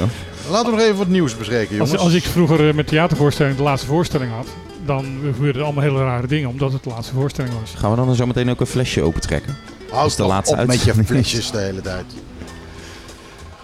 laten 0.49 0.71
we 0.71 0.77
nog 0.77 0.85
even 0.85 0.97
wat 0.97 1.07
nieuws 1.07 1.37
bespreken, 1.37 1.75
jongens. 1.75 1.91
Als, 1.91 2.01
als 2.01 2.13
ik 2.13 2.23
vroeger 2.23 2.75
met 2.75 2.87
theatervoorstelling 2.87 3.57
de 3.57 3.63
laatste 3.63 3.87
voorstelling 3.87 4.31
had, 4.31 4.47
dan 4.89 5.05
gebeurden 5.33 5.61
er 5.61 5.63
allemaal 5.67 5.83
hele 5.83 5.99
rare 5.99 6.27
dingen, 6.27 6.49
omdat 6.49 6.73
het 6.73 6.83
de 6.83 6.89
laatste 6.89 7.13
voorstelling 7.13 7.53
was. 7.59 7.73
Gaan 7.77 7.89
we 7.89 7.95
dan 7.95 8.15
zo 8.15 8.25
meteen 8.25 8.49
ook 8.49 8.59
een 8.59 8.65
flesje 8.65 9.01
opentrekken? 9.01 9.55
Is 10.05 10.15
de 10.15 10.23
laatste 10.23 10.57
op 10.57 10.67
met 10.67 10.83
je 10.83 10.93
flesjes 10.93 11.51
de 11.51 11.57
hele 11.57 11.81
tijd. 11.81 12.05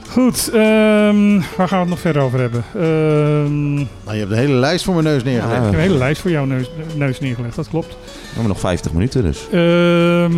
Goed, 0.10 0.50
ehm, 0.50 1.42
waar 1.58 1.68
gaan 1.68 1.78
we 1.78 1.86
het 1.86 1.90
nog 1.90 2.00
verder 2.00 2.22
over 2.22 2.40
hebben? 2.40 2.64
Ehm, 2.76 3.74
Nou, 3.76 3.88
je 4.12 4.18
hebt 4.20 4.32
een 4.32 4.38
hele 4.38 4.54
lijst 4.54 4.86
voor 4.86 4.94
mijn 4.94 5.06
neus 5.06 5.24
neergelegd. 5.24 5.58
ik 5.58 5.64
heb 5.64 5.74
een 5.74 5.80
hele 5.80 5.98
lijst 5.98 6.22
voor 6.22 6.32
jouw 6.32 6.46
neus, 6.46 6.70
neus 6.96 7.20
neergelegd, 7.20 7.56
dat 7.56 7.70
klopt. 7.70 7.88
We 7.90 8.28
hebben 8.34 8.48
nog 8.48 8.60
50 8.60 8.94
minuten 8.94 9.24
dus. 9.24 9.48
Ehm, 9.52 10.32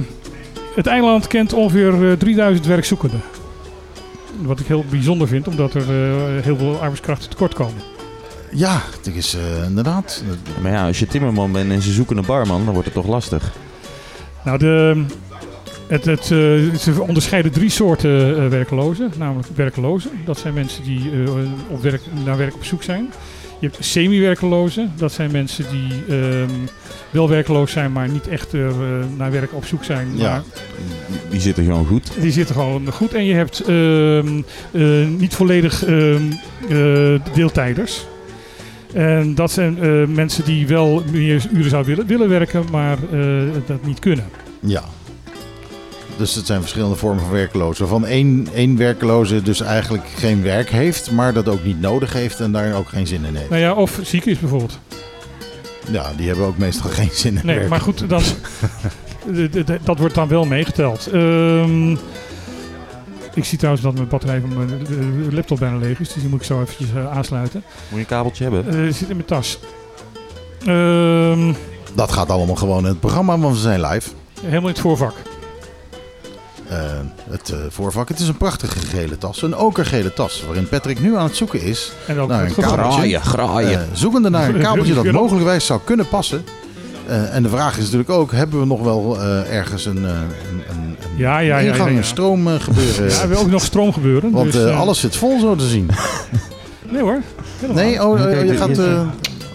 het 0.75 0.87
eiland 0.87 1.27
kent 1.27 1.53
ongeveer 1.53 2.11
eh, 2.11 2.17
3000 2.17 2.65
werkzoekenden. 2.65 3.21
Wat 4.41 4.59
ik 4.59 4.67
heel 4.67 4.85
bijzonder 4.89 5.27
vind, 5.27 5.47
omdat 5.47 5.73
er 5.73 5.81
eh, 5.81 6.43
heel 6.43 6.57
veel 6.57 6.73
arbeidskrachten 6.79 7.29
tekort 7.29 7.53
komen. 7.53 7.81
Ja, 8.51 8.81
het 9.03 9.15
is 9.15 9.33
eh, 9.35 9.63
inderdaad. 9.67 10.23
Maar 10.61 10.71
ja, 10.71 10.87
als 10.87 10.99
je 10.99 11.07
timmerman 11.07 11.51
bent 11.51 11.71
en 11.71 11.81
ze 11.81 11.91
zoeken 11.91 12.17
een 12.17 12.25
barman, 12.25 12.63
dan 12.63 12.73
wordt 12.73 12.85
het 12.93 12.93
toch 12.97 13.07
lastig. 13.07 13.51
Nou, 14.43 14.57
de, 14.57 15.05
het, 15.87 16.05
het, 16.05 16.21
eh, 16.21 16.29
ze 16.79 16.95
onderscheiden 17.07 17.51
drie 17.51 17.69
soorten 17.69 18.37
eh, 18.43 18.47
werklozen. 18.47 19.11
Namelijk 19.17 19.47
werklozen, 19.55 20.11
dat 20.25 20.37
zijn 20.37 20.53
mensen 20.53 20.83
die 20.83 21.11
eh, 21.11 21.31
op 21.67 21.81
werk, 21.81 22.01
naar 22.25 22.37
werk 22.37 22.53
op 22.55 22.63
zoek 22.63 22.83
zijn. 22.83 23.09
Je 23.59 23.67
hebt 23.67 23.85
semi-werklozen, 23.85 24.91
dat 24.95 25.11
zijn 25.11 25.31
mensen 25.31 25.65
die 25.71 26.17
ehm, 26.17 26.49
wel 27.09 27.29
werkloos 27.29 27.71
zijn, 27.71 27.91
maar 27.91 28.09
niet 28.09 28.27
echt 28.27 28.53
er, 28.53 28.69
eh, 28.69 29.05
naar 29.17 29.31
werk 29.31 29.53
op 29.53 29.65
zoek 29.65 29.83
zijn. 29.83 30.07
Ja. 30.15 30.29
Maar 30.29 30.43
Die 31.29 31.39
zitten 31.39 31.63
gewoon 31.63 31.85
goed. 31.85 32.11
die 32.21 32.31
zitten 32.31 32.55
gewoon 32.55 32.91
goed. 32.91 33.13
En 33.13 33.25
je 33.25 33.33
hebt 33.33 33.59
ehm, 33.59 34.41
eh, 34.71 35.07
niet 35.17 35.35
volledig 35.35 35.85
ehm, 35.85 36.21
eh, 36.69 37.33
deeltijders. 37.33 38.05
En 38.93 39.35
dat 39.35 39.51
zijn 39.51 39.79
eh, 39.83 40.05
mensen 40.07 40.45
die 40.45 40.67
wel 40.67 41.03
meer 41.11 41.45
uren 41.53 41.69
zouden 41.69 41.91
willen, 41.95 42.07
willen 42.09 42.29
werken, 42.29 42.63
maar 42.71 42.97
eh, 43.11 43.19
dat 43.65 43.85
niet 43.85 43.99
kunnen. 43.99 44.25
Ja. 44.59 44.83
Dus 46.17 46.35
het 46.35 46.45
zijn 46.45 46.61
verschillende 46.61 46.95
vormen 46.95 47.23
van 47.23 47.31
werklozen. 47.31 47.81
Waarvan 47.87 48.05
één, 48.09 48.47
één 48.53 48.77
werkloze 48.77 49.41
dus 49.41 49.61
eigenlijk 49.61 50.07
geen 50.15 50.43
werk 50.43 50.69
heeft, 50.69 51.11
maar 51.11 51.33
dat 51.33 51.47
ook 51.49 51.63
niet 51.63 51.81
nodig 51.81 52.13
heeft 52.13 52.39
en 52.39 52.51
daar 52.51 52.75
ook 52.75 52.89
geen 52.89 53.07
zin 53.07 53.25
in 53.25 53.35
heeft. 53.35 53.49
Nou 53.49 53.61
ja, 53.61 53.73
of 53.73 53.99
ziek 54.03 54.25
is 54.25 54.39
bijvoorbeeld. 54.39 54.79
Ja, 55.91 56.11
die 56.17 56.27
hebben 56.27 56.45
ook 56.45 56.57
meestal 56.57 56.89
geen 56.89 57.09
zin 57.11 57.37
in 57.37 57.45
Nee, 57.45 57.55
werk. 57.55 57.69
maar 57.69 57.79
goed, 57.81 58.09
dan, 58.09 58.21
d- 58.21 59.51
d- 59.51 59.65
d- 59.65 59.85
dat 59.85 59.97
wordt 59.99 60.15
dan 60.15 60.27
wel 60.27 60.45
meegeteld. 60.45 61.07
Ehm, 61.13 61.95
ik 63.37 63.45
zie 63.45 63.57
trouwens 63.57 63.85
dat 63.85 63.93
mijn 63.93 64.07
batterij 64.07 64.41
van 64.41 64.57
mijn 64.57 64.69
eh, 64.87 65.33
laptop 65.33 65.59
bijna 65.59 65.77
leeg 65.77 65.99
is, 65.99 66.13
dus 66.13 66.21
die 66.21 66.29
moet 66.29 66.39
ik 66.39 66.45
zo 66.45 66.61
eventjes 66.61 66.87
eh, 66.95 67.11
aansluiten. 67.17 67.63
Moet 67.65 67.89
je 67.89 67.97
een 67.99 68.05
kabeltje 68.05 68.43
hebben? 68.43 68.67
Eh, 68.67 68.93
zit 68.93 69.09
in 69.09 69.15
mijn 69.15 69.25
tas. 69.27 69.59
Ehm, 70.65 71.53
Dat 71.93 72.11
gaat 72.11 72.29
allemaal 72.29 72.55
gewoon 72.55 72.83
in 72.83 72.89
het 72.89 72.99
programma, 72.99 73.37
want 73.37 73.53
we 73.55 73.61
zijn 73.61 73.81
live. 73.81 74.09
helemaal 74.41 74.61
in 74.61 74.67
het 74.67 74.79
voorvak. 74.79 75.13
Het 77.29 77.49
eh, 77.49 77.59
voorvak, 77.69 78.07
het 78.09 78.19
is 78.19 78.27
een 78.27 78.37
prachtige 78.37 78.79
gele 78.79 79.17
tas. 79.17 79.41
Een 79.41 79.55
okergele 79.55 80.13
tas, 80.13 80.43
waarin 80.45 80.69
Patrick 80.69 80.99
nu 80.99 81.17
aan 81.17 81.23
het 81.23 81.35
zoeken 81.35 81.61
is 81.61 81.91
En 82.07 82.19
ook 82.19 82.29
naar 82.29 82.45
een 82.45 82.55
kabeltje. 82.55 82.91
Graaien, 82.91 83.21
graaien. 83.21 83.87
Zoekende 83.93 84.29
naar 84.29 84.49
een 84.49 84.61
kabeltje 84.67 84.93
dat 84.93 85.11
mogelijkwijs 85.11 85.65
zou 85.65 85.79
kunnen 85.83 86.07
passen. 86.07 86.43
Eh, 87.07 87.35
en 87.35 87.43
de 87.43 87.49
vraag 87.49 87.77
is 87.77 87.83
natuurlijk 87.83 88.09
ook, 88.09 88.31
hebben 88.31 88.59
we 88.59 88.65
nog 88.65 88.81
wel 88.81 89.17
eh, 89.21 89.53
ergens 89.55 89.85
een, 89.85 90.05
eh, 90.05 90.11
een, 90.11 90.61
een, 90.69 90.79
een 90.79 90.95
Ja, 91.15 91.39
ja, 91.39 91.57
ja, 91.57 91.59
ingang, 91.71 91.85
ja, 91.87 91.91
ja. 91.91 91.97
een 91.97 92.03
stroom 92.03 92.47
gebeuren? 92.59 93.09
Ja, 93.09 93.21
er 93.21 93.29
wil 93.29 93.37
ook 93.37 93.49
nog 93.49 93.63
stroom 93.63 93.93
gebeuren. 93.93 94.31
Want 94.31 94.51
dus, 94.51 94.71
alles 94.71 94.99
zit 94.99 95.15
vol 95.15 95.39
zo 95.39 95.55
te 95.55 95.67
zien. 95.67 95.89
Nee 96.91 97.01
hoor. 97.01 97.21
helemaal 97.59 97.83
Nee, 97.83 98.05
oh, 98.05 98.45
je 98.47 98.55
gaat... 98.57 98.77
eh, 98.77 99.01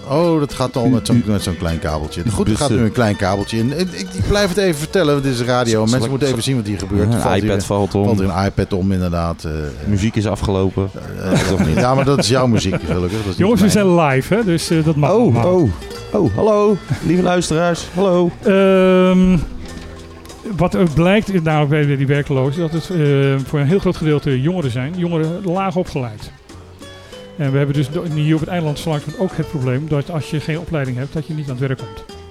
oh, 0.08 0.40
dat 0.40 0.54
gaat 0.54 0.76
al 0.76 0.88
met 0.88 1.06
zo'n 1.06 1.22
met 1.26 1.42
zo'n 1.42 1.56
klein 1.56 1.78
kabeltje. 1.78 2.22
Goed, 2.34 2.48
er 2.48 2.56
gaat 2.56 2.70
nu 2.70 2.76
een 2.78 2.92
klein 2.92 3.16
kabeltje 3.16 3.58
in. 3.58 3.78
Ik, 3.78 3.90
ik 3.92 4.28
blijf 4.28 4.48
het 4.48 4.56
even 4.56 4.78
vertellen, 4.78 5.12
want 5.12 5.24
dit 5.24 5.32
is 5.34 5.40
radio. 5.40 5.86
Mensen 5.86 6.10
moeten 6.10 6.28
even 6.28 6.42
zien 6.42 6.56
wat 6.56 6.66
hier 6.66 6.78
gebeurt. 6.78 7.08
Ja, 7.08 7.14
Er 7.14 7.20
valt 7.22 7.36
iPad 7.36 7.50
hier, 7.56 7.62
valt 7.62 7.94
om. 7.94 8.04
valt 8.04 8.18
hier 8.20 8.28
een 8.28 8.44
iPad 8.44 8.72
om, 8.72 8.92
inderdaad. 8.92 9.44
eh, 9.44 9.52
Muziek 9.86 10.16
is 10.16 10.26
afgelopen. 10.26 10.90
Of 11.52 11.66
niet? 11.66 11.76
ja, 11.76 11.94
maar 11.94 12.04
dat 12.04 12.18
is 12.18 12.28
jouw 12.28 12.46
muziek, 12.46 12.74
gelukkig. 12.86 13.10
Dat 13.10 13.20
is 13.20 13.26
niet 13.26 13.36
Jongens, 13.36 13.60
we 13.60 13.68
zijn 13.70 13.94
live, 14.00 14.34
hè, 14.34 14.44
dus 14.44 14.70
eh, 14.70 14.84
dat 14.84 14.96
mag 14.96 15.10
Oh, 15.12 15.44
oh, 15.44 15.70
oh, 16.12 16.34
hallo, 16.34 16.76
lieve 17.06 17.22
luisteraars, 17.22 17.88
hallo. 17.94 18.30
Ehm, 18.42 19.38
wat 20.56 20.74
er 20.74 20.90
blijkt, 20.94 21.42
namelijk 21.42 21.86
bij 21.86 21.96
die 21.96 22.06
werklozen, 22.06 22.60
dat 22.60 22.72
het 22.72 22.90
eh, 22.90 23.46
voor 23.46 23.58
een 23.58 23.66
heel 23.66 23.78
groot 23.78 23.96
gedeelte 23.96 24.40
jongeren 24.40 24.70
zijn. 24.70 24.92
Jongeren 24.96 25.44
laag 25.44 25.76
opgeleid. 25.76 26.30
En 27.36 27.52
we 27.52 27.56
hebben 27.56 27.76
dus 27.76 27.88
hier 28.14 28.34
op 28.34 28.40
het 28.40 28.48
eiland 28.48 28.84
langzamerhand 28.84 29.18
ook 29.18 29.36
het 29.36 29.48
probleem 29.48 29.88
dat 29.88 30.10
als 30.10 30.30
je 30.30 30.40
geen 30.40 30.58
opleiding 30.58 30.96
hebt, 30.96 31.12
dat 31.12 31.26
je 31.26 31.34
niet 31.34 31.44
aan 31.44 31.56
het 31.56 31.66
werk 31.66 31.78
komt. 31.78 32.21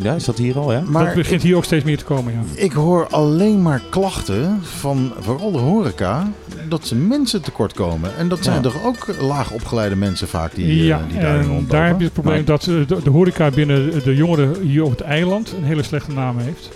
Ja, 0.00 0.14
is 0.14 0.24
dat 0.24 0.38
hier 0.38 0.58
al, 0.58 0.72
ja? 0.72 0.78
dat 0.80 0.88
Maar 0.88 1.14
begint 1.14 1.42
hier 1.42 1.56
ook 1.56 1.64
steeds 1.64 1.84
meer 1.84 1.98
te 1.98 2.04
komen, 2.04 2.32
ja. 2.32 2.62
ik 2.62 2.72
hoor 2.72 3.06
alleen 3.08 3.62
maar 3.62 3.82
klachten 3.90 4.58
van 4.62 5.12
vooral 5.20 5.52
de 5.52 5.58
horeca 5.58 6.30
dat 6.68 6.86
ze 6.86 6.94
mensen 6.94 7.42
tekort 7.42 7.72
komen. 7.72 8.16
En 8.16 8.28
dat 8.28 8.44
zijn 8.44 8.56
Ja. 8.56 8.62
toch 8.62 8.84
ook 8.84 9.06
laag 9.20 9.50
opgeleide 9.50 9.96
mensen 9.96 10.28
vaak 10.28 10.54
die, 10.54 10.66
eh, 10.66 10.86
ja, 10.86 11.00
die 11.08 11.18
daarin 11.20 11.40
en 11.40 11.46
rondlopen? 11.46 11.68
daar 11.68 11.86
heb 11.86 11.98
je 11.98 12.04
het 12.04 12.12
probleem 12.12 12.34
Maar- 12.36 12.44
dat 12.44 12.60
eh, 12.66 12.74
de, 12.86 13.02
de 13.02 13.10
horeca 13.10 13.50
binnen 13.50 14.02
de 14.04 14.14
jongeren 14.14 14.60
hier 14.60 14.82
op 14.84 14.90
het 14.90 15.00
eiland 15.00 15.52
een 15.58 15.64
hele 15.64 15.82
slechte 15.82 16.12
naam 16.12 16.38
heeft. 16.38 16.68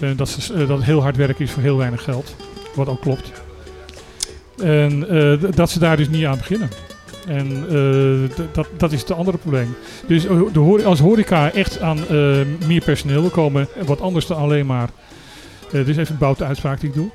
Eh, 0.00 0.08
dat, 0.16 0.28
ze, 0.28 0.52
eh, 0.52 0.58
dat 0.58 0.76
het 0.76 0.86
heel 0.86 1.02
hard 1.02 1.16
werken 1.16 1.44
is 1.44 1.50
voor 1.50 1.62
heel 1.62 1.76
weinig 1.76 2.02
geld. 2.02 2.34
Wat 2.74 2.88
ook 2.88 3.00
klopt. 3.00 3.32
En 4.62 5.08
eh, 5.08 5.50
dat 5.54 5.70
ze 5.70 5.78
daar 5.78 5.96
dus 5.96 6.08
niet 6.08 6.24
aan 6.24 6.36
beginnen. 6.38 6.68
En 7.26 7.64
eh, 7.70 8.36
dat, 8.52 8.68
dat 8.76 8.92
is 8.92 9.00
het 9.00 9.10
andere 9.12 9.38
probleem. 9.38 9.74
Dus 10.06 10.26
eh, 10.26 10.40
de 10.52 10.82
als 10.84 11.00
horeca 11.00 11.52
echt 11.52 11.80
aan 11.80 11.98
eh, 12.08 12.36
meer 12.66 12.82
personeel 12.84 13.20
wil 13.20 13.30
komen, 13.30 13.68
eh, 13.76 13.84
wat 13.86 14.00
anders 14.00 14.26
dan 14.26 14.36
alleen 14.38 14.66
maar. 14.66 14.88
eh 15.66 15.70
dit 15.72 15.88
is 15.88 15.96
even 15.96 16.12
een 16.12 16.18
boute 16.18 16.44
uitspraak 16.44 16.80
die 16.80 16.88
ik 16.88 16.94
doe. 16.94 17.08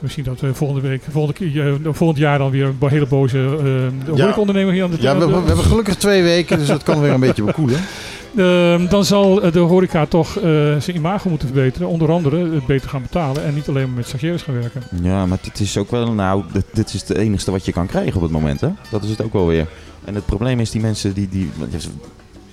Misschien 0.00 0.24
dat 0.24 0.40
we 0.40 0.54
volgende 0.54 0.88
week, 0.88 1.02
volgende, 1.10 1.50
keer, 1.50 1.66
eh, 1.66 1.92
volgend 1.92 2.18
jaar 2.18 2.38
dan 2.38 2.50
weer 2.50 2.64
een 2.80 2.88
hele 2.88 3.06
boze 3.06 3.38
uh, 3.38 4.16
Ja. 4.16 4.22
horecaondernemer 4.22 4.72
hier 4.72 4.84
aan 4.84 4.90
de 4.90 4.96
Ja, 5.00 5.18
we, 5.18 5.26
we 5.26 5.46
hebben 5.46 5.64
gelukkig 5.64 5.96
twee 5.96 6.22
weken, 6.22 6.58
dus 6.58 6.66
dat 6.66 6.82
kan 6.82 7.00
weer 7.00 7.10
een 7.10 7.20
beetje 7.20 7.42
bekoelen. 7.44 7.80
Ehm, 8.36 8.86
dan 8.88 9.04
zal 9.04 9.42
eh, 9.42 9.52
de 9.52 9.58
horeca 9.58 10.06
toch 10.06 10.38
zijn 10.78 10.96
imago 10.96 11.28
moeten 11.28 11.48
verbeteren. 11.48 11.88
Onder 11.88 12.10
andere 12.10 12.54
het 12.54 12.66
beter 12.66 12.88
gaan 12.88 13.02
betalen 13.02 13.44
en 13.44 13.54
niet 13.54 13.68
alleen 13.68 13.86
maar 13.86 13.96
met 13.96 14.06
stagiaires 14.06 14.42
gaan 14.42 14.54
werken. 14.54 14.82
Ja, 15.02 15.26
maar 15.26 15.38
dit 15.42 15.60
is 15.60 15.76
ook 15.76 15.90
wel, 15.90 16.12
nou, 16.12 16.42
dit, 16.52 16.64
dit 16.72 16.94
is 16.94 17.00
het 17.08 17.16
enigste 17.16 17.50
wat 17.50 17.64
je 17.64 17.72
kan 17.72 17.86
krijgen 17.86 18.14
op 18.16 18.22
het 18.22 18.30
moment, 18.30 18.60
hè? 18.60 18.68
Dat 18.90 19.02
is 19.02 19.10
het 19.10 19.22
ook 19.22 19.32
wel 19.32 19.46
weer. 19.46 19.66
En 20.04 20.14
het 20.14 20.26
probleem 20.26 20.60
is 20.60 20.70
die 20.70 20.80
mensen 20.80 21.12
die, 21.14 21.28
die 21.28 21.50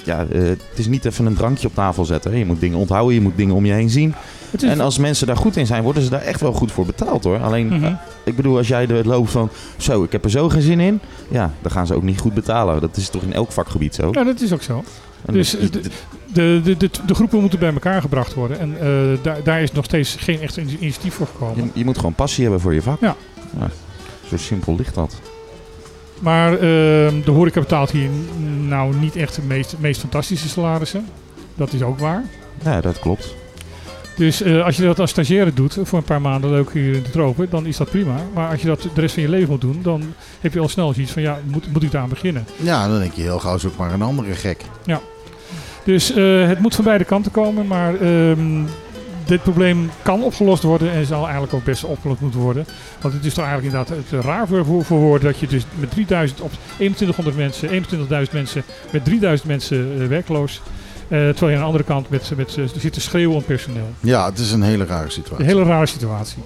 ja, 0.04 0.26
het 0.30 0.60
is 0.76 0.88
niet 0.88 1.06
even 1.06 1.26
een 1.26 1.36
drankje 1.36 1.68
op 1.68 1.74
tafel 1.74 2.06
zetten. 2.06 2.32
hè. 2.32 2.38
Je 2.38 2.45
moet 2.45 2.60
dingen 2.60 2.78
onthouden, 2.78 3.14
je 3.16 3.22
moet 3.22 3.38
dingen 3.38 3.56
om 3.56 3.66
je 3.66 3.74
heen 3.74 3.89
zien. 3.89 4.14
Is- 4.52 4.64
En 4.64 4.80
als 4.80 4.98
mensen 4.98 5.28
daar 5.28 5.38
goed 5.38 5.56
in 5.58 5.66
zijn, 5.66 5.84
worden 5.84 6.04
ze 6.04 6.10
daar 6.10 6.22
echt 6.22 6.41
wel 6.41 6.54
goed 6.54 6.72
voor 6.72 6.86
betaald, 6.86 7.24
hoor. 7.24 7.39
Alleen, 7.39 7.68
Mhm. 7.68 7.84
eh, 7.84 7.91
ik 8.24 8.36
bedoel, 8.36 8.58
als 8.58 8.68
jij 8.68 8.88
er 8.88 9.08
loopt 9.08 9.32
van, 9.32 9.50
zo, 9.78 10.04
ik 10.04 10.12
heb 10.12 10.24
er 10.24 10.30
zo 10.30 10.50
geen 10.50 10.62
zin 10.62 10.80
in. 10.80 11.00
Ja, 11.30 11.52
dan 11.62 11.72
gaan 11.72 11.88
ze 11.88 11.93
ook 11.93 12.04
niet 12.04 12.20
goed 12.20 12.34
betalen. 12.34 12.82
Dat 12.82 12.98
is 12.98 13.10
toch 13.10 13.22
in 13.22 13.34
elk 13.34 13.52
vakgebied 13.52 13.95
zo. 13.95 14.10
Ja, 14.12 14.24
dat 14.24 14.41
is 14.41 14.54
ook 14.54 14.62
zo. 14.62 14.84
En 15.26 15.34
Dus 15.34 15.58
eh, 15.58 15.72
de, 15.72 15.82
de, 16.34 16.62
de, 16.64 16.78
de, 16.78 16.89
de 17.06 17.14
groepen 17.16 17.39
moeten 17.39 17.60
bij 17.60 17.74
elkaar 17.74 18.02
gebracht 18.02 18.34
worden. 18.34 18.60
En 18.60 18.76
eh, 18.80 18.88
daar, 19.24 19.43
daar 19.43 19.62
is 19.62 19.72
nog 19.72 19.86
steeds 19.86 20.16
geen 20.20 20.41
echt 20.41 20.58
in- 20.58 20.78
initiatief 20.80 21.14
voor 21.14 21.28
gekomen. 21.28 21.56
je, 21.66 21.70
je 21.80 21.86
moet 21.86 21.98
gewoon 21.98 22.14
passie 22.14 22.43
hebben 22.43 22.62
voor 22.62 22.74
je 22.74 22.82
vak. 22.82 23.00
Ja. 23.02 23.16
Ja, 23.60 23.68
Zo 24.30 24.38
simpel 24.38 24.76
ligt 24.76 24.95
dat. 24.95 25.16
Maar 26.22 26.52
ehm, 26.54 27.22
de 27.26 27.32
horeca 27.32 27.60
betaalt 27.60 27.91
hier 27.91 28.10
nou 28.68 28.95
niet 28.95 29.16
echt 29.16 29.36
de 29.36 29.41
meest, 29.41 29.76
meest 29.80 30.00
fantastische 30.00 30.50
salarissen. 30.50 31.06
Dat 31.56 31.74
is 31.74 31.82
ook 31.82 32.00
waar. 32.00 32.24
Ja, 32.64 32.82
dat 32.82 33.00
klopt. 33.00 33.36
Dus 34.18 34.41
eh, 34.41 34.65
als 34.65 34.78
je 34.78 34.84
dat 34.84 34.99
als 34.99 35.09
stagiaire 35.09 35.53
doet, 35.53 35.78
voor 35.84 35.97
een 35.97 36.03
paar 36.03 36.22
maanden 36.22 36.49
leuk 36.49 36.74
hier 36.74 36.93
in 36.93 37.03
de 37.03 37.09
tropen, 37.09 37.47
dan 37.49 37.65
is 37.65 37.78
dat 37.78 37.89
prima. 37.89 38.15
Maar 38.34 38.49
als 38.49 38.61
je 38.61 38.68
dat 38.68 38.82
de 38.82 39.01
rest 39.01 39.13
van 39.13 39.24
je 39.24 39.30
leven 39.30 39.49
moet 39.49 39.61
doen, 39.61 39.80
dan 39.82 40.13
heb 40.41 40.53
je 40.53 40.59
al 40.59 40.70
snel 40.70 40.93
zoiets 40.93 41.11
van, 41.11 41.22
ja, 41.22 41.39
moet, 41.45 41.72
moet 41.74 41.84
ik 41.84 41.91
daar 41.91 42.01
aan 42.01 42.09
beginnen? 42.09 42.47
Ja, 42.55 42.88
dan 42.88 42.99
denk 42.99 43.13
je 43.13 43.22
heel 43.22 43.39
gauw 43.39 43.57
zoek 43.57 43.78
maar 43.78 43.93
een 43.93 44.01
andere 44.01 44.34
gek. 44.34 44.61
Dus 45.84 46.11
eh, 46.11 46.47
het 46.47 46.59
moet 46.59 46.76
van 46.76 46.84
beide 46.84 47.03
kanten 47.03 47.32
komen, 47.32 47.68
maar 47.68 47.95
ehm, 48.01 48.63
dit 49.26 49.43
probleem 49.43 49.89
kan 50.01 50.24
opgelost 50.24 50.63
worden 50.63 50.91
en 50.91 51.05
zal 51.05 51.24
eigenlijk 51.24 51.53
ook 51.53 51.63
best 51.63 51.84
opgelost 51.84 52.22
moeten 52.22 52.39
worden. 52.39 52.65
Want 53.01 53.13
het 53.13 53.26
is 53.26 53.34
toch 53.34 53.45
eigenlijk 53.45 53.76
inderdaad 53.76 54.11
het 54.11 54.24
raar 54.26 54.47
voor, 54.47 54.65
voor, 54.65 54.86
voor 54.86 54.99
woorden 54.99 55.32
dat 55.32 55.39
je 55.39 55.47
dus 55.47 55.65
met 55.80 55.91
3000 55.91 56.41
op 56.41 56.51
2100 56.76 57.38
mensen, 57.38 57.70
21.000 58.26 58.34
mensen 58.34 58.63
met 58.91 59.05
3000 59.05 59.47
mensen 59.49 60.01
eh, 60.01 60.07
werkloos, 60.07 60.61
terwijl 61.08 61.47
je 61.49 61.53
aan 61.55 61.60
de 61.60 61.66
andere 61.66 61.84
kant 61.84 62.10
met, 62.10 62.32
met, 62.38 62.55
er 62.55 62.70
zit 62.80 62.93
te 62.93 63.01
schreeuwen 63.01 63.36
om 63.36 63.43
personeel. 63.43 63.89
Ja, 63.99 64.26
het 64.30 64.39
is 64.39 64.51
een 64.51 64.62
hele 64.62 64.86
rare 64.86 65.10
situatie. 65.10 65.45
Een 65.45 65.51
hele 65.51 65.64
rare 65.64 65.86
situatie. 65.86 66.43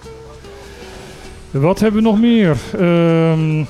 Wat 1.51 1.79
hebben 1.79 2.03
we 2.03 2.09
nog 2.09 2.19
meer? 2.19 2.57
Ehm, 2.79 3.63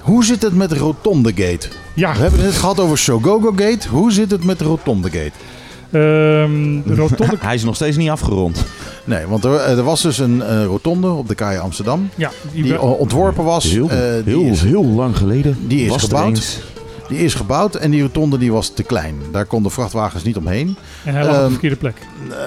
Hoe 0.00 0.24
zit 0.24 0.42
het 0.42 0.54
met 0.54 0.70
de 0.70 0.76
Rotonde 0.76 1.28
Gate? 1.34 1.68
ja, 1.94 2.12
We 2.12 2.18
hebben 2.18 2.44
het 2.44 2.54
gehad 2.54 2.80
over 2.80 2.98
Shogogo 2.98 3.52
Gate. 3.56 3.88
Hoe 3.88 4.12
zit 4.12 4.30
het 4.30 4.44
met 4.44 4.58
de 4.58 4.64
Rotonde 4.64 5.10
Gate? 5.10 5.32
ehm, 5.90 6.82
de 6.86 6.94
rotonde... 7.02 7.36
Hij 7.40 7.54
is 7.54 7.64
nog 7.64 7.74
steeds 7.74 7.96
niet 7.96 8.10
afgerond. 8.10 8.64
Nee, 9.04 9.26
want 9.26 9.44
er, 9.44 9.54
er 9.60 9.82
was 9.82 10.02
dus 10.02 10.18
een 10.18 10.42
eh, 10.42 10.64
rotonde 10.64 11.08
op 11.10 11.28
de 11.28 11.34
Kaai 11.34 11.58
Amsterdam. 11.58 12.08
ja, 12.14 12.30
die, 12.52 12.80
ontworpen 12.80 13.44
was. 13.44 13.64
Heel, 13.64 13.88
eh, 13.90 13.98
die, 14.24 14.38
heel, 14.38 14.42
is, 14.52 14.62
heel 14.62 14.84
lang 14.84 15.16
geleden. 15.16 15.56
die 15.66 15.82
is 15.84 15.88
was 15.88 16.02
er 16.02 16.08
gebouwd. 16.08 16.60
Die 17.08 17.18
is 17.18 17.34
gebouwd 17.34 17.74
en 17.74 17.90
die 17.90 18.02
rotonde 18.02 18.38
die 18.38 18.52
was 18.52 18.68
te 18.68 18.82
klein. 18.82 19.14
Daar 19.32 19.44
konden 19.44 19.72
vrachtwagens 19.72 20.22
niet 20.24 20.36
omheen. 20.36 20.76
en 21.04 21.14
hij 21.14 21.22
lag 21.24 21.30
op 21.30 21.36
de 21.36 21.42
ehm, 21.42 21.50
verkeerde 21.50 21.76
plek. 21.76 21.96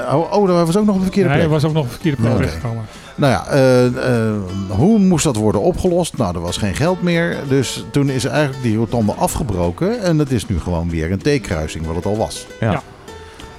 Eh, 0.08 0.14
oh, 0.16 0.34
oh, 0.34 0.48
daar 0.48 0.66
was 0.66 0.78
ook 0.78 0.86
nog 0.86 0.96
een 0.96 1.02
verkeerde 1.02 1.30
Ja, 1.30 1.36
plek. 1.36 1.46
hij 1.48 1.54
was 1.60 1.64
ook 1.66 1.74
nog 1.74 1.82
op 1.84 1.88
de 1.88 1.94
verkeerde 1.94 2.22
plek 2.22 2.32
terechtgekomen. 2.36 2.84
Nou 3.16 3.32
ja, 3.32 3.48
eh, 3.48 3.86
eh, 3.86 4.34
hoe 4.68 5.00
moest 5.00 5.24
dat 5.24 5.36
worden 5.36 5.62
opgelost? 5.62 6.18
Nou, 6.18 6.36
er 6.36 6.42
was 6.42 6.58
geen 6.58 6.76
geld 6.76 7.02
meer. 7.02 7.38
Dus 7.48 7.86
toen 7.92 8.10
is 8.10 8.26
eigenlijk 8.26 8.64
die 8.64 8.78
rotonde 8.78 9.12
afgebroken. 9.14 10.02
En 10.02 10.20
het 10.20 10.32
is 10.32 10.48
nu 10.48 10.60
gewoon 10.60 10.90
weer 10.90 11.12
een 11.12 11.18
T-kruising, 11.40 11.86
wat 11.86 11.96
het 11.96 12.06
al 12.06 12.18
was. 12.18 12.48
Ja. 12.60 12.72
Ja. 12.72 12.82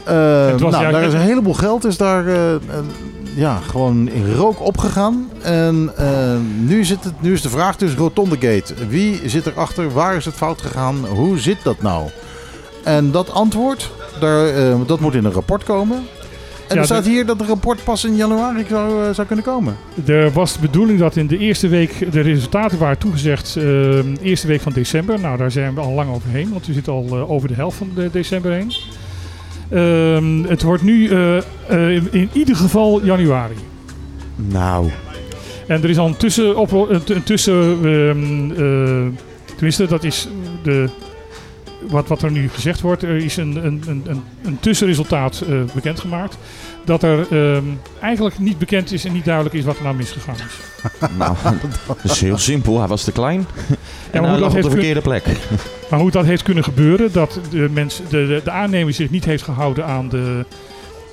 Eh, 0.04 0.50
Het 0.52 0.60
was 0.60 0.72
nou, 0.72 0.92
daar 0.92 1.02
is 1.02 1.12
een 1.12 1.20
heleboel 1.20 1.54
geld 1.54 1.84
is 1.84 1.96
daar 1.96 2.24
ja, 3.36 3.56
gewoon 3.56 4.08
in 4.08 4.32
rook 4.32 4.60
opgegaan. 4.60 5.28
En 5.42 5.92
eh, 5.96 6.36
nu, 6.58 6.84
zit 6.84 7.04
het, 7.04 7.22
nu 7.22 7.32
is 7.32 7.42
de 7.42 7.48
vraag 7.48 7.76
dus 7.76 7.94
Rotonde 7.94 8.36
Gate. 8.40 8.74
Wie 8.88 9.28
zit 9.28 9.46
erachter? 9.46 9.92
Waar 9.92 10.16
is 10.16 10.24
het 10.24 10.34
fout 10.34 10.62
gegaan? 10.62 11.06
Hoe 11.06 11.38
zit 11.38 11.62
dat 11.62 11.82
nou? 11.82 12.10
En 12.84 13.10
dat 13.10 13.30
antwoord, 13.30 13.90
daar, 14.20 14.48
eh, 14.48 14.80
dat 14.86 15.00
moet 15.00 15.14
in 15.14 15.24
een 15.24 15.32
rapport 15.32 15.64
komen. 15.64 15.96
En 16.68 16.74
Ja, 16.74 16.80
er 16.80 16.86
staat 16.86 17.04
hier 17.04 17.26
dat 17.26 17.38
het 17.38 17.48
rapport 17.48 17.84
pas 17.84 18.04
in 18.04 18.16
januari 18.16 18.64
zou, 18.68 19.04
eh, 19.04 19.14
zou 19.14 19.26
kunnen 19.26 19.44
komen. 19.44 19.76
Er 20.06 20.32
was 20.32 20.52
de 20.52 20.60
bedoeling 20.60 20.98
dat 20.98 21.16
in 21.16 21.26
de 21.26 21.38
eerste 21.38 21.68
week 21.68 22.12
de 22.12 22.20
resultaten 22.20 22.78
waren 22.78 22.98
toegezegd. 22.98 23.56
eerste 24.22 24.46
week 24.46 24.60
van 24.60 24.72
december. 24.72 25.20
Nou, 25.20 25.36
daar 25.36 25.50
zijn 25.50 25.74
we 25.74 25.80
al 25.80 25.92
lang 25.92 26.10
overheen, 26.10 26.50
want 26.50 26.66
we 26.66 26.72
zitten 26.72 26.92
al 26.92 27.28
over 27.28 27.48
de 27.48 27.54
helft 27.54 27.76
van 27.76 27.90
de 27.94 28.10
december 28.10 28.52
heen. 28.52 28.72
Ehm, 29.68 30.42
het 30.42 30.62
wordt 30.62 30.82
nu 30.82 31.08
eh, 31.08 31.36
eh, 31.36 31.90
in, 31.90 32.08
in 32.10 32.28
ieder 32.32 32.56
geval 32.56 33.04
januari. 33.04 33.54
Nou, 34.36 34.90
En 35.66 35.82
er 35.82 35.90
is 35.90 35.98
al 35.98 36.06
een 36.06 36.16
tussen, 36.16 36.56
op, 36.56 36.72
een, 36.72 37.22
tussen 37.22 37.78
ehm, 37.84 38.50
eh, 38.50 39.06
tenminste, 39.54 39.86
dat 39.86 40.04
is 40.04 40.28
de, 40.62 40.88
wat, 41.88 42.08
wat 42.08 42.22
er 42.22 42.30
nu 42.30 42.48
gezegd 42.48 42.80
wordt. 42.80 43.02
Er 43.02 43.16
is 43.16 43.36
een, 43.36 43.66
een, 43.66 43.82
een, 43.86 44.22
een, 44.42 44.60
tussenresultaat 44.60 45.40
eh, 45.40 45.62
bekendgemaakt. 45.74 46.38
Dat 46.84 47.02
er 47.02 47.26
ehm, 47.30 47.64
eigenlijk 48.00 48.38
niet 48.38 48.58
bekend 48.58 48.92
is 48.92 49.04
en 49.04 49.12
niet 49.12 49.24
duidelijk 49.24 49.54
is 49.54 49.64
wat 49.64 49.76
er 49.76 49.82
nou 49.82 49.96
misgegaan 49.96 50.34
is. 50.34 50.82
nou 51.18 51.36
dat 51.86 51.98
is 52.02 52.20
heel 52.20 52.38
simpel. 52.38 52.78
Hij 52.78 52.88
was 52.88 53.04
te 53.04 53.12
klein. 53.12 53.46
en 54.10 54.24
hij 54.24 54.38
lag 54.38 54.54
op 54.54 54.62
de 54.62 54.70
verkeerde 54.70 55.00
plek. 55.00 55.24
Maar 55.90 56.00
hoe 56.00 56.10
dat 56.10 56.24
heeft 56.24 56.42
kunnen 56.42 56.64
gebeuren, 56.64 57.12
dat 57.12 57.40
de, 57.50 57.68
mens, 57.72 57.96
de, 57.96 58.26
de, 58.26 58.40
de 58.44 58.50
aannemer 58.50 58.92
zich 58.92 59.10
niet 59.10 59.24
heeft 59.24 59.42
gehouden 59.42 59.86
aan 59.86 60.08
de, 60.08 60.44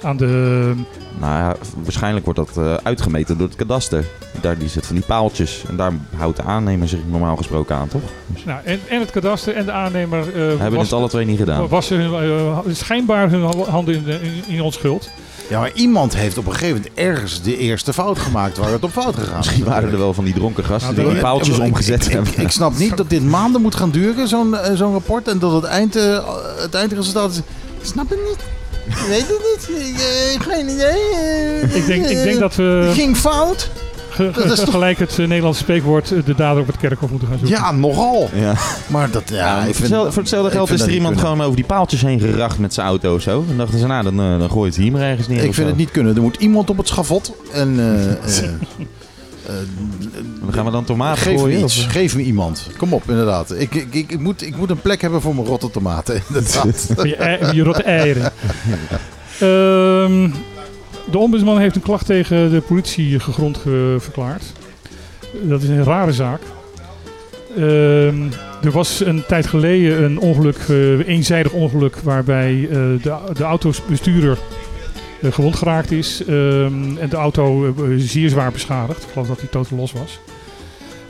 aan 0.04 0.18
de 0.18 0.74
Nou 1.20 1.34
ja, 1.38 1.56
waarschijnlijk 1.84 2.26
wordt 2.26 2.40
dat 2.40 2.58
eh, 2.58 2.74
uitgemeten 2.84 3.38
door 3.38 3.48
het 3.48 3.56
kadaster. 3.56 4.06
Daar 4.42 4.58
die 4.58 4.70
zit 4.70 4.86
van 4.86 4.96
die 4.96 5.06
paaltjes. 5.06 5.64
En 5.70 5.76
daar 5.78 5.92
houdt 6.16 6.38
de 6.38 6.44
aannemer 6.44 6.88
zich 6.88 7.00
normaal 7.10 7.36
gesproken 7.36 7.76
aan, 7.76 7.88
toch? 7.88 8.02
Dus 8.28 8.44
Nou, 8.44 8.60
en, 8.64 8.80
en 8.90 9.00
het 9.00 9.12
kadaster 9.12 9.56
en 9.56 9.66
de 9.66 9.72
aannemer 9.72 10.20
eh, 10.20 10.48
hebben 10.48 10.74
was, 10.74 10.84
het 10.90 10.94
alle 11.00 11.10
twee 11.10 11.26
niet 11.26 11.38
gedaan. 11.40 11.68
was 11.68 11.90
hun, 11.90 12.14
eh, 12.14 12.58
schijnbaar 12.72 13.30
hun 13.30 13.44
handen 13.70 13.94
in, 13.96 14.08
in, 14.22 14.44
in 14.48 14.62
onschuld. 14.62 15.10
Ja, 15.50 15.60
maar 15.60 15.72
iemand 15.74 16.16
heeft 16.16 16.38
op 16.38 16.46
een 16.46 16.52
gegeven 16.54 16.76
moment 16.76 16.94
ergens 17.00 17.42
de 17.42 17.58
eerste 17.58 17.94
fout 17.94 18.20
gemaakt 18.20 18.58
waar 18.58 18.72
het 18.72 18.84
op 18.84 18.92
fout 18.92 19.16
gegaan 19.16 19.30
is. 19.40 19.46
Misschien 19.46 19.64
waren 19.64 19.92
er 19.92 19.98
wel 19.98 20.14
van 20.14 20.24
die 20.24 20.34
dronken 20.34 20.64
gasten 20.64 20.94
Nou, 20.94 21.06
die 21.06 21.14
die 21.14 21.24
paaltjes 21.24 21.58
Ik- 21.58 21.64
omgezet 21.64 22.02
ik, 22.02 22.08
ik, 22.08 22.14
hebben. 22.14 22.42
ik 22.42 22.52
snap 22.52 22.78
niet 22.78 22.98
dat 22.98 23.10
dit 23.10 23.24
maanden 23.24 23.62
moet 23.62 23.76
gaan 23.76 23.90
duren, 23.92 24.28
zo'n 24.28 24.56
zo'n 24.74 24.92
rapport. 24.92 25.28
En 25.28 25.40
dat 25.40 25.52
het, 25.54 25.64
eind, 25.64 25.96
eh, 25.96 26.20
het 26.58 26.74
eindresultaat 26.74 27.32
is... 27.32 27.38
Ik 27.38 27.44
snap 27.90 28.10
het 28.10 28.20
niet. 28.30 28.40
Weet 29.10 29.28
het 29.28 29.70
niet. 29.70 29.80
Ik, 29.88 29.96
eh, 29.98 30.54
geen 30.54 30.70
idee. 30.70 31.16
eh, 31.16 31.76
Ik 31.76 31.86
denk, 31.86 32.06
ik 32.06 32.24
denk 32.24 32.40
dat 32.40 32.56
we 32.56 32.64
Het 32.64 32.94
ging 32.96 33.18
fout. 33.18 33.70
ge- 34.10 34.32
dat 34.36 34.52
is 34.52 34.60
gelijk 34.70 35.00
het 35.00 35.20
eh, 35.20 35.28
Nederlandse 35.28 35.62
spreekwoord 35.62 36.12
eh, 36.12 36.26
de 36.26 36.36
dader 36.36 36.62
op 36.62 36.68
het 36.68 36.78
kerkhof 36.78 37.10
moeten 37.10 37.28
gaan 37.28 37.38
zoeken. 37.38 37.58
Ja, 37.58 37.72
nogal. 37.72 38.30
Ja. 38.34 38.54
Maar 38.88 39.12
dat, 39.12 39.24
ja, 39.30 39.36
Ja, 39.36 39.56
ik 39.58 39.64
voor, 39.64 39.66
vind- 39.66 39.78
hetzelfde, 39.80 40.12
voor 40.12 40.22
hetzelfde 40.22 40.48
ik 40.50 40.56
geld 40.56 40.70
is 40.72 40.82
er 40.82 40.90
iemand 40.90 41.20
gewoon 41.20 41.42
over 41.42 41.56
die 41.56 41.66
paaltjes 41.66 42.02
heen 42.02 42.20
geracht 42.20 42.58
met 42.60 42.74
zijn 42.74 42.88
auto 42.88 43.16
of 43.16 43.22
zo. 43.22 43.46
En 43.50 43.58
dachten 43.58 43.80
ze, 43.80 43.88
nou, 43.88 44.04
dan, 44.04 44.20
eh, 44.20 44.40
dan 44.40 44.50
gooi 44.50 44.64
je 44.70 44.76
het 44.76 44.84
hier 44.84 44.92
maar 44.92 45.02
ergens 45.02 45.28
neer. 45.28 45.38
Ik 45.38 45.44
vind 45.44 45.56
zo. 45.56 45.66
het 45.66 45.76
niet 45.78 45.92
kunnen. 45.92 46.16
Er 46.16 46.22
moet 46.22 46.36
iemand 46.38 46.70
op 46.70 46.78
het 46.78 46.88
schavot. 46.88 47.34
En 47.54 47.80
Dan 50.42 50.54
gaan 50.54 50.66
we 50.66 50.72
dan 50.72 50.84
tomaten 50.86 51.22
geef 51.22 51.34
me 51.34 51.40
gooien? 51.40 51.60
iets. 51.64 51.86
of- 51.86 51.92
Geef 51.92 52.16
me 52.16 52.22
iemand. 52.22 52.68
Kom 52.78 52.94
op, 52.94 53.04
inderdaad. 53.10 53.52
Ik, 53.54 53.76
ik, 53.76 53.94
ik, 53.94 54.12
ik 54.12 54.20
moet, 54.20 54.42
ik 54.46 54.56
moet 54.58 54.70
een 54.70 54.82
plek 54.82 55.02
hebben 55.02 55.22
voor 55.22 55.36
mijn 55.36 55.48
rotte 55.48 55.70
tomaten. 55.72 56.22
Inderdaad. 56.28 56.94
Je, 57.04 57.16
ei- 57.16 57.56
je 57.56 57.64
rotte 57.64 57.84
eieren. 57.84 58.32
Ehm, 59.40 60.30
de 61.12 61.18
ombudsman 61.18 61.60
heeft 61.60 61.76
een 61.76 61.82
klacht 61.82 62.06
tegen 62.06 62.52
de 62.52 62.62
politie 62.62 63.20
gegrond 63.20 63.58
ge- 63.58 63.96
verklaard. 64.00 64.44
Dat 65.42 65.62
is 65.64 65.70
een 65.70 65.84
rare 65.84 66.12
zaak. 66.14 66.42
Ehm, 67.58 68.22
er 68.64 68.72
was 68.72 69.00
een 69.06 69.24
tijd 69.28 69.48
geleden 69.48 70.04
een 70.04 70.20
ongeluk, 70.20 70.58
eh, 70.70 71.08
eenzijdig 71.08 71.52
ongeluk, 71.52 71.96
waarbij 72.04 72.68
eh, 72.70 72.70
de, 73.02 73.16
de 73.34 73.44
autobestuurder 73.44 74.38
gewond 75.32 75.56
geraakt 75.56 75.92
is. 75.92 76.22
Ehm, 76.26 76.98
en 76.98 77.10
de 77.10 77.16
auto 77.16 77.66
eh, 77.66 77.74
zeer 77.98 78.30
zwaar 78.30 78.52
beschadigd. 78.52 79.04
Ik 79.04 79.10
geloof 79.12 79.28
dat 79.28 79.40
hij 79.40 79.50
totaal 79.50 79.78
los 79.78 79.92
was. 79.92 80.20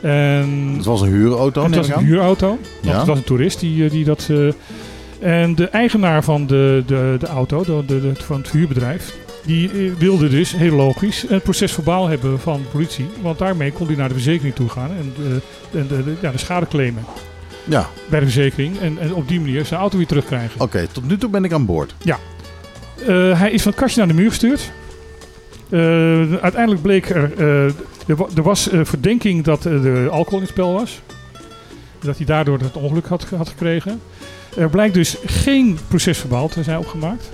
En 0.00 0.74
Het 0.76 0.84
was 0.84 1.00
een 1.00 1.08
huurauto, 1.08 1.62
het 1.64 1.74
was 1.76 1.88
een 1.88 1.94
aan. 1.94 2.04
huurauto. 2.04 2.46
Want 2.48 2.60
Ja. 2.80 2.98
het 2.98 3.06
was 3.06 3.18
een 3.18 3.24
toerist 3.24 3.60
die, 3.60 3.84
eh, 3.84 3.90
die 3.90 4.04
dat. 4.04 4.28
eh, 4.30 4.48
en 5.42 5.54
de 5.54 5.68
eigenaar 5.68 6.24
van 6.24 6.46
de, 6.46 6.82
de, 6.86 7.16
de 7.18 7.26
auto, 7.26 7.64
de, 7.64 7.84
de, 7.86 8.12
van 8.14 8.36
het 8.40 8.50
huurbedrijf, 8.50 9.16
die 9.44 9.70
eh, 9.70 9.76
wilde 9.98 10.28
dus, 10.28 10.52
heel 10.56 10.76
logisch, 10.76 11.24
een 11.28 11.40
proces 11.40 11.72
verbaal 11.72 12.08
hebben 12.08 12.40
van 12.40 12.56
de 12.56 12.68
politie. 12.68 13.06
Want 13.22 13.38
daarmee 13.38 13.72
kon 13.72 13.86
hij 13.86 13.96
naar 13.96 14.08
de 14.08 14.14
verzekering 14.14 14.54
toe 14.54 14.68
gaan 14.68 14.90
en, 14.90 15.12
de, 15.16 15.40
en 15.78 15.86
de, 15.86 16.14
ja, 16.20 16.30
de 16.30 16.38
schade 16.38 16.66
claimen 16.68 17.04
Ja, 17.64 17.88
bij 18.10 18.18
de 18.20 18.24
verzekering. 18.26 18.78
En, 18.80 18.98
en 18.98 19.14
op 19.14 19.28
die 19.28 19.40
manier 19.40 19.64
zijn 19.64 19.80
auto 19.80 19.96
weer 19.96 20.06
terugkrijgen. 20.06 20.60
oké. 20.60 20.86
tot 20.92 21.08
nu 21.08 21.18
toe 21.18 21.30
ben 21.30 21.44
ik 21.44 21.52
aan 21.52 21.66
boord. 21.66 21.94
Eh, 22.04 22.14
hij 23.36 23.50
is 23.50 23.62
van 23.62 23.70
het 23.72 23.80
kastje 23.80 23.98
naar 24.04 24.08
de 24.14 24.20
muur 24.20 24.28
gestuurd. 24.28 24.70
Eh, 25.68 25.80
uiteindelijk 26.42 26.82
bleek 26.82 27.08
er, 27.10 27.32
eh, 27.38 27.64
er, 28.06 28.16
wa- 28.16 28.26
er 28.36 28.42
was 28.42 28.68
eh, 28.68 28.80
verdenking 28.82 29.44
dat 29.44 29.66
eh, 29.66 29.84
er 29.84 30.08
alcohol 30.08 30.38
in 30.38 30.44
het 30.44 30.52
spel 30.52 30.72
was. 30.72 31.00
Dat 32.00 32.16
hij 32.16 32.26
daardoor 32.26 32.58
het 32.58 32.76
ongeluk 32.76 33.06
had, 33.06 33.24
had 33.36 33.48
gekregen. 33.48 34.00
Er 34.56 34.70
blijkt 34.70 34.94
dus 34.94 35.16
geen 35.24 35.78
procesverbaal 35.88 36.48
te 36.48 36.62
zijn 36.62 36.78
opgemaakt. 36.78 37.30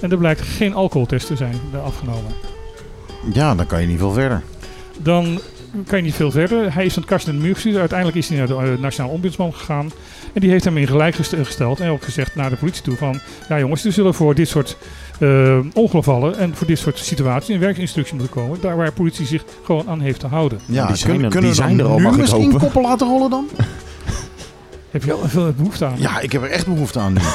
En 0.00 0.10
er 0.10 0.18
blijkt 0.18 0.40
geen 0.40 0.74
alcoholtest 0.74 1.26
te 1.26 1.36
zijn 1.36 1.54
eh, 1.72 1.84
afgenomen. 1.84 2.32
Ja, 3.32 3.54
dan 3.54 3.66
kan 3.66 3.80
je 3.80 3.86
niet 3.86 3.98
veel 3.98 4.12
verder. 4.12 4.42
Dan 4.98 5.40
kan 5.86 5.98
je 5.98 6.04
niet 6.04 6.14
veel 6.14 6.30
verder. 6.30 6.74
Hij 6.74 6.84
is 6.84 6.92
van 6.92 7.02
het 7.02 7.10
kastje 7.10 7.30
naar 7.30 7.40
de 7.40 7.46
muur 7.46 7.54
gestuurd. 7.54 7.76
Uiteindelijk 7.76 8.18
is 8.18 8.28
hij 8.28 8.38
naar 8.38 8.46
de 8.46 8.54
eh, 8.54 8.78
Nationaal 8.82 9.10
Ombudsman 9.12 9.54
gegaan. 9.54 9.90
En 10.32 10.40
die 10.40 10.50
heeft 10.50 10.64
hem 10.64 10.76
in 10.76 10.86
gelijk 10.86 11.14
gest- 11.14 11.34
gesteld. 11.42 11.80
En 11.80 11.90
ook 11.90 12.02
gezegd 12.04 12.34
naar 12.34 12.50
de 12.50 12.56
politie 12.56 12.82
toe 12.82 12.96
van... 12.96 13.20
Ja 13.48 13.58
jongens, 13.58 13.84
er 13.84 13.92
zullen 13.92 14.14
voor 14.14 14.34
dit 14.34 14.48
soort 14.48 14.76
eh, 15.20 15.58
ongevallen 15.74 16.38
en 16.38 16.54
voor 16.56 16.66
dit 16.66 16.78
soort 16.78 16.98
situaties 16.98 17.54
een 17.54 17.60
werkinstructie 17.60 18.14
moeten 18.16 18.34
komen. 18.34 18.60
Daar 18.60 18.76
waar 18.76 18.92
politie 18.92 19.26
zich 19.26 19.44
gewoon 19.64 19.88
aan 19.88 20.00
heeft 20.00 20.20
te 20.20 20.26
houden. 20.26 20.60
Ja, 20.66 20.86
die 20.86 20.96
zijn 20.96 21.12
kun- 21.14 21.24
er- 21.24 21.30
kunnen 21.30 21.50
die 21.50 21.60
we 21.60 21.66
zijn 21.66 21.78
er 21.78 21.84
al, 21.86 21.96
nu 21.96 22.02
mag 22.02 22.12
ik 22.12 22.18
misschien 22.20 22.42
hopen. 22.44 22.58
koppen 22.60 22.82
laten 22.82 23.06
rollen 23.06 23.30
dan? 23.30 23.48
Heb 24.90 25.04
je 25.04 25.12
al 25.12 25.28
veel 25.28 25.52
behoefte 25.56 25.84
aan? 25.84 25.94
Ja, 25.98 26.20
ik 26.20 26.32
heb 26.32 26.42
er 26.42 26.50
echt 26.50 26.66
behoefte 26.66 26.98
aan 26.98 27.12
nu. 27.12 27.20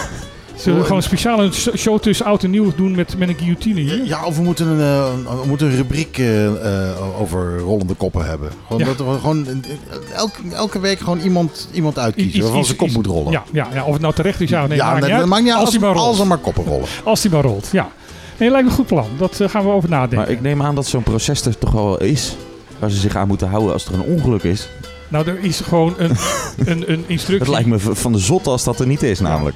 Zullen 0.64 0.78
we 0.80 0.84
gewoon 0.86 0.98
een 0.98 1.04
speciale 1.08 1.52
sh- 1.52 1.68
show 1.78 2.00
tussen 2.00 2.26
oud 2.26 2.44
en 2.44 2.50
nieuw 2.50 2.72
doen 2.76 2.96
met, 2.96 3.18
met 3.18 3.30
een 3.30 3.38
guillotine 3.38 3.80
hier? 3.80 4.06
Ja, 4.06 4.26
of 4.26 4.36
we 4.38 4.44
moeten 4.44 4.68
een, 4.68 4.80
eh, 4.80 5.42
we 5.42 5.48
moeten 5.48 5.68
een 5.68 5.76
rubriek 5.76 6.18
eh, 6.18 6.46
eh, 6.90 7.22
over 7.22 7.60
rollende 7.60 7.94
koppen 7.94 8.26
hebben. 8.26 8.50
Gewoon 8.68 8.82
Ja. 8.82 8.86
dat 8.86 8.98
we 9.08 9.20
gewoon 9.20 9.48
elke, 10.14 10.40
elke 10.54 10.80
week 10.80 11.00
gewoon 11.00 11.20
iemand, 11.20 11.68
iemand 11.72 12.00
uitkiezen 12.00 12.32
Iets- 12.36 12.44
waarvan 12.44 12.66
zijn 12.66 12.78
kop 12.78 12.88
iets- 12.88 12.96
moet 12.96 13.06
rollen. 13.06 13.32
Ja, 13.32 13.44
ja, 13.52 13.68
ja, 13.74 13.84
of 13.84 13.94
het 13.94 14.02
nou 14.02 14.14
terecht 14.14 14.42
is, 14.42 14.50
ja, 14.50 14.68
nee, 14.68 14.78
ja 14.78 14.84
maakt 14.86 14.94
nee, 14.94 15.02
niet 15.04 15.12
uit. 15.12 15.20
dat 15.20 15.30
maakt 15.30 15.44
niet 15.44 15.52
uit 15.52 15.60
Als 15.62 15.70
als, 15.70 15.78
hij 15.80 15.88
maar 15.88 15.96
rolt. 15.98 16.08
als 16.10 16.20
er 16.20 16.28
maar 16.28 16.38
koppen 16.38 16.64
rollen. 16.64 16.88
Als 17.04 17.22
die 17.22 17.32
maar 17.32 17.44
rolt, 17.44 17.70
ja. 17.72 17.90
Nee, 18.38 18.50
lijkt 18.50 18.66
me 18.66 18.72
een 18.72 18.78
goed 18.78 18.88
plan. 18.88 19.08
Dat 19.18 19.40
gaan 19.48 19.64
we 19.64 19.70
over 19.70 19.90
nadenken. 19.90 20.18
Maar 20.18 20.30
ik 20.30 20.42
neem 20.42 20.62
aan 20.62 20.76
dat 20.76 20.86
zo'n 20.86 21.04
proces 21.04 21.46
er 21.46 21.58
toch 21.58 21.72
wel 21.72 22.00
is. 22.02 22.36
Waar 22.80 22.90
ze 22.90 22.98
zich 22.98 23.16
aan 23.16 23.28
moeten 23.28 23.48
houden 23.50 23.74
als 23.74 23.86
er 23.86 23.94
een 23.94 24.02
ongeluk 24.02 24.44
is. 24.44 24.70
Nou, 25.08 25.28
er 25.28 25.38
is 25.42 25.60
gewoon 25.60 25.94
een, 25.98 26.10
een, 26.66 26.92
een 26.92 27.04
instructie. 27.08 27.38
Het 27.54 27.66
lijkt 27.66 27.68
me 27.86 27.96
van 27.96 28.12
de 28.12 28.18
zot 28.20 28.48
als 28.48 28.64
dat 28.64 28.80
er 28.80 28.88
niet 28.88 29.04
is 29.04 29.20
namelijk. 29.20 29.56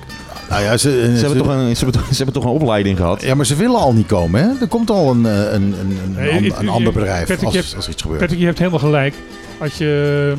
Nou 0.50 0.64
ja, 0.64 0.78
ze, 0.78 0.89
Ze 1.18 1.26
hebben, 1.26 1.38
toch 1.38 1.48
een, 1.48 1.76
ze, 1.76 1.86
hebben, 1.86 2.02
toch- 2.02 2.10
ze 2.12 2.16
hebben 2.24 2.34
toch 2.34 2.43
een 2.43 2.50
opleiding 2.62 2.98
gehad? 2.98 3.22
ja, 3.22 3.36
maar 3.36 3.45
ze 3.45 3.56
willen 3.56 3.80
al 3.80 3.93
niet 3.93 4.08
komen, 4.08 4.41
hè? 4.41 4.48
Er 4.62 4.68
komt 4.68 4.89
al 4.89 5.12
een, 5.12 5.26
eh, 5.26 5.32
een, 5.54 5.76
een, 5.80 6.36
een, 6.36 6.54
een 6.60 6.70
ander 6.70 6.93
bedrijf 6.93 7.28
Patrick, 7.28 7.43
als, 7.45 7.54
je 7.54 7.60
hebt- 7.60 7.76
als 7.76 7.89
iets 7.89 8.02
gebeurt. 8.02 8.20
Patrick, 8.20 8.39
je 8.39 8.45
hebt 8.45 8.58
helemaal 8.58 8.80
gelijk. 8.80 9.14
Als 9.60 9.78
je, 9.78 10.34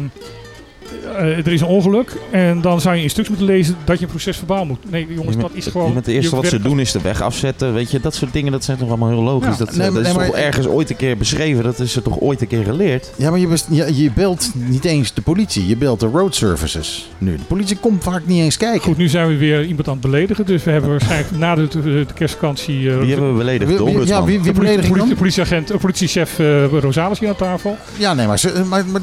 eh, 1.16 1.22
er 1.46 1.52
is 1.52 1.60
een 1.60 1.66
ongeluk 1.66 2.16
en 2.30 2.60
dan 2.60 2.80
zou 2.80 2.96
je 2.96 3.02
in 3.02 3.10
stuks 3.10 3.28
moeten 3.28 3.46
lezen 3.46 3.76
dat 3.84 3.98
je 3.98 4.04
een 4.04 4.10
proces 4.10 4.36
verbaal 4.36 4.64
moet. 4.64 4.90
Nee, 4.90 5.06
jongens, 5.14 5.34
Je 5.36 5.40
dat 5.42 5.50
is 5.54 5.66
gewoon... 5.66 5.94
het 5.96 6.06
eerste 6.06 6.36
wat 6.36 6.46
ze 6.46 6.60
doen 6.60 6.80
is 6.80 6.92
de 6.92 7.00
weg 7.00 7.20
afzetten. 7.20 7.74
Weet 7.74 7.90
je, 7.90 8.00
dat 8.00 8.14
soort 8.14 8.32
dingen, 8.32 8.52
dat 8.52 8.64
zijn 8.64 8.78
toch 8.78 8.88
allemaal 8.88 9.08
heel 9.08 9.22
logisch. 9.22 9.58
Ja, 9.58 9.64
dat 9.64 9.76
nee, 9.76 9.86
dat 9.90 9.96
is 9.96 10.02
nee, 10.02 10.12
toch 10.12 10.32
maar- 10.32 10.40
ergens 10.42 10.66
ooit 10.66 10.90
een 10.90 10.96
keer 10.96 11.16
beschreven. 11.16 11.64
Dat 11.64 11.78
is 11.78 11.96
er 11.96 12.02
toch 12.02 12.20
ooit 12.20 12.40
een 12.40 12.46
keer 12.46 12.64
geleerd. 12.64 13.10
Ja, 13.16 13.30
maar 13.30 13.38
je, 13.38 13.46
best- 13.48 13.66
je, 13.70 14.02
je 14.02 14.10
belt 14.14 14.50
niet 14.54 14.84
eens 14.84 15.14
de 15.14 15.22
politie. 15.22 15.66
Je 15.66 15.76
belt 15.76 16.00
de 16.00 16.06
road 16.06 16.34
services 16.34 17.08
nu. 17.18 17.36
De 17.36 17.42
politie 17.42 17.76
komt 17.76 18.02
vaak 18.02 18.22
niet 18.26 18.40
eens 18.42 18.56
kijken. 18.56 18.80
Goed, 18.80 18.96
nu 18.96 19.08
zijn 19.08 19.28
we 19.28 19.36
weer 19.36 19.64
iemand 19.64 19.86
aan 19.88 19.92
het 19.92 20.02
beledigen. 20.02 20.46
Dus 20.46 20.64
we 20.64 20.70
hebben 20.70 20.90
waarschijnlijk 20.90 21.30
na 21.36 21.54
de, 21.54 21.68
de, 21.68 21.80
de 21.82 22.06
kerstvakantie... 22.14 22.90
eh, 22.90 22.98
Wie 22.98 23.10
hebben 23.10 23.30
we 23.32 23.38
beledigd? 23.38 23.76
De 23.76 23.84
ombudsman. 23.84 24.20
ja, 24.20 24.24
wie- 24.26 24.40
wie 24.40 24.52
de 24.52 24.58
politie- 24.60 24.94
dan? 24.96 25.14
politieagent, 25.14 25.70
eh, 25.70 25.78
politiechef 25.78 26.38
eh 26.38 26.64
Rosales 26.80 27.18
hier 27.18 27.28
aan 27.28 27.36
tafel. 27.36 27.76
Ja, 27.96 28.14
nee, 28.14 28.26
maar, 28.26 28.38
ze- 28.38 28.64
maar, 28.68 28.86
maar 28.86 29.00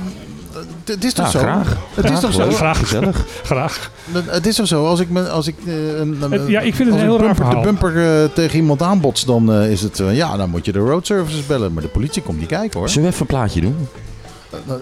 het 0.85 1.03
is 1.03 1.13
toch 1.13 1.25
Ja, 1.25 1.31
zo? 1.31 1.39
graag. 1.39 1.77
Het 1.93 2.09
is 2.09 2.19
toch 2.19 2.33
zo? 2.33 2.51
Graag. 2.51 2.77
Gezellig. 2.79 3.25
Graag. 3.43 3.91
Het 4.25 4.45
is 4.45 4.55
toch 4.55 4.67
zo? 4.67 4.85
Als 4.85 4.99
ik, 4.99 5.09
me, 5.09 5.29
als 5.29 5.47
ik, 5.47 5.55
eh, 5.65 5.73
Het- 6.29 6.47
ja, 6.47 6.59
ik 6.61 6.75
vind 6.75 6.89
het 6.89 6.97
een 6.99 7.03
heel 7.05 7.17
raar 7.19 7.25
bumper, 7.25 7.35
de 7.35 7.35
verhaal. 7.45 7.61
bumper 7.63 8.21
eh, 8.23 8.29
tegen 8.33 8.55
iemand 8.59 8.81
aanbotst, 8.81 9.27
dan 9.27 9.53
eh, 9.53 9.71
is 9.71 9.81
het... 9.81 9.99
eh, 9.99 10.15
ja, 10.15 10.37
dan 10.37 10.49
moet 10.49 10.65
je 10.65 10.71
de 10.71 10.79
road 10.79 11.05
services 11.05 11.45
bellen. 11.45 11.73
Maar 11.73 11.81
de 11.83 11.89
politie 11.89 12.21
komt 12.21 12.39
niet 12.39 12.47
kijken, 12.47 12.79
hoor. 12.79 12.89
Zullen 12.89 13.03
we 13.03 13.09
even 13.09 13.21
een 13.21 13.27
plaatje 13.27 13.61
doen? 13.61 13.87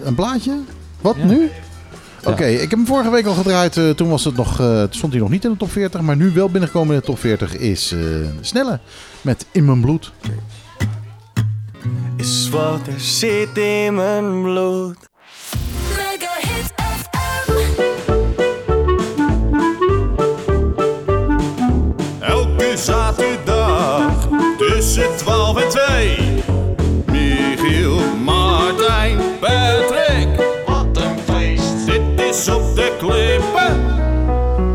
Een 0.04 0.14
blaadje? 0.14 0.52
Wat, 1.00 1.14
Ja. 1.18 1.24
nu? 1.24 1.50
Ja. 2.22 2.30
Oké, 2.30 2.44
ik 2.44 2.60
heb 2.60 2.70
hem 2.70 2.86
vorige 2.86 3.10
week 3.10 3.26
al 3.26 3.34
gedraaid. 3.34 3.76
eh, 3.76 3.90
toen, 3.90 4.08
was 4.08 4.24
het 4.24 4.36
nog, 4.36 4.60
eh, 4.60 4.82
stond 4.90 5.12
hij 5.12 5.20
nog 5.22 5.30
niet 5.30 5.44
in 5.44 5.50
de 5.50 5.56
top 5.56 5.70
40. 5.72 6.00
Maar 6.00 6.16
nu 6.16 6.30
wel 6.34 6.50
binnengekomen 6.50 6.94
in 6.94 7.00
de 7.00 7.06
top 7.06 7.18
40 7.18 7.56
is 7.56 7.92
eh, 7.92 7.98
Snelle. 8.40 8.80
Met 9.20 9.46
In 9.50 9.64
Mijn 9.64 9.80
Bloed. 9.80 10.12
Is 12.16 12.48
wat 12.48 12.80
er 12.86 13.00
zit 13.00 13.58
in 13.58 13.94
mijn 13.94 14.42
bloed. 14.42 14.96
Tussen 24.94 25.16
12 25.16 25.56
en 25.62 25.68
2. 25.68 26.18
Michiel, 27.06 27.98
Martijn, 28.24 29.18
Patrick. 29.40 30.28
Wat 30.66 30.86
een 30.96 31.18
feest. 31.34 31.86
Dit 31.86 32.20
is 32.30 32.48
op 32.48 32.74
de 32.74 32.92
klippen. 32.98 33.82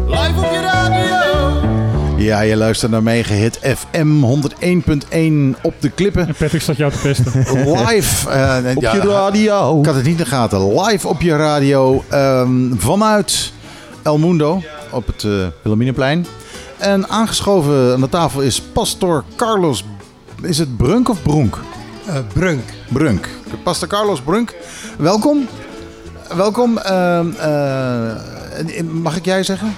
Live 0.08 0.40
op 0.40 0.52
je 0.52 0.62
radio. 0.62 1.68
Ja, 2.18 2.42
je 2.42 2.56
luistert 2.56 2.92
naar 2.92 3.04
Mega 3.04 3.34
Hit 3.34 3.60
FM 3.62 4.24
101.1 5.56 5.62
op 5.62 5.74
de 5.80 5.90
klippen. 5.90 6.28
En 6.28 6.36
Patrick 6.38 6.62
staat 6.62 6.78
jou 6.78 6.92
te 6.92 6.98
pesten. 6.98 7.32
Live. 7.88 8.30
eh, 8.30 8.76
Op 8.76 8.82
ja, 8.82 8.94
je 8.94 9.00
radio. 9.02 9.80
Ik 9.80 9.86
had 9.86 9.96
het 9.96 10.04
niet 10.04 10.18
in 10.18 10.24
de 10.24 10.30
gaten. 10.30 10.82
Live 10.82 11.08
op 11.08 11.22
je 11.22 11.36
radio 11.36 12.04
ehm, 12.10 12.76
vanuit 12.78 13.54
El 14.04 14.18
Mundo 14.18 14.62
op 14.92 15.08
het 15.08 15.24
Wilhelminaplein. 15.62 16.26
En 16.78 17.10
aangeschoven 17.10 17.94
aan 17.94 18.02
de 18.02 18.10
tafel 18.10 18.42
is 18.42 18.62
pastor 18.62 19.24
Carlos. 19.36 19.84
Is 20.42 20.58
het 20.58 20.78
Brunk 20.78 21.10
of 21.10 21.22
Bronk? 21.22 21.58
Brunk. 22.34 22.64
Brunk. 22.90 23.28
Pastor 23.64 23.88
Carlos 23.88 24.22
Brunk. 24.22 24.56
Welkom. 24.98 25.48
Welkom. 26.36 26.78
ehm, 26.78 27.32
eh, 27.32 28.84
mag 28.84 29.16
ik 29.16 29.26
jij 29.26 29.44
zeggen? 29.44 29.76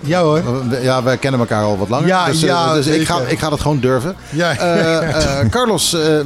Ja 0.00 0.20
hoor. 0.22 0.42
Ja, 0.82 1.02
wij 1.02 1.16
kennen 1.16 1.40
elkaar 1.40 1.62
al 1.64 1.78
wat 1.78 1.88
langer. 1.88 2.06
Ja, 2.06 2.26
dus 2.26 2.42
eh, 2.42 2.48
ja, 2.48 2.74
dus 2.74 2.86
ik, 2.86 3.06
ga, 3.06 3.20
ik 3.20 3.38
ga 3.38 3.48
dat 3.50 3.60
gewoon 3.60 3.80
durven. 3.80 4.14
Ja. 4.30 4.56
Eh, 4.58 5.40
eh, 5.40 5.48
Carlos, 5.50 5.92
eh, 5.94 6.20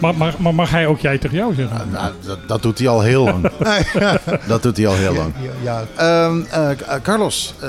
Maar, 0.00 0.14
maar, 0.16 0.34
maar 0.38 0.54
mag 0.54 0.70
hij 0.70 0.86
ook 0.86 0.98
jij 0.98 1.18
tegen 1.18 1.36
jou 1.36 1.54
zeggen? 1.54 1.88
nou, 1.90 2.12
dat, 2.26 2.38
dat 2.46 2.62
doet 2.62 2.78
hij 2.78 2.88
al 2.88 3.00
heel 3.00 3.24
lang. 3.24 3.50
dat 4.46 4.62
doet 4.62 4.76
hij 4.76 4.86
al 4.86 4.94
heel 4.94 5.14
lang. 5.14 5.32
Ja, 5.40 5.50
ja. 5.62 5.84
Ehm, 6.26 6.40
eh, 6.50 6.70
eh, 6.70 7.02
Carlos, 7.02 7.54
eh, 7.60 7.68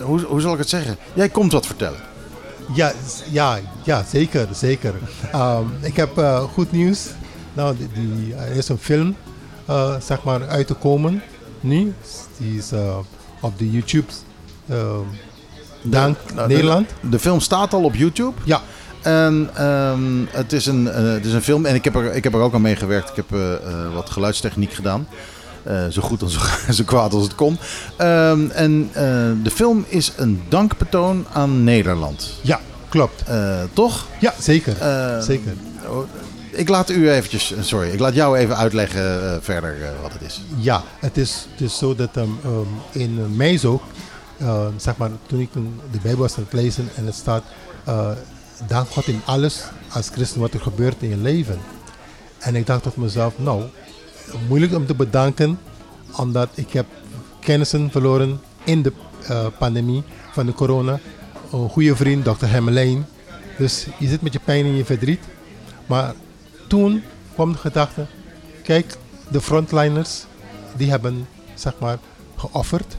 hoe, 0.00 0.20
hoe 0.20 0.40
zal 0.40 0.52
ik 0.52 0.58
het 0.58 0.68
zeggen? 0.68 0.96
Jij 1.14 1.28
komt 1.28 1.52
wat 1.52 1.66
vertellen. 1.66 1.98
Ja, 2.74 2.92
ja, 3.30 3.58
ja, 3.82 4.04
zeker, 4.10 4.48
zeker. 4.52 4.94
Ehm, 5.32 5.64
ik 5.80 5.96
heb 5.96 6.18
eh, 6.18 6.40
goed 6.42 6.72
nieuws. 6.72 7.06
Nou, 7.52 7.76
die, 7.76 7.88
die- 7.94 8.34
er 8.34 8.56
is 8.56 8.68
een 8.68 8.78
film, 8.78 9.16
eh, 9.64 9.94
zeg 10.00 10.22
maar, 10.24 10.48
uit 10.48 10.66
te 10.66 10.74
komen 10.74 11.22
nu. 11.60 11.94
Die 12.38 12.58
is 12.58 12.72
eh, 12.72 12.98
op 13.40 13.58
de 13.58 13.70
YouTube. 13.70 14.06
ehm, 14.68 14.78
dank 15.82 16.16
Nou, 16.34 16.48
de- 16.48 16.54
Nederland. 16.54 16.90
De, 17.10 17.18
film 17.18 17.40
staat 17.40 17.72
al 17.72 17.84
op 17.84 17.94
YouTube. 17.94 18.32
Ja. 18.44 18.60
En 19.02 19.50
ehm, 19.54 20.24
het, 20.30 20.52
is 20.52 20.66
een, 20.66 20.84
het 20.86 21.24
is 21.24 21.32
een 21.32 21.42
film 21.42 21.66
en 21.66 21.74
ik 21.74 21.84
heb 21.84 21.94
er, 21.94 22.14
ik 22.14 22.24
heb 22.24 22.34
er 22.34 22.40
ook 22.40 22.54
aan 22.54 22.60
meegewerkt. 22.60 23.10
Ik 23.10 23.16
heb 23.16 23.38
wat 23.94 24.10
geluidstechniek 24.10 24.72
gedaan. 24.72 25.06
Eh, 25.66 25.86
zo 25.90 26.02
goed 26.02 26.22
en 26.22 26.28
zo, 26.30 26.40
zo 26.72 26.84
kwaad 26.84 27.12
als 27.12 27.22
het 27.22 27.34
kon. 27.34 27.58
Ehm, 27.96 28.50
en 28.50 28.88
eh, 28.92 29.02
de 29.42 29.50
film 29.50 29.84
is 29.88 30.12
een 30.16 30.42
dankbetoon 30.48 31.26
aan 31.32 31.64
Nederland. 31.64 32.32
Ja, 32.42 32.60
klopt. 32.88 33.22
Eh, 33.26 33.60
toch? 33.72 34.06
Ja, 34.20 34.34
zeker. 34.40 34.78
Eh, 34.80 35.20
zeker. 35.20 35.52
oh, 35.88 36.04
Ik 36.50 36.68
laat 36.68 36.90
u 36.90 37.10
eventjes, 37.10 37.54
sorry, 37.60 37.90
ik 37.90 37.98
laat 37.98 38.14
jou 38.14 38.38
even 38.38 38.56
uitleggen 38.56 39.38
verder 39.42 39.76
wat 40.02 40.12
het 40.12 40.22
is. 40.22 40.40
Ja, 40.58 40.82
het 40.98 41.16
is, 41.16 41.46
het 41.50 41.60
is 41.60 41.78
zo 41.78 41.94
dat 41.94 42.10
ehm, 42.12 42.28
ehm, 42.44 42.98
in 43.02 43.36
mei 43.36 43.58
zo, 43.58 43.80
eh, 44.38 44.66
zeg 44.76 44.96
maar, 44.96 45.10
toen 45.26 45.40
ik 45.40 45.52
de 45.90 45.98
Bijbel 46.02 46.20
was 46.20 46.36
aan 46.36 46.42
het 46.42 46.52
lezen 46.52 46.88
en 46.96 47.06
het 47.06 47.14
staat, 47.14 47.42
dank 48.66 48.88
God 48.90 49.06
in 49.06 49.20
alles 49.24 49.62
als 49.92 50.08
christen 50.12 50.40
wat 50.40 50.52
er 50.52 50.60
gebeurt 50.60 51.02
in 51.02 51.08
je 51.08 51.16
leven. 51.16 51.58
En 52.38 52.54
ik 52.56 52.66
dacht 52.66 52.82
tot 52.82 52.96
mezelf, 52.96 53.32
nou, 53.36 53.62
moeilijk 54.48 54.74
om 54.74 54.86
te 54.86 54.94
bedanken, 54.94 55.58
omdat 56.16 56.48
ik 56.54 56.72
heb 56.72 56.86
kennissen 57.40 57.90
verloren 57.90 58.40
in 58.64 58.82
de 58.82 58.92
eh, 59.26 59.46
pandemie 59.58 60.02
van 60.32 60.46
de 60.46 60.52
corona. 60.52 61.00
Een 61.52 61.68
goede 61.68 61.96
vriend, 61.96 62.24
dokter 62.24 62.48
Hemmelijn. 62.48 63.06
Dus 63.58 63.86
je 63.98 64.08
zit 64.08 64.22
met 64.22 64.32
je 64.32 64.40
pijn 64.44 64.64
en 64.64 64.76
je 64.76 64.84
verdriet. 64.84 65.20
Maar 65.86 66.14
toen 66.66 67.02
kwam 67.34 67.52
de 67.52 67.58
gedachte, 67.58 68.06
kijk, 68.62 68.96
de 69.28 69.40
frontliners, 69.40 70.24
die 70.76 70.90
hebben 70.90 71.26
zeg 71.54 71.74
maar 71.78 71.98
geofferd, 72.36 72.96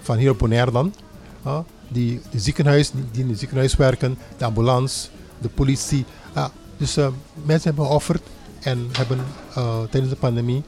van 0.00 0.16
hier 0.16 0.30
op 0.30 0.38
Bonaire 0.38 0.70
dan, 0.70 0.94
ah, 1.42 1.58
die, 1.88 2.20
de 2.30 2.38
ziekenhuis, 2.38 2.90
die 3.12 3.22
in 3.22 3.28
het 3.28 3.38
ziekenhuis 3.38 3.76
werken, 3.76 4.18
de 4.36 4.44
ambulance, 4.44 5.08
de 5.38 5.48
politie. 5.48 6.04
ah, 6.32 6.48
dus 6.76 6.96
eh, 6.96 7.08
mensen 7.44 7.68
hebben 7.68 7.86
geofferd 7.86 8.22
en 8.66 8.88
hebben 8.92 9.20
eh, 9.54 9.78
tijdens 9.90 10.12
de 10.12 10.18
pandemie 10.18 10.62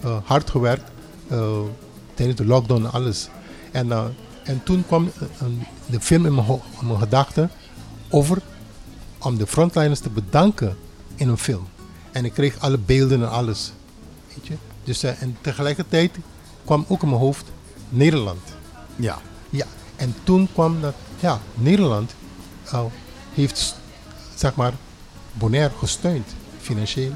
eh, 0.00 0.16
hard 0.24 0.50
gewerkt, 0.50 0.90
eh, 1.28 1.58
tijdens 2.14 2.38
de 2.38 2.44
lockdown 2.46 2.84
en 2.84 2.92
alles. 2.92 3.28
En, 3.72 3.92
en 4.44 4.62
toen 4.64 4.84
kwam 4.86 5.10
een- 5.40 5.62
de 5.86 6.00
film 6.00 6.26
in 6.26 6.34
mijn, 6.34 6.46
in 6.80 6.86
mijn 6.86 6.98
gedachten 6.98 7.50
over 8.10 8.38
om 9.18 9.36
de 9.38 9.46
frontliners 9.46 10.00
te 10.00 10.10
bedanken 10.10 10.76
in 11.14 11.28
een 11.28 11.38
film. 11.38 11.66
En 12.12 12.24
ik 12.24 12.32
kreeg 12.32 12.58
alle 12.60 12.78
beelden 12.78 13.22
en 13.22 13.30
alles. 13.30 13.72
Weet 14.34 14.46
je? 14.46 14.54
Dus, 14.84 15.02
en 15.02 15.36
tegelijkertijd 15.40 16.16
kwam 16.64 16.84
ook 16.88 17.02
in 17.02 17.08
mijn 17.08 17.20
hoofd 17.20 17.44
Nederland. 17.88 18.40
Ja. 18.96 19.18
Ja, 19.50 19.66
en 19.96 20.14
toen 20.24 20.48
kwam 20.52 20.80
dat, 20.80 20.94
ja, 21.20 21.40
Nederland 21.54 22.14
heeft, 23.34 23.76
zeg 24.34 24.54
maar, 24.54 24.72
Bonaire 25.32 25.74
gesteund, 25.78 26.26
financieel, 26.60 27.12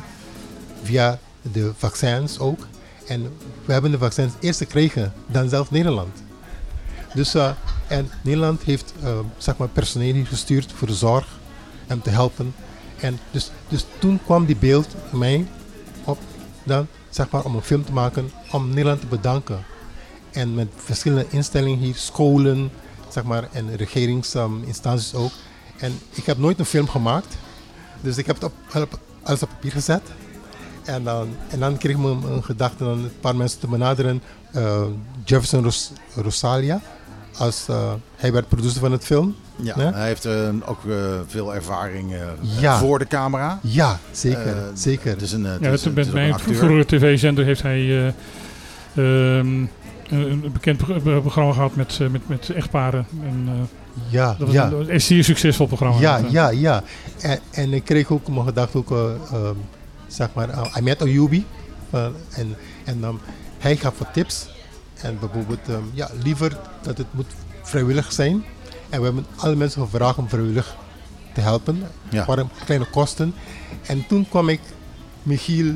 via 0.83 1.19
de 1.43 1.73
vaccins 1.77 2.39
ook. 2.39 2.67
En 3.07 3.23
we 3.65 3.73
hebben 3.73 3.91
de 3.91 3.99
vaccins 3.99 4.33
eerst 4.41 4.59
gekregen 4.59 5.13
dan 5.27 5.49
zelf 5.49 5.71
Nederland. 5.71 6.23
Dus, 7.15 7.35
eh, 7.35 7.51
en 7.87 8.11
Nederland 8.23 8.63
heeft, 8.63 8.93
eh, 9.03 9.19
zeg 9.37 9.57
maar, 9.57 9.69
personeel 9.69 10.25
gestuurd 10.25 10.73
voor 10.73 10.87
de 10.87 10.95
zorg, 10.95 11.39
hem 11.87 12.03
te 12.03 12.11
helpen. 12.11 12.55
En 13.01 13.19
dus, 13.31 13.51
dus 13.69 13.87
toen 13.99 14.21
kwam 14.25 14.47
die 14.47 14.57
beeld 14.57 14.89
mij 15.13 15.47
op, 16.05 16.19
dan, 16.65 16.87
zeg 17.11 17.31
maar, 17.31 17.45
om 17.45 17.55
een 17.55 17.63
film 17.63 17.85
te 17.85 17.93
maken, 17.93 18.31
om 18.53 18.69
Nederland 18.69 19.01
te 19.01 19.07
bedanken. 19.07 19.65
En 20.31 20.55
met 20.55 20.69
verschillende 20.77 21.27
instellingen 21.31 21.79
hier, 21.79 21.95
scholen, 21.95 22.71
zeg 23.09 23.25
maar, 23.25 23.49
en 23.53 23.77
regeringsinstanties 23.77 25.15
ook. 25.15 25.31
En 25.79 25.99
ik 26.11 26.25
heb 26.27 26.39
nooit 26.39 26.59
een 26.59 26.65
film 26.65 26.89
gemaakt. 26.89 27.37
Dus 28.01 28.17
ik 28.17 28.27
heb 28.27 28.41
het 28.41 28.45
op- 28.45 29.01
alles 29.23 29.43
op 29.43 29.49
papier 29.49 29.73
gezet. 29.73 30.03
En 30.89 31.05
dan, 31.05 31.29
en 31.49 31.59
dan 31.61 31.77
kreeg 31.79 31.93
ik 31.93 31.99
me 31.99 32.09
een, 32.11 32.23
een 32.33 32.45
gedachte 32.45 32.85
om 32.85 32.91
een 32.91 33.11
paar 33.21 33.37
mensen 33.37 33.61
te 33.61 33.67
benaderen. 33.67 34.23
Eh, 34.53 34.83
Jefferson 35.25 35.63
Ros- 35.63 35.93
Rosalia. 36.15 36.81
Als, 37.39 37.67
eh, 37.69 37.93
hij 38.17 38.33
werd 38.33 38.49
producer 38.49 38.81
van 38.81 38.93
het 38.93 39.05
film. 39.05 39.35
Ja, 39.57 39.75
Ja? 39.77 39.93
hij 39.93 40.07
heeft 40.07 40.25
eh, 40.25 40.49
ook 40.67 40.79
eh, 40.89 40.95
veel 41.27 41.55
ervaring 41.55 42.13
eh, 42.13 42.21
Ja. 42.61 42.79
voor 42.79 42.99
de 42.99 43.07
camera. 43.07 43.59
Ja, 43.63 43.99
zeker. 44.11 44.57
Zeker. 44.75 45.11
Het 45.11 45.23
is 45.23 45.33
een, 45.33 45.45
het 45.45 45.61
Ja, 45.63 45.71
is, 45.71 45.85
het, 45.85 45.95
bij 45.95 46.05
een 46.07 46.17
een 46.17 46.33
acteur. 46.33 46.55
vroegere 46.55 46.85
tv-zender 46.87 47.45
heeft 47.45 47.63
hij 47.63 47.79
eh, 47.81 48.07
ehm, 48.07 49.47
een, 49.47 49.69
een 50.09 50.51
bekend 50.53 50.77
pro- 50.77 51.01
pro- 51.01 51.21
programma 51.21 51.53
gehad 51.53 51.77
met, 51.77 51.99
eh, 52.01 52.09
met, 52.09 52.29
met 52.29 52.51
echtparen. 52.51 53.07
En, 53.23 53.45
eh, 53.47 53.53
Ja, 54.13 54.27
dat 54.39 54.47
was 54.47 54.51
ja. 54.53 54.67
een, 54.71 54.93
een 54.95 55.01
zeer 55.01 55.25
succesvol 55.25 55.67
programma. 55.67 56.01
Ja, 56.01 56.21
ja, 56.29 56.49
ja. 56.51 56.83
En, 57.21 57.39
en 57.51 57.73
ik 57.73 57.85
kreeg 57.85 58.11
ook 58.11 58.29
mijn 58.29 58.45
gedachten 58.47 58.79
ook, 58.81 58.91
eh, 58.91 58.99
ehm, 59.33 59.55
zeg 60.09 60.29
maar, 60.35 60.49
uh, 60.49 60.75
Ahmed 60.75 61.03
Ayubi. 61.03 61.47
Uh, 61.95 62.05
en 62.31 62.57
en 62.85 63.05
ehm, 63.05 63.15
hij 63.59 63.77
gaf 63.77 63.99
wat 63.99 64.13
tips. 64.13 64.49
En 64.95 65.19
bijvoorbeeld, 65.19 65.69
ehm, 65.69 65.83
ja, 65.93 66.11
liever 66.23 66.59
dat 66.83 66.99
het 66.99 67.07
moet 67.11 67.27
vrijwillig 67.63 68.13
zijn. 68.13 68.45
En 68.89 68.99
we 68.99 69.05
hebben 69.05 69.27
alle 69.37 69.57
mensen 69.57 69.83
gevraagd 69.83 70.19
om 70.19 70.29
vrijwillig 70.29 70.77
te 71.35 71.41
helpen. 71.41 71.83
Ja. 72.11 72.25
Waren 72.25 72.51
kleine 72.65 72.91
kosten. 72.91 73.35
En 73.87 74.07
toen 74.07 74.29
kwam 74.29 74.49
ik 74.49 74.61
Michiel 75.23 75.75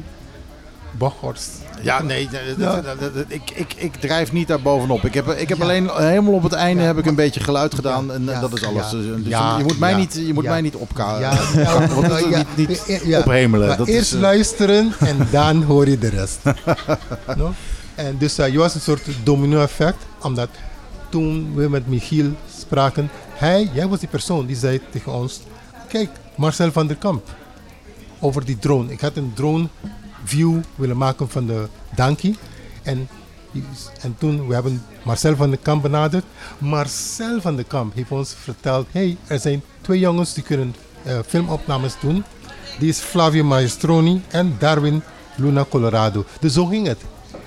Bochhorst. 0.92 1.50
Ja, 1.82 2.02
nee, 2.02 2.28
dat- 2.30 2.40
Ja. 2.58 2.80
dat- 2.80 3.00
dat- 3.00 3.14
dat- 3.14 3.24
ik, 3.28 3.50
ik, 3.54 3.74
ik 3.76 3.94
drijf 3.94 4.32
niet 4.32 4.48
daar 4.48 4.60
bovenop. 4.62 5.04
Ik 5.04 5.14
heb, 5.14 5.28
ik 5.28 5.48
heb 5.48 5.60
alleen 5.62 5.90
helemaal 5.94 6.32
op 6.32 6.42
het 6.42 6.52
einde 6.52 6.82
heb 6.82 6.98
ik 6.98 7.06
een 7.06 7.14
beetje 7.14 7.40
geluid 7.40 7.74
gedaan 7.74 8.12
en 8.12 8.28
eh, 8.28 8.40
dat 8.40 8.52
is 8.52 8.64
alles. 8.64 8.90
ja, 8.90 8.96
Dus, 8.96 9.06
dus 9.06 9.26
ja, 9.26 9.58
je 9.58 9.62
moet 9.64 9.78
mij 9.78 9.94
niet, 9.94 10.14
je 10.26 10.34
moet 10.34 10.44
mij 10.44 10.60
niet 10.60 10.74
opka 10.74 11.18
Ja, 11.18 11.32
niet, 12.56 12.68
niet 13.04 13.16
ophemelen. 13.16 13.76
Dat 13.78 13.86
eerst 13.86 14.00
is, 14.06 14.12
eh, 14.14 14.20
luisteren 14.20 14.92
en 15.10 15.16
dan 15.30 15.62
hoor 15.62 15.88
je 15.88 15.98
de 15.98 16.08
rest. 16.08 16.38
no? 17.36 17.52
En 17.94 18.16
dus 18.18 18.38
uh, 18.38 18.48
je 18.48 18.58
was 18.58 18.74
een 18.74 18.80
soort 18.80 19.02
domino-effect, 19.22 19.98
omdat 20.22 20.48
toen 21.08 21.54
we 21.54 21.68
met 21.68 21.86
Michiel 21.88 22.26
spraken, 22.58 23.10
hij, 23.34 23.70
jij 23.72 23.88
was 23.88 23.98
die 23.98 24.08
persoon 24.08 24.46
die 24.46 24.56
zei 24.56 24.80
tegen 24.90 25.12
ons, 25.12 25.40
kijk, 25.88 26.10
Marcel 26.34 26.72
van 26.72 26.86
der 26.86 26.96
Kamp, 26.96 27.28
over 28.18 28.44
die 28.44 28.58
drone. 28.58 28.92
Ik 28.92 29.00
had 29.00 29.16
een 29.16 29.32
drone 29.34 29.68
view 30.24 30.60
willen 30.74 30.96
maken 30.96 31.28
van 31.28 31.46
de 31.46 31.66
Dankie. 31.94 32.36
En, 32.82 33.08
en 34.00 34.14
toen 34.18 34.46
we 34.46 34.54
hebben 34.54 34.84
Marcel 35.02 35.36
van 35.36 35.50
der 35.50 35.58
Kamp 35.62 35.82
benaderd. 35.82 36.24
Marcel 36.58 37.40
van 37.40 37.56
der 37.56 37.64
Kamp 37.64 37.94
heeft 37.94 38.10
ons 38.10 38.34
verteld, 38.38 38.86
hey, 38.90 39.16
er 39.26 39.38
zijn 39.38 39.62
twee 39.80 39.98
jongens 39.98 40.34
die 40.34 40.42
kunnen 40.42 40.74
eh, 41.02 41.18
filmopnames 41.26 41.94
doen. 42.00 42.24
Die 42.78 42.88
is 42.88 42.98
Flavio 42.98 43.44
Maestroni 43.44 44.22
en 44.28 44.56
Darwin 44.58 45.02
Luna 45.36 45.64
Colorado. 45.68 46.24
Dus 46.40 46.52
zo 46.52 46.66
ging 46.66 46.86
het. 46.86 46.98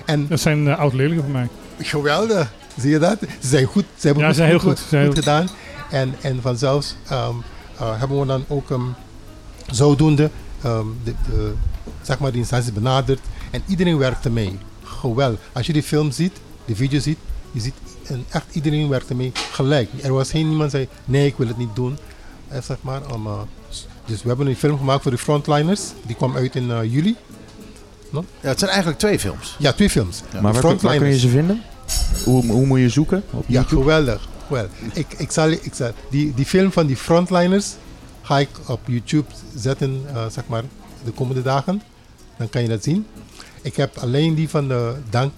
En 0.04 0.26
Dat 0.28 0.40
zijn 0.40 0.66
uh, 0.66 0.78
oud-leerlingen 0.78 1.22
van 1.22 1.32
mij. 1.32 1.48
Geweldig. 1.78 2.52
Zie 2.76 2.90
je 2.90 2.98
dat? 2.98 3.18
Ze 3.20 3.48
zijn 3.48 3.64
goed. 3.64 3.84
Ze 3.96 4.06
hebben 4.06 4.24
Ja, 4.24 4.58
goed, 4.58 4.78
ze 4.78 4.84
zijn 4.88 5.02
heel 5.02 5.10
goed, 5.10 5.18
gedaan. 5.18 5.48
En, 5.90 6.14
en 6.20 6.42
vanzelfs 6.42 6.96
ehm, 7.08 7.34
eh, 7.78 7.98
hebben 7.98 8.20
we 8.20 8.26
dan 8.26 8.44
ook 8.48 8.70
um, 8.70 8.94
zodoende 9.66 10.30
ehm, 10.62 10.86
de, 11.04 11.14
de, 11.30 11.52
zeg 12.06 12.18
maar, 12.18 12.32
de 12.32 12.38
instanties 12.38 12.72
benaderd. 12.72 13.20
En 13.50 13.62
iedereen 13.66 13.98
werkte 13.98 14.30
mee. 14.30 14.58
Geweldig. 14.82 15.38
Als 15.52 15.66
je 15.66 15.72
die 15.72 15.82
film 15.82 16.10
ziet, 16.10 16.32
de 16.64 16.76
video 16.76 17.00
ziet, 17.00 17.18
je 17.52 17.60
ziet 17.60 17.74
en 18.08 18.24
echt 18.30 18.46
iedereen 18.52 18.88
werkte 18.88 19.14
mee 19.14 19.32
gelijk. 19.52 19.90
Er 20.02 20.12
was 20.12 20.30
geen 20.30 20.50
iemand 20.50 20.70
die 20.70 20.80
zei, 20.80 20.88
nee, 21.04 21.26
ik 21.26 21.36
wil 21.36 21.48
het 21.48 21.58
niet 21.58 21.74
doen. 21.74 21.98
Eh, 22.48 22.62
zeg 22.62 22.76
maar, 22.80 23.12
om, 23.14 23.26
uh, 23.26 23.40
dus 24.04 24.22
we 24.22 24.28
hebben 24.28 24.46
een 24.46 24.56
film 24.56 24.78
gemaakt 24.78 25.02
voor 25.02 25.10
de 25.10 25.18
Frontliners. 25.18 25.80
Die 26.06 26.16
kwam 26.16 26.36
uit 26.36 26.54
in 26.54 26.68
uh, 26.68 26.92
juli. 26.92 27.16
No? 28.10 28.24
Ja, 28.40 28.48
het 28.48 28.58
zijn 28.58 28.70
eigenlijk 28.70 29.00
twee 29.00 29.18
films. 29.18 29.56
Ja, 29.58 29.72
twee 29.72 29.90
films. 29.90 30.22
Ja. 30.32 30.40
Maar 30.40 30.52
waar, 30.52 30.76
waar, 30.76 30.96
kun 30.96 31.08
je 31.08 31.18
ze 31.18 31.28
vinden? 31.28 31.62
Hoe, 32.24 32.46
hoe 32.46 32.66
moet 32.66 32.78
je 32.78 32.88
zoeken? 32.88 33.22
Op 33.30 33.44
ja, 33.46 33.62
geweldig. 33.62 34.28
Well, 34.48 34.68
ik, 34.92 35.06
ik 35.16 35.30
zal, 35.30 35.50
ik 35.50 35.74
zal, 35.74 35.90
die, 36.10 36.34
die 36.34 36.46
film 36.46 36.72
van 36.72 36.86
die 36.86 36.96
Frontliners 36.96 37.74
ga 38.22 38.38
ik 38.38 38.48
op 38.66 38.80
YouTube 38.84 39.28
zetten, 39.54 40.02
uh, 40.12 40.26
zeg 40.30 40.46
maar, 40.46 40.62
de 41.04 41.10
komende 41.10 41.42
dagen. 41.42 41.82
Dan 42.38 42.48
kan 42.48 42.62
je 42.62 42.68
dat 42.68 42.84
zien. 42.84 43.06
Ik 43.62 43.76
heb 43.76 43.96
alleen 43.96 44.34
die 44.34 44.48
van 44.48 44.68
de 44.68 44.96
Dank, 45.10 45.32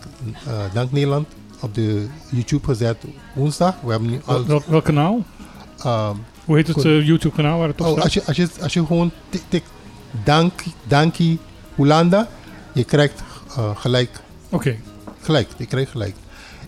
uh, 0.47 0.53
Dank 0.73 0.93
Nederland 0.93 1.27
op 1.61 1.75
de 1.75 2.07
YouTube 2.31 2.65
gezet 2.65 2.97
woensdag. 3.35 3.75
We 3.81 3.91
hebben 3.91 4.11
nu 4.11 4.21
al, 4.25 4.47
Wel, 4.47 4.63
welk 4.67 4.85
kanaal? 4.85 5.25
Um, 5.87 6.25
Hoe 6.45 6.57
heet 6.57 6.67
het 6.67 6.85
uh, 6.85 7.07
YouTube 7.07 7.35
kanaal 7.35 7.59
waar 7.59 7.69
het 7.69 7.81
op 7.81 7.87
oh, 7.87 7.93
staat? 7.93 8.05
als, 8.05 8.15
je, 8.15 8.25
als, 8.25 8.37
je, 8.37 8.49
als 8.63 8.73
je 8.73 8.87
gewoon 8.87 9.11
tikt 9.49 9.71
Dank, 10.25 10.63
Dankie 10.87 11.39
Hollanda, 11.75 12.29
je 12.73 12.85
krijgt 12.85 13.23
uh, 13.59 13.77
gelijk. 13.77 14.11
Oké. 14.51 14.55
Okay. 14.55 14.81
Gelijk, 15.21 15.49
je 15.57 15.67
krijgt 15.67 15.91
gelijk. 15.91 16.15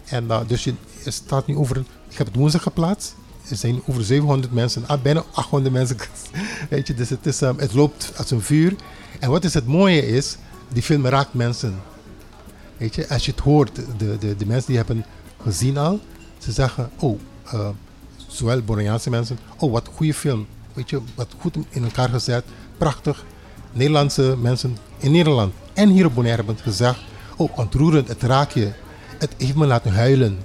En 0.05 0.29
dus 0.47 0.65
je, 0.65 0.75
het 1.03 1.15
staat 1.15 1.47
nu 1.47 1.57
over, 1.57 1.77
ik 2.09 2.17
heb 2.17 2.27
het 2.27 2.37
woensdag 2.37 2.63
geplaatst. 2.63 3.15
Er 3.49 3.57
zijn 3.57 3.83
over 3.87 4.05
700 4.05 4.53
mensen, 4.53 4.87
ah, 4.87 5.03
bijna 5.03 5.25
800 5.33 5.75
mensen. 5.75 5.97
Weet 6.71 6.87
je, 6.87 6.95
dus 6.95 7.09
het, 7.09 7.27
is, 7.27 7.41
um, 7.41 7.59
het 7.59 7.75
loopt 7.75 8.13
als 8.17 8.31
een 8.31 8.43
vuur. 8.43 8.75
En 9.19 9.31
wat 9.31 9.45
is 9.45 9.55
het 9.55 9.67
mooie 9.67 10.07
is, 10.07 10.37
die 10.73 10.83
film 10.83 11.07
raakt 11.07 11.35
mensen. 11.35 11.75
Weet 12.77 12.95
je, 12.95 13.09
als 13.09 13.25
je 13.25 13.31
het 13.31 13.41
hoort, 13.41 13.81
de, 13.99 14.19
de, 14.19 14.37
de 14.37 14.47
mensen 14.47 14.67
die 14.67 14.77
hebben 14.77 15.05
gezien 15.43 15.77
al, 15.77 16.01
ze 16.39 16.53
zeggen, 16.53 16.91
oh, 16.99 17.21
uh, 17.55 17.69
zowel 18.27 18.63
Borneaanse 18.63 19.11
mensen, 19.11 19.39
oh 19.57 19.73
wat 19.73 19.89
goede 19.95 20.15
film. 20.15 20.47
Weet 20.73 20.91
je, 20.91 21.01
wat 21.15 21.29
goed 21.39 21.57
in 21.69 21.85
elkaar 21.85 22.09
gezet, 22.09 22.45
prachtig. 22.79 23.25
Nederlandse 23.73 24.37
mensen 24.41 24.77
in 24.99 25.11
Nederland 25.11 25.53
en 25.73 25.89
hier 25.89 26.07
op 26.07 26.15
Bonaire 26.15 26.45
hebben 26.45 26.63
gezegd, 26.63 27.01
oh 27.37 27.59
ontroerend, 27.59 28.09
het 28.09 28.23
raakt 28.23 28.53
je. 28.53 28.73
Het 29.19 29.35
heeft 29.37 29.55
me 29.55 29.67
laten 29.67 29.93
huilen. 29.93 30.39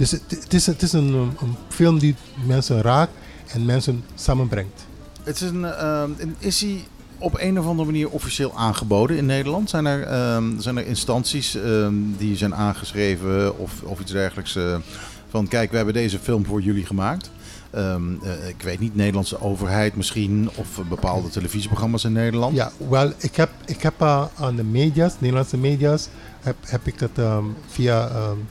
Dus 0.00 0.10
het, 0.10 0.22
het 0.28 0.54
is, 0.54 0.66
het 0.66 0.82
is 0.82 0.92
een, 0.92 1.12
een, 1.12 1.56
film 1.68 1.98
die 1.98 2.14
mensen 2.46 2.80
raakt 2.80 3.12
en 3.46 3.64
mensen 3.64 4.04
samenbrengt. 4.14 4.86
Het 5.22 5.40
is, 5.40 5.48
een, 5.48 5.60
uh, 5.60 6.04
is 6.38 6.60
hij 6.60 6.84
op 7.18 7.38
een 7.38 7.58
of 7.58 7.66
andere 7.66 7.86
manier 7.90 8.08
officieel 8.08 8.56
aangeboden 8.56 9.16
in 9.16 9.26
Nederland? 9.26 9.70
Zijn 9.70 9.86
er, 9.86 10.34
um, 10.34 10.60
zijn 10.60 10.76
er 10.76 10.86
instanties 10.86 11.54
um, 11.54 12.14
die 12.18 12.36
zijn 12.36 12.54
aangeschreven 12.54 13.58
of, 13.58 13.82
of 13.82 14.00
iets 14.00 14.12
dergelijks? 14.12 14.56
Uh, 14.56 14.76
van 15.28 15.48
kijk, 15.48 15.70
we 15.70 15.76
hebben 15.76 15.94
deze 15.94 16.18
film 16.18 16.46
voor 16.46 16.60
jullie 16.60 16.86
gemaakt. 16.86 17.30
Um, 17.74 18.20
uh, 18.22 18.48
ik 18.48 18.62
weet 18.62 18.80
niet, 18.80 18.96
Nederlandse 18.96 19.40
overheid 19.40 19.96
misschien 19.96 20.50
of 20.54 20.80
bepaalde 20.88 21.28
televisieprogramma's 21.28 22.04
in 22.04 22.12
Nederland? 22.12 22.56
Ja, 22.56 22.72
wel, 22.88 23.12
ik 23.18 23.36
heb, 23.36 23.50
ik 23.66 23.82
heb 23.82 24.02
uh, 24.02 24.24
aan 24.34 24.56
de 24.56 24.64
media's, 24.64 25.14
Nederlandse 25.18 25.56
media's, 25.56 26.08
heb, 26.40 26.56
heb 26.60 26.86
ik 26.86 27.00
het 27.00 27.18
um, 27.18 27.54
via 27.68 28.10
um, 28.30 28.46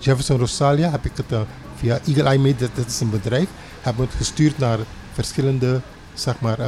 Jefferson 0.00 0.38
Rosalia, 0.38 0.90
heb 0.90 1.04
ik 1.04 1.12
het 1.16 1.32
uh, 1.32 1.40
via 1.76 2.00
Eagle 2.06 2.22
Eye 2.22 2.38
Media, 2.38 2.68
dat 2.74 2.86
is 2.86 3.00
een 3.00 3.10
bedrijf, 3.10 3.48
hebben 3.80 4.06
het 4.06 4.14
gestuurd 4.14 4.58
naar 4.58 4.78
verschillende, 5.12 5.80
zeg 6.14 6.40
maar, 6.40 6.58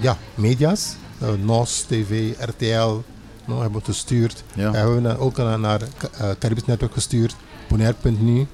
ja, 0.00 0.16
media's. 0.34 0.96
Uh, 1.22 1.28
NOS, 1.44 1.84
TV, 1.88 2.32
RTL, 2.38 3.00
no, 3.44 3.60
hebben 3.60 3.78
het 3.78 3.84
gestuurd. 3.84 4.44
Ja. 4.54 4.70
We 4.70 4.76
hebben 4.76 5.04
het 5.04 5.18
ook 5.18 5.36
naar, 5.36 5.58
naar 5.58 5.80
Caribisch 6.38 6.64
Netwerk 6.64 6.92
gestuurd, 6.92 7.36
Bonaire.nu. 7.68 8.46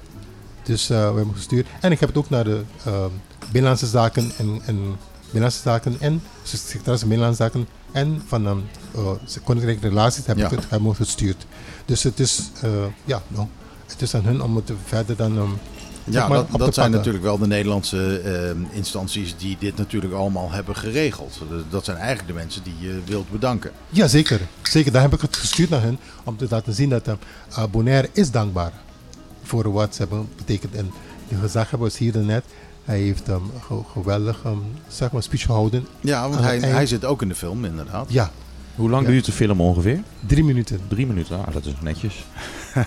Dus 0.63 0.87
we 0.87 0.93
hebben 0.93 1.33
gestuurd. 1.35 1.67
En 1.81 1.91
ik 1.91 1.99
heb 1.99 2.09
het 2.09 2.17
ook 2.17 2.29
naar 2.29 2.43
de 2.43 2.61
uh, 2.87 3.05
Binnenlandse 3.51 3.87
Zaken 3.87 4.31
en, 4.37 4.61
en 4.65 4.97
Binnenlandse 5.35 5.69
Zaken 5.69 5.95
en 5.99 6.21
secretaris 6.43 6.99
van 6.99 7.09
Binnenlandse 7.09 7.43
Zaken 7.43 7.67
en 7.91 8.21
van 8.27 8.47
um, 8.47 8.63
uh, 8.95 9.11
Koninkrijk 9.43 9.81
Relaties 9.81 10.25
heb 10.25 10.37
Ja. 10.37 10.45
ik 10.45 10.51
het 10.51 10.69
hebben 10.69 10.89
we 10.89 10.95
gestuurd. 10.95 11.45
Dus 11.85 12.03
het 12.03 12.19
is, 12.19 12.49
uh, 12.63 12.71
ja, 13.05 13.21
no, 13.27 13.49
het 13.87 14.01
is 14.01 14.15
aan 14.15 14.23
hun 14.23 14.41
om 14.41 14.55
het 14.55 14.71
verder 14.85 15.15
dan 15.15 15.37
um, 15.37 15.57
Ja, 16.03 16.27
dat, 16.27 16.47
dat 16.57 16.73
zijn 16.73 16.91
natuurlijk 16.91 17.23
wel 17.23 17.37
de 17.37 17.47
Nederlandse 17.47 18.21
uh, 18.55 18.75
instanties 18.75 19.37
die 19.37 19.57
dit 19.59 19.77
natuurlijk 19.77 20.13
allemaal 20.13 20.51
hebben 20.51 20.75
geregeld. 20.75 21.41
Dat 21.69 21.85
zijn 21.85 21.97
eigenlijk 21.97 22.27
de 22.27 22.33
mensen 22.33 22.63
die 22.63 22.75
je 22.79 23.01
wilt 23.05 23.31
bedanken. 23.31 23.71
Ja, 23.89 24.07
zeker. 24.07 24.41
Zeker, 24.61 24.91
daar 24.91 25.01
heb 25.01 25.13
ik 25.13 25.21
het 25.21 25.35
gestuurd 25.35 25.69
naar 25.69 25.81
hen 25.81 25.99
om 26.23 26.37
te 26.37 26.45
laten 26.49 26.73
zien 26.73 26.89
dat 26.89 27.07
uh, 27.07 27.63
Bonaire 27.71 28.09
is 28.13 28.31
dankbaar 28.31 28.71
voor 29.43 29.71
wat 29.71 29.95
ze 29.95 30.01
hebben 30.01 30.29
betekend. 30.35 30.75
En 30.75 30.91
de 31.27 31.35
gezaghebber 31.35 31.79
was 31.87 31.97
hier 31.97 32.17
net. 32.17 32.43
Hij 32.85 32.99
heeft 32.99 33.27
um, 33.27 33.41
ge 33.67 33.81
geweldig 33.91 34.43
um, 34.45 34.61
zeg 34.87 35.11
maar 35.11 35.23
speech 35.23 35.41
gehouden. 35.45 35.87
Ja, 36.01 36.29
want 36.29 36.41
hij, 36.41 36.59
hij 36.59 36.85
zit 36.85 37.05
ook 37.05 37.21
in 37.21 37.27
de 37.27 37.35
film 37.35 37.65
inderdaad. 37.65 38.11
Ja. 38.13 38.31
Hoe 38.75 38.89
lang 38.89 39.05
Ja. 39.05 39.11
duurt 39.11 39.25
de 39.25 39.31
film 39.31 39.61
ongeveer? 39.61 39.99
Drie 40.27 40.43
minuten. 40.43 40.79
Drie 40.87 41.07
minuten, 41.07 41.45
ah, 41.45 41.53
dat 41.53 41.65
is 41.65 41.73
netjes. 41.81 42.25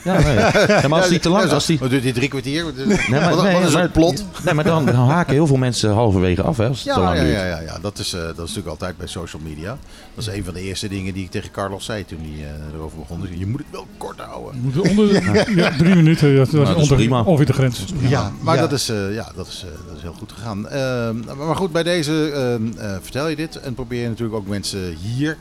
Ja, 0.04 0.20
nee. 0.20 0.34
Ja, 0.82 0.88
maar 0.88 1.00
als 1.00 1.08
die 1.08 1.18
te 1.18 1.28
lang... 1.28 1.50
Als 1.50 1.66
die... 1.66 1.78
Wat 1.78 1.90
duurt 1.90 2.02
die 2.02 2.12
drie 2.12 2.28
kwartier? 2.28 2.64
Nee, 2.76 2.86
maar, 3.10 3.34
wat, 3.34 3.42
nee, 3.44 3.52
wat 3.52 3.62
is 3.62 3.72
maar, 3.72 3.82
het 3.82 3.92
plot? 3.92 4.24
Nee, 4.44 4.54
maar 4.54 4.64
dan, 4.64 4.84
dan 4.86 4.94
haken 4.94 5.32
heel 5.32 5.46
veel 5.46 5.56
mensen 5.56 5.92
halverwege 5.92 6.42
af, 6.42 6.56
hè, 6.56 6.68
als 6.68 6.84
het 6.84 6.92
te 6.94 7.00
Ja, 7.00 7.04
lang 7.06 7.16
ja, 7.18 7.22
duurt. 7.24 7.34
ja, 7.36 7.44
ja, 7.46 7.60
ja. 7.60 7.78
Dat, 7.80 7.98
is, 7.98 8.14
uh, 8.14 8.20
dat 8.20 8.30
is 8.30 8.36
natuurlijk 8.38 8.68
altijd 8.68 8.96
bij 8.96 9.06
social 9.06 9.42
media. 9.44 9.78
Dat 10.14 10.26
is 10.26 10.34
een 10.34 10.44
van 10.44 10.54
de 10.54 10.60
eerste 10.60 10.88
dingen 10.88 11.14
die 11.14 11.24
ik 11.24 11.30
tegen 11.30 11.50
Carlos 11.50 11.84
zei 11.84 12.04
toen 12.04 12.18
hij 12.20 12.28
uh, 12.30 12.74
erover 12.74 12.98
begon. 12.98 13.20
Dus 13.20 13.30
je 13.38 13.46
moet 13.46 13.58
het 13.58 13.66
wel 13.70 13.86
kort 13.96 14.20
houden. 14.20 14.60
Moet 14.60 14.88
onder, 14.88 15.12
ja. 15.34 15.44
ja, 15.62 15.76
drie 15.76 15.94
minuten, 15.94 16.36
dat 16.36 16.52
Nou, 16.52 16.64
dat 16.66 16.76
is 16.76 16.82
onder, 16.82 16.96
prima. 16.96 17.22
ongeveer 17.22 17.46
de 17.46 17.52
grens. 17.52 17.84
Ja, 18.00 18.08
Ja, 18.08 18.32
maar 18.40 18.54
ja. 18.54 18.60
Dat, 18.60 18.72
is, 18.72 18.90
uh, 18.90 19.14
ja, 19.14 19.32
dat, 19.36 19.46
is, 19.46 19.64
dat 19.88 19.96
is 19.96 20.02
heel 20.02 20.14
goed 20.18 20.32
gegaan. 20.32 20.60
maar 21.46 21.56
goed, 21.56 21.72
bij 21.72 21.82
deze 21.82 22.58
vertel 23.02 23.28
je 23.28 23.36
dit 23.36 23.56
en 23.60 23.74
probeer 23.74 24.02
je 24.02 24.08
natuurlijk 24.08 24.36
ook 24.38 24.46
mensen 24.46 24.96
hier 25.00 25.36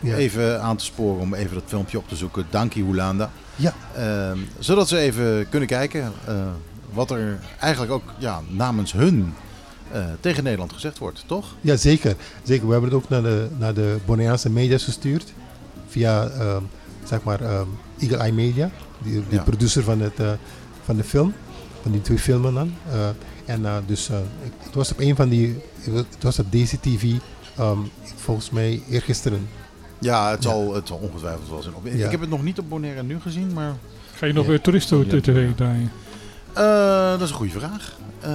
Ja. 0.00 0.14
even 0.16 0.62
aan 0.62 0.76
te 0.76 0.84
sporen 0.84 1.20
om 1.20 1.34
even 1.34 1.54
dat 1.54 1.62
filmpje 1.66 1.98
op 1.98 2.08
te 2.08 2.16
zoeken. 2.16 2.46
Dankie 2.50 2.82
Hollanda. 2.84 3.30
Ja. 3.56 3.74
Ehm, 3.94 4.38
zodat 4.58 4.88
ze 4.88 4.98
even 4.98 5.48
kunnen 5.48 5.68
kijken 5.68 6.12
uh, 6.28 6.34
wat 6.92 7.10
er 7.10 7.38
eigenlijk 7.60 7.92
ook 7.92 8.02
ja, 8.18 8.40
namens 8.48 8.92
hun 8.92 9.34
uh, 9.94 10.04
tegen 10.20 10.42
Nederland 10.42 10.72
gezegd 10.72 10.98
wordt, 10.98 11.24
toch? 11.26 11.54
Ja, 11.60 11.76
zeker. 11.76 12.16
zeker. 12.42 12.66
We 12.66 12.72
hebben 12.72 12.90
het 12.90 12.98
ook 13.02 13.08
naar 13.08 13.22
de, 13.22 13.48
naar 13.58 13.74
de 13.74 13.98
media's 14.50 14.84
gestuurd. 14.84 15.32
Via, 15.88 16.30
um, 16.40 16.68
zeg 17.04 17.22
maar, 17.22 17.40
um, 17.40 17.68
Eagle 17.98 18.16
Eye 18.16 18.32
Media. 18.32 18.70
Die, 18.98 19.12
die 19.12 19.22
Ja. 19.28 19.42
producer 19.42 19.82
van, 19.82 20.00
het, 20.00 20.20
uh, 20.20 20.32
van 20.84 20.96
de 20.96 21.04
film. 21.04 21.34
Van 21.82 21.92
die 21.92 22.00
twee 22.00 22.18
filmen 22.18 22.54
dan. 22.54 22.74
en 23.44 23.84
dus, 23.86 24.08
het 24.58 24.74
was 24.74 24.92
op 24.92 25.00
een 25.00 25.16
van 25.16 25.28
die... 25.28 25.62
Het 25.80 26.22
was 26.22 26.38
op 26.38 26.52
DCTV, 26.52 27.02
um, 27.60 27.90
volgens 28.16 28.50
mij 28.50 28.82
eergisteren. 28.90 29.48
Ja, 30.02 30.30
het 30.30 30.42
zal, 30.42 30.74
het 30.74 30.88
zal 30.88 30.96
ongetwijfeld 30.96 31.48
wel 31.48 31.62
zijn. 31.62 31.74
Ik 32.04 32.10
heb 32.10 32.20
het 32.20 32.30
nog 32.30 32.42
niet 32.42 32.58
op 32.58 32.68
Bonaire 32.68 33.02
nu 33.02 33.20
gezien, 33.20 33.52
maar 33.52 33.72
Ga 34.14 34.26
je 34.26 34.32
nog 34.32 34.46
weer 34.46 34.60
toeristen-tv 34.60 35.48
draaien? 35.56 35.92
Eh, 36.52 37.10
dat 37.10 37.20
is 37.20 37.28
een 37.30 37.36
goede 37.36 37.58
vraag. 37.58 37.92
Eh, 38.20 38.30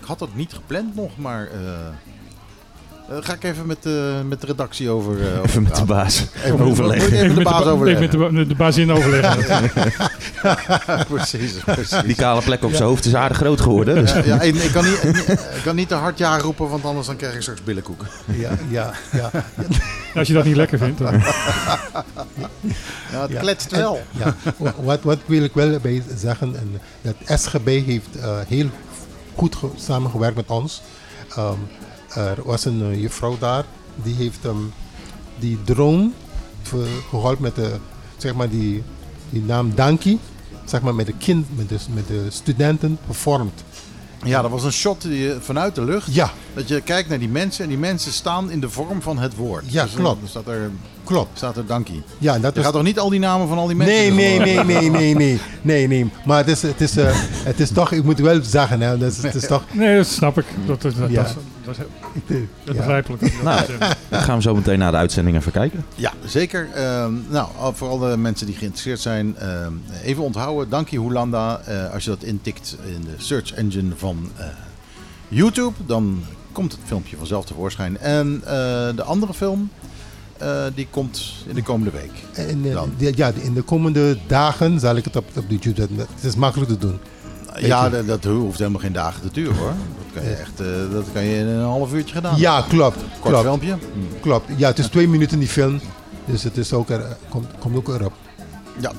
ik 0.00 0.06
had 0.06 0.18
dat 0.18 0.28
niet 0.34 0.52
gepland 0.52 0.94
nog, 0.96 1.10
maar... 1.16 1.46
eh, 1.46 1.58
eh, 3.08 3.16
ga 3.20 3.32
ik 3.32 3.44
even 3.44 3.66
met, 3.66 3.82
de 3.82 4.20
met 4.28 4.40
de 4.40 4.46
redactie 4.46 4.90
over... 4.90 5.20
eh, 5.20 5.26
over 5.32 5.44
Even 5.44 5.62
met 5.62 5.76
de 5.76 5.84
baas 5.84 6.24
Even, 6.44 6.60
overleggen. 6.60 7.12
Even, 7.12 7.26
met 7.26 7.36
de 7.36 7.42
baas 7.42 7.64
ba- 7.64 7.70
overleggen. 7.70 8.04
Even 8.08 8.20
met 8.20 8.32
de, 8.32 8.38
ba- 8.38 8.48
de 8.48 8.54
baas 8.54 8.76
in 8.76 8.92
overleggen. 8.92 9.70
precies, 11.08 11.52
precies. 11.74 12.02
Die 12.02 12.14
kale 12.14 12.42
plek 12.42 12.64
op 12.64 12.70
zijn 12.72 12.88
hoofd 12.88 13.04
is 13.04 13.14
aardig 13.14 13.36
groot 13.36 13.60
geworden. 13.60 13.94
Dus. 13.94 14.12
Ja, 14.12 14.22
ja, 14.24 14.40
ik, 14.40 14.70
kan 14.72 14.84
niet, 14.84 15.02
ik 15.56 15.60
kan 15.64 15.76
niet 15.76 15.88
te 15.88 15.94
hard 15.94 16.18
ja 16.18 16.38
roepen, 16.38 16.68
want 16.68 16.84
anders 16.84 17.06
dan 17.06 17.16
krijg 17.16 17.34
ik 17.34 17.42
straks 17.42 17.62
billenkoek. 17.62 18.04
Ja, 18.26 18.50
ja, 18.70 18.92
ja. 19.12 19.30
Als 20.14 20.28
je 20.28 20.34
dat 20.34 20.44
niet 20.44 20.56
lekker 20.56 20.78
vindt. 20.78 20.98
Dan. 20.98 21.20
Ja, 23.12 23.20
het 23.22 23.30
Ja, 23.30 23.40
kletst 23.40 23.72
en- 23.72 23.78
wel. 23.78 24.00
ja, 24.18 24.34
wa- 24.56 24.74
wat, 24.82 25.02
wat 25.02 25.18
wil 25.26 25.42
ik 25.42 25.52
wel 25.54 25.78
bij 25.80 26.02
zeggen, 26.16 26.56
en 26.56 26.80
dat 27.02 27.40
SGB 27.40 27.66
heeft 27.66 28.16
eh, 28.20 28.38
heel 28.46 28.66
goed 29.34 29.56
ge- 29.56 29.70
samengewerkt 29.76 30.36
met 30.36 30.48
ons. 30.50 30.82
Ehm, 31.36 31.58
er 32.14 32.36
was 32.44 32.64
een 32.64 32.82
eh, 32.92 33.00
juffrouw 33.00 33.38
daar, 33.38 33.64
die 34.02 34.14
heeft 34.14 34.44
ehm, 34.44 34.56
die 35.38 35.58
drone 35.64 36.10
ver- 36.62 36.86
geholpen 37.08 37.42
met 37.42 37.54
de, 37.54 37.74
zeg 38.16 38.34
maar 38.34 38.48
die, 38.48 38.82
die 39.30 39.42
naam 39.42 39.74
Dankie, 39.74 40.18
zeg 40.64 40.80
maar 40.80 40.94
met 40.94 41.06
de, 41.06 41.14
kind, 41.18 41.56
met 41.56 41.68
de, 41.68 41.78
met 41.94 42.06
de 42.08 42.26
studenten 42.28 42.98
performed. 43.06 43.62
Ja, 44.24 44.42
dat 44.42 44.50
was 44.50 44.64
een 44.64 44.72
shot 44.72 45.02
die, 45.02 45.18
je 45.18 45.36
vanuit 45.40 45.74
de 45.74 45.84
lucht. 45.84 46.14
Ja. 46.14 46.30
Dat 46.54 46.68
je 46.68 46.80
kijkt 46.80 47.08
naar 47.08 47.18
die 47.18 47.28
mensen 47.28 47.62
en 47.62 47.68
die 47.68 47.78
mensen 47.78 48.12
staan 48.12 48.50
in 48.50 48.60
de 48.60 48.68
vorm 48.70 49.02
van 49.02 49.18
het 49.18 49.34
woord. 49.36 49.64
Ja, 49.66 49.82
Dus, 49.82 49.92
eh, 49.92 49.98
klopt. 49.98 50.20
Dan 50.20 50.28
staat 50.28 50.46
er, 50.46 50.70
Klopt. 51.04 51.36
staat 51.38 51.56
er 51.56 51.66
dankie. 51.66 52.02
Ja, 52.18 52.38
dat 52.38 52.52
je 52.52 52.58
is- 52.58 52.64
gaat 52.64 52.74
toch 52.74 52.82
niet 52.82 52.98
al 52.98 53.08
die 53.10 53.20
namen 53.20 53.48
van 53.48 53.58
al 53.58 53.66
die 53.66 53.76
mensen... 53.76 53.96
Nee, 53.96 54.10
nee, 54.10 54.38
nee, 54.38 54.64
nee, 54.64 54.90
nee, 54.90 55.14
nee, 55.14 55.40
nee, 55.62 55.86
nee. 55.88 56.10
Maar 56.24 56.38
het 56.38 56.48
is, 56.48 56.62
het 56.62 56.80
is, 56.80 56.96
eh, 56.96 57.06
het 57.44 57.60
is 57.60 57.70
toch, 57.70 57.92
ik 57.92 58.04
moet 58.04 58.18
wel 58.18 58.40
zeggen, 58.42 58.80
hè, 58.80 58.88
het 58.90 59.02
is, 59.02 59.22
het 59.22 59.34
is 59.34 59.46
toch... 59.46 59.62
Nee, 59.72 59.96
dat 59.96 60.06
snap 60.06 60.38
ik. 60.38 60.44
Dat, 60.66 60.82
Ja. 61.08 61.22
dat, 61.22 61.34
dat 61.76 61.86
dat 62.28 62.36
is 62.36 62.42
Ja. 62.64 62.72
begrijpelijk. 62.72 63.42
Nou, 63.42 63.60
dan 64.08 64.20
gaan 64.26 64.36
we 64.36 64.42
zo 64.42 64.54
meteen 64.54 64.78
naar 64.78 64.90
de 64.90 64.96
uitzending 64.96 65.36
even 65.36 65.52
kijken. 65.52 65.84
Ja, 65.94 66.12
zeker. 66.24 66.68
Ehm, 66.74 67.12
nou, 67.28 67.48
voor 67.74 67.88
alle 67.88 68.16
mensen 68.16 68.46
die 68.46 68.54
geïnteresseerd 68.56 69.00
zijn, 69.00 69.36
ehm, 69.36 69.72
even 70.04 70.22
onthouden. 70.22 70.68
Dankie 70.68 70.98
Hoelanda. 70.98 71.60
Eh, 71.64 71.92
als 71.92 72.04
je 72.04 72.10
dat 72.10 72.22
intikt 72.22 72.76
in 72.94 73.00
de 73.00 73.14
search 73.16 73.52
engine 73.52 73.92
van 73.96 74.30
eh, 74.36 74.46
YouTube, 75.28 75.74
dan 75.86 76.22
komt 76.52 76.72
het 76.72 76.80
filmpje 76.84 77.16
vanzelf 77.16 77.44
tevoorschijn. 77.44 77.98
En 77.98 78.40
eh, 78.44 78.50
de 78.96 79.02
andere 79.04 79.34
film, 79.34 79.70
eh, 80.38 80.62
die 80.74 80.86
komt 80.90 81.34
in 81.46 81.54
de 81.54 81.62
komende 81.62 81.90
week. 81.90 82.12
En, 82.48 82.64
eh, 82.64 82.72
Dan. 82.74 82.92
die- 82.96 83.16
ja, 83.16 83.30
in 83.42 83.54
de 83.54 83.62
komende 83.62 84.18
dagen 84.26 84.80
zal 84.80 84.96
ik 84.96 85.04
het 85.04 85.16
op, 85.16 85.24
op 85.36 85.44
YouTube 85.48 85.76
zetten. 85.76 85.96
Het 85.98 86.24
is 86.24 86.34
makkelijk 86.36 86.70
te 86.70 86.78
doen. 86.78 86.98
Ja, 87.60 87.84
je. 87.84 87.90
dat, 87.90 88.06
dat 88.06 88.24
hoeft 88.24 88.58
helemaal 88.58 88.80
geen 88.80 88.92
dagen 88.92 89.20
te 89.22 89.28
duren 89.32 89.56
hoor. 89.56 89.72
Dat 90.20 90.26
kan 90.26 90.36
je 90.36 90.36
echt, 90.36 90.60
eh, 90.60 90.92
dat 90.92 91.04
kan 91.12 91.24
je 91.24 91.38
in 91.38 91.46
een 91.46 91.64
half 91.64 91.92
uurtje 91.92 92.14
gedaan. 92.14 92.38
Ja, 92.38 92.64
klopt. 92.68 92.96
Kort 92.96 93.20
klopt. 93.20 93.42
filmpje. 93.42 93.76
Klopt. 94.20 94.44
Ja, 94.56 94.68
het 94.68 94.78
is 94.78 94.86
twee 94.86 95.08
minuten 95.08 95.38
die 95.38 95.48
film. 95.48 95.80
Dus 96.24 96.42
het 96.42 96.56
is 96.56 96.72
ook 96.72 96.90
er, 96.90 97.16
komt, 97.28 97.46
komt 97.58 97.76
ook 97.76 97.88
erop. 97.88 98.12
Ja. 98.80 98.92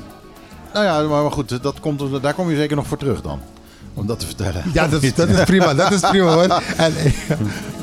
Nou 0.74 0.86
ja, 0.86 1.22
maar, 1.22 1.32
goed, 1.32 1.64
dat 1.64 1.80
komt, 1.80 2.22
daar 2.22 2.34
kom 2.34 2.50
je 2.50 2.56
zeker 2.56 2.76
nog 2.76 2.88
voor 2.88 2.98
terug 2.98 3.22
dan. 3.22 3.40
Om 3.94 4.08
dat 4.08 4.20
te 4.20 4.26
vertellen. 4.26 4.64
Ja, 4.74 4.88
dat 4.88 5.04
is, 5.04 5.16
dat 5.16 5.30
is 5.30 5.44
prima. 5.54 5.74
Dat 5.74 5.92
is 5.92 6.00
prima 6.00 6.34
hoor. 6.34 6.62
En, 6.78 6.96
eh, 6.96 7.14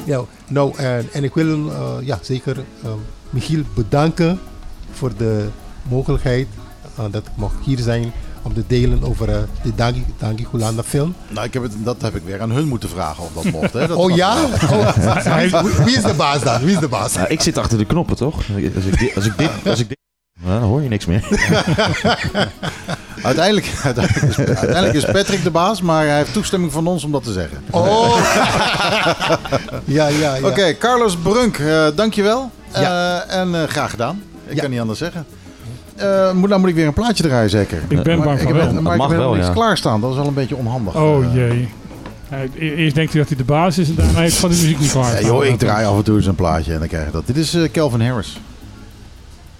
ja, 0.04 0.20
nou, 0.46 0.76
en, 0.76 1.08
en 1.12 1.24
ik 1.24 1.34
wil 1.34 1.70
eh, 1.70 1.94
ja, 2.00 2.18
zeker 2.22 2.64
Michiel 3.30 3.62
bedanken 3.74 4.40
voor 4.92 5.12
de 5.16 5.48
mogelijkheid 5.82 6.48
dat 7.10 7.26
ik 7.26 7.36
mag 7.36 7.52
hier 7.64 7.78
zijn 7.78 8.12
om 8.46 8.54
te 8.54 8.64
delen 8.66 9.02
over 9.02 9.28
eh, 9.28 9.38
de 9.62 9.74
Dangi, 9.74 10.04
Dangi 10.18 10.46
Gulanda 10.50 10.82
film. 10.82 11.14
Nou, 11.28 11.46
ik 11.46 11.52
heb 11.52 11.62
het, 11.62 11.72
dat 11.78 12.02
heb 12.02 12.14
ik 12.14 12.22
weer 12.24 12.40
aan 12.40 12.50
hun 12.50 12.68
moeten 12.68 12.88
vragen 12.88 13.24
of 13.24 13.30
dat 13.32 13.52
mocht. 13.52 13.72
Hè? 13.72 13.86
Dat 13.86 13.96
oh 14.04 14.16
ja? 14.16 14.42
Oh, 14.70 14.96
wie, 15.84 15.96
is 15.96 16.02
de 16.02 16.14
baas 16.16 16.42
dan? 16.42 16.60
Wie 16.60 16.74
is 16.74 16.80
de 16.80 16.88
baas? 16.88 17.14
Nou, 17.14 17.28
ik 17.28 17.40
zit 17.40 17.58
achter 17.58 17.78
de 17.78 17.84
knoppen, 17.84 18.16
toch? 18.16 18.36
Als 18.36 18.56
ik 18.56 18.98
dit... 18.98 19.16
Als 19.16 19.26
ik 19.26 19.38
dit, 19.38 19.50
als 19.66 19.80
ik 19.80 19.88
dit 19.88 19.96
nou, 20.42 20.60
dan 20.60 20.68
hoor 20.68 20.82
je 20.82 20.88
niks 20.88 21.06
meer. 21.06 21.24
uiteindelijk, 23.22 23.72
uiteindelijk, 23.82 24.26
is, 24.26 24.36
uiteindelijk 24.38 24.94
is 24.94 25.04
Patrick 25.04 25.42
de 25.42 25.50
baas, 25.50 25.80
maar 25.80 26.06
hij 26.06 26.16
heeft 26.16 26.32
toestemming 26.32 26.72
van 26.72 26.86
ons 26.86 27.04
om 27.04 27.12
dat 27.12 27.22
te 27.24 27.32
zeggen. 27.32 27.58
Oh! 27.70 28.16
ja, 29.84 30.06
ja, 30.08 30.34
ja. 30.34 30.46
Oké, 30.46 30.76
Carlos 30.78 31.16
Brunk, 31.16 31.58
eh 31.58 31.86
dankjewel. 31.94 32.50
Ja. 32.72 33.22
Eh, 33.26 33.38
en 33.40 33.54
eh, 33.54 33.68
graag 33.68 33.90
gedaan. 33.90 34.22
Ik 34.46 34.54
Ja. 34.54 34.60
kan 34.60 34.70
niet 34.70 34.80
anders 34.80 34.98
zeggen. 34.98 35.26
Eh, 35.96 36.32
moet, 36.32 36.48
nou 36.48 36.60
moet 36.60 36.68
ik 36.68 36.74
weer 36.74 36.86
een 36.86 36.92
plaatje 36.92 37.22
draaien, 37.22 37.50
zeker? 37.50 37.78
Ik 37.88 38.02
ben 38.02 38.22
bang 38.22 38.40
ik 38.40 38.46
heb, 38.46 38.56
wel. 38.56 38.72
Maar 38.72 38.82
Dat 38.82 38.92
ik 38.92 38.98
mag 38.98 39.08
heb 39.08 39.18
wel, 39.18 39.34
niks 39.34 39.46
ja. 39.46 39.52
klaarstaan. 39.52 40.00
Dat 40.00 40.10
is 40.10 40.16
wel 40.16 40.26
een 40.26 40.34
beetje 40.34 40.56
onhandig. 40.56 40.94
Oh 40.96 41.24
Eh, 41.24 41.34
jee. 41.34 41.68
Hij- 42.28 42.50
e- 42.58 42.74
Eerst 42.74 42.94
denkt 42.94 43.10
hij 43.12 43.20
dat 43.20 43.28
hij 43.28 43.38
de 43.38 43.44
baas 43.44 43.78
is 43.78 43.88
en 43.88 43.94
daarna 43.94 44.18
heeft 44.20 44.36
van 44.36 44.50
de 44.50 44.56
muziek 44.56 44.78
niet 44.80 44.90
klaar. 44.90 45.20
Ja, 45.20 45.26
joh, 45.26 45.44
ik 45.44 45.58
draai 45.58 45.86
af 45.86 45.96
en 45.96 46.02
toe 46.04 46.16
eens 46.16 46.26
een 46.26 46.34
plaatje 46.34 46.72
en 46.72 46.78
dan 46.78 46.88
krijg 46.88 47.06
je 47.06 47.10
dat. 47.12 47.26
Dit 47.26 47.36
is 47.36 47.54
eh, 47.54 47.70
Calvin 47.70 48.00
Harris. 48.00 48.40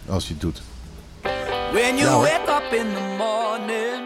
Als 0.09 0.25
hij 0.25 0.33
het 0.33 0.41
doet. 0.41 0.63
When 1.73 1.97
you 1.97 1.99
Ja, 1.99 2.09
hoor. 2.13 2.23
wake 2.23 2.51
up 2.51 2.73
in 2.79 2.87
the 2.95 3.01
morning. 3.19 4.05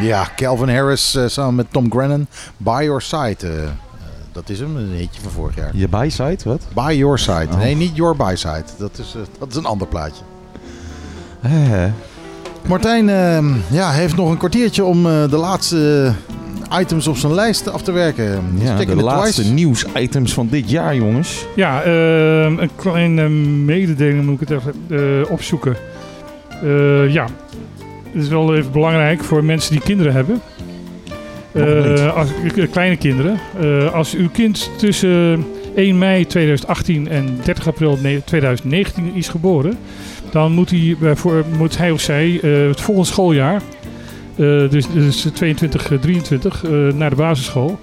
Ja, 0.00 0.28
Calvin 0.36 0.68
Harris 0.74 1.14
eh, 1.14 1.24
samen 1.26 1.54
met 1.54 1.66
Tom 1.72 1.90
Grennan. 1.90 2.26
By 2.56 2.80
Your 2.84 3.02
Side. 3.02 3.36
eh, 3.40 3.62
eh, 3.62 3.68
dat 4.38 4.48
is 4.48 4.60
hem, 4.60 4.76
een 4.76 4.92
hitje 4.96 5.20
van 5.20 5.30
vorig 5.30 5.56
jaar. 5.56 5.70
Je 5.74 5.88
bijsite, 5.88 6.48
wat? 6.48 6.62
By 6.74 6.94
Your 6.98 7.18
Side. 7.18 7.46
Oh. 7.52 7.58
Nee, 7.58 7.74
niet 7.76 7.96
Your 7.96 8.16
By 8.16 8.32
Side. 8.36 8.64
Dat 8.78 8.98
is, 8.98 9.14
eh, 9.16 9.20
dat 9.38 9.48
is 9.50 9.56
een 9.56 9.64
ander 9.64 9.86
plaatje. 9.86 10.22
Eh, 11.42 11.84
Martijn 12.66 13.08
eh, 13.08 13.38
ja, 13.70 13.90
heeft 13.90 14.16
nog 14.16 14.30
een 14.30 14.36
kwartiertje 14.36 14.84
om 14.84 15.06
eh, 15.06 15.30
de 15.30 15.36
laatste 15.36 16.12
eh, 16.70 16.78
items 16.80 17.06
op 17.06 17.16
zijn 17.16 17.34
lijst 17.34 17.68
af 17.70 17.82
te 17.82 17.92
werken. 17.92 18.42
ja, 18.58 18.76
de 18.76 18.94
laatste 18.96 19.34
twice. 19.40 19.52
nieuwsitems 19.54 20.34
van 20.34 20.48
dit 20.50 20.70
jaar, 20.70 20.94
jongens. 20.96 21.46
Ja, 21.56 21.82
ehm, 21.82 22.58
een 22.58 22.70
kleine 22.76 23.28
mededeling 23.64 24.24
moet 24.24 24.40
ik 24.40 24.48
het 24.48 24.58
even 24.58 24.74
eh, 25.24 25.30
opzoeken. 25.30 25.76
Eh, 26.62 27.12
ja, 27.12 27.26
het 28.12 28.22
is 28.22 28.28
wel 28.28 28.54
even 28.56 28.72
belangrijk 28.72 29.24
voor 29.24 29.44
mensen 29.44 29.72
die 29.72 29.80
kinderen 29.80 30.12
hebben. 30.12 30.40
Eh, 31.58 32.16
als, 32.16 32.28
eh, 32.56 32.70
kleine 32.70 32.96
kinderen. 32.96 33.38
Eh, 33.60 33.94
als 33.94 34.14
uw 34.14 34.28
kind 34.32 34.70
tussen 34.76 35.44
1 35.74 35.98
mei 35.98 36.26
2018 36.26 37.08
en 37.08 37.38
30 37.44 37.66
april 37.66 37.98
ne- 38.02 38.24
2019 38.24 39.14
is 39.14 39.28
geboren, 39.28 39.78
dan 40.30 40.52
moet 40.52 40.70
hij, 40.70 40.96
voor, 41.14 41.44
moet 41.58 41.78
hij 41.78 41.90
of 41.90 42.00
zij 42.00 42.40
het 42.42 42.80
volgende 42.80 43.08
schooljaar, 43.08 43.62
dus, 44.70 44.86
dus 44.92 45.26
22, 45.34 45.90
eh, 45.92 45.98
23, 45.98 46.64
eh, 46.64 46.70
naar 46.94 47.10
de 47.10 47.16
basisschool. 47.16 47.78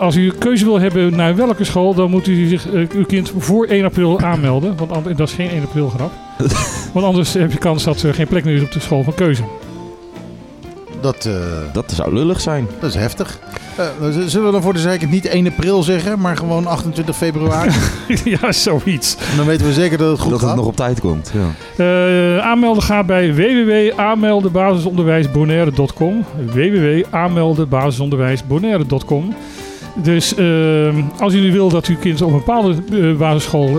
Als 0.00 0.16
u 0.16 0.32
keuze 0.38 0.64
wil 0.64 0.80
hebben 0.80 1.16
naar 1.16 1.36
welke 1.36 1.64
school, 1.64 1.94
dan 1.94 2.10
moet 2.10 2.26
u 2.26 2.46
zich, 2.46 2.66
uw 2.94 3.04
kind 3.06 3.32
voor 3.38 3.66
1 3.66 3.84
april 3.84 4.20
aanmelden. 4.32 4.76
Want 4.76 5.18
dat 5.18 5.28
is 5.28 5.34
geen 5.34 5.50
1 5.50 5.62
april 5.62 5.88
grap. 5.88 6.12
want 6.92 7.06
anders 7.06 7.32
heb 7.32 7.52
je 7.52 7.58
kans 7.58 7.84
dat 7.84 8.02
er 8.02 8.14
geen 8.14 8.26
plek 8.26 8.44
meer 8.44 8.54
is 8.54 8.62
op 8.62 8.72
de 8.72 8.80
school 8.80 9.02
van 9.02 9.14
keuze. 9.14 9.42
Dat, 11.00 11.24
eh, 11.24 11.32
Dat 11.72 11.92
zou 11.96 12.14
lullig 12.14 12.40
zijn. 12.40 12.66
dat 12.80 12.90
is 12.90 12.96
heftig. 12.96 13.38
Eh, 13.76 13.84
zullen 14.26 14.46
we 14.46 14.52
dan 14.52 14.62
voor 14.62 14.72
de 14.72 14.78
zekerheid 14.78 15.10
niet 15.10 15.26
1 15.28 15.46
april 15.46 15.82
zeggen, 15.82 16.20
maar 16.20 16.36
gewoon 16.36 16.66
28 16.66 17.16
februari? 17.16 17.70
ja, 18.40 18.52
zoiets. 18.52 19.16
En 19.30 19.36
dan 19.36 19.46
weten 19.46 19.66
we 19.66 19.72
zeker 19.72 19.98
dat 19.98 20.10
het 20.10 20.20
goed 20.20 20.30
dat 20.30 20.40
gaat. 20.40 20.48
het 20.48 20.58
nog 20.58 20.66
op 20.66 20.76
tijd 20.76 21.00
komt. 21.00 21.32
Ja. 21.34 21.46
Eh, 21.76 22.38
aanmelden 22.46 22.82
gaat 22.82 23.06
bij 23.06 23.34
www.aanmeldenbasisonderwijsbonaire.com 23.34 26.24
www.aanmeldenbasisonderwijsbonaire.com 26.52 29.34
Dus 30.02 30.34
eh, 30.34 30.94
als 31.18 31.32
jullie 31.32 31.52
wil 31.52 31.68
dat 31.68 31.86
uw 31.86 31.96
kind 31.96 32.22
op 32.22 32.30
een 32.32 32.36
bepaalde 32.36 32.74
basisschool 33.14 33.68
eh, 33.68 33.76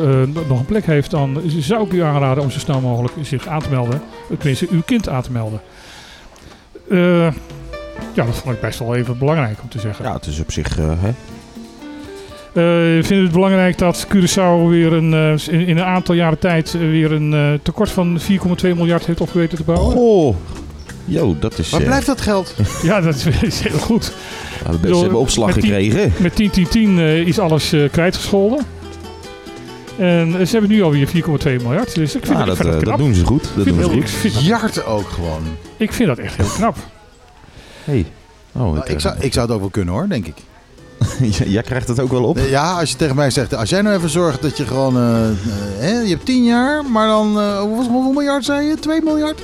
nog 0.47 0.59
een 0.59 0.65
plek 0.65 0.85
heeft, 0.85 1.11
dan 1.11 1.41
zou 1.45 1.85
ik 1.85 1.91
u 1.91 2.01
aanraden 2.01 2.43
om 2.43 2.51
zo 2.51 2.59
snel 2.59 2.79
mogelijk 2.81 3.13
zich 3.21 3.47
aan 3.47 3.61
te 3.61 3.69
melden. 3.69 4.01
Tenminste, 4.37 4.67
uw 4.71 4.81
kind 4.85 5.09
aan 5.09 5.21
te 5.21 5.31
melden. 5.31 5.59
Eh, 6.89 7.27
ja, 8.13 8.25
dat 8.25 8.35
vond 8.35 8.55
ik 8.55 8.61
best 8.61 8.79
wel 8.79 8.95
even 8.95 9.17
belangrijk 9.17 9.57
om 9.61 9.69
te 9.69 9.79
zeggen. 9.79 10.05
ja, 10.05 10.13
het 10.13 10.25
is 10.25 10.39
op 10.39 10.51
zich... 10.51 10.79
eh, 10.79 10.91
hè? 10.99 11.09
Eh, 12.53 12.97
ik 12.97 13.05
vind 13.05 13.23
het 13.23 13.31
belangrijk 13.31 13.77
dat 13.77 14.07
Curaçao 14.15 14.67
weer 14.69 14.93
een, 14.93 15.13
eh, 15.13 15.53
in, 15.53 15.67
in 15.67 15.77
een 15.77 15.83
aantal 15.83 16.15
jaren 16.15 16.39
tijd 16.39 16.71
weer 16.71 17.11
een 17.11 17.33
eh, 17.33 17.53
tekort 17.63 17.89
van 17.89 18.19
4,2 18.19 18.27
miljard 18.75 19.05
heeft 19.05 19.21
opgeweten 19.21 19.57
te 19.57 19.63
bouwen. 19.63 19.91
Goh. 19.91 20.35
Yo, 21.05 21.35
dat 21.39 21.57
is... 21.59 21.69
Waar 21.69 21.81
blijft 21.81 22.05
dat 22.05 22.21
geld? 22.21 22.53
Ja, 22.83 23.01
dat 23.01 23.15
is, 23.15 23.25
is 23.41 23.59
heel 23.59 23.77
goed. 23.79 24.13
ja, 24.65 24.71
mensen 24.81 24.99
hebben 25.01 25.19
opslag 25.19 25.55
met 25.55 25.63
gekregen. 25.63 26.13
Met 26.19 26.35
10, 26.35 26.49
10, 26.49 26.67
10 26.67 26.97
eh, 26.99 27.17
is 27.27 27.39
alles 27.39 27.71
eh, 27.73 27.89
kwijtgescholden. 27.91 28.65
En 29.97 30.39
eh, 30.39 30.45
ze 30.45 30.51
hebben 30.51 30.69
nu 30.69 30.81
alweer 30.83 31.07
4,2 31.07 31.13
miljard. 31.43 31.95
Dus 31.95 32.15
ik 32.15 32.25
vind, 32.25 32.37
Ja, 32.37 32.41
ik 32.41 32.45
dat, 32.47 32.55
vind 32.57 32.67
eh, 32.69 32.73
dat 32.75 32.83
dat 32.83 32.83
knap. 32.83 32.97
doen 32.97 33.13
ze 33.13 33.25
goed. 33.25 33.43
Dat 33.55 33.63
vind, 33.63 33.79
doen 33.81 34.07
ze 34.07 34.17
goed. 34.21 34.33
dat- 34.33 34.45
Jart 34.45 34.85
ook 34.85 35.07
gewoon. 35.09 35.41
ik 35.77 35.93
vind 35.93 36.07
dat 36.09 36.17
echt 36.17 36.35
heel 36.37 36.45
knap. 36.55 36.75
Hey. 37.83 38.05
Oh, 38.51 38.61
Nou, 38.73 38.85
ik, 38.85 38.99
zou, 38.99 39.15
ik 39.19 39.33
zou 39.33 39.45
het 39.45 39.55
ook 39.55 39.61
wel 39.61 39.69
kunnen 39.69 39.93
hoor, 39.93 40.07
denk 40.09 40.27
ik. 40.27 40.35
Jij 41.55 41.61
krijgt 41.63 41.87
het 41.87 41.99
ook 41.99 42.11
wel 42.11 42.23
op? 42.23 42.37
Ja, 42.49 42.71
als 42.79 42.91
je 42.91 42.95
tegen 42.97 43.15
mij 43.15 43.29
zegt, 43.29 43.55
als 43.55 43.69
jij 43.69 43.81
nou 43.81 43.95
even 43.97 44.09
zorgt 44.09 44.41
dat 44.41 44.57
je 44.57 44.65
gewoon, 44.65 44.95
eh, 44.97 45.19
hè, 45.79 45.99
je 45.99 46.09
hebt 46.09 46.25
10 46.25 46.43
jaar, 46.45 46.85
maar 46.85 47.07
dan, 47.07 47.39
eh, 47.39 47.59
hoeveel, 47.59 47.91
hoeveel 47.91 48.11
miljard 48.11 48.45
zei 48.45 48.67
je? 48.67 48.75
2 48.79 49.01
miljard? 49.03 49.41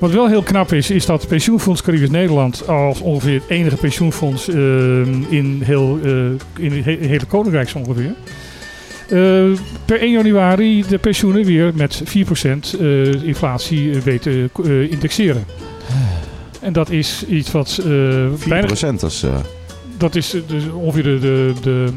Wat 0.00 0.10
wel 0.10 0.28
heel 0.28 0.42
knap 0.42 0.72
is, 0.72 0.90
is 0.90 1.06
dat 1.06 1.26
Pensioenfonds 1.28 1.82
Caribisch 1.82 2.10
Nederland 2.10 2.68
als 2.68 3.00
ongeveer 3.00 3.34
het 3.34 3.42
enige 3.48 3.76
pensioenfonds 3.76 4.48
eh, 4.48 4.56
in, 5.28 5.60
heel, 5.64 5.98
eh, 6.04 6.10
in 6.64 6.72
het 6.72 6.84
he- 6.84 7.06
hele 7.06 7.24
Koninkrijk 7.26 7.68
zo 7.68 7.78
ongeveer. 7.78 8.14
Eh, 9.08 9.58
per 9.84 10.00
1 10.00 10.10
januari 10.10 10.84
de 10.88 10.98
pensioenen 10.98 11.44
weer 11.44 11.72
met 11.74 12.02
4% 12.04 12.80
eh, 12.80 13.22
inflatie 13.22 13.94
eh, 13.94 14.00
weet 14.00 14.22
te 14.22 14.50
eh, 14.64 14.90
indexeren. 14.90 15.44
En 16.60 16.72
dat 16.72 16.90
is 16.90 17.24
iets 17.28 17.50
wat 17.50 17.78
eh, 17.78 17.86
4% 17.86 18.48
bijna 18.48 18.68
eh, 18.68 19.36
dat 19.96 20.14
is 20.14 20.34
dus 20.46 20.64
ongeveer 20.72 21.02
de, 21.02 21.52
de, 21.62 21.88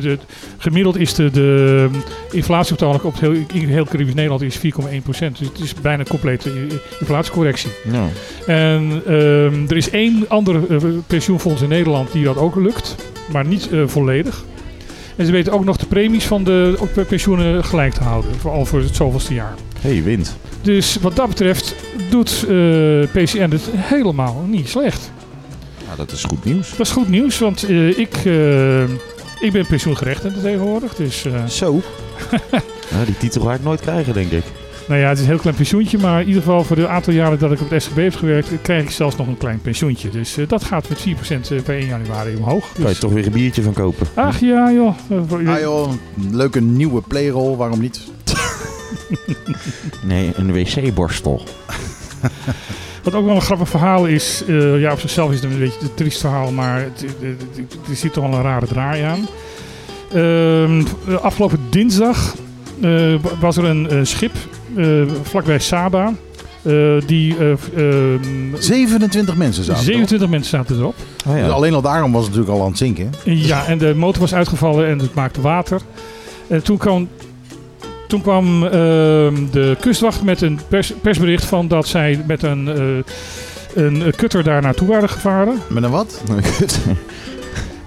de, 0.00 0.18
gemiddeld 0.58 0.98
is 0.98 1.14
de, 1.14 1.30
de 1.30 1.88
inflatie 2.30 2.72
op 2.72 2.80
het 2.80 3.04
op 3.04 3.12
het 3.12 3.20
heel, 3.20 3.32
in 3.32 3.68
heel 3.68 3.84
Caribisch 3.84 4.14
Nederland 4.14 4.42
is 4.42 4.56
4,1%. 4.56 4.60
Dus 5.04 5.18
het 5.38 5.58
is 5.62 5.74
bijna 5.74 5.98
een 5.98 6.08
complete 6.08 6.66
inflatiecorrectie. 7.00 7.70
ja. 7.92 8.08
En 8.46 9.02
ehm, 9.06 9.64
er 9.68 9.76
is 9.76 9.90
één 9.90 10.24
ander 10.28 10.60
pensioenfonds 11.06 11.62
in 11.62 11.68
Nederland 11.68 12.12
die 12.12 12.24
dat 12.24 12.36
ook 12.36 12.54
lukt, 12.54 12.94
maar 13.32 13.46
niet 13.46 13.68
volledig. 13.86 14.44
En 15.16 15.26
ze 15.26 15.32
weten 15.32 15.52
ook 15.52 15.64
nog 15.64 15.76
de 15.76 15.86
premies 15.86 16.24
van 16.24 16.44
de 16.44 16.76
op- 16.78 17.04
pensioenen 17.08 17.64
gelijk 17.64 17.92
te 17.94 18.02
houden, 18.02 18.34
vooral 18.34 18.64
voor 18.66 18.80
het 18.80 18.96
zoveelste 18.96 19.34
jaar. 19.34 19.54
hey, 19.80 20.02
wint. 20.02 20.36
Dus 20.62 20.96
wat 21.00 21.16
dat 21.16 21.28
betreft 21.28 21.74
doet 22.10 22.30
eh, 22.48 23.22
PCN 23.22 23.50
het 23.50 23.68
helemaal 23.76 24.44
niet 24.48 24.68
slecht. 24.68 25.10
Nou, 25.84 25.96
dat 25.96 26.12
is 26.12 26.24
goed 26.24 26.44
nieuws. 26.44 26.70
Dat 26.70 26.86
is 26.86 26.92
goed 26.92 27.08
nieuws, 27.08 27.38
want 27.38 27.62
eh, 27.62 27.98
ik, 27.98 28.14
eh, 28.24 28.82
ik 29.40 29.52
ben 29.52 29.66
pensioengerechtigde 29.66 30.40
tegenwoordig. 30.40 30.94
Dus, 30.94 31.24
Zo. 31.48 31.80
Ja, 32.90 33.04
die 33.06 33.16
titel 33.18 33.42
ga 33.42 33.54
ik 33.54 33.62
nooit 33.62 33.80
krijgen, 33.80 34.12
denk 34.14 34.30
ik. 34.30 34.44
Nou 34.88 35.00
ja, 35.00 35.08
het 35.08 35.16
is 35.18 35.24
een 35.24 35.30
heel 35.30 35.38
klein 35.38 35.56
pensioentje, 35.56 35.98
maar 35.98 36.20
in 36.20 36.26
ieder 36.26 36.42
geval 36.42 36.64
voor 36.64 36.76
de 36.76 36.88
aantal 36.88 37.12
jaren 37.12 37.38
dat 37.38 37.52
ik 37.52 37.60
op 37.60 37.70
het 37.70 37.82
SGB 37.82 37.96
heb 37.96 38.14
gewerkt, 38.14 38.48
krijg 38.62 38.82
ik 38.82 38.90
zelfs 38.90 39.16
nog 39.16 39.26
een 39.26 39.38
klein 39.38 39.60
pensioentje. 39.60 40.10
Dus 40.10 40.36
eh, 40.36 40.48
dat 40.48 40.64
gaat 40.64 40.88
met 40.88 41.06
4% 41.60 41.62
per 41.64 41.76
1 41.76 41.86
januari 41.86 42.36
omhoog. 42.36 42.72
Kan 42.72 42.82
je 42.82 42.88
Dus, 42.88 42.98
toch 42.98 43.12
weer 43.12 43.26
een 43.26 43.32
biertje 43.32 43.62
van 43.62 43.72
kopen. 43.72 44.06
ach 44.14 44.40
ja, 44.40 44.72
joh. 44.72 44.94
Eh, 45.08 45.48
Ah 45.54 45.60
joh, 45.60 45.92
een 46.16 46.36
leuke 46.36 46.60
nieuwe 46.60 47.00
playrol, 47.00 47.56
waarom 47.56 47.80
niet? 47.80 48.00
Nee, 50.02 50.32
een 50.36 50.52
wc-borstel. 50.52 51.42
Wat 53.02 53.14
ook 53.14 53.24
wel 53.26 53.34
een 53.34 53.40
grappig 53.40 53.68
verhaal 53.68 54.06
is, 54.06 54.42
eh, 54.48 54.80
ja, 54.80 54.92
op 54.92 55.00
zichzelf 55.00 55.32
is 55.32 55.40
het 55.40 55.52
een 55.52 55.58
beetje 55.58 55.80
een 55.82 55.94
triest 55.94 56.20
verhaal, 56.20 56.50
maar 56.52 56.80
het, 56.80 57.00
het, 57.20 57.40
het- 57.56 57.76
er 57.90 57.96
zit 57.96 58.12
toch 58.12 58.24
wel 58.28 58.34
een 58.38 58.42
rare 58.42 58.66
draai 58.66 59.02
aan. 59.02 59.26
Ehm, 60.12 60.82
afgelopen 61.22 61.58
dinsdag 61.70 62.34
eh, 62.34 62.40
was 63.40 63.56
er 63.56 63.64
een 63.64 63.90
eh, 63.90 63.98
schip 64.02 64.32
eh, 64.76 64.86
vlakbij 65.22 65.58
Saba. 65.58 66.12
eh, 66.62 66.72
die 67.06 67.36
eh, 67.38 67.50
ehm, 67.76 68.54
27 68.58 69.36
mensen 69.36 69.64
zaten 69.64 69.82
27 69.84 70.28
mensen 70.28 70.50
zaten 70.50 70.76
erop. 70.78 70.94
Oh, 71.26 71.36
ja. 71.36 71.42
Dus 71.44 71.52
alleen 71.52 71.74
al 71.74 71.82
daarom 71.82 72.12
was 72.12 72.24
het 72.24 72.30
natuurlijk 72.34 72.58
al 72.58 72.64
aan 72.64 72.70
het 72.70 72.78
zinken. 72.78 73.10
Ja, 73.24 73.66
en 73.66 73.78
de 73.78 73.94
motor 73.94 74.20
was 74.20 74.34
uitgevallen 74.34 74.86
en 74.88 74.98
het 74.98 75.14
maakte 75.14 75.40
water. 75.40 75.80
En 76.46 76.62
toen 76.62 76.76
kwam, 76.76 77.08
toen 78.08 78.22
kwam 78.22 78.64
ehm, 78.64 79.34
de 79.50 79.76
kustwacht 79.80 80.22
met 80.22 80.40
een 80.40 80.58
pers- 80.68 80.92
persbericht 81.02 81.44
van 81.44 81.68
dat 81.68 81.86
zij 81.88 82.24
met 82.26 82.42
een, 82.42 82.68
eh, 82.68 83.82
een 83.84 84.12
kutter 84.16 84.42
daar 84.42 84.62
naartoe 84.62 84.88
waren 84.88 85.08
gevaren. 85.08 85.58
Met 85.68 85.82
een 85.82 85.90
wat? 85.90 86.22
Kut. 86.58 86.78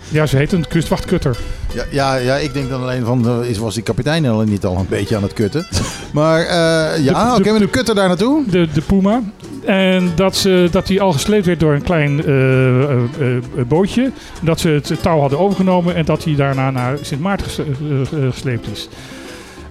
Ja, 0.10 0.26
ze 0.26 0.38
heet 0.38 0.52
een 0.52 0.68
kustwachtkutter. 0.68 1.38
Ja, 1.74 1.84
ja, 1.92 2.16
ja, 2.16 2.36
ik 2.36 2.54
denk 2.54 2.70
dan 2.70 2.82
alleen 2.82 3.06
van, 3.06 3.28
eh, 3.42 3.50
is, 3.50 3.58
was 3.58 3.74
die 3.74 3.84
kapitein 3.84 4.26
al 4.26 4.42
niet 4.42 4.66
al 4.66 4.78
een 4.78 4.86
beetje 4.90 5.16
aan 5.16 5.24
het 5.24 5.34
kutten? 5.34 5.68
Maar 6.14 6.40
eh, 6.42 7.04
ja, 7.04 7.34
De- 7.36 7.40
oké, 7.40 7.52
met 7.52 7.62
een 7.62 7.70
kutter 7.70 7.96
daar 7.96 8.08
naartoe. 8.08 8.44
De, 8.50 8.68
de 8.74 8.82
Puma. 8.82 9.22
En 9.66 10.12
dat, 10.16 10.36
ze, 10.36 10.68
dat 10.72 10.88
die 10.88 11.02
al 11.02 11.12
gesleept 11.12 11.46
werd 11.46 11.60
door 11.60 11.74
een 11.74 11.82
klein 11.84 12.26
eh, 12.26 13.64
bootje. 13.68 14.12
Dat 14.42 14.60
ze 14.60 14.70
het 14.70 15.02
touw 15.02 15.20
hadden 15.20 15.40
overgenomen 15.40 15.96
en 15.96 16.06
dat 16.06 16.24
hij 16.24 16.36
daarna 16.36 16.72
naar 16.72 16.98
Sint 17.02 17.22
Maarten 17.22 17.48
ges- 17.48 18.10
gesleept 18.10 18.68
is. 18.72 18.90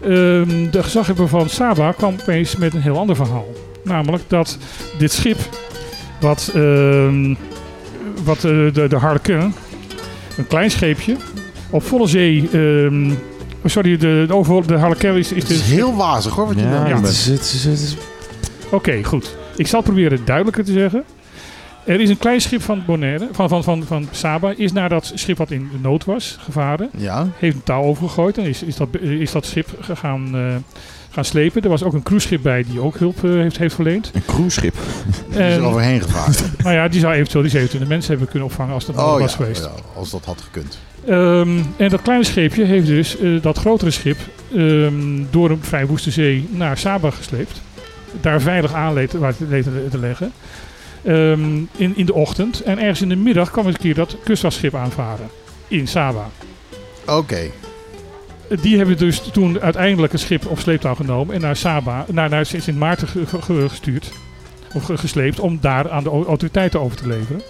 Ehm, 0.02 0.70
de 0.70 0.82
gezaghebber 0.82 1.28
van 1.28 1.48
Saba 1.48 1.92
kwam 1.92 2.14
opeens 2.20 2.56
met 2.56 2.74
een 2.74 2.80
heel 2.82 2.98
ander 2.98 3.16
verhaal. 3.16 3.48
Namelijk 3.84 4.22
dat 4.28 4.58
dit 4.98 5.12
schip, 5.12 5.38
wat, 6.20 6.50
ehm, 6.54 7.34
wat 8.24 8.40
de, 8.40 8.70
de 8.88 8.96
Harlequin, 8.96 9.54
een 10.36 10.46
klein 10.46 10.70
scheepje, 10.70 11.16
op 11.70 11.82
volle 11.82 12.06
zee... 12.06 12.48
ehm, 12.52 13.10
sorry, 13.64 13.96
de, 13.96 14.24
de, 14.26 14.34
overal- 14.34 14.66
de 14.66 14.74
Harlequin 14.76 15.14
is, 15.14 15.32
is, 15.32 15.42
Het 15.42 15.50
is 15.52 15.68
de- 15.68 15.74
heel 15.74 15.96
wazig 15.96 16.34
hoor, 16.34 16.46
wat 16.46 16.56
je 16.56 16.62
Ja, 16.62 16.70
Ja. 16.70 16.82
het 16.92 17.02
bent. 17.02 17.06
is, 17.14 17.26
het 17.26 17.40
is, 17.40 17.64
het 17.64 17.78
is- 17.78 17.96
Oké, 18.70 19.04
goed. 19.04 19.36
Ik 19.56 19.66
zal 19.66 19.80
het 19.80 19.88
proberen 19.88 20.20
duidelijker 20.24 20.64
te 20.64 20.72
zeggen. 20.72 21.04
Er 21.84 22.00
is 22.00 22.08
een 22.08 22.18
klein 22.18 22.40
schip 22.40 22.62
van 22.62 22.82
Bonaire, 22.86 23.28
van, 23.32 23.48
van, 23.48 23.64
van, 23.64 23.82
van 23.86 24.08
Saba, 24.10 24.52
is 24.56 24.72
naar 24.72 24.88
dat 24.88 25.12
schip 25.14 25.36
wat 25.38 25.50
in 25.50 25.68
nood 25.82 26.04
was 26.04 26.36
gevaren. 26.40 26.90
Ja, 26.96 27.28
Heeft 27.38 27.54
een 27.56 27.62
touw 27.62 27.82
overgegooid 27.82 28.38
en 28.38 28.44
is, 28.44 28.62
is, 28.62 28.76
dat, 28.76 28.88
is 29.00 29.32
dat 29.32 29.46
schip 29.46 29.68
gaan, 29.92 30.28
eh, 30.34 30.54
gaan 31.16 31.24
slepen. 31.24 31.62
Er 31.62 31.68
was 31.68 31.82
ook 31.82 31.93
een 31.93 32.02
cruiseschip 32.02 32.43
bij 32.43 32.64
die 32.70 32.80
ook 32.80 32.98
hulp 32.98 33.24
eh, 33.24 33.30
heeft, 33.30 33.59
heeft 33.59 33.74
verleend. 33.74 34.10
een 34.14 34.24
cruiseschip. 34.26 34.74
die 35.30 35.38
is 35.38 35.38
er 35.38 35.52
En, 35.52 35.62
overheen 35.62 36.01
gevaren. 36.01 36.34
nou 36.62 36.74
ja, 36.74 36.88
die 36.88 37.01
zou 37.01 37.14
eventueel 37.14 37.43
die 37.43 37.51
27 37.51 37.88
mensen 37.88 38.10
hebben 38.10 38.28
kunnen 38.28 38.48
opvangen 38.48 38.74
als 38.74 38.86
dat 38.86 38.97
Oh 38.97 39.18
was 39.18 39.30
ja, 39.30 39.36
geweest. 39.36 39.64
ja, 39.64 39.70
als 39.94 40.10
dat 40.10 40.24
had 40.24 40.40
gekund. 40.40 40.78
Ehm, 41.06 41.59
en 41.76 41.88
dat 41.88 42.02
kleine 42.02 42.24
scheepje 42.24 42.64
heeft 42.64 42.86
dus 42.86 43.18
eh, 43.18 43.43
dat 43.43 43.59
grotere 43.59 43.90
schip 43.90 44.16
ehm, 44.55 45.24
door 45.30 45.51
een 45.51 45.62
vrij 45.62 45.86
woeste 45.86 46.10
zee 46.10 46.48
naar 46.51 46.78
Saba 46.78 47.10
gesleept. 47.10 47.60
Daar 48.20 48.40
veilig 48.40 48.72
aan 48.72 48.94
te, 48.94 49.98
leggen. 49.98 50.32
Ehm, 51.05 51.56
in, 51.76 51.97
in 51.97 52.06
de 52.06 52.14
ochtend. 52.14 52.60
En 52.60 52.78
ergens 52.78 53.02
in 53.02 53.09
de 53.09 53.16
middag 53.16 53.51
kwam 53.51 53.66
een 53.66 53.76
keer 53.76 53.94
dat 53.94 54.16
kustwachtschip 54.24 54.74
aanvaren. 54.74 55.28
In 55.68 55.88
Saba. 55.88 56.28
Oké, 57.06 57.51
Die 58.62 58.77
hebben 58.77 58.97
dus 58.97 59.18
toen 59.32 59.60
uiteindelijk 59.60 60.12
een 60.12 60.18
schip 60.18 60.47
op 60.47 60.59
sleeptouw 60.59 60.94
genomen. 60.94 61.35
En 61.35 61.40
naar 61.40 61.56
Saba, 61.56 62.05
naar, 62.12 62.28
naar 62.28 62.47
Sint 62.47 62.78
Maarten 62.78 63.09
ge- 63.09 63.27
ge- 63.27 63.43
ge- 63.43 63.68
gestuurd. 63.68 64.12
Of 64.74 64.85
ge- 64.85 64.97
gesleept 64.98 65.40
om 65.40 65.59
daar 65.60 65.90
aan 65.90 66.02
de 66.02 66.10
au- 66.10 66.24
autoriteiten 66.27 66.81
over 66.81 66.97
te 66.97 67.09
leveren. 67.09 67.43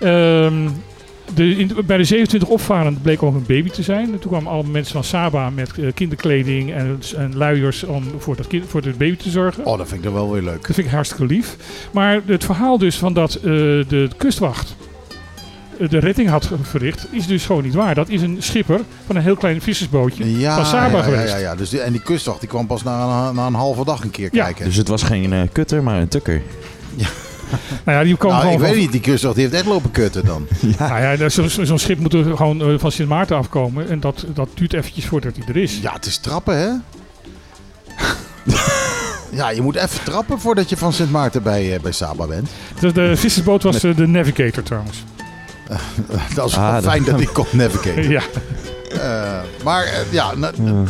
Ehm, 0.00 0.68
de, 1.34 1.56
in, 1.56 1.70
bij 1.86 1.96
de 1.96 2.04
27 2.04 2.48
opvarenden 2.48 3.02
bleek 3.02 3.22
ook 3.22 3.34
een 3.34 3.44
baby 3.46 3.70
te 3.70 3.82
zijn. 3.82 4.12
En 4.12 4.18
toen 4.18 4.30
kwamen 4.30 4.50
allemaal 4.50 4.72
mensen 4.72 4.92
van 4.92 5.04
Saba 5.04 5.50
met 5.50 5.78
eh, 5.78 5.86
kinderkleding 5.94 6.72
en, 6.72 6.98
en 7.16 7.36
luiers 7.36 7.84
om 7.84 8.04
voor, 8.18 8.36
dat 8.36 8.46
kind, 8.46 8.64
voor 8.68 8.80
het 8.82 8.98
baby 8.98 9.16
te 9.16 9.30
zorgen. 9.30 9.64
oh 9.64 9.78
dat 9.78 9.88
vind 9.88 9.98
ik 9.98 10.04
dan 10.04 10.14
wel 10.14 10.32
weer 10.32 10.42
leuk. 10.42 10.66
Dat 10.66 10.74
vind 10.74 10.86
ik 10.86 10.92
hartstikke 10.92 11.26
lief. 11.26 11.56
Maar 11.92 12.20
het 12.26 12.44
verhaal 12.44 12.78
dus 12.78 12.96
van 12.98 13.12
dat 13.12 13.34
eh, 13.34 13.42
de 13.42 14.08
kustwacht 14.16 14.76
de 15.88 15.98
redding 15.98 16.28
had 16.28 16.48
verricht, 16.62 17.06
is 17.10 17.26
dus 17.26 17.44
gewoon 17.46 17.62
niet 17.62 17.74
waar. 17.74 17.94
Dat 17.94 18.08
is 18.08 18.22
een 18.22 18.36
schipper 18.38 18.80
van 19.06 19.16
een 19.16 19.22
heel 19.22 19.36
klein 19.36 19.60
vissersbootje 19.62 20.38
Ja, 20.38 20.54
van 20.56 20.66
Saba 20.66 20.96
ja, 20.96 21.02
geweest. 21.02 21.28
Ja, 21.32 21.36
ja, 21.36 21.42
ja. 21.42 21.54
Dus 21.54 21.68
die, 21.70 21.80
en 21.80 21.92
die 21.92 22.02
kustwacht 22.02 22.40
die 22.40 22.48
kwam 22.48 22.66
pas 22.66 22.82
na, 22.82 23.26
een- 23.28 23.34
na 23.34 23.46
een 23.46 23.54
halve 23.54 23.84
dag 23.84 24.02
een 24.02 24.10
keer 24.10 24.28
Ja. 24.32 24.44
kijken. 24.44 24.64
Dus 24.64 24.76
het 24.76 24.88
was 24.88 25.02
geen 25.02 25.32
eh, 25.32 25.40
kutter, 25.52 25.82
maar 25.82 26.00
een 26.00 26.08
tukker. 26.08 26.42
Nou 27.84 27.98
ja, 27.98 28.04
die 28.04 28.16
kwam 28.16 28.30
nou, 28.30 28.42
gewoon 28.42 28.56
ik 28.58 28.64
van- 28.64 28.70
weet 28.72 28.80
niet, 28.82 28.92
die 28.92 29.00
kustwacht 29.00 29.34
die 29.34 29.44
heeft 29.44 29.56
echt 29.56 29.66
lopen 29.66 29.90
kutten 29.90 30.24
dan. 30.24 30.46
Nou 30.78 31.00
ja, 31.00 31.28
zo- 31.28 31.48
zo- 31.48 31.64
zo'n 31.64 31.78
schip 31.78 31.98
moet 31.98 32.14
er 32.14 32.36
gewoon 32.36 32.60
eh, 32.62 32.78
van 32.78 32.92
Sint 32.92 33.08
Maarten 33.08 33.36
afkomen. 33.36 33.88
En 33.88 34.00
dat, 34.00 34.24
dat 34.34 34.48
duurt 34.54 34.72
eventjes 34.72 35.04
voordat 35.06 35.36
hij 35.36 35.44
er 35.48 35.56
is. 35.56 35.78
Ja, 35.82 35.92
het 35.92 36.06
is 36.06 36.18
trappen, 36.18 36.56
hè? 36.58 36.68
ja, 39.36 39.50
je 39.50 39.62
moet 39.62 39.74
even 39.76 40.04
trappen 40.04 40.40
voordat 40.40 40.68
je 40.68 40.76
van 40.76 40.92
Sint 40.92 41.10
Maarten 41.10 41.42
bij, 41.42 41.74
eh, 41.74 41.80
bij 41.80 41.92
Saba 41.92 42.26
bent. 42.26 42.48
De, 42.80 42.92
de 42.92 43.16
vissersboot 43.16 43.62
was 43.62 43.80
de 43.80 44.06
Navigator 44.06 44.62
trouwens. 44.62 45.04
dat 46.34 46.48
is 46.48 46.56
Ah, 46.56 46.72
dat- 46.74 46.84
fijn 46.84 47.04
dat 47.04 47.20
ik 47.20 47.28
kon 47.32 47.46
navigaten. 47.52 48.08
Ja. 48.18 48.22
Eh, 48.90 49.38
maar 49.64 49.84
eh, 49.84 50.12
ja, 50.12 50.34
na- 50.34 50.50
Ja. 50.64 50.82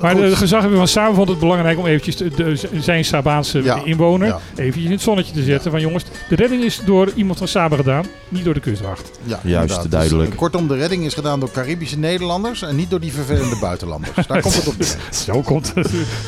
Maar 0.00 0.10
Goed. 0.12 0.20
de 0.20 0.36
gezaghebber 0.36 0.78
van 0.78 0.88
Saba 0.88 1.14
vond 1.14 1.28
het 1.28 1.38
belangrijk 1.38 1.78
om 1.78 1.86
eventjes 1.86 2.16
de, 2.16 2.30
de- 2.30 2.58
zijn 2.80 3.04
Sabaanse 3.04 3.62
Ja, 3.62 3.80
inwoner 3.84 4.26
ja. 4.28 4.40
eventjes 4.54 4.84
in 4.84 4.90
het 4.90 5.00
zonnetje 5.00 5.32
te 5.32 5.42
zetten. 5.42 5.70
Van 5.70 5.80
jongens, 5.80 6.04
de 6.28 6.34
redding 6.36 6.62
is 6.62 6.80
door 6.84 7.10
iemand 7.14 7.38
van 7.38 7.48
Saba 7.48 7.76
gedaan, 7.76 8.04
niet 8.28 8.44
door 8.44 8.54
de 8.54 8.60
kustwacht. 8.60 9.10
ja, 9.24 9.40
Juist, 9.42 9.60
inderdaad. 9.70 9.90
duidelijk. 9.90 10.28
Dus, 10.30 10.38
kortom, 10.38 10.68
de 10.68 10.76
redding 10.76 11.04
is 11.04 11.14
gedaan 11.14 11.40
door 11.40 11.50
Caribische 11.50 11.98
Nederlanders 11.98 12.62
en 12.62 12.76
niet 12.76 12.90
door 12.90 13.00
die 13.00 13.12
vervelende 13.12 13.56
buitenlanders. 13.60 14.26
Daar 14.26 14.40
komt 14.40 14.54
het 14.54 14.66
op 14.66 14.78
neer. 14.78 14.96
Zo, 15.26 15.40
komt, 15.40 15.72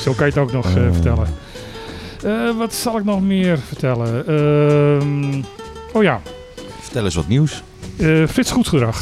zo 0.01 0.13
kan 0.13 0.27
je 0.27 0.33
het 0.33 0.39
ook 0.43 0.53
nog 0.53 0.67
eh, 0.67 0.73
vertellen. 0.93 1.27
Eh, 2.25 2.57
wat 2.59 2.75
zal 2.75 2.99
ik 2.99 3.05
nog 3.05 3.21
meer 3.21 3.59
vertellen? 3.59 4.27
Ehm, 4.27 5.43
oh 5.93 6.03
ja, 6.03 6.21
Vertel 6.81 7.05
eens 7.05 7.15
wat 7.15 7.29
nieuws. 7.29 7.63
Eh, 7.97 8.27
Frits 8.29 8.51
Goedgedrag. 8.51 8.97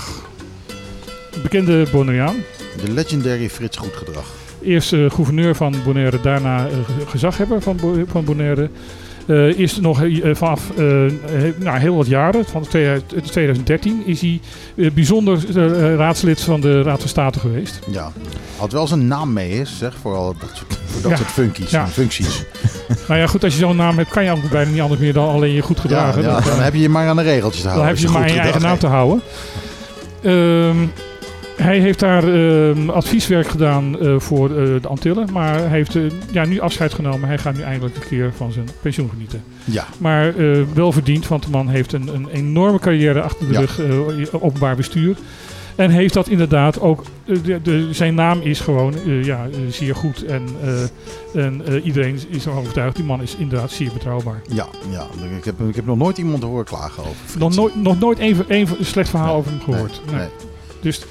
Bekende 1.42 1.86
Bonaireaan. 1.92 2.36
De 2.84 2.92
legendary 2.92 3.50
Frits 3.50 3.76
Goedgedrag. 3.76 4.26
Eerst 4.62 4.92
eh, 4.92 5.10
gouverneur 5.10 5.54
van 5.54 5.74
Bonaire, 5.84 6.20
daarna 6.20 6.66
eh, 6.66 6.72
ge- 6.72 7.06
gezaghebber 7.06 7.60
van, 7.62 7.76
Bo- 7.76 8.04
van 8.06 8.24
Bonaire. 8.24 8.70
Eh, 9.26 9.58
is 9.58 9.80
nog 9.80 10.02
eh, 10.02 10.34
vanaf 10.34 10.70
he- 10.76 11.52
nou, 11.58 11.78
heel 11.78 11.96
wat 11.96 12.06
jaren, 12.06 12.44
van 12.44 12.62
2000 12.68 13.08
2013, 13.32 14.02
is 14.06 14.20
hij 14.20 14.40
bijzonder 14.94 15.38
raadslid 15.96 16.40
van 16.40 16.60
de 16.60 16.82
Raad 16.82 17.00
van 17.00 17.08
State 17.08 17.38
geweest. 17.40 17.78
Ja. 17.90 18.12
Had 18.56 18.72
wel 18.72 18.86
zijn 18.86 19.06
naam 19.06 19.32
mee 19.32 19.50
is, 19.50 19.78
zeg, 19.78 19.94
voor, 20.00 20.14
al 20.14 20.34
dat 20.40 20.50
soort, 20.52 20.78
voor 20.86 21.02
dat 21.02 21.10
Ja. 21.10 21.16
soort 21.16 21.30
funkies, 21.30 21.70
Ja. 21.70 21.86
functies. 21.86 22.42
Nou 23.08 23.20
ja, 23.20 23.26
goed, 23.26 23.44
als 23.44 23.52
je 23.52 23.58
zo'n 23.58 23.76
naam 23.76 23.96
hebt, 23.96 24.10
kan 24.10 24.24
je 24.24 24.30
ook 24.30 24.50
bijna 24.50 24.70
niet 24.70 24.80
anders 24.80 25.00
meer 25.00 25.12
dan 25.12 25.28
alleen 25.28 25.52
je 25.52 25.62
goed 25.62 25.80
gedragen. 25.80 26.22
ja, 26.22 26.40
dan 26.40 26.60
heb 26.60 26.74
je 26.74 26.80
je 26.80 26.88
maar 26.88 27.08
aan 27.08 27.16
de 27.16 27.22
regeltjes 27.22 27.62
te 27.62 27.66
Dan 27.68 27.76
houden. 27.76 27.94
heb 27.94 28.02
je 28.02 28.06
als 28.08 28.16
maar 28.16 28.26
goed 28.28 28.36
je 28.36 28.42
eigen 28.42 28.62
naam 28.62 28.78
te 28.78 28.86
houden. 28.86 29.22
Ehm, 30.22 30.76
hij 31.56 31.78
heeft 31.78 31.98
daar 31.98 32.24
ehm, 32.34 32.88
advieswerk 32.90 33.46
gedaan 33.48 33.98
eh, 34.00 34.18
voor 34.18 34.48
eh, 34.48 34.54
de 34.82 34.88
Antillen. 34.88 35.28
Maar 35.32 35.58
hij 35.58 35.68
heeft 35.68 35.96
eh, 35.96 36.02
ja, 36.32 36.44
nu 36.44 36.60
afscheid 36.60 36.94
genomen. 36.94 37.28
Hij 37.28 37.38
gaat 37.38 37.54
nu 37.56 37.62
eindelijk 37.62 37.96
een 37.96 38.08
keer 38.08 38.32
van 38.36 38.52
zijn 38.52 38.68
pensioen 38.80 39.10
genieten. 39.10 39.42
Ja. 39.64 39.86
Maar 39.98 40.34
wel 40.74 40.92
verdiend, 40.92 41.28
want 41.28 41.44
de 41.44 41.50
man 41.50 41.68
heeft 41.68 41.92
een, 41.92 42.08
een 42.14 42.28
enorme 42.32 42.78
carrière 42.78 43.20
achter 43.22 43.46
de 43.46 43.52
Ja. 43.52 43.60
rug. 43.60 44.32
openbaar 44.32 44.76
bestuur. 44.76 45.16
En 45.76 45.90
heeft 45.90 46.14
dat 46.14 46.28
inderdaad 46.28 46.80
ook. 46.80 47.04
de, 47.24 47.62
de- 47.62 47.88
zijn 47.90 48.14
naam 48.14 48.40
is 48.40 48.60
gewoon 48.60 48.94
ja, 49.22 49.46
zeer 49.68 49.94
goed. 49.94 50.24
En, 50.24 50.42
en 51.34 51.80
iedereen 51.84 52.14
is 52.28 52.44
ervan 52.46 52.58
overtuigd. 52.60 52.96
Die 52.96 53.04
man 53.04 53.22
is 53.22 53.36
inderdaad 53.36 53.70
zeer 53.70 53.90
betrouwbaar. 53.92 54.40
Ja, 54.48 54.66
ja. 54.90 55.06
Ik, 55.38 55.44
heb, 55.44 55.60
ik 55.60 55.74
heb 55.76 55.86
nog 55.86 55.96
nooit 55.96 56.18
iemand 56.18 56.42
horen 56.42 56.64
klagen 56.64 57.02
over. 57.02 57.38
Nog 57.38 57.54
nooit, 57.54 57.74
nog 57.82 57.98
nooit 58.00 58.18
één 58.18 58.36
één 58.48 58.66
slecht 58.80 59.08
verhaal 59.10 59.34
over 59.36 59.50
hem 59.50 59.60
gehoord. 59.60 60.00
Nee, 60.06 60.14
nee. 60.14 60.28
Dus, 60.80 61.04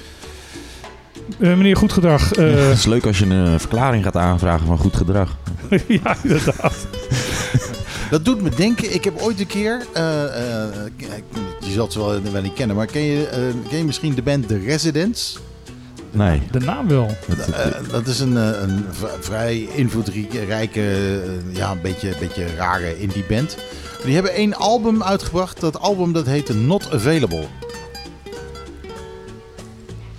meneer 1.38 1.76
Goed 1.76 1.92
Gedrag. 1.92 2.32
eh, 2.32 2.44
Het 2.68 2.78
is 2.78 2.84
leuk 2.86 3.06
als 3.06 3.18
je 3.18 3.24
een 3.26 3.46
eh, 3.52 3.58
verklaring 3.58 4.04
gaat 4.04 4.16
aanvragen 4.16 4.66
van 4.66 4.78
goed 4.78 4.96
gedrag. 4.96 5.36
ja, 5.88 6.16
inderdaad. 6.22 6.74
Dat 8.10 8.24
doet 8.24 8.42
me 8.42 8.50
denken, 8.50 8.94
ik 8.94 9.04
heb 9.04 9.20
ooit 9.20 9.40
een 9.40 9.46
keer, 9.46 9.82
eh, 9.92 10.24
eh, 10.24 10.68
je 11.60 11.70
zult 11.70 11.92
ze 11.92 11.98
wel, 11.98 12.20
wel 12.32 12.42
niet 12.42 12.52
kennen, 12.54 12.76
maar 12.76 12.86
ken 12.86 13.02
je, 13.02 13.26
eh, 13.26 13.38
ken 13.68 13.78
je 13.78 13.84
misschien 13.84 14.14
de 14.14 14.22
band 14.22 14.48
The 14.48 14.58
Residents? 14.58 15.38
Nee. 16.10 16.42
De 16.50 16.58
naam 16.60 16.88
wel. 16.88 17.16
Eh, 17.52 17.66
dat 17.90 18.06
is 18.06 18.20
een, 18.20 18.36
eh, 18.36 18.48
een 18.62 18.84
vrij 19.20 19.68
invloedrijke, 19.74 20.80
eh, 20.80 21.56
ja, 21.56 21.70
een 21.70 21.80
beetje, 21.82 22.12
beetje 22.20 22.46
rare 22.56 23.00
indie 23.00 23.24
band. 23.28 23.56
Die 24.04 24.14
hebben 24.14 24.32
één 24.34 24.54
album 24.54 25.02
uitgebracht, 25.02 25.60
dat 25.60 25.80
album 25.80 26.12
dat 26.12 26.26
heette 26.26 26.54
Not 26.54 26.88
Available. 26.92 27.44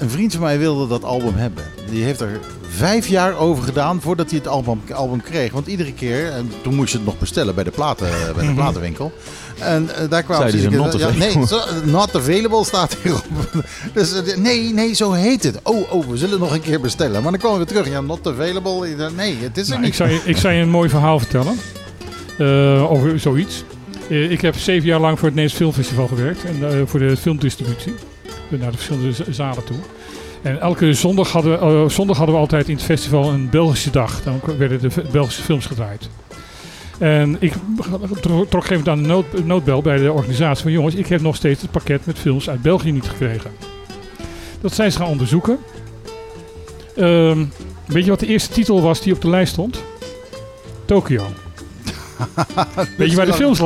Een 0.04 0.10
vriend 0.10 0.32
van 0.34 0.42
mij 0.42 0.60
wilde 0.60 0.88
dat 0.88 1.04
album 1.04 1.36
hebben. 1.36 1.64
Die 1.90 2.04
heeft 2.04 2.22
er 2.22 2.40
vijf 2.70 3.08
jaar 3.08 3.38
over 3.38 3.64
gedaan 3.64 4.02
voordat 4.02 4.30
hij 4.30 4.40
het 4.40 4.48
album, 4.48 4.82
album 4.94 5.22
kreeg. 5.22 5.52
Want 5.52 5.68
iedere 5.68 5.94
keer, 5.94 6.30
en 6.32 6.52
toen 6.62 6.76
moest 6.76 6.92
je 6.92 6.98
het 6.98 7.06
nog 7.06 7.20
bestellen 7.20 7.56
bij 7.56 7.64
de, 7.64 7.72
platen, 7.72 8.08
bij 8.10 8.34
de 8.34 8.44
Mhm. 8.44 8.54
platenwinkel. 8.56 9.12
En 9.60 9.90
eh, 9.96 10.10
daar 10.10 10.24
kwamen 10.24 10.52
ze 10.52 10.70
not 10.70 10.98
ja, 11.00 11.10
nee, 11.10 11.38
not 11.84 12.16
available 12.16 12.66
staat 12.66 12.98
hierop. 13.04 13.24
Dus 13.94 14.14
eh, 14.22 14.38
nee, 14.38 14.74
nee, 14.74 14.94
zo 14.94 15.12
heet 15.12 15.44
het. 15.44 15.60
Oh, 15.64 15.94
oh, 15.94 16.08
we 16.08 16.18
zullen 16.18 16.40
nog 16.40 16.54
een 16.54 16.62
keer 16.62 16.82
bestellen. 16.82 17.22
Maar 17.24 17.32
dan 17.32 17.42
komen 17.42 17.60
we 17.60 17.66
terug. 17.66 17.90
Ja, 17.90 18.02
not 18.02 18.28
available. 18.28 19.10
Nee, 19.16 19.38
het 19.42 19.58
is 19.58 19.64
er 19.64 19.70
Nou, 19.70 19.80
niet. 19.82 19.90
ik, 19.90 19.96
zal 19.96 20.08
je, 20.08 20.22
ik 20.26 20.38
zal 20.38 20.52
je 20.52 20.62
een 20.62 20.70
mooi 20.70 20.90
verhaal 20.90 21.20
vertellen. 21.20 21.54
eh, 22.38 22.92
over 22.92 23.20
zoiets. 23.20 23.64
Eh, 24.10 24.32
ik 24.32 24.42
heb 24.42 24.58
zeven 24.58 24.88
jaar 24.88 25.00
lang 25.00 25.20
voor 25.20 25.28
het 25.28 25.38
Nederlands 25.38 25.56
Filmfestival 25.74 26.08
gewerkt. 26.08 26.44
En 26.44 26.70
eh, 26.70 26.82
voor 26.86 27.00
de 27.00 27.18
filmdistributie. 27.18 27.94
Naar 28.60 28.72
de 28.72 28.78
verschillende 28.78 29.14
zalen 29.34 29.64
toe. 29.64 29.78
En 30.42 30.60
elke 30.60 30.94
zondag 30.94 31.32
hadden, 31.32 31.52
we- 31.52 31.66
eh, 31.84 31.90
zondag 31.90 32.18
hadden 32.18 32.36
we 32.36 32.42
altijd 32.42 32.68
in 32.70 32.76
het 32.76 32.84
festival 32.84 33.30
een 33.30 33.50
Belgische 33.50 33.92
dag. 33.92 34.22
Dan 34.24 34.42
werden 34.58 34.82
de 34.82 34.90
Belgische 35.12 35.42
films 35.42 35.66
gedraaid. 35.66 36.10
En 37.00 37.38
ik 37.40 37.54
tro- 38.22 38.46
trok 38.46 38.70
moment 38.70 38.90
aan 38.90 39.02
de 39.02 39.08
nood, 39.08 39.26
noodbel 39.46 39.82
bij 39.82 39.98
de 39.98 40.12
organisatie 40.12 40.64
van 40.64 40.72
jongens, 40.72 40.96
ik 40.96 41.08
heb 41.08 41.22
nog 41.22 41.36
steeds 41.36 41.62
het 41.62 41.72
pakket 41.72 42.06
met 42.06 42.20
films 42.20 42.50
uit 42.50 42.62
België 42.62 42.92
niet 42.92 43.08
gekregen. 43.10 43.52
Dat 44.62 44.74
zijn 44.74 44.92
ze 44.92 44.98
gaan 44.98 45.08
onderzoeken. 45.08 45.58
Ehm, 46.96 47.46
weet 47.86 48.04
je 48.04 48.10
wat 48.10 48.20
de 48.20 48.28
eerste 48.28 48.54
titel 48.54 48.82
was 48.82 49.02
die 49.02 49.14
op 49.14 49.22
de 49.22 49.30
lijst 49.30 49.52
stond? 49.54 49.84
Tokio. 50.86 51.24
Weet 52.98 53.10
je 53.10 53.16
waar 53.16 53.26
de 53.26 53.34
films? 53.34 53.60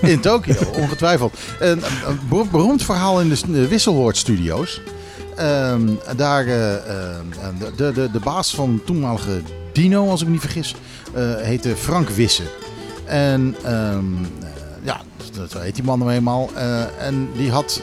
In 0.00 0.20
Tokio, 0.20 0.54
ongetwijfeld. 0.76 1.34
Een, 1.58 1.82
een 2.06 2.18
ber- 2.28 2.48
beroemd 2.50 2.82
verhaal 2.84 3.20
in 3.20 3.28
de 3.28 3.36
s- 3.36 3.42
de 3.42 3.68
Wisselwoord 3.68 4.16
Studios. 4.16 4.80
Ehm, 5.36 5.80
daar, 6.16 6.46
eh, 6.46 6.74
ehm, 6.74 7.24
de, 7.76 7.92
de, 7.92 8.10
de 8.12 8.20
baas 8.20 8.54
van 8.54 8.80
toenmalige 8.84 9.40
Dino, 9.72 10.08
als 10.10 10.20
ik 10.20 10.26
me 10.26 10.32
niet 10.32 10.40
vergis, 10.42 10.74
eh, 11.14 11.22
heette 11.36 11.76
Frank 11.76 12.08
Wisse. 12.08 12.42
En 13.04 13.56
ehm, 13.64 13.74
eh, 14.42 14.48
ja, 14.82 15.00
dat 15.32 15.52
heet 15.52 15.74
die 15.74 15.84
man 15.84 15.98
nou 15.98 16.10
eenmaal. 16.10 16.50
Eh, 16.54 17.06
en 17.06 17.28
die 17.36 17.50
had, 17.50 17.82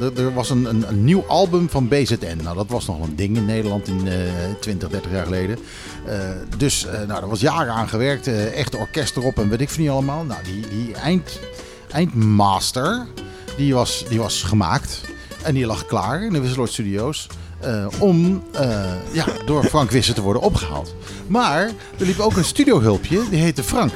eh, 0.00 0.18
er- 0.24 0.34
was 0.34 0.50
een, 0.50 0.64
een, 0.88 1.04
nieuw 1.04 1.24
album 1.28 1.68
van 1.70 1.88
BZN. 1.88 2.38
Nou, 2.42 2.56
dat 2.56 2.66
was 2.68 2.86
nog 2.86 3.02
een 3.02 3.16
ding 3.16 3.36
in 3.36 3.44
Nederland 3.44 3.88
in 3.88 4.08
eh 4.08 4.14
20, 4.60 4.88
30 4.88 5.10
jaar 5.10 5.24
geleden. 5.24 5.58
Eh, 6.06 6.18
dus 6.56 6.86
eh, 6.86 6.92
nou, 6.92 7.06
daar 7.20 7.28
was 7.28 7.40
jaren 7.40 7.72
aan 7.72 7.88
gewerkt. 7.88 8.26
eh, 8.26 8.58
echt 8.58 8.76
orkest 8.76 9.16
erop 9.16 9.38
en 9.38 9.48
weet 9.48 9.60
ik 9.60 9.70
veel 9.70 9.82
niet 9.82 9.92
allemaal. 9.92 10.24
Nou, 10.24 10.40
die, 10.44 10.68
die 10.68 10.94
eind, 10.94 11.38
eindmaster, 11.90 13.06
die 13.56 13.74
was, 13.74 14.04
die 14.08 14.18
was 14.18 14.42
gemaakt. 14.42 15.00
En 15.42 15.54
die 15.54 15.66
lag 15.66 15.86
klaar 15.86 16.22
in 16.22 16.32
de 16.32 16.40
Wisseloord 16.40 16.72
Studios. 16.72 17.26
eh, 17.60 17.86
om 17.98 18.42
eh, 18.52 18.92
ja, 19.12 19.26
door 19.46 19.64
Frank 19.64 19.90
Wisse 19.90 20.12
te 20.12 20.22
worden 20.22 20.42
opgehaald. 20.42 20.94
Maar 21.26 21.60
er 21.98 22.06
liep 22.06 22.18
ook 22.18 22.36
een 22.36 22.44
studiohulpje, 22.44 23.20
die 23.30 23.40
heette 23.40 23.62
Frank. 23.62 23.92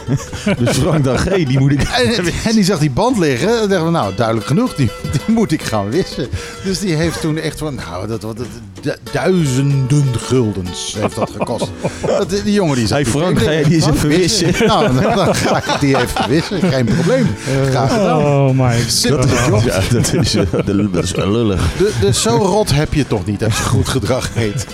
Dus 0.58 0.76
Frank 0.76 1.04
dacht, 1.04 1.28
hé, 1.28 1.44
die 1.44 1.58
moet 1.58 1.72
ik... 1.72 1.82
En, 1.82 2.24
en 2.44 2.54
die 2.54 2.64
zag 2.64 2.78
die 2.78 2.90
band 2.90 3.18
liggen. 3.18 3.48
En 3.48 3.68
dachten 3.68 3.84
we, 3.84 3.90
nou, 3.90 4.14
duidelijk 4.14 4.46
genoeg. 4.46 4.74
Die, 4.74 4.90
die 5.12 5.20
moet 5.34 5.52
ik 5.52 5.62
gaan 5.62 5.90
wissen. 5.90 6.28
Dus 6.64 6.78
die 6.78 6.94
heeft 6.94 7.20
toen 7.20 7.38
echt 7.38 7.58
van, 7.58 7.74
nou, 7.74 8.06
dat, 8.08 8.20
dat, 8.20 8.36
dat- 8.36 8.46
du- 8.80 8.94
duizenden 9.12 10.04
guldens 10.18 10.96
heeft 10.98 11.14
dat 11.14 11.30
gekost. 11.38 11.70
Dat, 12.06 12.30
die 12.44 12.52
jongen 12.52 12.76
die 12.76 12.86
zei, 12.86 13.02
Hey, 13.02 13.10
Frank, 13.12 13.38
ga 13.38 13.52
jij 13.52 13.62
die 13.64 13.74
eens 13.74 13.86
even 13.86 14.08
wissen? 14.08 14.52
Nou, 14.66 14.86
dan, 15.00 15.14
dan 15.16 15.34
ga 15.34 15.56
ik 15.74 15.80
die 15.80 15.96
even 15.96 16.28
wissen. 16.28 16.62
Geen 16.62 16.84
probleem. 16.84 17.26
Graag 17.70 17.92
gedaan. 17.92 18.18
Oh 18.18 18.50
my 18.58 18.74
Simpele 18.88 19.26
Dat 19.50 19.58
is, 19.58 19.64
ja, 19.64 19.80
dat 19.90 20.12
is, 20.14 20.34
eh, 20.34 20.92
dat 20.92 21.04
is 21.04 21.14
lullig. 21.16 21.62
De- 21.78 21.92
Dus 22.00 22.22
zo 22.22 22.30
rot 22.36 22.74
heb 22.74 22.94
je 22.94 23.06
toch 23.06 23.26
niet 23.26 23.44
als 23.44 23.56
je 23.56 23.62
goed 23.62 23.88
gedrag 23.88 24.28
heet. 24.34 24.66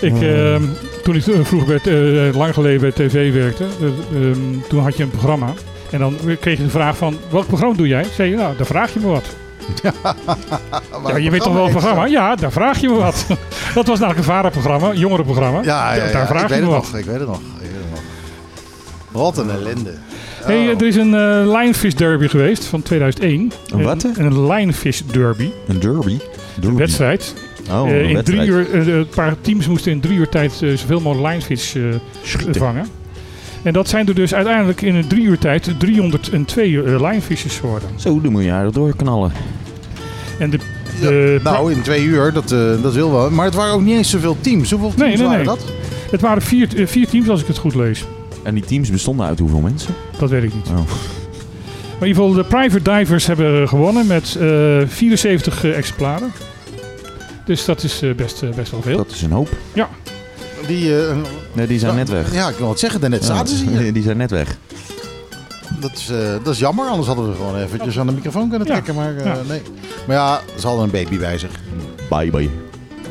Ik, 0.00 0.22
ehm, 0.22 0.62
toen 1.02 1.14
ik 1.16 1.26
eh, 1.26 1.34
vroeger 1.42 1.80
bij, 1.82 1.92
eh, 2.28 2.34
lang 2.36 2.54
geleden 2.54 2.80
bij 2.80 2.90
tv 2.92 3.32
werkte, 3.32 3.64
eh, 3.80 3.86
ehm, 4.30 4.38
toen 4.68 4.80
had 4.82 4.96
je 4.96 5.02
een 5.02 5.10
programma. 5.10 5.52
En 5.90 5.98
dan 5.98 6.16
kreeg 6.40 6.56
je 6.58 6.64
de 6.64 6.70
vraag 6.70 6.96
van, 6.96 7.16
welk 7.30 7.46
programma 7.46 7.76
doe 7.76 7.88
jij? 7.88 8.04
Zei 8.14 8.30
je, 8.30 8.36
nou, 8.36 8.56
daar 8.56 8.66
vraag 8.66 8.92
je 8.94 9.00
me 9.00 9.06
wat. 9.06 9.24
Ja, 11.06 11.16
je 11.16 11.30
weet 11.30 11.40
toch 11.42 11.52
wel 11.52 11.64
een 11.64 11.70
programma? 11.70 12.04
Ja, 12.06 12.34
daar 12.34 12.52
vraag 12.52 12.78
je 12.80 12.88
me 12.88 12.94
wat. 12.94 13.26
Dat 13.74 13.86
was 13.86 13.98
namelijk 13.98 14.18
een 14.26 14.32
vaderprogramma, 14.32 14.90
een 14.90 14.98
jongerenprogramma. 14.98 15.62
Ja, 15.62 15.94
ja, 15.94 16.00
Da- 16.00 16.06
ja, 16.06 16.12
daar 16.12 16.26
vraag 16.26 16.42
ik 16.42 16.48
je 16.48 16.54
weet 16.54 16.64
me 16.64 16.74
het 16.74 16.82
wat. 16.82 16.90
nog. 16.92 17.00
Ik 17.00 17.04
weet 17.06 17.18
het 17.18 17.28
nog. 17.28 17.38
Ik 17.38 17.44
weet 17.70 17.70
het 17.70 17.90
nog. 17.90 18.00
Wat 19.22 19.38
een 19.38 19.50
ellende. 19.50 19.92
Hey, 20.42 20.56
Oh. 20.72 20.80
er 20.80 20.86
is 20.86 20.96
een 20.96 21.10
Lionfish 21.50 21.92
Derby 21.94 22.28
geweest 22.28 22.64
van 22.64 22.82
2001. 22.82 23.52
Een 23.68 23.82
wat? 23.82 24.02
Een, 24.02 24.24
een 24.24 24.46
Lionfish 24.46 25.00
Derby. 25.00 25.50
Een 25.68 25.78
derby? 25.80 26.18
Een 26.60 26.76
wedstrijd. 26.76 27.34
Oh, 27.72 27.90
Eh, 27.90 28.00
een 28.02 28.08
in 28.08 28.22
drie 28.22 28.46
uur, 28.46 28.70
eh, 28.72 28.86
een 28.86 29.08
paar 29.14 29.36
teams 29.40 29.66
moesten 29.66 29.92
in 29.92 30.00
drie 30.00 30.18
uur 30.18 30.28
tijd 30.28 30.62
eh, 30.62 30.76
zoveel 30.76 31.00
mogelijk 31.00 31.50
eh, 31.50 31.56
Schieten. 32.22 32.54
vangen. 32.54 32.86
En 33.62 33.72
dat 33.72 33.88
zijn 33.88 34.08
er 34.08 34.14
dus 34.14 34.34
uiteindelijk 34.34 34.82
in 34.82 34.94
een 34.94 35.06
drie 35.06 35.22
uur 35.22 35.38
tijd 35.38 35.74
302 35.78 36.70
uh, 36.70 36.82
lionfishes 36.84 37.58
geworden. 37.58 37.88
Zo, 37.96 38.20
dan 38.20 38.32
moet 38.32 38.44
je 38.44 38.52
aardig 38.52 38.72
doorknallen. 38.72 39.32
En 40.38 40.50
de, 40.50 40.58
de 41.00 41.40
Nou, 41.42 41.72
in 41.72 41.82
twee 41.82 42.04
uur, 42.04 42.32
dat, 42.32 42.52
eh, 42.52 42.82
dat 42.82 42.94
wil 42.94 43.12
wel. 43.12 43.30
Maar 43.30 43.44
het 43.44 43.54
waren 43.54 43.74
ook 43.74 43.80
niet 43.80 43.96
eens 43.96 44.10
zoveel 44.10 44.36
teams. 44.40 44.70
Hoeveel 44.70 44.88
teams 44.94 45.00
nee, 45.00 45.16
nee, 45.16 45.26
waren 45.26 45.36
nee. 45.36 45.56
dat? 45.56 45.64
Het 46.10 46.20
waren 46.20 46.42
vier, 46.42 46.68
vier 46.84 47.08
teams 47.08 47.28
als 47.28 47.40
ik 47.40 47.46
het 47.46 47.58
goed 47.58 47.74
lees. 47.74 48.04
En 48.42 48.54
die 48.54 48.64
teams 48.64 48.90
bestonden 48.90 49.26
uit 49.26 49.38
hoeveel 49.38 49.60
mensen? 49.60 49.94
Dat 50.18 50.30
weet 50.30 50.42
ik 50.42 50.54
niet. 50.54 50.66
Oh. 50.68 50.74
Maar 50.74 52.08
in 52.08 52.16
ieder 52.16 52.22
geval, 52.22 52.32
de 52.32 52.44
Private 52.44 52.90
Divers 52.98 53.26
hebben 53.26 53.68
gewonnen 53.68 54.06
met 54.06 54.36
eh, 54.40 54.78
74 54.86 55.64
eh, 55.64 55.76
exemplaren. 55.76 56.32
Dus 57.50 57.64
dat 57.64 57.82
is 57.82 58.02
eh, 58.02 58.14
best, 58.14 58.42
eh, 58.42 58.50
best 58.50 58.70
wel 58.70 58.82
veel. 58.82 58.96
Dat 58.96 59.10
is 59.10 59.22
een 59.22 59.30
hoop. 59.32 59.48
Ja. 59.72 59.88
Die, 60.66 61.06
eh, 61.06 61.16
Nee, 61.52 61.66
die 61.66 61.78
zijn 61.78 61.94
net 61.94 62.08
weg. 62.08 62.32
Ja, 62.32 62.48
ik 62.48 62.56
wil 62.56 62.68
het 62.68 62.78
zeggen. 62.78 63.00
Daarnet 63.00 63.24
zaten 63.24 63.56
ze 63.56 63.64
hier. 63.68 63.82
Ja, 63.86 63.92
Die 63.92 64.02
zijn 64.02 64.16
net 64.16 64.30
weg. 64.30 64.56
Dat 65.80 65.90
is, 65.92 66.08
eh, 66.10 66.18
dat 66.44 66.54
is 66.54 66.58
jammer, 66.58 66.86
anders 66.88 67.06
hadden 67.06 67.28
we 67.30 67.36
gewoon 67.36 67.56
eventjes 67.56 67.98
aan 67.98 68.06
de 68.06 68.12
microfoon 68.12 68.48
kunnen 68.48 68.66
Ja. 68.66 68.72
trekken. 68.72 68.94
Maar, 68.94 69.16
eh, 69.16 69.24
Ja. 69.24 69.36
nee. 69.48 69.62
maar 70.06 70.16
ja, 70.16 70.40
ze 70.58 70.66
hadden 70.66 70.84
een 70.84 70.90
baby 70.90 71.18
bij 71.18 71.38
zich. 71.38 71.50
Bye 72.08 72.30
bye. 72.30 72.50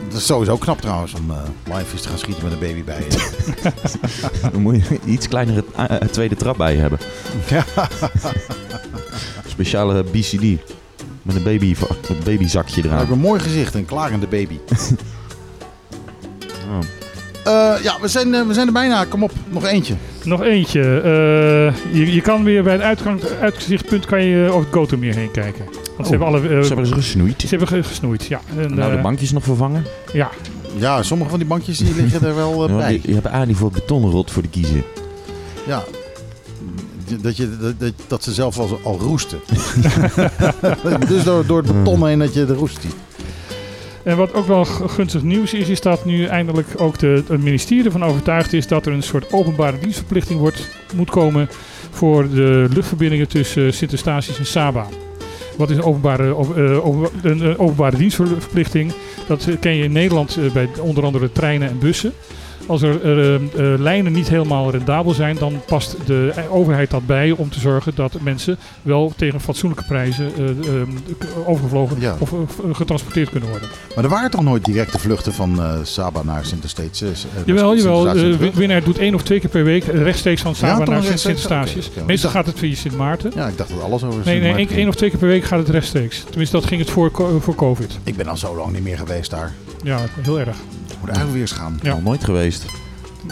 Dat 0.10 0.20
is 0.20 0.26
sowieso 0.26 0.58
knap 0.58 0.82
trouwens 0.82 1.14
om 1.14 1.30
uh, 1.32 1.38
live 1.78 1.96
te 2.02 2.08
gaan 2.10 2.18
schieten 2.18 2.44
met 2.44 2.54
een 2.54 2.60
baby 2.60 2.84
bij 2.84 3.04
je. 3.10 3.72
Dan 4.52 4.62
moet 4.62 4.76
je 4.76 4.82
een 5.04 5.12
iets 5.14 5.28
kleinere 5.28 5.64
tweede 6.12 6.36
trap 6.36 6.58
bij 6.58 6.74
je 6.76 6.80
hebben. 6.80 7.00
Ja. 7.50 7.66
Speciale 9.48 10.04
BCD. 10.04 10.44
Met 11.30 11.38
een 11.38 11.44
baby, 11.44 11.76
een 12.10 12.16
babyzakje 12.24 12.82
eraan. 12.86 13.06
me 13.08 13.14
een 13.14 13.20
mooi 13.20 13.40
gezicht, 13.40 13.74
een 13.74 13.86
klagende 13.86 14.28
baby. 14.28 14.58
Oh. 16.70 16.80
Eh, 17.44 17.84
ja, 17.84 17.98
we 18.02 18.08
zijn, 18.08 18.34
eh, 18.34 18.48
we 18.48 18.54
zijn 18.54 18.68
er 18.68 18.74
bijna. 18.74 19.06
Kom 19.06 19.24
op, 19.24 19.32
nog 19.50 19.66
eentje. 19.66 19.94
Nog 20.24 20.44
eentje. 20.44 20.82
Eh, 20.82 21.94
je, 21.96 22.14
je 22.14 22.22
kan 22.22 22.44
weer 22.44 22.64
bij 22.64 22.74
het 22.74 22.82
uitgang, 22.82 23.22
uitzichtpunt 23.42 24.06
kan 24.06 24.24
je 24.24 24.48
over 24.50 24.60
het 24.66 24.74
Gotermeer 24.74 25.16
heen 25.16 25.32
kijken. 25.32 25.66
Want 25.66 25.78
ze 25.86 26.02
Oh, 26.04 26.10
hebben 26.10 26.28
alle... 26.28 26.40
ze 26.64 26.68
hebben 26.68 26.86
ze 26.88 26.94
gesnoeid. 26.94 27.42
Ze 27.42 27.48
hebben 27.48 27.68
ge- 27.68 27.84
gesnoeid, 27.84 28.26
ja. 28.26 28.42
En, 28.58 28.76
nou, 28.76 28.96
de 28.96 29.02
bankjes 29.02 29.32
nog 29.32 29.44
vervangen. 29.44 29.86
Ja. 30.14 30.30
Ja, 30.78 31.04
sommige 31.04 31.30
van 31.30 31.40
die 31.40 31.48
bankjes 31.48 31.78
die 31.78 31.96
liggen 31.96 32.28
er 32.28 32.36
wel 32.36 32.68
Ja, 32.70 32.76
bij. 32.78 32.92
je, 32.94 33.00
je 33.04 33.14
hebt 33.14 33.28
Adi 33.28 33.56
voor 33.56 33.72
betonrot 33.72 34.32
voor 34.32 34.42
de 34.42 34.50
kiezen. 34.50 34.84
Ja. 35.68 35.84
Dat, 37.22 37.38
je, 37.38 37.58
dat, 37.62 37.80
dat, 37.80 37.94
dat 38.08 38.24
ze 38.24 38.34
zelf 38.34 38.60
al, 38.60 38.80
al 38.84 39.00
roesten. 39.00 39.40
dus 41.08 41.24
door, 41.24 41.46
door 41.46 41.64
het 41.64 41.84
beton 41.84 42.08
heen 42.08 42.20
dat 42.20 42.34
je 42.34 42.46
de 42.46 42.54
roest 42.54 42.82
ziet. 42.82 42.96
En 44.04 44.18
wat 44.18 44.34
ook 44.34 44.48
wel 44.48 44.66
gunstig 44.66 45.24
nieuws 45.24 45.54
is, 45.54 45.70
is 45.70 45.82
dat 45.82 46.06
nu 46.06 46.26
eindelijk 46.26 46.68
ook 46.78 47.00
de, 47.00 47.24
het 47.28 47.44
ministerie 47.44 47.86
ervan 47.86 48.04
overtuigd 48.04 48.54
is 48.54 48.68
dat 48.68 48.86
er 48.86 48.94
een 48.94 49.04
soort 49.04 49.34
openbare 49.34 49.80
dienstverplichting 49.80 50.40
wordt, 50.40 50.68
moet 50.96 51.10
komen 51.10 51.50
voor 51.90 52.30
de 52.30 52.68
luchtverbindingen 52.74 53.28
tussen 53.28 53.74
Sint-Eustatius 53.74 54.38
en 54.38 54.46
Saba. 54.46 54.88
Wat 55.58 55.70
is 55.70 55.78
een 55.78 55.84
openbare, 55.84 56.36
op- 56.36 56.58
eh, 56.58 56.78
een, 57.22 57.58
openbare 57.58 57.98
dienstverplichting? 57.98 58.94
Dat 59.28 59.48
ken 59.60 59.76
je 59.76 59.84
in 59.84 59.92
Nederland 59.92 60.38
eh, 60.38 60.52
bij 60.52 60.70
onder 60.82 61.04
andere 61.04 61.32
treinen 61.32 61.70
en 61.70 61.80
bussen. 61.80 62.14
Als 62.70 62.82
er 62.82 63.02
eh, 63.04 63.36
eh, 63.36 63.42
lijnen 63.80 64.12
niet 64.12 64.30
helemaal 64.30 64.72
rendabel 64.72 65.14
zijn, 65.14 65.36
dan 65.40 65.62
past 65.66 65.96
de 66.06 66.34
overheid 66.50 66.90
dat 66.90 67.06
bij 67.06 67.32
om 67.32 67.50
te 67.50 67.60
zorgen 67.60 67.92
dat 67.96 68.14
mensen 68.22 68.58
wel 68.82 69.14
tegen 69.16 69.42
fatsoenlijke 69.42 69.84
prijzen 69.86 70.32
eh, 70.38 70.50
eh, 70.50 70.58
overgevlogen 71.48 71.98
Ja. 72.00 72.16
of 72.20 72.32
eh, 72.32 72.38
getransporteerd 72.72 73.30
kunnen 73.30 73.50
worden. 73.50 73.70
Maar 73.96 74.04
er 74.04 74.10
waren 74.10 74.32
toch 74.32 74.44
nooit 74.44 74.66
directe 74.66 75.00
vluchten 75.00 75.34
van 75.34 75.60
eh, 75.62 75.74
Saba 75.84 76.24
naar 76.24 76.46
Sint-Eustatius? 76.46 77.26
Jawel, 77.46 77.76
jawel. 77.76 78.14
Winnaar 78.54 78.84
doet 78.84 78.98
één 78.98 79.16
of 79.16 79.24
twee 79.24 79.40
keer 79.40 79.50
per 79.50 79.64
week 79.64 79.84
rechtstreeks 79.84 80.42
van 80.42 80.56
Saba 80.56 80.86
naar? 80.86 81.04
Sint-Eustatius. 81.04 81.90
Meestal 82.06 82.32
dacht- 82.32 82.34
gaat 82.34 82.46
het 82.46 82.60
via 82.60 82.76
Sint 82.76 82.98
Maarten. 82.98 83.32
Ja, 83.36 83.48
ik 83.48 83.58
dacht 83.58 83.70
dat 83.70 83.82
alles 83.82 84.04
over 84.04 84.22
Nee, 84.26 84.40
nee, 84.40 84.54
één, 84.56 84.70
één 84.70 84.88
of 84.88 84.96
twee 84.96 85.10
keer 85.10 85.20
per 85.20 85.28
week 85.28 85.44
gaat 85.44 85.60
het 85.60 85.70
rechtstreeks. 85.70 86.24
Tenminste, 86.30 86.56
dat 86.56 86.66
ging 86.66 86.82
het 86.82 86.90
voor, 86.90 87.12
voor 87.40 87.56
COVID. 87.56 88.00
Ik 88.04 88.16
ben 88.18 88.28
al 88.28 88.38
zo 88.38 88.56
lang 88.56 88.72
niet 88.74 88.84
meer 88.84 88.98
geweest 88.98 89.30
daar. 89.32 89.54
Ja, 89.84 90.00
heel 90.22 90.40
erg. 90.40 90.56
Moet 91.00 91.10
eigenlijk 91.10 91.32
weer 91.32 91.42
eens 91.42 91.52
gaan. 91.52 91.80
Ja. 91.82 91.90
Nog 91.94 92.04
nooit 92.04 92.24
geweest. 92.24 92.59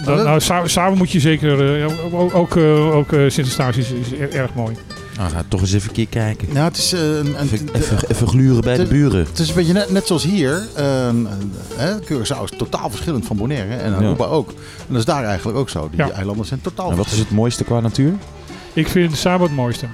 Nou, 0.06 0.40
Sa- 0.42 0.68
Saba 0.68 0.96
moet 0.96 1.12
je 1.12 1.20
zeker... 1.20 1.80
eh, 1.82 2.14
ook 2.14 2.34
ook, 2.36 2.56
eh, 2.56 2.96
ook 2.96 3.12
eh, 3.14 3.20
Sint-Eustatius 3.20 3.90
is 3.92 4.12
er- 4.20 4.32
erg 4.34 4.54
mooi. 4.54 4.76
Nou, 5.18 5.30
ga 5.30 5.44
toch 5.48 5.62
eens 5.62 5.74
even 5.74 5.88
een 5.90 5.94
keer 5.96 6.08
kijken. 6.08 6.48
Ja, 6.54 6.64
het 6.64 6.78
is 6.78 6.94
eh, 6.94 7.00
een, 7.02 7.26
een, 7.42 7.50
Even, 7.54 7.70
even, 7.76 7.98
even 8.10 8.28
gluren 8.28 8.62
bij 8.62 8.74
de 8.76 8.80
het- 8.82 8.90
buren. 8.90 9.26
Het 9.26 9.40
is 9.40 9.50
een 9.50 9.56
beetje 9.56 9.74
net, 9.74 9.90
net 9.92 10.08
zoals 10.08 10.24
hier. 10.24 10.64
hè, 11.76 12.00
Curaçao 12.00 12.44
is 12.44 12.58
totaal 12.58 12.90
verschillend 12.90 13.26
van 13.26 13.38
Bonaire 13.38 13.76
en 13.76 13.94
Aruba 13.96 14.26
ook. 14.26 14.50
En 14.50 14.56
dat 14.88 14.98
is 14.98 15.06
daar 15.06 15.24
eigenlijk 15.24 15.58
ook 15.58 15.70
zo. 15.70 15.88
Die 15.92 16.00
Ja. 16.06 16.10
eilanden 16.12 16.46
zijn 16.46 16.62
totaal 16.62 16.92
En 16.92 16.98
wat 16.98 17.06
is 17.12 17.18
het 17.20 17.32
mooiste 17.32 17.64
qua 17.64 17.80
natuur? 17.80 18.14
Ik 18.74 18.88
vind 18.88 19.18
Saba 19.18 19.44
het 19.44 19.56
mooiste. 19.56 19.86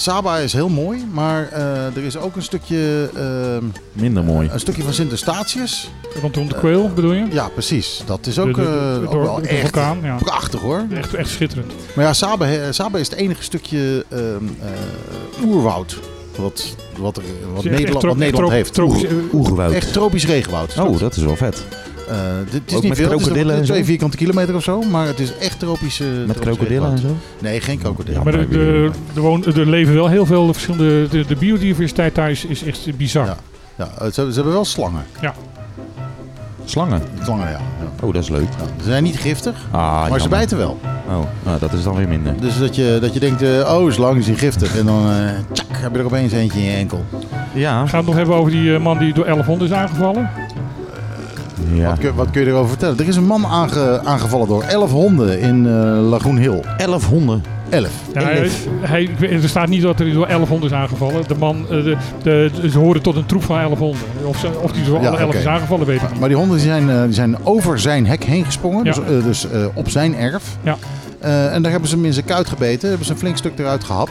Saba 0.00 0.38
is 0.38 0.52
heel 0.52 0.68
mooi, 0.68 1.06
maar 1.12 1.48
eh, 1.52 1.96
er 1.96 2.02
is 2.04 2.16
ook 2.16 2.36
een 2.36 2.42
stukje, 2.42 3.10
ehm, 3.14 3.64
Minder 3.92 4.24
mooi. 4.24 4.48
een 4.52 4.60
stukje 4.60 4.82
van 4.82 4.92
Sint-Eustatius. 4.92 5.90
Rondom 6.20 6.48
de 6.48 6.54
kweel 6.54 6.90
bedoel 6.94 7.12
je? 7.12 7.26
Ja, 7.30 7.48
precies. 7.48 8.02
Dat 8.06 8.26
is 8.26 8.38
ook, 8.38 8.54
De- 8.54 8.62
de- 8.62 8.66
eh, 8.68 8.94
de- 9.00 9.06
ook 9.06 9.12
door- 9.12 9.22
wel 9.22 9.40
de 9.42 9.48
echt 9.48 9.60
vulkaan, 9.60 9.98
ja. 10.02 10.16
prachtig 10.16 10.60
hoor. 10.60 10.84
Echt, 10.94 11.14
echt 11.14 11.30
schitterend. 11.30 11.72
Maar 11.94 12.04
ja, 12.04 12.12
Saba, 12.12 12.46
he- 12.46 12.72
Saba 12.72 12.98
is 12.98 13.10
het 13.10 13.18
enige 13.18 13.42
stukje 13.42 14.04
ehm, 14.08 14.20
eh, 14.20 15.44
oerwoud 15.46 15.98
wat, 16.36 16.74
wat, 16.98 17.16
er, 17.16 17.22
wat 17.54 17.64
Nederland, 17.64 18.02
wat 18.04 18.16
Nederland 18.16 18.52
heeft. 18.52 18.72
tropisch- 18.74 19.02
Oer- 19.12 19.22
Oerwoud. 19.48 19.72
Echt 19.72 19.92
tropisch 19.92 20.26
regenwoud. 20.26 20.78
Oh, 20.78 20.98
dat 20.98 21.16
is 21.16 21.22
wel 21.22 21.36
vet. 21.36 21.64
Eh, 22.10 22.16
dit 22.50 22.62
is 22.66 22.74
Ook 22.74 22.80
niet 22.82 22.88
met 22.98 22.98
veel, 22.98 23.46
het 23.48 23.60
is 23.60 23.66
twee 23.68 23.84
vierkante 23.84 24.16
kilometer 24.16 24.54
of 24.54 24.62
zo, 24.62 24.82
maar 24.82 25.06
het 25.06 25.18
is 25.20 25.36
echt 25.36 25.58
tropisch. 25.58 26.00
eh, 26.00 26.06
Met 26.26 26.38
krokodillen 26.38 26.90
en 26.90 26.98
zo? 26.98 27.16
Nee, 27.38 27.60
geen 27.60 27.78
krokodillen. 27.78 28.24
Maar 28.24 28.34
er, 28.34 28.90
woon- 29.14 29.44
er 29.44 29.66
leven 29.68 29.94
wel 29.94 30.08
heel 30.08 30.26
veel 30.26 30.52
verschillende... 30.52 31.08
De, 31.08 31.24
de 31.26 31.36
biodiversiteit 31.36 32.14
daar 32.14 32.30
is, 32.30 32.44
is 32.44 32.62
echt 32.64 32.96
bizar. 32.96 33.26
Ja. 33.26 33.36
Ja, 33.76 33.88
eh, 33.98 34.04
ze, 34.04 34.12
ze 34.12 34.34
hebben 34.34 34.52
wel 34.52 34.64
slangen. 34.64 35.04
Ja. 35.20 35.34
Slangen? 36.64 37.02
Slangen, 37.22 37.46
ja. 37.50 37.58
ja. 37.58 38.06
Oh, 38.06 38.12
dat 38.14 38.22
is 38.22 38.28
leuk. 38.28 38.48
Ze 38.82 38.84
zijn 38.90 39.02
niet 39.02 39.18
giftig, 39.18 39.54
Ah, 39.70 40.08
maar 40.10 40.20
ze 40.20 40.28
bijten 40.28 40.58
wel. 40.58 40.78
Oh, 41.08 41.18
nou, 41.44 41.58
dat 41.58 41.72
is 41.72 41.82
dan 41.82 41.94
weer 41.96 42.08
minder. 42.08 42.40
Dus 42.40 42.58
dat 42.58 42.76
je, 42.76 42.98
dat 43.00 43.14
je 43.14 43.20
denkt, 43.20 43.42
eh, 43.42 43.74
oh, 43.78 43.90
slang 43.92 44.18
is 44.18 44.26
niet 44.26 44.38
giftig. 44.38 44.78
En 44.78 44.86
dan 44.86 45.10
eh, 45.10 45.16
tjak, 45.52 45.66
heb 45.70 45.92
je 45.92 45.98
er 45.98 46.04
opeens 46.04 46.32
eentje 46.32 46.58
in 46.58 46.64
je 46.64 46.76
enkel. 46.76 47.04
Ja. 47.54 47.72
Gaan 47.78 47.86
we 47.90 47.96
het 47.96 48.06
nog 48.06 48.14
hebben 48.14 48.34
over 48.34 48.50
die 48.50 48.78
man 48.78 48.98
die 48.98 49.12
door 49.12 49.24
1100 49.24 49.70
is 49.70 49.76
aangevallen? 49.76 50.30
Ja. 51.72 51.88
Wat, 51.88 51.98
kun, 51.98 52.14
wat 52.14 52.30
kun 52.30 52.40
je 52.40 52.46
erover 52.46 52.68
vertellen? 52.68 52.98
Er 52.98 53.08
is 53.08 53.16
een 53.16 53.26
man 53.26 53.46
aange- 53.46 54.00
aangevallen 54.04 54.48
door 54.48 54.62
11 54.62 54.90
honden 54.90 55.40
in 55.40 55.66
eh 55.66 55.72
Lagoon 56.08 56.36
Hill. 56.38 56.62
Elf 56.76 57.06
honden. 57.08 57.42
11. 57.68 57.88
Ja, 58.14 58.22
hij, 58.22 58.48
hij- 58.80 59.30
er 59.42 59.48
staat 59.48 59.68
niet 59.68 59.82
dat 59.82 60.00
er 60.00 60.12
door 60.12 60.26
1100 60.26 60.72
is 60.72 60.78
aangevallen. 60.78 61.22
De 61.28 61.34
man, 61.38 61.56
eh, 61.70 61.84
de, 61.84 61.96
de, 62.22 62.50
ze 62.70 62.78
horen 62.78 63.02
tot 63.02 63.16
een 63.16 63.26
troep 63.26 63.42
van 63.42 63.56
1100. 63.56 64.04
Of, 64.24 64.38
ze, 64.38 64.48
of 64.62 64.72
die 64.72 64.84
door 64.84 65.00
Ja, 65.00 65.08
alle 65.08 65.16
11 65.18 65.28
oké. 65.28 65.38
is 65.38 65.46
aangevallen, 65.46 65.86
weet 65.86 65.96
ik 65.96 66.02
Maar, 66.02 66.10
niet. 66.10 66.20
maar 66.20 66.28
die 66.28 66.38
honden 66.38 66.56
die 66.56 66.66
zijn, 66.66 66.90
eh, 66.90 67.02
die 67.02 67.12
zijn 67.12 67.36
over 67.42 67.78
zijn 67.78 68.06
hek 68.06 68.24
heen 68.24 68.44
gesprongen. 68.44 68.84
Ja. 68.84 68.92
Dus, 68.92 68.98
eh, 69.04 69.24
dus 69.24 69.46
op 69.74 69.88
zijn 69.90 70.16
erf. 70.16 70.44
Ja. 70.62 70.76
Eh, 71.20 71.54
en 71.54 71.62
daar 71.62 71.70
hebben 71.70 71.88
ze 71.88 71.94
hem 71.96 72.04
in 72.04 72.12
zijn 72.12 72.24
kuit 72.24 72.48
gebeten. 72.48 72.88
Hebben 72.88 73.06
ze 73.06 73.12
een 73.12 73.18
flink 73.18 73.36
stuk 73.36 73.58
eruit 73.58 73.84
gehapt. 73.84 74.10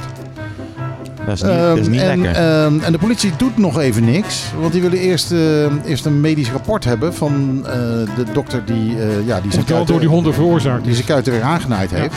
Dat 1.25 1.33
is 1.35 1.41
niet, 1.43 1.51
dat 1.59 1.77
is 1.77 1.81
Ehm, 1.83 1.91
niet 1.91 2.01
en, 2.01 2.21
lekker. 2.21 2.41
ehm, 2.41 2.79
en 2.79 2.91
de 2.91 2.97
politie 2.97 3.31
doet 3.37 3.57
nog 3.57 3.79
even 3.79 4.05
niks. 4.05 4.43
Want 4.59 4.71
die 4.73 4.81
willen 4.81 4.97
eerst, 4.97 5.31
eh, 5.31 5.39
eerst 5.85 6.05
een 6.05 6.19
medisch 6.21 6.51
rapport 6.51 6.83
hebben 6.83 7.13
van 7.13 7.61
eh, 7.65 7.73
de 8.15 8.23
dokter 8.33 8.65
die, 8.65 8.97
eh, 8.99 9.27
ja, 9.27 9.41
die, 9.41 9.51
zijn 9.51 9.65
Of 9.79 9.85
door, 9.87 9.99
die 9.99 10.09
honden 10.09 10.33
veroorzaakt 10.33 10.83
die 10.83 10.93
zijn 10.93 11.05
kuit 11.05 11.25
er 11.27 11.33
weer 11.33 11.41
aangenaaid 11.43 11.89
Ja. 11.89 11.95
heeft. 11.97 12.15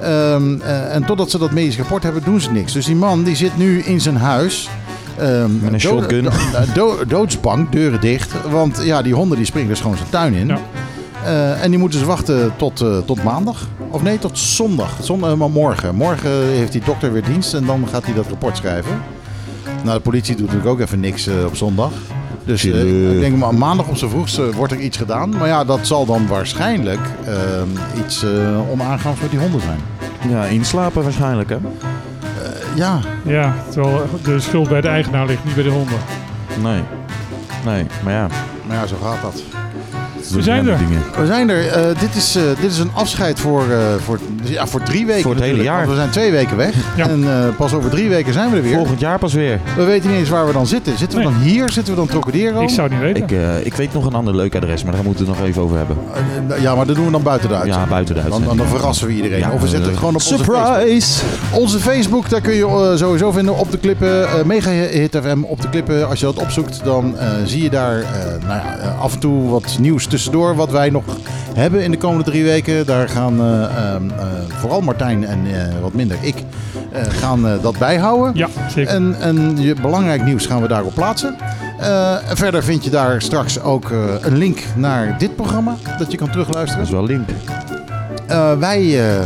Ehm, 0.00 0.60
eh, 0.60 0.94
en 0.94 1.04
totdat 1.04 1.30
ze 1.30 1.38
dat 1.38 1.50
medisch 1.50 1.76
rapport 1.76 2.02
hebben, 2.02 2.22
doen 2.24 2.40
ze 2.40 2.50
niks. 2.52 2.72
Dus 2.72 2.84
die 2.86 2.96
man 2.96 3.22
die 3.24 3.36
zit 3.36 3.56
nu 3.56 3.78
in 3.82 4.00
zijn 4.00 4.16
huis. 4.16 4.68
ehm, 5.18 5.42
Met 5.42 5.62
een 5.62 5.68
dood- 5.70 5.80
shotgun. 5.80 6.24
do- 6.24 6.30
do- 6.74 7.04
doodsbang, 7.08 7.68
deuren 7.70 8.00
dicht. 8.00 8.32
Want 8.50 8.80
ja, 8.84 9.02
die 9.02 9.14
honden 9.14 9.36
die 9.36 9.46
springen 9.46 9.68
dus 9.68 9.80
gewoon 9.80 9.96
zijn 9.96 10.08
tuin 10.10 10.34
in. 10.34 10.46
Ja. 10.46 10.58
Eh, 11.24 11.62
en 11.62 11.70
die 11.70 11.78
moeten 11.78 11.98
dus 11.98 12.08
wachten 12.08 12.52
tot, 12.56 12.80
eh, 12.80 12.98
tot 12.98 13.22
maandag. 13.24 13.68
Of 13.96 14.02
nee, 14.02 14.18
tot 14.18 14.38
zondag. 14.38 14.96
Zondag 15.00 15.36
maar 15.36 15.50
morgen. 15.50 15.94
Morgen 15.94 16.30
heeft 16.30 16.72
die 16.72 16.82
dokter 16.84 17.12
weer 17.12 17.24
dienst 17.24 17.54
en 17.54 17.66
dan 17.66 17.88
gaat 17.88 18.04
hij 18.04 18.14
dat 18.14 18.26
rapport 18.28 18.56
schrijven. 18.56 19.02
Nou, 19.84 19.96
de 19.96 20.02
politie 20.02 20.36
doet 20.36 20.46
natuurlijk 20.46 20.72
ook 20.72 20.80
even 20.80 21.00
niks 21.00 21.26
eh, 21.26 21.44
op 21.44 21.56
zondag. 21.56 21.92
Dus 22.44 22.64
eh, 22.64 22.72
Tuurlijk. 22.72 23.14
ik 23.14 23.20
denk 23.20 23.36
maar 23.36 23.54
maandag 23.54 23.88
op 23.88 23.96
zijn 23.96 24.10
vroegst 24.10 24.38
eh, 24.38 24.48
wordt 24.48 24.72
er 24.72 24.78
iets 24.78 24.96
gedaan. 24.96 25.28
Maar 25.28 25.48
ja, 25.48 25.64
dat 25.64 25.86
zal 25.86 26.06
dan 26.06 26.26
waarschijnlijk 26.26 27.00
ehm, 27.24 27.98
iets 28.04 28.22
eh 28.24 28.70
onaangenaams 28.70 29.20
met 29.20 29.30
die 29.30 29.38
honden 29.38 29.60
zijn. 29.60 29.78
Ja, 30.28 30.44
inslapen 30.44 31.02
waarschijnlijk, 31.02 31.48
hè? 31.48 31.56
Ja, 32.74 33.00
Ja, 33.24 33.54
terwijl 33.70 34.02
de 34.22 34.40
schuld 34.40 34.68
bij 34.68 34.80
de 34.80 34.88
eigenaar 34.88 35.26
ligt, 35.26 35.44
niet 35.44 35.54
bij 35.54 35.64
de 35.64 35.70
honden. 35.70 35.98
Nee. 36.62 36.82
Nee, 37.64 37.86
maar 38.04 38.12
ja. 38.12 38.28
maar 38.66 38.76
ja, 38.76 38.86
zo 38.86 38.96
gaat 39.02 39.22
dat. 39.22 39.65
We 40.32 40.42
zijn 40.42 40.68
er. 40.68 40.78
Dingen. 40.78 41.02
We 41.18 41.26
zijn 41.26 41.48
er. 41.50 41.68
Eh, 41.68 42.00
dit, 42.00 42.14
is, 42.14 42.36
eh, 42.36 42.42
dit 42.60 42.70
is 42.70 42.78
een 42.78 42.90
afscheid 42.92 43.40
voor, 43.40 43.60
eh, 43.70 43.78
voor, 44.04 44.18
ja, 44.42 44.66
voor 44.66 44.82
drie 44.82 45.06
weken. 45.06 45.22
Voor 45.22 45.34
het 45.34 45.42
hele 45.44 45.62
jaar. 45.62 45.76
Want 45.78 45.88
we 45.88 45.94
zijn 45.96 46.10
twee 46.10 46.30
weken 46.30 46.56
weg. 46.56 46.74
Ja. 46.96 47.08
En 47.08 47.24
eh, 47.24 47.56
pas 47.56 47.72
over 47.74 47.90
drie 47.90 48.08
weken 48.08 48.32
zijn 48.32 48.50
we 48.50 48.56
er 48.56 48.62
weer. 48.62 48.74
Volgend 48.76 49.00
jaar 49.00 49.18
pas 49.18 49.32
weer. 49.34 49.60
We 49.76 49.84
weten 49.84 50.10
niet 50.10 50.18
eens 50.18 50.28
waar 50.28 50.46
we 50.46 50.52
dan 50.52 50.66
zitten. 50.66 50.98
Zitten 50.98 51.18
we 51.18 51.24
dan 51.24 51.34
hier? 51.34 51.70
Zitten 51.70 51.92
we 51.94 51.98
dan 51.98 52.08
Trocadero? 52.08 52.60
Ik 52.60 52.68
zou 52.68 52.82
het 52.88 52.90
niet 52.92 53.00
weten. 53.00 53.22
Ik, 53.22 53.30
eh, 53.30 53.66
ik 53.66 53.74
weet 53.74 53.92
nog 53.92 54.06
een 54.06 54.14
ander 54.14 54.36
leuk 54.36 54.54
adres, 54.54 54.84
maar 54.84 54.92
daar 54.92 55.04
moeten 55.04 55.24
we 55.24 55.30
het 55.30 55.38
nog 55.40 55.48
even 55.48 55.62
over 55.62 55.76
hebben. 55.76 55.96
Ja, 56.60 56.74
maar 56.74 56.86
dat 56.86 56.96
doen 56.96 57.04
we 57.04 57.10
dan 57.10 57.22
buiten 57.22 57.48
de 57.48 57.54
uitzending. 57.54 57.84
Ja, 57.84 57.90
buiten 57.94 58.14
de 58.14 58.20
Dan, 58.20 58.30
uitzending. 58.32 58.58
dan, 58.58 58.68
dan 58.68 58.76
verrassen 58.78 59.06
we 59.06 59.12
iedereen. 59.14 59.38
Ja, 59.38 59.50
of 59.50 59.60
we 59.60 59.68
zetten 59.68 59.88
het 59.88 59.98
gewoon 59.98 60.14
op 60.14 60.20
onze 60.20 60.34
Facebook. 60.36 60.56
Surprise! 60.66 61.22
Onze 61.52 61.78
Facebook, 61.78 62.28
daar 62.28 62.40
kun 62.40 62.54
je 62.54 62.92
sowieso 62.96 63.30
vinden 63.30 63.56
op 63.58 63.70
de 63.70 63.78
klippen. 63.78 64.22
eh 64.28 64.44
Mega 64.44 64.70
Hit 64.70 65.16
FM 65.22 65.42
op 65.42 65.60
de 65.62 65.68
klippen. 65.68 66.08
Als 66.08 66.20
je 66.20 66.24
dat 66.26 66.36
opzoekt, 66.36 66.80
dan 66.84 67.18
eh, 67.18 67.26
zie 67.44 67.62
je 67.62 67.70
daar 67.70 67.98
eh, 67.98 68.04
nou 68.46 68.60
ja, 68.60 68.96
af 69.00 69.12
en 69.12 69.18
toe 69.18 69.48
wat 69.50 69.76
nieuws 69.80 70.06
tussendoor. 70.16 70.56
Wat 70.56 70.70
wij 70.70 70.90
nog 70.90 71.04
hebben 71.54 71.82
in 71.82 71.90
de 71.90 71.96
komende 71.96 72.24
drie 72.24 72.44
weken. 72.44 72.86
Daar 72.86 73.08
gaan 73.08 73.40
eh, 73.40 73.64
ehm, 73.64 74.10
eh, 74.10 74.24
vooral 74.48 74.80
Martijn 74.80 75.26
en 75.26 75.46
eh, 75.46 75.80
wat 75.80 75.92
minder 75.92 76.16
ik 76.20 76.34
eh, 76.92 77.02
gaan 77.08 77.46
eh, 77.46 77.62
dat 77.62 77.78
bijhouden. 77.78 78.30
Ja, 78.34 78.48
zeker. 78.68 78.94
En, 78.94 79.16
en 79.20 79.56
je 79.60 79.74
belangrijk 79.74 80.24
nieuws 80.24 80.46
gaan 80.46 80.62
we 80.62 80.68
daarop 80.68 80.94
plaatsen. 80.94 81.36
Eh, 81.78 82.30
en 82.30 82.36
verder 82.36 82.62
vind 82.64 82.84
je 82.84 82.90
daar 82.90 83.22
straks 83.22 83.60
ook 83.60 83.90
eh, 83.90 83.98
een 84.20 84.36
link 84.36 84.62
naar 84.74 85.18
dit 85.18 85.36
programma. 85.36 85.74
Dat 85.98 86.10
je 86.10 86.16
kan 86.16 86.30
terugluisteren. 86.30 86.78
Dat 86.78 86.86
is 86.86 86.92
wel 86.92 87.04
link. 87.04 87.28
Eh, 88.26 88.58
wij 88.58 89.10
eh, 89.10 89.24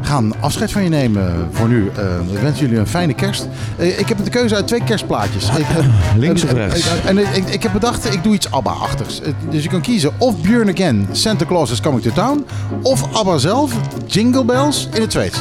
gaan 0.00 0.32
afscheid 0.40 0.72
van 0.72 0.82
je 0.82 0.88
nemen 0.88 1.48
voor 1.52 1.68
nu. 1.68 1.88
Eh, 1.88 1.94
we 2.32 2.40
wensen 2.40 2.64
jullie 2.64 2.78
een 2.80 2.86
fijne 2.86 3.14
kerst. 3.14 3.48
Eh, 3.76 3.98
ik 3.98 4.08
heb 4.08 4.24
de 4.24 4.30
keuze 4.30 4.54
uit 4.54 4.66
twee 4.66 4.84
kerstplaatjes. 4.84 5.48
Ik, 5.58 5.66
eh, 5.68 5.84
Links 6.16 6.44
of 6.44 6.50
en- 6.50 6.56
rechts? 6.56 6.86
En, 7.06 7.18
ik, 7.18 7.48
ik, 7.48 7.62
heb 7.62 7.72
bedacht, 7.72 8.12
ik 8.14 8.22
doe 8.22 8.34
iets 8.34 8.50
ABBA-achtigs. 8.50 9.20
Dus 9.50 9.62
je 9.62 9.68
kan 9.68 9.80
kiezen 9.80 10.10
of 10.18 10.40
Björn 10.40 10.68
Again, 10.68 11.08
Santa 11.12 11.44
Claus 11.44 11.70
is 11.70 11.80
Coming 11.80 12.02
to 12.02 12.10
Town. 12.10 12.46
Of 12.82 13.14
ABBA 13.14 13.38
zelf, 13.38 13.72
Jingle 14.06 14.44
Bells 14.44 14.88
in 14.94 15.00
het 15.00 15.12
Zweeds. 15.12 15.38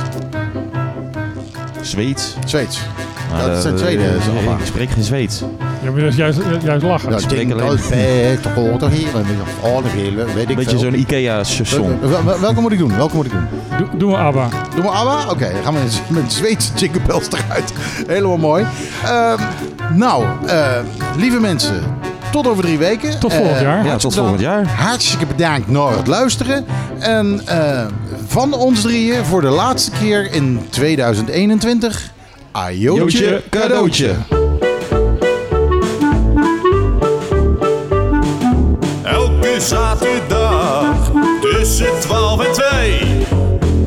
Zweeds. 1.81 2.35
Zweeds. 2.45 2.79
Maar, 3.32 3.45
dat 3.49 3.62
zijn 3.62 3.74
eh, 3.74 3.80
tweede. 3.80 4.04
eh, 4.04 4.16
is 4.16 4.28
ABBA. 4.38 4.52
Ik 4.60 4.66
spreek 4.66 4.90
geen 4.90 5.04
Zweeds. 5.04 5.40
Ja, 5.84 5.91
maar 5.91 5.99
dat 6.02 6.10
is 6.10 6.16
juist, 6.16 6.40
juist 6.64 6.84
lachen. 6.84 7.12
Ja, 7.12 7.20
spreek 7.20 7.38
jingle 7.40 7.56
alleen. 7.62 7.78
oh, 9.62 9.84
hele, 9.86 10.26
weet 10.36 10.49
ik 10.49 10.56
Beetje 10.56 10.78
zo'n 10.78 10.95
wel- 12.26 12.40
Welke 12.40 12.62
moet 12.62 12.72
ik 12.72 12.78
doen? 12.78 12.95
Welke 12.95 13.16
moet 13.16 13.26
ik 13.26 13.32
doen? 13.32 13.48
Doe, 13.78 13.88
doe 13.98 14.12
maar 14.12 14.20
ABBA. 14.26 14.48
Doe 14.76 14.84
maar 14.84 14.94
ABBA? 14.94 15.32
Oké, 15.32 15.52
dan 15.54 15.64
gaan 15.64 15.74
we 15.74 15.80
met- 15.80 16.02
met 16.24 16.34
Zweedse 16.34 16.70
jingle 16.76 17.02
bells 17.08 17.28
eruit. 17.32 17.74
Helemaal 18.08 18.38
mooi. 18.38 18.66
Ehm, 19.04 19.38
nou, 19.94 20.26
eh, 20.48 20.70
lieve 21.18 21.40
mensen, 21.40 21.84
tot 22.32 22.48
over 22.48 22.64
drie 22.64 22.78
weken. 22.78 23.20
Tot 23.20 23.34
volgend 23.34 23.56
Eh, 23.56 23.62
jaar. 23.62 23.86
Ja, 23.86 23.95
tot 23.98 24.16
volgend 24.16 24.40
jaar. 24.40 24.68
Hartstikke 24.68 25.26
bedankt 25.26 25.68
naar 25.68 25.98
het 25.98 26.08
luisteren. 26.08 26.66
En 26.99 27.41
eh, 27.45 27.86
van 28.28 28.54
ons 28.54 28.82
drieën 28.82 29.26
voor 29.26 29.41
de 29.41 29.48
laatste 29.49 29.91
keer 29.99 30.32
in 30.34 30.60
2021. 30.70 32.12
Ajootje 32.57 33.41
cadeautje. 33.49 34.15
Elke 39.03 39.59
zaterdag 39.59 41.11
tussen 41.41 41.99
12 41.99 42.45
en 42.45 42.53
2. 42.53 42.99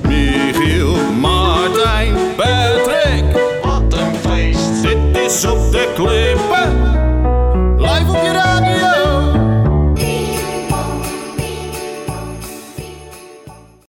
Michiel, 0.03 0.95
Martijn, 1.21 2.15
Patrick. 2.37 3.25
Wat 3.63 3.93
een 3.93 4.15
feest. 4.31 4.83
Dit 4.83 5.23
is 5.27 5.45
op 5.45 5.73
de 5.73 5.93
kleur. 5.95 6.30